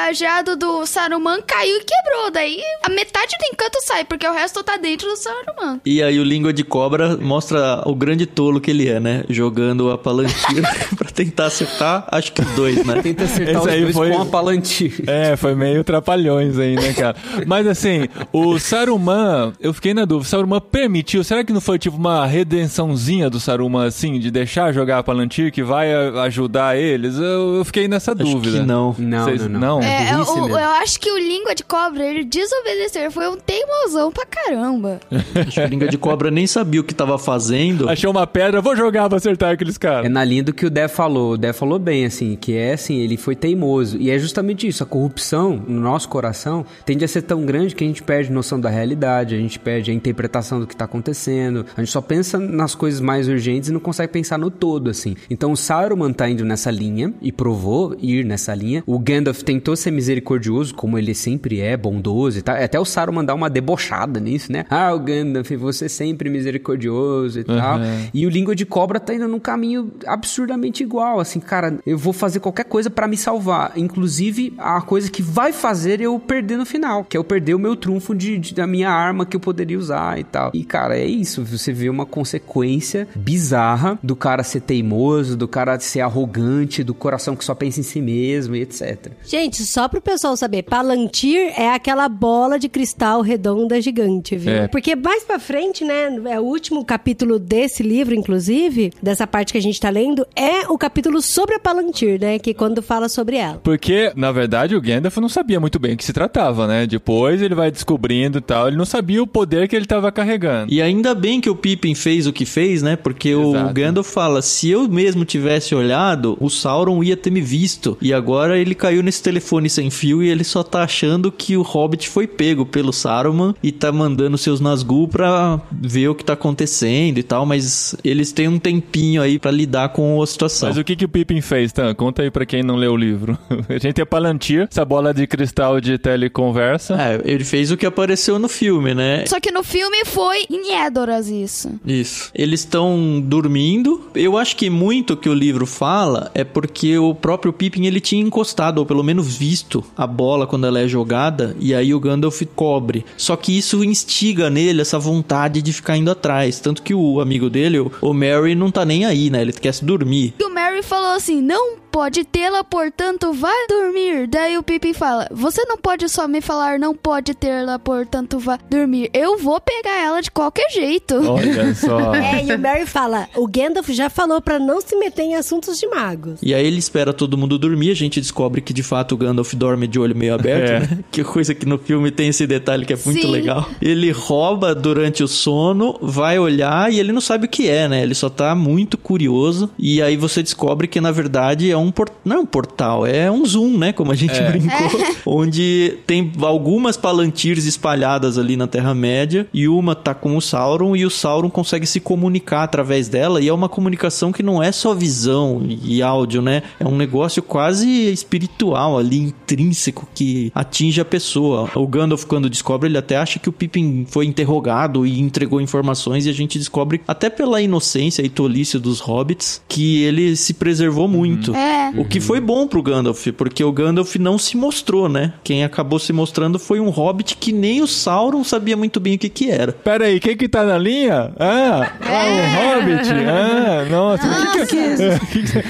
cajado 0.05 0.57
do 0.57 0.87
Saruman 0.87 1.41
caiu 1.47 1.77
e 1.77 1.85
quebrou. 1.85 2.31
Daí 2.33 2.59
a 2.83 2.89
metade 2.89 3.37
do 3.39 3.45
encanto 3.53 3.79
sai, 3.83 4.05
porque 4.05 4.27
o 4.27 4.33
resto 4.33 4.63
tá 4.63 4.77
dentro 4.79 5.07
do 5.09 5.17
Saruman. 5.17 5.81
E 5.85 6.03
aí 6.03 6.19
o 6.19 6.25
Língua 6.25 6.53
de 6.53 6.65
Cobra 6.65 7.17
mostra 7.19 7.83
o 7.87 7.95
grande 7.95 8.25
tolo 8.25 8.61
que 8.61 8.71
ele 8.71 8.89
é, 8.89 8.99
né? 8.99 9.25
Jogando 9.29 9.91
a 9.91 9.99
palanquina 9.99 10.69
pra 10.97 11.11
tentar 11.11 11.47
acertar, 11.47 12.07
acho 12.11 12.33
que 12.33 12.41
os 12.41 12.49
dois, 12.53 12.85
né? 12.85 13.01
Tenta 13.03 13.25
acertar 13.25 13.55
Esse 13.57 13.61
os 13.61 13.67
aí 13.69 13.81
dois 13.83 13.95
foi- 13.95 14.11
com 14.11 14.23
a 14.23 14.27
Palantir. 14.27 15.05
É, 15.11 15.37
foi 15.37 15.55
meio 15.55 15.83
trapalhões 15.85 16.59
aí, 16.59 16.77
né, 16.77 16.93
cara? 16.93 17.17
Mas 17.47 17.67
assim, 17.67 18.09
o 18.33 18.59
Saruman, 18.59 19.53
eu 19.61 19.73
fiquei 19.75 19.93
na 19.93 20.05
dúvida, 20.05 20.27
o 20.27 20.31
Saruman 20.31 20.61
permitiu, 20.61 21.23
será 21.25 21.43
que 21.45 21.53
não 21.53 21.61
foi 21.61 21.79
tipo 21.79 21.97
uma 21.97 22.25
redençãozinha 22.27 23.29
do 23.29 23.41
Saruman, 23.41 23.87
assim, 23.87 24.19
de 24.21 24.31
deixar 24.31 24.73
jogar 24.73 24.99
a 24.99 25.03
Palantir 25.03 25.53
que 25.53 25.63
vai 25.63 25.93
ajudar 26.25 26.77
eles? 26.79 27.17
Eu, 27.17 27.57
eu 27.57 27.65
fiquei 27.65 27.89
nessa 27.89 28.13
Acho 28.13 28.23
dúvida. 28.25 28.59
que 28.61 28.65
não. 28.65 28.95
Não, 28.99 29.25
Vocês- 29.25 29.47
não, 29.49 29.61
não. 29.61 29.83
É, 29.83 29.90
eu, 30.11 30.17
burrice 30.19 30.31
eu- 30.39 30.43
mesmo. 30.45 30.59
eu 30.59 30.71
acho 30.71 31.01
que 31.01 31.11
o 31.11 31.19
língua 31.19 31.55
de 31.55 31.65
cobra, 31.65 32.05
ele 32.07 32.25
desobedeceu. 32.25 33.11
Foi 33.11 33.29
um 33.29 33.37
teimosão 33.37 34.11
pra 34.13 34.25
caramba. 34.27 35.01
Acho 35.35 35.53
que 35.61 35.61
o 35.61 35.67
Língua 35.69 35.89
de 35.89 35.99
Cobra 35.99 36.31
nem 36.31 36.47
sabia 36.47 36.81
o 36.81 36.85
que 36.85 36.95
tava 36.95 37.19
fazendo. 37.19 37.89
Achei 37.89 38.09
uma 38.09 38.27
pedra, 38.27 38.61
vou 38.61 38.77
jogar 38.77 39.09
pra 39.09 39.19
acertar 39.19 39.53
aqueles 39.53 39.77
É 39.77 39.79
caras. 39.79 40.11
na 40.11 40.25
linha 40.25 40.43
do 40.43 40.53
que 40.53 40.67
o 40.67 40.71
Dev 40.71 40.91
falou. 40.91 41.33
O 41.33 41.39
Dev 41.39 41.55
falou 41.55 41.79
bem, 41.79 42.05
assim, 42.05 42.37
que 42.37 42.57
é 42.57 42.73
assim, 42.75 42.97
ele 42.99 43.17
foi 43.17 43.35
teimoso. 43.37 43.97
E 43.99 44.11
é 44.11 44.19
justamente 44.19 44.67
isso, 44.67 44.83
a 44.83 44.87
corrupção 44.87 45.63
no 45.67 45.81
nosso 45.81 46.09
coração 46.09 46.65
tende 46.85 47.05
a 47.05 47.09
ser 47.09 47.23
tão 47.23 47.45
grande 47.45 47.75
que 47.75 47.85
a 47.85 47.87
gente 47.87 48.03
perde 48.03 48.31
noção 48.33 48.61
da 48.61 48.69
realidade, 48.69 49.35
a 49.35 49.39
gente 49.39 49.59
perde 49.59 49.91
a 49.91 49.95
interpretação 49.95 50.61
do 50.61 50.67
que 50.67 50.77
tá 50.77 50.85
acontecendo, 50.85 51.65
a 51.77 51.81
gente 51.81 51.91
só 51.93 52.01
pensa 52.01 52.39
nas 52.39 52.75
coisas 52.75 53.01
mais 53.01 53.29
urgentes 53.29 53.69
e 53.69 53.73
não 53.73 53.81
consegue 53.81 54.13
pensar 54.13 54.39
no 54.39 54.51
todo, 54.51 54.91
assim. 54.91 55.17
Então 55.29 55.53
o 55.53 55.57
Saruman 55.57 56.13
tá 56.13 56.29
indo 56.29 56.45
nessa 56.45 56.71
linha 56.71 57.13
e 57.23 57.31
provou 57.33 57.97
ir 58.01 58.25
nessa 58.25 58.55
linha. 58.55 58.83
O 58.87 58.99
Gandalf 58.99 59.43
tentou 59.43 59.70
ser 59.77 59.91
misericordioso, 59.91 60.75
como 60.75 60.99
ele 60.99 61.15
sempre 61.15 61.61
é, 61.61 61.77
bondoso 61.77 62.39
e 62.39 62.43
tal. 62.43 62.57
Até 62.57 62.79
o 62.79 62.85
Saruman 62.85 63.25
dá 63.25 63.35
uma 63.35 63.49
debochada 63.51 64.19
nisso, 64.21 64.51
né? 64.53 64.65
Ah, 64.71 64.93
o 64.95 64.99
Gandalf, 65.01 65.51
você 65.53 65.89
sempre 65.89 66.29
misericordioso 66.31 67.41
e 67.41 67.45
tal. 67.45 67.79
Uhum. 67.79 68.07
E 68.13 68.27
o 68.27 68.31
Língua 68.31 68.55
de 68.55 68.65
Cobra 68.67 69.01
tá 69.01 69.15
indo 69.15 69.27
num 69.29 69.39
caminho 69.41 69.91
absurdamente 70.07 70.83
igual. 70.83 71.21
Assim, 71.21 71.41
cara, 71.41 71.79
eu 71.87 71.97
vou 71.99 72.13
fazer 72.13 72.41
qualquer 72.41 72.65
coisa 72.65 72.91
pra 72.91 73.07
me 73.09 73.17
salvar. 73.17 73.73
Inclusive, 73.77 74.55
a 74.59 74.81
coisa 74.81 75.11
que 75.11 75.23
vai 75.23 75.53
fazer 75.53 76.01
eu 76.01 76.19
perder 76.19 76.57
no 76.57 76.67
final. 76.67 77.05
Que 77.05 77.17
é 77.17 77.19
eu 77.19 77.25
perder 77.25 77.55
o 77.55 77.59
meu 77.59 77.77
trunfo 77.77 78.15
de, 78.15 78.39
de- 78.39 78.55
da 78.55 78.67
minha 78.67 78.91
arma 78.91 79.25
que 79.27 79.37
eu 79.37 79.41
poderia 79.41 79.79
usar 79.79 80.19
e 80.19 80.25
tal. 80.25 80.51
E, 80.55 80.65
cara, 80.65 80.99
é 80.99 81.05
isso. 81.07 81.45
Você 81.45 81.73
vê 81.73 81.89
uma 81.89 82.07
consequência 82.07 83.09
bizarra 83.15 83.99
do 84.03 84.15
cara 84.17 84.43
ser 84.43 84.61
teimoso, 84.61 85.37
do 85.37 85.49
cara 85.49 85.79
ser 85.81 86.01
arrogante, 86.01 86.83
do 86.85 86.95
coração 86.95 87.35
que 87.37 87.45
só 87.45 87.55
pensa 87.55 87.81
em 87.81 87.83
si 87.83 88.01
mesmo 88.01 88.55
e 88.57 88.61
etc. 88.63 89.13
Gente, 89.25 89.60
só 89.67 89.89
pro 89.89 90.01
pessoal 90.01 90.37
saber, 90.37 90.63
Palantir 90.63 91.53
é 91.57 91.71
aquela 91.71 92.09
bola 92.09 92.59
de 92.59 92.69
cristal 92.69 93.21
redonda 93.23 93.81
gigante, 93.81 94.37
viu? 94.37 94.53
É. 94.53 94.69
Porque 94.69 94.95
mais 94.97 95.25
pra 95.25 95.39
frente, 95.39 95.85
né, 95.85 96.21
é 96.27 96.41
o 96.41 96.45
último 96.45 96.85
capítulo 96.85 97.39
desse 97.39 97.83
livro, 97.83 98.15
inclusive, 98.15 98.93
dessa 99.03 99.27
parte 99.27 99.53
que 99.53 99.59
a 99.59 99.63
gente 99.63 99.81
tá 99.81 99.91
lendo, 99.91 100.27
é 100.35 100.69
o 100.69 100.79
capítulo 100.79 101.21
sobre 101.23 101.55
a 101.57 101.61
Palantir, 101.61 102.21
né, 102.21 102.39
que 102.39 102.55
quando 102.55 102.83
fala 102.83 103.09
sobre 103.09 103.37
ela. 103.37 103.61
Porque, 103.63 104.13
na 104.17 104.33
verdade, 104.33 104.75
o 104.75 104.81
Gandalf 104.81 105.17
não 105.19 105.29
sabia 105.29 105.61
muito 105.61 105.79
bem 105.79 105.95
o 105.95 105.97
que 105.97 106.05
se 106.05 106.13
tratava, 106.13 106.67
né? 106.67 106.87
Depois 106.87 107.43
ele 107.43 107.55
vai 107.55 107.71
descobrindo 107.71 108.39
e 108.39 108.41
tal, 108.41 108.69
ele 108.69 108.77
não 108.77 108.85
sabia 108.85 109.23
o 109.23 109.27
poder 109.27 109.69
que 109.69 109.77
ele 109.77 109.87
tava 109.87 110.11
carregando. 110.11 110.73
E 110.73 110.81
ainda 110.81 111.15
bem 111.15 111.41
que 111.41 111.51
o 111.51 111.57
Pippin 111.57 111.95
fez 111.95 112.27
o 112.27 112.33
que 112.33 112.45
fez, 112.45 112.83
né? 112.83 112.97
Porque 112.97 113.35
o 113.35 113.51
Exato. 113.51 113.75
Gandalf 113.75 114.09
fala: 114.09 114.43
se 114.43 114.71
eu 114.71 114.89
mesmo 114.89 115.25
tivesse 115.25 115.75
olhado, 115.75 116.37
o 116.41 116.49
Sauron 116.49 117.03
ia 117.03 117.17
ter 117.17 117.31
me 117.31 117.41
visto. 117.41 117.97
E 118.01 118.13
agora 118.13 118.59
ele 118.59 118.75
caiu 118.75 119.03
nesse 119.03 119.23
telefone 119.23 119.50
sem 119.69 119.91
fio 119.91 120.23
e 120.23 120.29
ele 120.29 120.45
só 120.45 120.63
tá 120.63 120.83
achando 120.83 121.33
que 121.33 121.57
o 121.57 121.63
Hobbit 121.63 122.09
foi 122.09 122.27
pego 122.27 122.65
pelo 122.65 122.93
Saruman 122.93 123.55
e 123.63 123.73
tá 123.73 123.91
mandando 123.91 124.39
seus 124.39 124.61
Nazgûl 124.61 125.09
pra 125.09 125.61
ver 125.73 126.09
o 126.09 126.15
que 126.15 126.25
tá 126.25 126.35
acontecendo 126.35 127.19
e 127.19 127.23
tal. 127.23 127.45
Mas 127.45 127.95
eles 128.05 128.33
têm 128.33 128.49
um 128.49 128.59
tempinho 128.59 129.23
aí 129.23 129.39
pra 129.39 129.51
lidar 129.51 129.91
com 129.91 130.23
a 130.23 130.27
situação. 130.27 130.69
Mas 130.69 130.79
o 130.79 130.85
que, 130.85 130.95
que 130.95 131.05
o 131.05 131.09
Pippin 131.09 131.41
fez, 131.41 131.73
Tan? 131.73 131.95
Conta 131.95 132.23
aí 132.23 132.31
pra 132.31 132.47
quem 132.47 132.63
não 132.63 132.77
leu 132.77 132.93
o 132.93 132.97
livro. 132.97 133.39
A 133.69 133.79
gente 133.79 133.95
tem 133.95 134.03
a 134.03 134.07
Palantir, 134.07 134.69
essa 134.71 134.85
bola 134.85 135.15
de 135.15 135.27
cristal 135.27 135.81
de 135.81 135.99
teleconversa. 135.99 137.01
É, 137.01 137.21
ele 137.25 137.45
fez 137.45 137.71
o 137.71 137.77
que 137.77 137.87
apareceu 137.87 138.39
no 138.39 138.49
filme, 138.49 138.95
né? 138.95 139.25
Só 139.27 139.41
que 139.41 139.51
no 139.51 139.63
filme 139.63 140.05
foi 140.05 140.45
em 140.51 140.75
Edoras 140.85 141.29
isso. 141.29 141.71
Isso. 141.87 142.31
Eles 142.35 142.61
estão 142.61 143.23
dormindo. 143.25 144.09
Eu 144.15 144.37
acho 144.37 144.57
que 144.57 144.69
muito 144.69 145.17
que 145.17 145.29
o 145.29 145.35
livro 145.35 145.67
fala 145.67 146.31
é 146.35 146.45
porque 146.45 146.99
o 146.99 147.15
próprio 147.15 147.53
Pippin 147.53 147.87
ele 147.87 148.01
tinha 148.01 148.23
encostado, 148.23 148.79
ou 148.79 148.87
pelo 148.87 149.03
menos 149.03 149.37
visto, 149.41 149.83
a 149.97 150.07
bola 150.07 150.47
quando 150.47 150.67
ela 150.67 150.81
é 150.81 150.87
jogada, 150.87 151.57
e 151.59 151.75
aí 151.75 151.95
o 151.95 151.99
Gandalf 152.01 152.43
cobre. 152.55 153.07
Só 153.17 153.35
que 153.37 153.57
isso 153.57 153.83
instiga 153.83 154.51
nele 154.51 154.83
essa 154.83 154.99
vontade 154.99 155.63
de 155.63 155.73
ficar 155.73 155.97
indo 155.97 156.11
atrás. 156.11 156.61
Tanto 156.61 156.83
que 156.83 156.93
o 156.93 157.21
amigo 157.21 157.49
dele, 157.49 157.79
o- 157.79 158.13
Mary, 158.13 158.55
não 158.55 158.71
tá 158.71 158.85
nem 158.85 159.07
aí, 159.07 159.31
né? 159.31 159.41
Ele 159.41 159.53
quer 159.53 159.73
se 159.73 159.83
dormir. 159.83 160.35
E 160.39 160.45
o 160.45 160.53
Mary 160.55 160.83
falou 160.83 161.13
assim: 161.13 161.41
não 161.41 161.79
pode 161.91 162.23
tê-la, 162.25 162.63
portanto 162.63 163.33
vai 163.33 163.67
dormir. 163.67 164.27
Daí 164.29 164.59
o 164.59 164.63
Pippin 164.63 164.93
fala: 164.93 165.27
Você 165.33 165.65
não 165.65 165.79
pode 165.79 166.07
só 166.11 166.29
me 166.29 166.41
falar 166.43 166.79
não 166.79 166.95
pode 166.95 167.33
tê-la, 167.35 167.79
portanto 167.79 168.39
vá 168.39 168.59
dormir. 168.71 169.11
Eu 169.15 169.39
vou 169.39 169.59
pegar 169.61 169.99
ela 170.05 170.21
de 170.21 170.31
qualquer 170.31 170.71
jeito. 170.71 171.15
Olha 171.17 171.73
só. 171.75 172.15
É, 172.15 172.45
e 172.45 172.53
o 172.55 172.59
Mary 172.59 172.85
fala, 172.87 173.27
o 173.37 173.47
Gandalf 173.47 173.89
já 173.91 174.11
falou 174.11 174.41
pra 174.43 174.59
não 174.59 174.81
se 174.83 174.95
meter 174.97 175.23
em 175.23 175.35
assuntos 175.37 175.79
de 175.79 175.87
magos. 175.87 176.39
E 176.43 176.53
aí 176.55 176.67
ele 176.67 176.79
espera 176.79 177.13
todo 177.13 177.39
mundo 177.39 177.59
dormir, 177.59 177.91
a 177.91 177.95
gente 177.95 178.21
descobre 178.21 178.61
que 178.61 178.73
de 178.73 178.83
fato 178.83 179.13
o 179.13 179.17
Gandalf 179.19 179.30
dorme 179.57 179.87
de 179.87 179.99
olho 179.99 180.15
meio 180.17 180.35
aberto, 180.35 180.71
É. 180.71 180.81
né? 180.81 180.99
Que 181.11 181.23
coisa 181.25 181.55
que 181.55 181.67
no 181.67 181.79
filme 181.79 182.11
tem 182.11 182.29
esse 182.29 182.47
detalhe 182.47 182.85
que 182.85 182.93
é 182.93 182.99
muito 183.05 183.23
Sim. 183.23 183.31
legal. 183.31 183.69
Ele 183.81 184.11
rouba 184.11 184.75
durante 184.75 185.23
o 185.23 185.29
sono, 185.29 185.97
vai 186.01 186.39
olhar 186.39 186.93
e 186.93 186.99
ele 186.99 187.13
não 187.13 187.21
sabe 187.21 187.47
o 187.47 187.49
que 187.49 187.69
é, 187.69 187.89
né? 187.89 188.03
Ele 188.03 188.15
só 188.15 188.29
tá 188.29 188.55
muito 188.55 188.97
curioso 188.99 189.71
e 189.79 190.01
aí 190.03 190.17
você 190.17 190.43
descobre 190.43 190.87
que 190.87 191.01
na 191.01 191.11
verdade 191.11 191.71
é 191.71 191.77
um 191.77 191.91
por... 191.91 192.11
não 192.25 192.37
é 192.37 192.41
um 192.41 192.47
portal, 192.47 193.07
é 193.07 193.31
um 193.31 193.45
zoom, 193.45 193.77
né? 193.79 193.93
Como 193.93 194.13
a 194.13 194.15
gente 194.15 194.41
brincou, 194.41 195.01
onde 195.27 195.99
tem 196.07 196.31
algumas 196.43 196.97
palantirs 196.97 197.65
espalhadas 197.65 198.39
ali 198.39 198.57
na 198.57 198.67
Terra-média 198.67 199.47
e 199.53 199.69
uma 199.69 199.95
tá 199.95 200.15
com 200.15 200.37
o 200.37 200.41
Sauron 200.41 200.95
e 200.97 201.05
o 201.05 201.11
Sauron 201.11 201.51
consegue 201.51 201.87
se 201.87 202.01
comunicar 202.01 202.63
através 202.65 203.09
dela 203.09 203.41
e 203.41 203.49
é 203.49 203.53
uma 203.53 203.69
comunicação 203.69 204.33
que 204.33 204.43
não 204.43 204.63
é 204.63 204.73
só 204.73 204.95
visão 204.95 205.63
e 205.67 206.03
áudio, 206.03 206.43
né? 206.43 206.63
É 206.79 206.87
um 206.87 206.97
negócio 206.97 207.43
quase 207.43 207.89
espiritual 208.13 208.99
ali, 208.99 209.20
intrínseco, 209.21 210.09
que 210.15 210.51
atinge 210.55 211.01
a 211.01 211.05
pessoa. 211.05 211.71
O 211.75 211.87
Gandalf, 211.87 212.25
quando 212.25 212.51
descobre, 212.51 212.89
ele 212.89 212.99
até 212.99 213.17
acha 213.17 213.39
que 213.39 213.49
o 213.49 213.53
Pippin 213.53 214.07
foi 214.09 214.27
interrogado 214.27 215.07
e 215.07 215.21
entregou 215.21 215.61
informações 215.61 216.27
e 216.27 216.31
a 216.31 216.33
gente 216.33 216.59
descobre, 216.59 217.01
até 217.07 217.31
pela 217.31 217.61
inocência 217.61 218.23
e 218.23 218.29
tolice 218.29 218.79
dos 218.79 219.01
hobbits, 219.01 219.63
que 219.69 220.03
ele 220.03 220.37
se 220.37 220.55
preservou 220.55 221.09
muito. 221.09 221.55
É. 221.55 221.93
O 221.97 222.05
que 222.05 222.21
foi 222.21 222.41
bom 222.41 222.67
pro 222.67 222.83
Gandalf, 222.83 223.27
porque 223.37 223.63
o 223.63 223.73
Gandalf 223.73 224.17
não 224.17 224.39
se 224.39 224.57
mostrou, 224.57 225.09
né? 225.09 225.35
Quem 225.43 225.65
acabou 225.65 225.99
se 225.99 226.13
mostrando 226.13 226.59
foi 226.59 226.81
um 226.81 226.91
hobbit 226.91 227.37
que 227.37 227.53
nem 227.53 227.83
o 227.83 227.87
Sauron 227.87 228.45
sabia 228.45 228.77
muito 228.77 229.01
bem 229.01 229.15
o 229.15 229.19
que 229.19 229.29
que 229.29 229.51
era. 229.51 229.73
Pera 229.73 230.07
aí, 230.07 230.21
quem 230.21 230.37
que 230.37 230.49
tá 230.49 230.65
na 230.65 230.79
linha? 230.79 231.33
Ah, 231.39 231.93
ah 232.01 232.25
o 232.27 232.81
Hobbit. 232.81 233.11
Ah, 233.11 233.87
nossa. 233.91 234.27
o 234.27 234.53
que 234.53 234.67
que 234.67 234.79
é? 234.79 235.21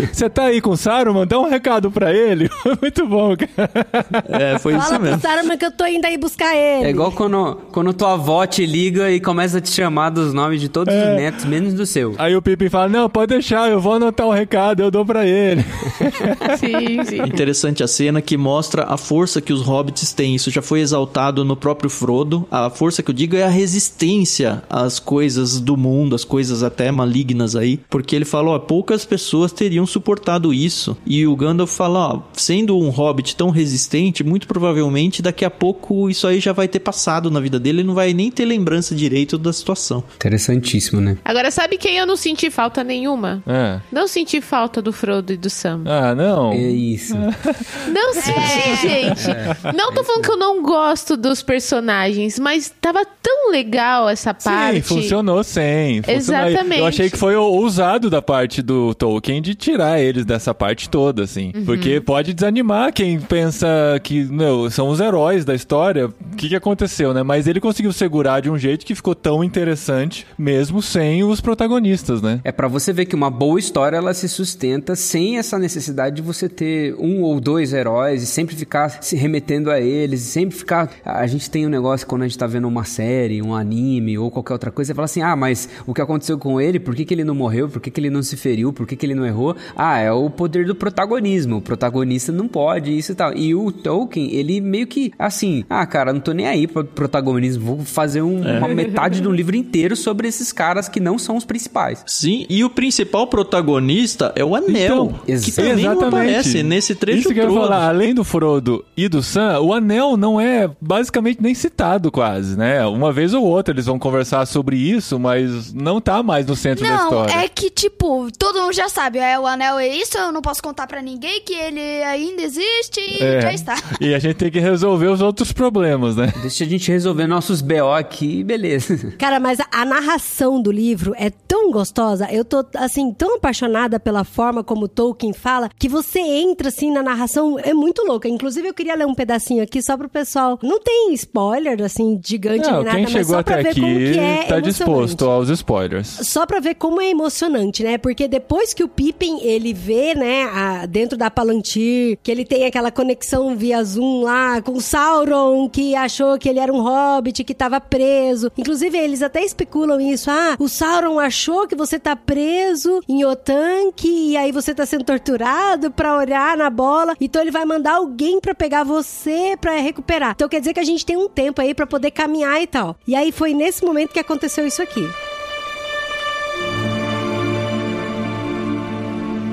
Você 0.12 0.28
tá 0.28 0.44
aí 0.44 0.60
com 0.60 0.70
o 0.70 0.76
Saruman? 0.76 1.26
Dá 1.26 1.38
um 1.38 1.48
recado 1.48 1.90
pra 1.90 2.12
ele. 2.14 2.50
Muito 2.80 3.06
bom, 3.06 3.36
É, 4.28 4.58
foi 4.58 4.72
Fala 4.72 4.84
isso 4.84 4.94
pro 4.94 5.02
mesmo. 5.02 5.20
Saruman 5.20 5.56
que 5.56 5.64
eu 5.64 5.72
tô 5.72 5.86
indo 5.86 6.04
aí 6.04 6.16
buscar 6.16 6.54
ele. 6.54 6.86
É 6.86 6.90
igual 6.90 7.12
quando, 7.12 7.58
quando 7.72 7.92
tua 7.92 8.14
avó 8.14 8.46
te 8.46 8.64
liga 8.64 9.10
e 9.10 9.20
começa 9.20 9.58
a 9.58 9.60
te 9.60 9.70
chamar 9.70 10.10
dos 10.10 10.32
nomes 10.32 10.60
de 10.60 10.68
todos 10.68 10.94
os 10.94 11.00
netos, 11.16 11.44
menos 11.44 11.74
do 11.74 11.84
seu. 11.86 12.14
Aí 12.18 12.34
o 12.34 12.42
Pippin 12.42 12.68
fala, 12.68 12.88
não, 12.88 13.08
pode 13.08 13.34
deixar, 13.34 13.70
eu 13.70 13.80
vou 13.80 13.94
anotar 13.94 14.26
o 14.26 14.32
recado, 14.32 14.82
eu 14.82 14.90
dou 14.90 15.04
pra 15.04 15.26
ele. 15.26 15.64
Sim, 16.58 17.04
sim. 17.04 17.22
Interessante 17.22 17.82
a 17.82 17.88
cena 17.88 18.20
que 18.20 18.36
mostra 18.36 18.84
a 18.84 18.96
força 18.96 19.40
que 19.40 19.52
os 19.52 19.62
hobbits 19.62 20.12
têm. 20.12 20.34
Isso 20.34 20.50
já 20.50 20.62
foi 20.62 20.80
exaltado 20.80 21.44
no 21.44 21.56
próprio 21.56 21.90
Frodo. 21.90 22.46
A 22.50 22.70
força 22.70 23.02
que 23.02 23.10
eu 23.10 23.14
digo 23.14 23.36
é 23.36 23.42
a 23.42 23.48
resistência 23.48 24.62
às 24.68 24.98
coisas 24.98 25.60
do 25.60 25.76
mundo, 25.76 26.14
às 26.14 26.24
coisas 26.24 26.62
até 26.62 26.90
malignas 26.90 27.56
aí. 27.56 27.80
Porque 27.88 28.14
ele 28.14 28.24
fala, 28.24 28.50
ó, 28.50 28.58
poucas 28.58 29.04
pessoas 29.04 29.52
teriam 29.52 29.86
suportado 29.86 30.52
isso. 30.52 30.96
E 31.06 31.26
o 31.26 31.36
Gandalf 31.36 31.74
fala, 31.74 32.14
ó, 32.14 32.20
sendo 32.32 32.78
um 32.78 32.90
hobbit 32.90 33.29
tão 33.34 33.50
resistente, 33.50 34.24
muito 34.24 34.46
provavelmente 34.46 35.22
daqui 35.22 35.44
a 35.44 35.50
pouco 35.50 36.08
isso 36.08 36.26
aí 36.26 36.40
já 36.40 36.52
vai 36.52 36.68
ter 36.68 36.80
passado 36.80 37.30
na 37.30 37.40
vida 37.40 37.58
dele. 37.58 37.80
Ele 37.80 37.86
não 37.86 37.94
vai 37.94 38.12
nem 38.12 38.30
ter 38.30 38.44
lembrança 38.44 38.94
direito 38.94 39.38
da 39.38 39.52
situação. 39.52 40.02
Interessantíssimo, 40.16 41.00
né? 41.00 41.16
Agora, 41.24 41.50
sabe 41.50 41.76
quem 41.76 41.96
eu 41.96 42.06
não 42.06 42.16
senti 42.16 42.50
falta 42.50 42.82
nenhuma? 42.82 43.42
É. 43.46 43.80
Não 43.92 44.06
senti 44.06 44.40
falta 44.40 44.82
do 44.82 44.92
Frodo 44.92 45.32
e 45.32 45.36
do 45.36 45.48
Sam. 45.48 45.82
Ah, 45.86 46.14
não. 46.14 46.52
É 46.52 46.68
isso. 46.70 47.14
Não 47.90 48.14
senti, 48.14 48.76
gente. 48.82 49.76
Não 49.76 49.92
tô 49.92 50.04
falando 50.04 50.22
que 50.22 50.30
eu 50.30 50.36
não 50.36 50.62
gosto 50.62 51.16
dos 51.16 51.42
personagens, 51.42 52.38
mas 52.38 52.72
tava 52.80 53.04
tão 53.22 53.50
legal 53.50 54.08
essa 54.08 54.32
parte. 54.32 54.76
Sim, 54.76 54.82
funcionou 54.82 55.42
sim. 55.42 56.02
funcionou. 56.02 56.48
Exatamente. 56.48 56.80
Eu 56.80 56.86
achei 56.86 57.10
que 57.10 57.16
foi 57.16 57.34
ousado 57.36 58.08
da 58.08 58.22
parte 58.22 58.62
do 58.62 58.94
Tolkien 58.94 59.42
de 59.42 59.54
tirar 59.54 60.00
eles 60.00 60.24
dessa 60.24 60.54
parte 60.54 60.88
toda, 60.88 61.24
assim. 61.24 61.52
Uhum. 61.54 61.64
Porque 61.64 62.00
pode 62.00 62.32
desanimar 62.32 62.92
quem 62.92 63.19
pensa 63.20 63.68
que, 64.02 64.24
meu, 64.24 64.70
são 64.70 64.88
os 64.88 65.00
heróis 65.00 65.44
da 65.44 65.54
história. 65.54 66.08
O 66.08 66.36
que, 66.36 66.48
que 66.48 66.56
aconteceu, 66.56 67.12
né? 67.14 67.22
Mas 67.22 67.46
ele 67.46 67.60
conseguiu 67.60 67.92
segurar 67.92 68.40
de 68.40 68.50
um 68.50 68.58
jeito 68.58 68.84
que 68.84 68.94
ficou 68.94 69.14
tão 69.14 69.44
interessante, 69.44 70.26
mesmo 70.38 70.82
sem 70.82 71.22
os 71.24 71.40
protagonistas, 71.40 72.22
né? 72.22 72.40
É 72.44 72.52
pra 72.52 72.68
você 72.68 72.92
ver 72.92 73.06
que 73.06 73.14
uma 73.14 73.30
boa 73.30 73.58
história 73.58 73.96
ela 73.96 74.14
se 74.14 74.28
sustenta 74.28 74.94
sem 74.94 75.38
essa 75.38 75.58
necessidade 75.58 76.16
de 76.16 76.22
você 76.22 76.48
ter 76.48 76.94
um 76.98 77.22
ou 77.22 77.40
dois 77.40 77.72
heróis 77.72 78.22
e 78.22 78.26
sempre 78.26 78.56
ficar 78.56 79.02
se 79.02 79.16
remetendo 79.16 79.70
a 79.70 79.80
eles, 79.80 80.20
sempre 80.20 80.56
ficar. 80.56 80.90
A 81.04 81.26
gente 81.26 81.50
tem 81.50 81.66
um 81.66 81.70
negócio 81.70 82.06
quando 82.06 82.22
a 82.22 82.28
gente 82.28 82.38
tá 82.38 82.46
vendo 82.46 82.68
uma 82.68 82.84
série, 82.84 83.42
um 83.42 83.54
anime 83.54 84.18
ou 84.18 84.30
qualquer 84.30 84.52
outra 84.52 84.70
coisa, 84.70 84.88
você 84.88 84.94
fala 84.94 85.04
assim: 85.04 85.22
ah, 85.22 85.36
mas 85.36 85.68
o 85.86 85.94
que 85.94 86.00
aconteceu 86.00 86.38
com 86.38 86.60
ele, 86.60 86.78
por 86.80 86.94
que, 86.94 87.04
que 87.04 87.14
ele 87.14 87.24
não 87.24 87.34
morreu, 87.34 87.68
por 87.68 87.80
que, 87.80 87.90
que 87.90 88.00
ele 88.00 88.10
não 88.10 88.22
se 88.22 88.36
feriu, 88.36 88.72
por 88.72 88.86
que, 88.86 88.96
que 88.96 89.06
ele 89.06 89.14
não 89.14 89.26
errou? 89.26 89.56
Ah, 89.76 89.98
é 89.98 90.12
o 90.12 90.28
poder 90.30 90.66
do 90.66 90.74
protagonismo. 90.74 91.56
O 91.56 91.62
protagonista 91.62 92.32
não 92.32 92.48
pode, 92.48 92.96
isso 93.00 93.12
e 93.12 93.14
tal. 93.14 93.34
E 93.36 93.54
o 93.54 93.70
Tolkien, 93.72 94.32
ele 94.32 94.60
meio 94.60 94.86
que 94.86 95.12
assim, 95.18 95.64
ah, 95.68 95.84
cara, 95.86 96.12
não 96.12 96.20
tô 96.20 96.32
nem 96.32 96.46
aí 96.46 96.66
pro 96.66 96.84
protagonismo, 96.84 97.76
vou 97.76 97.84
fazer 97.84 98.22
um- 98.22 98.40
uma 98.58 98.68
metade 98.68 99.20
de 99.20 99.26
um 99.28 99.32
livro 99.32 99.56
inteiro 99.56 99.96
sobre 99.96 100.28
esses 100.28 100.52
caras 100.52 100.88
que 100.88 101.00
não 101.00 101.18
são 101.18 101.36
os 101.36 101.44
principais. 101.44 102.02
Sim, 102.06 102.46
e 102.48 102.62
o 102.64 102.70
principal 102.70 103.26
protagonista 103.26 104.32
é 104.36 104.44
o 104.44 104.54
Anel, 104.54 104.70
Então, 104.84 105.20
que 105.26 105.52
também 105.52 105.84
não 105.84 106.00
aparece 106.08 106.62
nesse 106.62 106.94
trecho 106.94 107.20
Isso 107.20 107.34
que 107.34 107.40
eu 107.40 107.48
ia 107.52 107.60
falar, 107.60 107.88
além 107.88 108.14
do 108.14 108.24
Frodo 108.24 108.84
e 108.96 109.08
do 109.08 109.22
Sam, 109.22 109.60
o 109.60 109.72
Anel 109.74 110.16
não 110.16 110.40
é 110.40 110.70
basicamente 110.80 111.42
nem 111.42 111.54
citado 111.54 112.10
quase, 112.10 112.56
né? 112.56 112.84
Uma 112.86 113.12
vez 113.12 113.34
ou 113.34 113.44
outra 113.44 113.74
eles 113.74 113.86
vão 113.86 113.98
conversar 113.98 114.46
sobre 114.46 114.76
isso, 114.76 115.18
mas 115.18 115.72
não 115.72 116.00
tá 116.00 116.22
mais 116.22 116.46
no 116.46 116.56
centro 116.56 116.84
da 116.84 116.96
Não, 116.96 117.04
história. 117.04 117.32
é 117.44 117.48
que, 117.48 117.70
tipo, 117.70 118.28
todo 118.38 118.60
mundo 118.62 118.72
já 118.72 118.88
sabe, 118.88 119.18
é, 119.18 119.38
o 119.38 119.46
anel 119.46 119.78
é 119.78 119.88
isso, 119.88 120.16
eu 120.16 120.32
não 120.32 120.40
posso 120.42 120.62
contar 120.62 120.86
pra 120.86 121.02
ninguém 121.02 121.40
que 121.42 121.54
ele 121.54 121.80
ainda 122.04 122.42
existe 122.42 122.89
e 122.98 123.22
É. 123.22 123.40
já 123.42 123.52
está. 123.52 123.74
E 124.00 124.14
a 124.14 124.18
gente 124.18 124.36
tem 124.36 124.50
que 124.50 124.58
resolver 124.58 125.08
os 125.08 125.20
outros 125.20 125.52
problemas, 125.52 126.16
né? 126.16 126.32
Deixa 126.40 126.64
a 126.64 126.66
gente 126.66 126.90
resolver 126.90 127.26
nossos 127.26 127.60
BO 127.60 127.92
aqui, 127.94 128.42
beleza. 128.42 129.12
Cara, 129.18 129.38
mas 129.38 129.60
a, 129.60 129.66
a 129.70 129.84
narração 129.84 130.60
do 130.60 130.72
livro 130.72 131.12
é 131.18 131.28
tão 131.30 131.70
gostosa, 131.70 132.26
eu 132.32 132.44
tô, 132.44 132.64
assim, 132.76 133.12
tão 133.12 133.36
apaixonada 133.36 134.00
pela 134.00 134.24
forma 134.24 134.64
como 134.64 134.88
Tolkien 134.88 135.32
fala, 135.32 135.68
que 135.78 135.88
você 135.88 136.18
entra, 136.20 136.68
assim, 136.68 136.90
na 136.90 137.02
narração, 137.02 137.58
é 137.58 137.74
muito 137.74 138.02
louca. 138.06 138.28
Inclusive, 138.28 138.68
eu 138.68 138.74
queria 138.74 138.94
ler 138.94 139.06
um 139.06 139.14
pedacinho 139.14 139.62
aqui 139.62 139.82
só 139.82 139.96
pro 139.96 140.08
pessoal. 140.08 140.58
Não 140.62 140.80
tem 140.80 141.12
spoiler, 141.12 141.82
assim, 141.82 142.18
gigante 142.24 142.66
Não, 142.68 142.76
nem 142.76 142.84
nada, 142.84 142.90
quem 142.96 143.02
mas 143.02 143.12
chegou 143.12 143.36
só 143.36 143.42
pra 143.42 143.54
até 143.54 143.62
ver 143.64 143.68
aqui 143.70 143.80
como 143.80 143.94
que 143.98 144.18
é 144.18 144.42
tá 144.44 144.60
disposto 144.60 145.24
aos 145.28 145.48
spoilers. 145.50 146.08
Só 146.22 146.46
pra 146.46 146.60
ver 146.60 146.74
como 146.76 147.00
é 147.00 147.10
emocionante, 147.10 147.82
né? 147.82 147.98
Porque 147.98 148.26
depois 148.26 148.72
que 148.72 148.82
o 148.82 148.88
Pippin, 148.88 149.40
ele 149.42 149.74
vê, 149.74 150.14
né, 150.14 150.44
a- 150.44 150.86
dentro 150.86 151.18
da 151.18 151.30
Palantir, 151.30 152.18
que 152.22 152.30
ele 152.30 152.44
tem 152.44 152.64
aquela 152.64 152.79
conexão 152.88 153.56
via 153.56 153.82
Zoom 153.82 154.22
lá 154.22 154.62
com 154.62 154.78
Sauron, 154.78 155.68
que 155.68 155.96
achou 155.96 156.38
que 156.38 156.48
ele 156.48 156.60
era 156.60 156.72
um 156.72 156.80
hobbit, 156.80 157.42
que 157.42 157.52
tava 157.52 157.80
preso. 157.80 158.52
Inclusive, 158.56 158.96
eles 158.96 159.22
até 159.22 159.44
especulam 159.44 160.00
isso. 160.00 160.30
Ah, 160.30 160.54
o 160.60 160.68
Sauron 160.68 161.18
achou 161.18 161.66
que 161.66 161.74
você 161.74 161.98
tá 161.98 162.14
preso 162.14 163.00
em 163.08 163.24
Otanque, 163.24 164.30
e 164.30 164.36
aí 164.36 164.52
você 164.52 164.72
tá 164.72 164.86
sendo 164.86 165.02
torturado 165.02 165.90
pra 165.90 166.16
olhar 166.16 166.56
na 166.56 166.70
bola. 166.70 167.16
Então 167.20 167.42
ele 167.42 167.50
vai 167.50 167.64
mandar 167.64 167.96
alguém 167.96 168.40
pra 168.40 168.54
pegar 168.54 168.84
você 168.84 169.56
pra 169.60 169.72
recuperar. 169.72 170.32
Então 170.36 170.48
quer 170.48 170.60
dizer 170.60 170.74
que 170.74 170.80
a 170.80 170.84
gente 170.84 171.04
tem 171.04 171.16
um 171.16 171.28
tempo 171.28 171.60
aí 171.60 171.74
pra 171.74 171.86
poder 171.86 172.12
caminhar 172.12 172.62
e 172.62 172.66
tal. 172.68 172.96
E 173.06 173.16
aí 173.16 173.32
foi 173.32 173.52
nesse 173.52 173.84
momento 173.84 174.12
que 174.12 174.20
aconteceu 174.20 174.64
isso 174.66 174.80
aqui. 174.80 175.08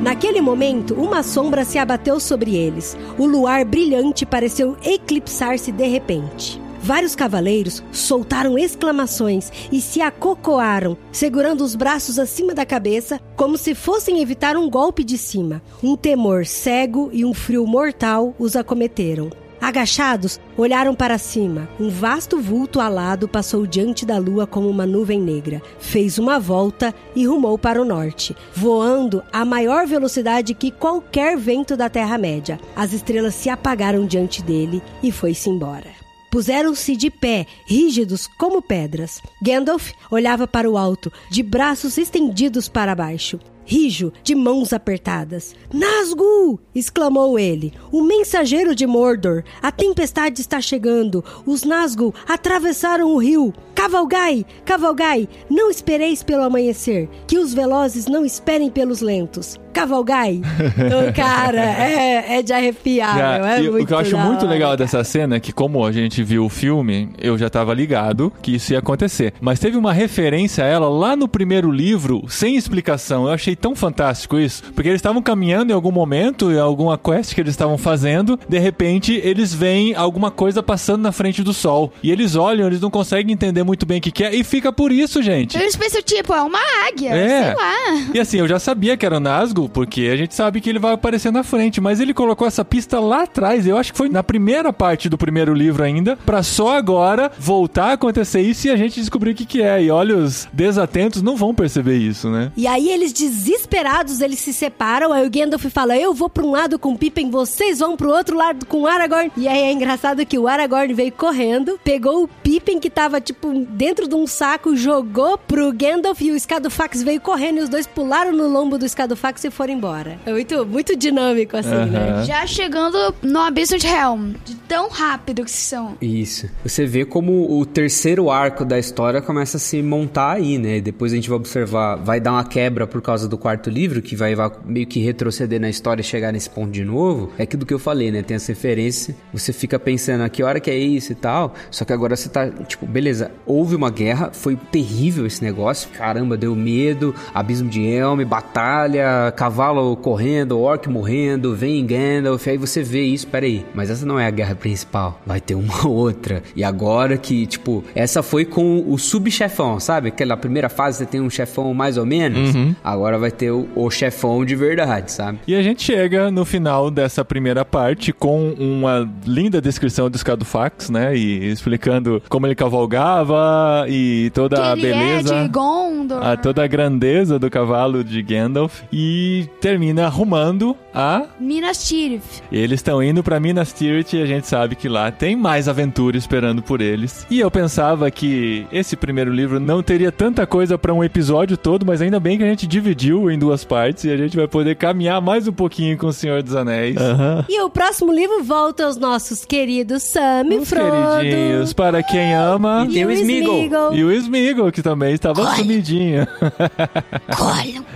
Naquele 0.08 0.39
momento, 0.39 0.93
uma 0.93 1.22
sombra 1.22 1.66
se 1.66 1.78
abateu 1.78 2.18
sobre 2.18 2.55
eles. 2.55 2.95
O 3.20 3.26
luar 3.26 3.66
brilhante 3.66 4.26
pareceu 4.26 4.78
eclipsar-se 4.82 5.70
de 5.70 5.86
repente. 5.86 6.62
Vários 6.80 7.14
cavaleiros 7.14 7.84
soltaram 7.91 8.58
exclamações 8.58 9.51
e 9.70 9.82
se 9.82 9.99
acocoaram, 9.99 10.97
segurando 11.12 11.62
os 11.62 11.76
braços 11.76 12.18
acima 12.18 12.53
da 12.53 12.66
cabeça, 12.66 13.20
como 13.36 13.58
se 13.58 13.76
fossem 13.76 14.22
evitar 14.22 14.55
um 14.55 14.70
golpe 14.70 15.03
de 15.03 15.18
cima. 15.18 15.62
Um 15.84 15.97
temor 15.97 16.45
cego 16.45 17.10
e 17.12 17.26
um 17.26 17.34
frio 17.34 17.68
mortal 17.68 18.34
os 18.39 18.55
acometeram. 18.55 19.30
Agachados, 19.60 20.39
olharam 20.55 20.93
para 20.93 21.18
cima. 21.18 21.68
Um 21.80 21.89
vasto 21.89 22.39
vulto 22.39 22.80
alado 22.80 23.28
passou 23.28 23.66
diante 23.66 24.05
da 24.05 24.18
lua 24.18 24.45
como 24.45 24.70
uma 24.70 24.86
nuvem 24.86 25.20
negra. 25.20 25.62
Fez 25.80 26.18
uma 26.18 26.39
volta 26.39 26.93
e 27.16 27.26
rumou 27.26 27.58
para 27.58 27.82
o 27.82 27.86
norte, 27.86 28.36
voando 28.55 29.24
a 29.32 29.43
maior 29.43 29.88
velocidade 29.88 30.53
que 30.53 30.72
qualquer 30.72 31.38
vento 31.38 31.76
da 31.76 31.89
Terra-média. 31.89 32.60
As 32.76 32.93
estrelas 32.93 33.36
se 33.36 33.49
apagaram 33.49 34.05
diante 34.05 34.43
dele 34.43 34.82
e 35.01 35.12
foi-se 35.12 35.49
embora. 35.49 35.97
Puseram-se 36.30 36.95
de 36.95 37.10
pé, 37.10 37.47
rígidos 37.66 38.28
como 38.28 38.62
pedras. 38.62 39.22
Gandalf 39.41 39.91
olhava 40.12 40.47
para 40.47 40.70
o 40.70 40.78
alto, 40.78 41.12
de 41.32 41.41
braços 41.41 41.97
estendidos 41.97 42.68
para 42.68 42.93
baixo. 42.93 43.39
Rijo, 43.70 44.13
de 44.24 44.34
mãos 44.34 44.72
apertadas. 44.72 45.53
Nazgûl! 45.74 46.57
exclamou 46.74 47.38
ele. 47.38 47.74
O 47.91 48.01
mensageiro 48.01 48.74
de 48.74 48.88
Mordor. 48.88 49.43
A 49.61 49.74
tempestade 49.74 50.39
está 50.39 50.61
chegando. 50.61 51.22
Os 51.45 51.63
Nazgûl 51.65 52.15
atravessaram 52.26 53.11
o 53.11 53.18
rio. 53.18 53.53
Cavalgai! 53.76 54.45
Cavalgai! 54.63 55.28
Não 55.49 55.70
espereis 55.70 56.24
pelo 56.24 56.43
amanhecer. 56.43 57.09
Que 57.28 57.38
os 57.38 57.53
velozes 57.53 58.07
não 58.07 58.26
esperem 58.26 58.72
pelos 58.72 59.01
lentos. 59.01 59.59
Cavalgai! 59.74 60.41
Então, 60.88 61.11
cara, 61.11 61.59
é, 61.59 62.38
é 62.38 62.41
de 62.41 62.53
arrepiar. 62.53 63.41
É 63.41 63.61
e 63.61 63.70
o 63.70 63.86
que 63.86 63.93
eu 63.93 63.97
acho 63.97 64.18
muito 64.18 64.45
legal 64.45 64.70
cara. 64.70 64.78
dessa 64.78 65.03
cena 65.03 65.36
é 65.36 65.39
que, 65.39 65.51
como 65.51 65.84
a 65.86 65.91
gente 65.91 66.24
viu 66.24 66.45
o 66.45 66.49
filme, 66.49 67.09
eu 67.18 67.38
já 67.38 67.49
tava 67.49 67.74
ligado 67.74 68.32
que 68.41 68.55
isso 68.55 68.72
ia 68.72 68.80
acontecer. 68.80 69.34
Mas 69.41 69.59
teve 69.59 69.76
uma 69.76 69.91
referência 69.91 70.63
a 70.63 70.68
ela 70.68 70.88
lá 70.88 71.15
no 71.15 71.28
primeiro 71.28 71.70
livro, 71.72 72.24
sem 72.30 72.55
explicação. 72.55 73.26
Eu 73.26 73.34
achei 73.34 73.55
tão 73.60 73.76
fantástico 73.76 74.38
isso. 74.39 74.64
Porque 74.74 74.89
eles 74.89 74.99
estavam 74.99 75.22
caminhando 75.22 75.72
em 75.72 75.76
algum 75.76 75.91
momento, 75.91 76.51
em 76.51 76.60
alguma 76.60 76.97
quest 76.97 77.34
que 77.34 77.41
eles 77.41 77.51
estavam 77.53 77.78
fazendo, 77.78 78.39
de 78.47 78.60
repente 78.60 79.20
eles 79.24 79.53
veem 79.53 79.95
alguma 79.95 80.32
coisa 80.32 80.62
passando 80.64 81.01
na 81.01 81.12
frente 81.12 81.43
do 81.43 81.53
sol. 81.53 81.91
E 82.01 82.12
eles 82.12 82.36
olham, 82.36 82.68
eles 82.68 82.82
não 82.82 82.89
conseguem 82.89 83.34
entender 83.34 83.64
muito 83.64 83.86
bem 83.86 83.99
o 83.99 84.01
que, 84.01 84.12
que 84.12 84.24
é, 84.24 84.36
e 84.36 84.43
fica 84.43 84.72
por 84.72 84.91
isso, 84.91 85.22
gente. 85.22 85.58
Eles 85.58 85.76
pensam, 85.76 86.01
tipo, 86.01 86.34
é 86.34 86.41
uma 86.41 86.60
águia, 86.88 87.10
É. 87.10 87.43
sei 87.45 87.55
lá. 87.55 87.76
E 88.14 88.20
assim, 88.20 88.38
eu 88.39 88.47
já 88.47 88.60
sabia 88.60 88.95
que 88.97 89.05
era 89.05 89.18
o 89.18 89.20
Nazgûl, 89.20 89.70
porque 89.70 90.10
a 90.12 90.16
gente 90.16 90.34
sabe 90.36 90.62
que 90.62 90.70
ele 90.70 90.80
vai 90.80 90.93
aparecer 90.93 91.32
na 91.32 91.43
frente, 91.43 91.82
mas 91.82 91.99
ele 91.99 92.14
colocou 92.14 92.47
essa 92.47 92.64
pista 92.64 92.99
lá 92.99 93.24
atrás, 93.24 93.66
eu 93.68 93.78
acho 93.78 93.91
que 93.91 93.97
foi 93.97 94.10
na 94.10 94.24
primeira 94.24 94.72
parte 94.72 95.10
do 95.10 95.18
primeiro 95.18 95.53
livro 95.53 95.84
ainda, 95.84 96.18
pra 96.26 96.43
só 96.43 96.78
agora 96.78 97.32
voltar 97.39 97.88
a 97.89 97.93
acontecer 97.93 98.41
isso 98.41 98.68
e 98.68 98.70
a 98.72 98.76
gente 98.76 98.99
descobrir 98.99 99.32
o 99.32 99.36
que 99.36 99.45
que 99.45 99.62
é. 99.62 99.82
E 99.84 99.89
olha, 99.91 100.16
os 100.18 100.47
desatentos 100.53 101.22
não 101.22 101.36
vão 101.36 101.53
perceber 101.53 101.97
isso, 101.97 102.30
né? 102.30 102.51
E 102.55 102.68
aí 102.68 102.89
eles 102.89 103.14
desesperados, 103.48 104.20
eles 104.20 104.39
se 104.39 104.52
separam, 104.52 105.14
aí 105.14 105.26
o 105.26 105.30
Gandalf 105.30 105.66
fala, 105.68 105.98
eu 105.98 106.14
vou 106.14 106.30
pra 106.30 106.43
um 106.43 106.52
lado 106.52 106.78
com 106.78 106.93
o 106.93 106.98
Pippin, 106.98 107.32
vocês 107.32 107.80
vão 107.80 107.95
pro 107.95 108.12
outro 108.12 108.36
lado 108.36 108.66
com 108.66 108.82
o 108.82 108.88
Aragorn. 108.88 109.32
E 109.38 109.48
aí 109.48 109.62
é 109.62 109.72
engraçado 109.72 110.26
que 110.26 110.38
o 110.38 110.48
Aragorn 110.48 110.93
veio 110.93 111.12
correndo, 111.14 111.80
pegou 111.84 112.24
o 112.24 112.28
Pippin 112.28 112.80
que 112.80 112.89
tava, 112.89 113.22
tipo, 113.22 113.54
dentro 113.70 114.08
de 114.08 114.16
um 114.16 114.28
saco, 114.28 114.76
jogou 114.76 115.38
pro 115.38 115.72
Gandalf 115.72 116.20
e 116.22 116.32
o 116.32 116.39
Scadufax 116.39 117.04
veio 117.04 117.22
correndo 117.22 117.60
e 117.60 117.62
os 117.62 117.70
dois 117.70 117.88
pularam 117.88 118.34
no 118.34 118.48
lombo 118.48 118.78
do 118.78 118.88
Scadufax 118.88 119.45
e 119.45 119.50
foram 119.50 119.74
embora. 119.74 120.20
É 120.26 120.32
muito, 120.32 120.66
muito 120.66 120.95
dinâmico, 120.95 121.56
assim, 121.56 121.70
né? 121.70 122.10
Aham. 122.10 122.26
Já 122.26 122.45
chegando 122.45 123.16
no 123.22 123.39
abismo 123.39 123.78
de 123.78 123.88
Helm. 123.88 124.34
De 124.43 124.56
tão 124.56 124.89
rápido 124.89 125.45
que 125.45 125.52
são. 125.52 125.95
Isso. 126.02 126.50
Você 126.64 126.86
vê 126.86 127.06
como 127.06 127.58
o 127.58 127.66
terceiro 127.66 128.30
arco 128.30 128.66
da 128.66 128.78
história 128.78 129.22
começa 129.22 129.58
a 129.58 129.60
se 129.60 129.82
montar 129.82 130.34
aí, 130.34 130.58
né? 130.58 130.82
Depois 130.82 131.14
a 131.14 131.16
gente 131.16 131.30
vai 131.30 131.38
observar, 131.38 131.95
vai 131.95 132.20
dar 132.20 132.34
uma 132.34 132.43
quebra 132.43 132.86
por 132.86 133.02
causa 133.02 133.28
do 133.28 133.37
quarto 133.38 133.70
livro, 133.70 134.02
que 134.02 134.16
vai, 134.16 134.34
meio 134.66 134.88
que 134.88 135.00
retroceder 135.00 135.60
na 135.60 135.70
história 135.70 136.02
e 136.02 136.04
chegar 136.04 136.32
nesse 136.32 136.50
ponto 136.50 136.72
de 136.72 136.84
novo. 136.84 137.32
É 137.38 137.44
aquilo 137.44 137.66
que 137.66 137.74
eu 137.74 137.80
falei, 137.80 138.12
né? 138.12 138.22
Tem 138.22 138.36
essa 138.36 138.52
referência, 138.52 139.16
você 139.34 139.52
fica 139.54 139.80
pensando 139.80 140.24
a 140.24 140.30
que 140.30 140.44
hora 140.44 140.60
que 140.60 140.70
é 140.70 140.78
isso 140.78 141.12
e 141.12 141.16
tal. 141.16 141.54
Só 141.72 141.86
que 141.86 141.94
agora 141.94 142.16
você 142.16 142.30
tá, 142.30 142.50
tipo, 142.50 142.86
beleza, 142.86 143.32
houve 143.46 143.76
uma 143.76 143.90
guerra, 143.90 144.32
foi 144.32 144.56
terrível 144.56 145.26
esse 145.26 145.44
negócio. 145.44 145.90
Caramba, 145.90 146.38
deu 146.38 146.56
medo, 146.56 147.14
abismo 147.34 147.70
de 147.70 147.82
Helm, 147.82 148.24
batalha, 148.26 149.32
cavalo 149.36 149.96
correndo, 149.96 150.60
orc 150.60 150.88
morrendo, 150.90 151.56
vem 151.56 151.86
Gandalf, 151.86 152.48
aí 152.48 152.58
você 152.58 152.84
vê 152.84 153.04
isso, 153.04 153.28
peraí, 153.28 153.66
mas 153.74 153.90
essa 153.90 154.06
não 154.06 154.20
é 154.20 154.26
a 154.26 154.32
guerra 154.32 154.56
principal, 154.56 155.22
vai 155.26 155.40
ter 155.40 155.56
uma 155.56 155.86
outra. 155.88 156.44
E 156.56 156.64
agora 156.64 157.18
que, 157.18 157.46
tipo, 157.46 157.84
essa 157.96 158.22
foi 158.22 158.46
com 158.46 158.84
o 158.88 158.98
subchefão, 158.98 159.80
sabe? 159.80 160.10
Aquela 160.10 160.38
primeira 160.38 160.70
fase 160.70 161.00
você 161.00 161.06
tem 161.06 161.22
um 161.22 161.30
chefão 161.30 161.74
mais 161.74 161.98
ou 161.98 162.06
menos, 162.06 162.54
agora 162.84 163.18
vai 163.18 163.27
ter 163.32 163.52
o, 163.52 163.68
o 163.76 163.90
chefão 163.90 164.44
de 164.46 164.56
verdade, 164.56 165.12
sabe? 165.12 165.40
E 165.48 165.56
a 165.56 165.62
gente 165.62 165.84
chega 165.84 166.30
no 166.32 166.46
final 166.46 166.90
dessa 166.92 167.24
primeira 167.24 167.64
parte 167.66 168.12
com 168.14 168.52
uma 168.52 169.08
linda 169.26 169.62
descrição 169.62 170.10
do 170.10 170.18
Scadufax, 170.18 170.90
né? 170.90 171.16
E 171.16 171.50
explicando 171.52 172.22
como 172.30 172.46
ele 172.48 172.56
cavalgava 172.56 173.86
e 173.88 174.32
toda 174.34 174.56
que 174.58 174.62
a 174.62 174.72
ele 174.74 174.82
beleza. 174.82 175.36
é 175.36 175.44
de 175.44 175.50
Gondor. 175.50 176.26
a 176.26 176.36
toda 176.38 176.64
a 176.64 176.68
grandeza 176.68 177.38
do 177.40 177.50
cavalo 177.50 178.04
de 178.04 178.22
Gandalf 178.22 178.82
e 178.92 179.48
termina 179.62 180.06
arrumando 180.06 180.76
a 180.94 181.26
Minas 181.40 181.88
Tirith. 181.88 182.42
eles 182.52 182.80
estão 182.80 183.02
indo 183.04 183.24
pra 183.24 183.40
Minas 183.40 183.72
Tirith 183.74 184.14
e 184.14 184.22
a 184.22 184.26
gente 184.26 184.48
sabe 184.48 184.76
que 184.76 184.90
lá 184.90 185.12
tem 185.12 185.36
mais 185.36 185.68
aventura 185.68 186.18
esperando 186.18 186.62
por 186.62 186.82
eles. 186.82 187.26
E 187.30 187.40
eu 187.40 187.52
pensava 187.52 188.10
que 188.10 188.66
esse 188.72 188.96
primeiro 188.96 189.32
livro 189.32 189.60
não 189.60 189.84
teria 189.84 190.12
tanta 190.12 190.46
coisa 190.46 190.78
pra 190.78 190.94
um 190.94 191.04
episódio 191.04 191.58
todo, 191.58 191.86
mas 191.86 192.02
ainda 192.02 192.20
bem 192.20 192.38
que 192.38 192.44
a 192.44 192.48
gente 192.48 192.66
dividiu 192.68 193.16
dividiu 193.18 193.32
em 193.32 193.38
duas 193.39 193.63
partes 193.63 194.03
e 194.03 194.11
a 194.11 194.18
gente 194.18 194.36
vai 194.38 194.47
poder 194.47 194.76
caminhar 194.76 195.22
mais 195.22 195.47
um 195.47 195.51
pouquinho 195.51 195.97
com 195.97 196.07
o 196.07 196.13
Senhor 196.13 196.41
dos 196.43 196.55
Anéis. 196.55 196.95
Aham. 196.97 197.45
E 197.49 197.61
o 197.61 197.70
próximo 197.70 198.11
livro 198.11 198.43
volta 198.43 198.86
aos 198.86 198.97
nossos 198.97 199.43
queridos 199.45 200.03
Sam 200.03 200.45
e 200.51 200.65
Frodo. 200.65 200.91
queridinhos, 201.20 201.74
para 201.74 202.03
quem 202.03 202.34
ama. 202.36 202.86
E 202.89 202.93
tem 202.93 203.05
o 203.05 203.11
Smeagol. 203.11 203.93
E 203.93 204.03
o 204.03 204.11
Smeagol, 204.11 204.72
que 204.72 204.82
também 204.82 205.13
estava 205.13 205.55
sumidinho. 205.55 206.28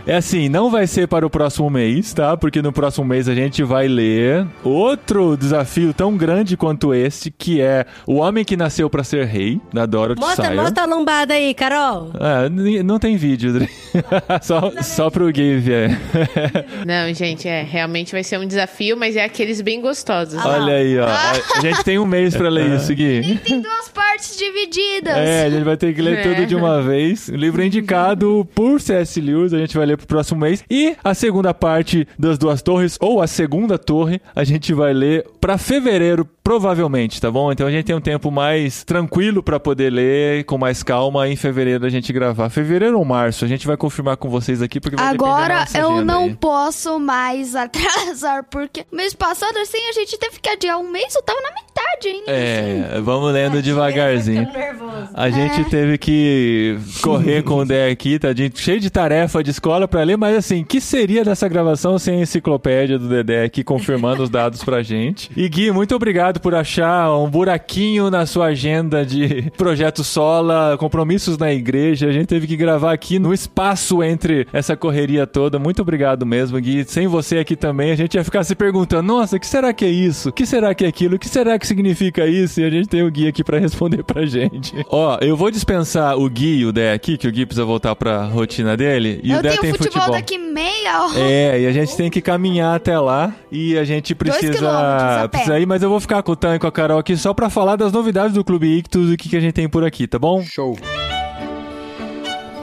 É 0.06 0.16
assim, 0.16 0.50
não 0.50 0.70
vai 0.70 0.88
ser 0.88 1.08
para 1.08 1.26
o 1.26 1.30
próximo 1.30 1.70
mês, 1.70 2.14
tá? 2.14 2.36
Porque 2.36 2.62
no 2.62 2.72
próximo 2.72 3.06
mês 3.06 3.28
a 3.30 3.36
gente 3.36 3.64
vai 3.64 3.88
ler 3.88 4.48
outro 4.64 5.38
desafio 5.38 5.94
tão 5.94 6.16
grande 6.18 6.58
quanto 6.58 6.94
este, 6.94 7.30
que 7.32 7.62
é 7.62 7.86
O 8.08 8.16
Homem 8.16 8.44
que 8.44 8.58
Nasceu 8.58 8.90
para 8.90 9.04
Ser 9.04 9.26
Rei, 9.26 9.60
da 9.74 9.86
Dorothy 9.86 10.20
Mostra, 10.22 10.54
mostra 10.56 10.84
a 10.84 10.86
lombada 10.88 11.34
aí, 11.34 11.54
Carol. 11.54 12.12
Ah, 12.20 12.48
n- 12.50 12.84
não 12.84 12.98
tem 13.00 13.16
vídeo, 13.18 13.54
Dri. 13.54 13.70
só, 14.42 14.72
só 14.82 15.01
pro 15.10 15.32
Gui 15.32 15.58
ver. 15.58 15.98
Não, 16.86 17.14
gente, 17.14 17.48
é, 17.48 17.64
realmente 17.64 18.12
vai 18.12 18.24
ser 18.24 18.38
um 18.40 18.46
desafio, 18.46 18.96
mas 18.98 19.16
é 19.16 19.24
aqueles 19.24 19.62
bem 19.62 19.82
gostosos. 19.82 20.44
Olha 20.46 20.74
aí, 20.76 21.00
ó. 21.00 21.06
A 21.08 21.32
a 21.58 21.62
gente 21.62 21.84
tem 21.84 21.98
um 21.98 22.06
mês 22.06 22.36
pra 22.36 22.50
ler 22.50 22.70
isso, 22.76 22.94
Gui. 22.94 23.38
Tem 23.44 23.62
duas 23.62 23.90
partes 23.90 24.38
divididas. 24.38 25.16
É, 25.18 25.46
a 25.46 25.50
gente 25.50 25.64
vai 25.64 25.78
ter 25.78 25.94
que 25.94 26.02
ler 26.02 26.18
É. 26.20 26.22
tudo 26.22 26.46
de 26.46 26.56
uma 26.56 26.82
vez. 26.82 27.28
O 27.30 27.36
livro 27.36 27.62
é 27.62 27.66
indicado 27.66 28.48
por 28.54 28.80
C.S. 28.82 29.20
Lewis, 29.22 29.54
a 29.54 29.58
gente 29.60 29.76
vai 29.78 29.86
ler 29.86 29.98
pro 29.98 30.06
próximo 30.08 30.42
mês. 30.42 30.64
E 30.70 30.96
a 31.04 31.14
segunda 31.14 31.54
parte 31.54 32.08
das 32.20 32.38
duas 32.38 32.62
torres, 32.62 32.98
ou 33.00 33.22
a 33.22 33.28
segunda 33.28 33.78
torre, 33.78 34.20
a 34.36 34.44
gente 34.44 34.74
vai 34.74 34.94
ler 34.94 35.26
pra 35.40 35.58
fevereiro, 35.58 36.28
provavelmente, 36.44 37.20
tá 37.22 37.32
bom? 37.32 37.52
Então 37.52 37.66
a 37.68 37.72
gente 37.72 37.86
tem 37.86 37.96
um 37.96 38.02
tempo 38.02 38.30
mais 38.30 38.84
tranquilo 38.84 39.42
pra 39.42 39.60
poder 39.60 39.90
ler, 39.92 40.44
com 40.46 40.58
mais 40.58 40.84
calma, 40.84 41.28
e 41.28 41.34
em 41.34 41.36
fevereiro 41.36 41.86
a 41.86 41.90
gente 41.90 42.12
gravar. 42.12 42.50
Fevereiro 42.50 42.98
ou 43.00 43.06
março, 43.06 43.46
a 43.46 43.48
gente 43.48 43.66
vai 43.66 43.78
confirmar 43.78 44.18
com 44.18 44.30
vocês 44.30 44.62
aqui, 44.62 44.80
porque 44.80 44.91
vai 44.96 45.12
depender 45.12 45.18
da 45.30 45.34
Agora 45.36 45.60
nossa 45.62 45.78
eu 45.78 46.06
não 46.06 46.24
aí. 46.26 46.36
posso 46.36 47.00
mais 47.00 47.56
atrasar, 47.56 48.44
porque 48.50 48.86
mês 48.92 49.14
passado, 49.14 49.58
assim, 49.58 49.78
a 49.90 49.94
gente 49.94 50.18
teve 50.18 50.40
que 50.40 50.50
adiar 50.50 50.78
um 50.80 50.90
mês, 50.90 51.14
eu 51.16 51.22
tava 51.24 51.40
na 51.42 51.50
metade 51.52 52.08
ainda. 52.08 52.32
É, 52.32 53.02
vamos 53.02 53.32
lendo 53.34 53.62
devagarzinho. 53.62 54.46
Ficando 54.48 54.58
nervoso. 54.60 55.10
A 55.14 55.30
gente 55.30 55.70
teve 55.70 55.98
que 55.98 56.78
correr 57.02 57.44
com 57.44 57.56
o 57.58 57.66
Dé 57.66 57.90
aqui, 57.90 58.18
tadinho, 58.20 58.52
cheio 58.56 58.80
de 58.80 58.90
tarefa 58.90 59.44
de 59.44 59.52
escola 59.52 59.88
pra 59.88 60.04
ler, 60.04 60.18
mas 60.18 60.36
assim, 60.36 60.64
que 60.64 60.82
seria 60.82 61.24
dessa 61.24 61.48
gravação 61.48 61.98
sem 62.00 62.20
a 62.20 62.22
enciclopédia 62.22 62.98
do 62.98 63.08
Dedé 63.08 63.44
aqui 63.44 63.64
confirmando 63.64 64.24
os 64.24 64.30
dados 64.30 64.64
pra 64.64 64.82
gente? 64.84 65.30
E 65.36 65.48
Gui, 65.48 65.72
muito 65.72 65.96
obrigado 65.96 66.40
por 66.40 66.54
achar 66.56 67.14
um 67.16 67.30
buraquinho 67.30 68.10
na 68.10 68.26
sua 68.26 68.48
agenda 68.48 69.06
de 69.06 69.52
projeto 69.58 70.04
Sola, 70.04 70.78
compromissos 70.78 71.38
na 71.38 71.52
igreja. 71.54 72.08
A 72.08 72.12
gente 72.12 72.28
teve 72.28 72.48
que 72.48 72.58
gravar 72.58 72.94
aqui 72.94 73.20
no 73.20 73.34
espaço 73.34 74.02
entre 74.04 74.48
essa 74.52 74.76
correria 74.82 75.28
toda. 75.28 75.60
Muito 75.60 75.82
obrigado 75.82 76.26
mesmo, 76.26 76.60
Gui. 76.60 76.84
Sem 76.86 77.08
você 77.08 77.38
aqui 77.38 77.56
também, 77.56 77.92
a 77.92 77.96
gente 77.96 78.16
ia 78.16 78.24
ficar 78.24 78.44
se 78.44 78.56
perguntando: 78.56 79.04
nossa, 79.04 79.38
o 79.38 79.40
que 79.40 79.48
será 79.48 79.72
que 79.72 79.86
é 79.86 79.90
isso? 79.90 80.30
O 80.30 80.32
que 80.32 80.46
será 80.46 80.74
que 80.74 80.84
é 80.84 80.88
aquilo? 80.88 81.16
O 81.16 81.20
que 81.20 81.30
será 81.30 81.58
que 81.58 81.68
significa 81.68 82.26
isso? 82.26 82.60
E 82.60 82.66
a 82.66 82.70
gente 82.70 82.90
tem 82.90 83.04
o 83.04 83.12
Gui 83.12 83.28
aqui 83.28 83.44
pra 83.44 83.60
responder 83.60 84.04
pra 84.04 84.26
gente. 84.26 84.74
Ó, 84.90 85.18
eu 85.22 85.38
vou 85.38 85.52
dispensar 85.52 86.18
o 86.18 86.28
Gui 86.30 86.58
e 86.60 86.66
o 86.66 86.72
Dé 86.74 86.92
aqui, 86.94 87.18
que 87.18 87.28
o 87.28 87.32
Gui 87.32 87.46
precisa 87.46 87.66
voltar 87.66 87.96
pra 87.96 88.26
rotina 88.26 88.76
dele. 88.76 89.20
E 89.24 89.32
o 89.32 89.38
eu 89.38 89.42
Dé 89.42 89.50
tenho 89.50 89.62
tem 89.62 89.72
futebol, 89.74 90.02
futebol. 90.02 90.16
daqui 90.16 90.38
meia 90.38 91.06
hora. 91.06 91.20
É, 91.20 91.62
e 91.62 91.68
a 91.68 91.72
gente 91.72 91.96
tem 91.96 92.10
que 92.10 92.22
caminhar 92.22 92.76
até 92.76 92.98
lá 93.00 93.34
e 93.52 93.78
a 93.78 93.84
gente 93.84 94.16
precisa, 94.16 95.30
precisa 95.30 95.60
ir, 95.60 95.66
mas 95.66 95.84
eu 95.84 95.90
vou 95.90 96.00
ficar 96.00 96.24
com 96.24 96.32
o 96.32 96.36
Tan 96.36 96.56
e 96.56 96.60
com 96.60 96.68
a 96.68 96.72
Carol 96.72 96.98
aqui 96.98 97.16
só 97.16 97.34
pra 97.34 97.50
falar 97.50 97.76
das 97.76 97.92
novidades 97.92 98.34
do 98.34 98.44
Clube 98.44 98.68
Ictus 98.78 99.12
e 99.12 99.14
o 99.14 99.18
que, 99.18 99.30
que 99.30 99.38
a 99.38 99.40
gente 99.40 99.54
tem 99.54 99.70
por 99.70 99.84
aqui, 99.84 100.08
tá 100.08 100.18
bom? 100.18 100.42
Show. 100.44 100.76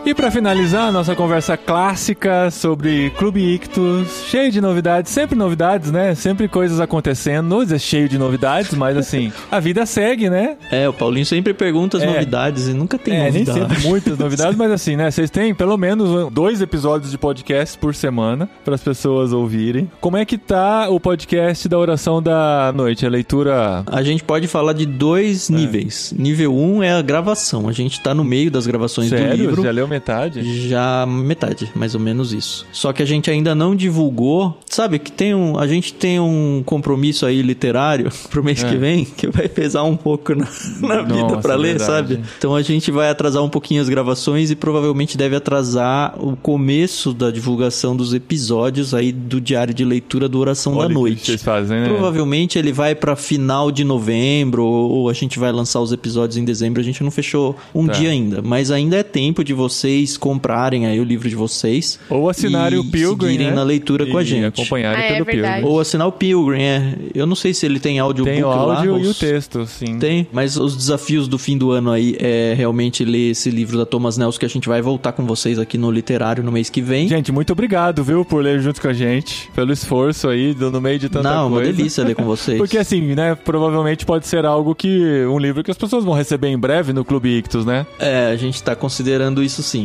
E 0.09 0.15
pra 0.15 0.31
finalizar 0.31 0.89
a 0.89 0.91
nossa 0.91 1.15
conversa 1.15 1.55
clássica 1.55 2.51
sobre 2.51 3.11
Clube 3.11 3.43
Ictus, 3.43 4.25
cheio 4.27 4.51
de 4.51 4.59
novidades, 4.59 5.13
sempre 5.13 5.37
novidades, 5.37 5.91
né? 5.93 6.15
Sempre 6.15 6.49
coisas 6.49 6.81
acontecendo, 6.81 7.47
não 7.47 7.61
é 7.61 7.79
cheio 7.79 8.09
de 8.09 8.17
novidades, 8.17 8.73
mas 8.73 8.97
assim, 8.97 9.31
a 9.53 9.61
vida 9.61 9.85
segue, 9.85 10.31
né? 10.31 10.57
É, 10.71 10.89
o 10.89 10.95
Paulinho 10.95 11.27
sempre 11.27 11.53
pergunta 11.53 11.99
as 11.99 12.03
É. 12.03 12.07
novidades 12.07 12.69
e 12.69 12.73
nunca 12.73 12.97
tem 12.97 13.17
é, 13.19 13.31
nem 13.31 13.45
sempre 13.45 13.87
muitas 13.87 14.17
novidades, 14.19 14.57
mas 14.57 14.73
assim, 14.73 14.97
né? 14.97 15.11
Vocês 15.11 15.29
têm 15.29 15.55
pelo 15.55 15.77
menos 15.77 16.33
dois 16.33 16.63
episódios 16.63 17.11
de 17.11 17.19
podcast 17.19 17.77
por 17.77 17.95
semana 17.95 18.49
para 18.65 18.77
as 18.77 18.81
pessoas 18.81 19.35
ouvirem. 19.35 19.91
Como 20.01 20.17
é 20.17 20.25
que 20.25 20.39
tá 20.39 20.89
o 20.89 20.99
podcast 20.99 21.69
da 21.69 21.79
oração 21.79 22.23
da 22.23 22.73
noite? 22.75 23.05
A 23.05 23.11
leitura. 23.11 23.83
A 23.87 24.03
gente 24.03 24.25
pode 24.25 24.47
falar 24.49 24.73
de 24.73 24.85
É. 24.85 24.87
dois 24.87 25.51
níveis. 25.51 26.15
Nível 26.17 26.57
1 26.57 26.77
um 26.77 26.83
é 26.83 26.93
a 26.95 27.03
gravação. 27.03 27.69
A 27.69 27.73
gente 27.73 28.01
tá 28.01 28.15
no 28.15 28.25
meio 28.25 28.51
das 28.51 28.67
gravações 28.67 29.11
do 29.11 29.19
Sério? 29.19 29.37
livro. 29.37 29.63
Já 29.63 29.71
leu 29.71 29.87
metade? 29.99 30.69
Já 30.69 31.05
metade, 31.07 31.71
mais 31.75 31.95
ou 31.95 32.01
menos 32.01 32.33
isso. 32.33 32.67
Só 32.73 32.93
que 32.93 33.03
a 33.03 33.07
gente 33.07 33.31
ainda 33.31 33.55
não 33.55 33.75
divulgou. 33.75 34.59
Sabe 34.67 34.99
que 34.99 35.11
tem 35.13 35.35
um, 35.35 35.59
a 35.59 35.67
gente 35.67 35.93
tem 35.93 36.19
um 36.21 36.63
compromisso 36.65 37.27
aí 37.27 37.43
literário 37.43 38.11
pro 38.31 38.43
mês 38.45 38.63
É. 38.63 38.69
que 38.69 38.77
vem 38.77 39.05
que 39.05 39.27
vai 39.29 39.49
pesar 39.49 39.83
um 39.83 39.97
pouco 39.97 40.35
na, 40.35 40.47
na 40.81 41.03
vida 41.03 41.37
pra 41.39 41.55
ler, 41.55 41.79
verdade. 41.79 41.85
sabe? 42.15 42.21
Então 42.39 42.55
a 42.55 42.63
gente 42.63 42.91
vai 42.91 43.09
atrasar 43.11 43.43
um 43.43 43.49
pouquinho 43.49 43.81
as 43.83 43.89
gravações 43.89 44.51
e 44.51 44.57
provavelmente 44.57 45.17
deve 45.17 45.37
atrasar 45.37 46.15
o 46.19 46.37
começo 46.37 47.13
da 47.13 47.31
divulgação 47.31 47.97
dos 47.97 48.15
episódios 48.15 48.95
aí 48.95 49.13
do 49.13 49.41
diário 49.41 49.75
de 49.75 49.85
leitura 49.85 50.29
do 50.29 50.39
Oração 50.39 50.77
Olha 50.77 50.89
da 50.89 50.95
Noite. 50.95 51.27
Vocês 51.27 51.43
fazem, 51.43 51.81
né? 51.81 51.89
Provavelmente 51.89 52.59
ele 52.59 52.73
vai 52.73 52.95
pra 52.95 53.17
final 53.17 53.71
de 53.71 53.85
novembro 53.85 54.65
ou 54.65 55.09
a 55.09 55.13
gente 55.13 55.39
vai 55.39 55.51
lançar 55.53 55.81
os 55.81 55.93
episódios 55.93 56.37
em 56.37 56.45
dezembro. 56.45 56.81
A 56.81 56.85
gente 56.85 57.03
não 57.03 57.11
fechou 57.11 57.57
um 57.75 57.87
Tá. 57.89 57.95
dia 57.95 58.11
ainda, 58.11 58.43
mas 58.43 58.71
ainda 58.71 58.97
é 58.97 59.03
tempo 59.03 59.43
de 59.43 59.55
vocês 59.89 60.17
comprarem 60.17 60.87
aí 60.87 61.01
o 61.01 61.05
livro 61.05 61.29
de 61.29 61.35
vocês 61.35 61.99
Ou 62.11 62.29
assinarem 62.29 62.77
e 62.79 62.81
o 62.81 62.85
Pilgrim, 62.85 63.29
seguirem 63.29 63.47
né? 63.49 63.55
na 63.55 63.63
leitura 63.63 64.07
com 64.07 64.19
a 64.19 64.23
E 64.23 64.25
gente. 64.27 64.45
acompanharem 64.47 65.03
Ah, 65.03 65.05
é 65.07 65.13
pelo 65.15 65.25
verdade. 65.25 65.55
Pilgrim. 65.57 65.73
Ou 65.73 65.81
assinar 65.81 66.07
o 66.07 66.13
Pilgrim, 66.13 66.63
é. 66.63 66.95
Eu 67.15 67.27
não 67.27 67.35
sei 67.35 67.55
se 67.55 67.65
ele 67.65 67.81
tem 67.81 67.99
audiobook 67.99 68.35
Tem 68.35 68.45
o 68.45 68.49
áudio 68.49 68.93
lá. 68.93 68.99
e 69.01 69.07
o 69.07 69.11
os- 69.11 69.19
texto, 69.19 69.67
sim. 69.67 69.99
Tem, 69.99 70.27
mas 70.33 70.57
os 70.57 70.77
desafios 70.77 71.27
do 71.27 71.39
fim 71.39 71.57
do 71.57 71.71
ano 71.71 71.91
aí 71.91 72.17
é 72.21 72.55
realmente 72.57 73.05
ler 73.05 73.31
esse 73.31 73.51
livro 73.51 73.79
da 73.79 73.87
Thomas 73.87 74.19
Nelson 74.19 74.39
que 74.39 74.47
a 74.47 74.49
gente 74.49 74.69
vai 74.69 74.83
voltar 74.83 75.13
com 75.13 75.25
vocês 75.25 75.59
aqui 75.59 75.79
no 75.79 75.91
literário 75.91 76.43
no 76.45 76.53
mês 76.53 76.69
que 76.69 76.83
vem. 76.83 77.09
Gente, 77.09 77.33
muito 77.33 77.53
obrigado, 77.53 78.05
viu, 78.05 78.25
por 78.25 78.43
ler 78.43 78.61
junto 78.61 78.81
com 78.81 78.89
a 78.89 78.93
gente, 78.93 79.49
pelo 79.55 79.73
esforço 79.73 80.29
aí, 80.29 80.55
no 80.55 80.81
meio 80.81 80.99
de 80.99 81.09
tanta 81.09 81.31
não, 81.33 81.47
uma 81.49 81.57
coisa. 81.57 81.73
delícia 81.73 82.05
ler 82.05 82.15
com 82.15 82.25
vocês. 82.27 82.59
Porque 82.59 82.77
assim, 82.77 83.01
né, 83.15 83.35
provavelmente 83.35 84.05
pode 84.05 84.27
ser 84.27 84.45
algo 84.45 84.75
que, 84.75 85.25
um 85.27 85.39
livro 85.39 85.63
que 85.65 85.71
as 85.71 85.79
pessoas 85.79 86.05
vão 86.05 86.15
receber 86.15 86.49
em 86.49 86.59
breve 86.59 86.93
no 86.93 87.05
Clube 87.05 87.29
Ictus, 87.39 87.65
né? 87.65 87.87
É, 87.99 88.27
a 88.33 88.37
gente 88.37 88.63
tá 88.63 88.75
considerando 88.77 89.43
isso 89.43 89.63
sim, 89.63 89.78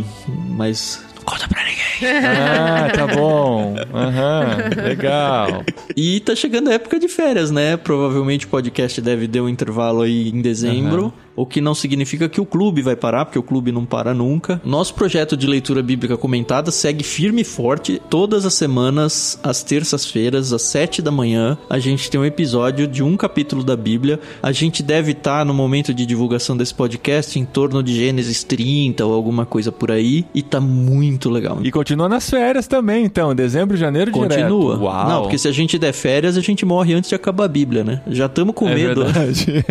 mas 0.49 1.03
não 1.15 1.23
conta 1.23 1.47
pra 1.47 1.63
ninguém. 1.63 1.83
Ah, 2.25 2.89
tá 2.93 3.07
bom. 3.07 3.75
Aham, 3.93 4.57
legal. 4.83 5.63
E 5.95 6.19
tá 6.21 6.35
chegando 6.35 6.69
a 6.69 6.73
época 6.73 6.99
de 6.99 7.07
férias, 7.07 7.51
né? 7.51 7.77
Provavelmente 7.77 8.45
o 8.45 8.49
podcast 8.49 8.99
deve 9.01 9.27
ter 9.27 9.41
um 9.41 9.49
intervalo 9.49 10.01
aí 10.01 10.29
em 10.29 10.41
dezembro. 10.41 11.13
O 11.35 11.45
que 11.45 11.59
não 11.59 11.73
significa 11.73 12.29
que 12.29 12.39
o 12.39 12.45
clube 12.45 12.81
vai 12.81 12.95
parar, 12.95 13.25
porque 13.25 13.39
o 13.39 13.43
clube 13.43 13.71
não 13.71 13.85
para 13.85 14.13
nunca. 14.13 14.61
Nosso 14.63 14.93
projeto 14.93 15.35
de 15.35 15.47
leitura 15.47 15.81
bíblica 15.81 16.15
comentada 16.15 16.71
segue 16.71 17.03
firme 17.03 17.41
e 17.41 17.45
forte. 17.45 18.01
Todas 18.09 18.45
as 18.45 18.53
semanas, 18.53 19.39
às 19.41 19.63
terças-feiras, 19.63 20.53
às 20.53 20.61
sete 20.61 21.01
da 21.01 21.11
manhã, 21.11 21.57
a 21.69 21.79
gente 21.79 22.09
tem 22.09 22.19
um 22.19 22.25
episódio 22.25 22.87
de 22.87 23.01
um 23.01 23.17
capítulo 23.17 23.63
da 23.63 23.75
Bíblia. 23.75 24.19
A 24.41 24.51
gente 24.51 24.83
deve 24.83 25.11
estar 25.13 25.45
no 25.45 25.53
momento 25.53 25.93
de 25.93 26.05
divulgação 26.05 26.55
desse 26.55 26.73
podcast 26.73 27.39
em 27.39 27.45
torno 27.45 27.81
de 27.81 27.95
Gênesis 27.95 28.43
30 28.43 29.05
ou 29.05 29.13
alguma 29.13 29.45
coisa 29.45 29.71
por 29.71 29.91
aí. 29.91 30.25
E 30.33 30.41
tá 30.41 30.59
muito 30.59 31.29
legal. 31.29 31.59
E 31.63 31.71
continua 31.71 32.07
nas 32.07 32.29
férias 32.29 32.67
também, 32.67 33.05
então, 33.05 33.33
dezembro, 33.33 33.75
janeiro, 33.75 34.11
Continua. 34.11 34.37
direto. 34.37 34.83
Uau. 34.83 35.09
Não, 35.09 35.21
porque 35.23 35.37
se 35.37 35.47
a 35.47 35.51
gente 35.51 35.79
der 35.79 35.93
férias, 35.93 36.37
a 36.37 36.41
gente 36.41 36.65
morre 36.65 36.93
antes 36.93 37.09
de 37.09 37.15
acabar 37.15 37.45
a 37.45 37.47
Bíblia, 37.47 37.83
né? 37.83 38.01
Já 38.07 38.27
estamos 38.27 38.53
com 38.53 38.67
é 38.69 38.75
medo. 38.75 39.03
verdade. 39.03 39.45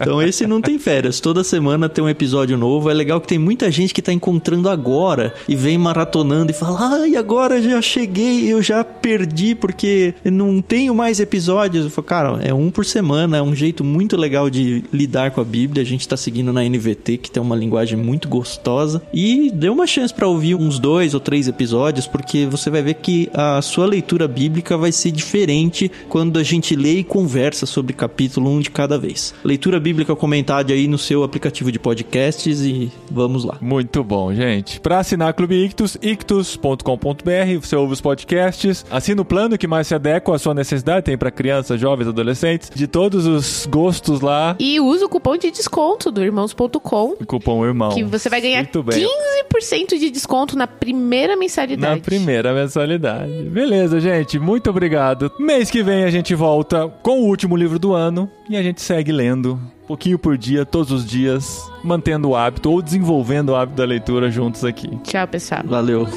Então 0.01 0.21
esse 0.21 0.47
não 0.47 0.61
tem 0.61 0.79
férias. 0.79 1.19
Toda 1.19 1.43
semana 1.43 1.87
tem 1.87 2.03
um 2.03 2.09
episódio 2.09 2.57
novo. 2.57 2.89
É 2.89 2.93
legal 2.93 3.21
que 3.21 3.27
tem 3.27 3.37
muita 3.37 3.69
gente 3.69 3.93
que 3.93 4.01
tá 4.01 4.11
encontrando 4.11 4.67
agora 4.67 5.33
e 5.47 5.55
vem 5.55 5.77
maratonando 5.77 6.51
e 6.51 6.55
fala: 6.55 7.01
Ai, 7.01 7.15
agora 7.15 7.61
já 7.61 7.81
cheguei, 7.81 8.51
eu 8.51 8.61
já 8.61 8.83
perdi 8.83 9.53
porque 9.55 10.13
não 10.25 10.61
tenho 10.61 10.95
mais 10.95 11.19
episódios. 11.19 11.85
Eu 11.85 11.91
falo, 11.91 12.07
cara, 12.07 12.39
é 12.43 12.53
um 12.53 12.71
por 12.71 12.85
semana, 12.85 13.37
é 13.37 13.41
um 13.41 13.55
jeito 13.55 13.83
muito 13.83 14.17
legal 14.17 14.49
de 14.49 14.83
lidar 14.91 15.31
com 15.31 15.41
a 15.41 15.45
Bíblia. 15.45 15.83
A 15.83 15.85
gente 15.85 16.07
tá 16.07 16.17
seguindo 16.17 16.51
na 16.51 16.63
NVT, 16.63 17.17
que 17.17 17.29
tem 17.31 17.41
uma 17.41 17.55
linguagem 17.55 17.97
muito 17.97 18.27
gostosa. 18.27 19.01
E 19.13 19.51
dê 19.53 19.69
uma 19.69 19.85
chance 19.85 20.13
pra 20.13 20.27
ouvir 20.27 20.55
uns 20.55 20.79
dois 20.79 21.13
ou 21.13 21.19
três 21.19 21.47
episódios, 21.47 22.07
porque 22.07 22.45
você 22.45 22.69
vai 22.69 22.81
ver 22.81 22.95
que 22.95 23.29
a 23.33 23.61
sua 23.61 23.85
leitura 23.85 24.27
bíblica 24.27 24.77
vai 24.77 24.91
ser 24.91 25.11
diferente 25.11 25.91
quando 26.09 26.39
a 26.39 26.43
gente 26.43 26.75
lê 26.75 26.99
e 26.99 27.03
conversa 27.03 27.65
sobre 27.65 27.93
capítulo 27.93 28.49
um 28.49 28.59
de 28.59 28.71
cada 28.71 28.97
vez. 28.97 29.33
Leitura 29.43 29.79
bíblica 29.79 29.90
Bíblica 29.91 30.15
Comentada 30.15 30.71
aí 30.71 30.87
no 30.87 30.97
seu 30.97 31.21
aplicativo 31.21 31.69
de 31.69 31.77
podcasts 31.77 32.61
e 32.61 32.89
vamos 33.11 33.43
lá. 33.43 33.57
Muito 33.59 34.01
bom, 34.05 34.33
gente. 34.33 34.79
Para 34.79 34.99
assinar 34.99 35.33
Clube 35.33 35.65
Ictus, 35.65 35.97
ictus.com.br, 36.01 37.59
você 37.61 37.75
ouve 37.75 37.91
os 37.91 37.99
podcasts, 37.99 38.85
assina 38.89 39.21
o 39.21 39.25
plano 39.25 39.57
que 39.57 39.67
mais 39.67 39.87
se 39.87 39.95
adequa 39.95 40.33
à 40.33 40.39
sua 40.39 40.53
necessidade, 40.53 41.03
tem 41.05 41.17
para 41.17 41.29
crianças, 41.29 41.79
jovens, 41.79 42.07
adolescentes, 42.07 42.71
de 42.73 42.87
todos 42.87 43.25
os 43.25 43.65
gostos 43.69 44.21
lá. 44.21 44.55
E 44.57 44.79
usa 44.79 45.05
o 45.05 45.09
cupom 45.09 45.35
de 45.35 45.51
desconto 45.51 46.09
do 46.09 46.23
irmãos.com, 46.23 47.17
Cupom 47.27 47.65
irmão. 47.65 47.89
que 47.91 48.03
você 48.03 48.29
vai 48.29 48.39
ganhar 48.39 48.59
Muito 48.59 48.83
bem. 48.83 49.05
15% 49.53 49.99
de 49.99 50.09
desconto 50.09 50.57
na 50.57 50.67
primeira 50.67 51.35
mensalidade. 51.35 51.95
Na 51.95 52.01
primeira 52.01 52.53
mensalidade. 52.53 53.43
Beleza, 53.49 53.99
gente. 53.99 54.39
Muito 54.39 54.69
obrigado. 54.69 55.29
Mês 55.37 55.69
que 55.69 55.83
vem 55.83 56.05
a 56.05 56.09
gente 56.09 56.33
volta 56.33 56.87
com 57.03 57.19
o 57.21 57.25
último 57.25 57.57
livro 57.57 57.77
do 57.77 57.93
ano 57.93 58.29
e 58.49 58.55
a 58.55 58.63
gente 58.63 58.81
segue 58.81 59.11
lendo. 59.11 59.59
Pouquinho 59.91 60.17
por 60.17 60.37
dia, 60.37 60.65
todos 60.65 60.89
os 60.89 61.05
dias, 61.05 61.69
mantendo 61.83 62.29
o 62.29 62.35
hábito 62.37 62.71
ou 62.71 62.81
desenvolvendo 62.81 63.49
o 63.49 63.55
hábito 63.57 63.75
da 63.75 63.83
leitura 63.83 64.31
juntos 64.31 64.63
aqui. 64.63 64.87
Tchau, 65.03 65.27
pessoal. 65.27 65.63
Valeu. 65.65 66.07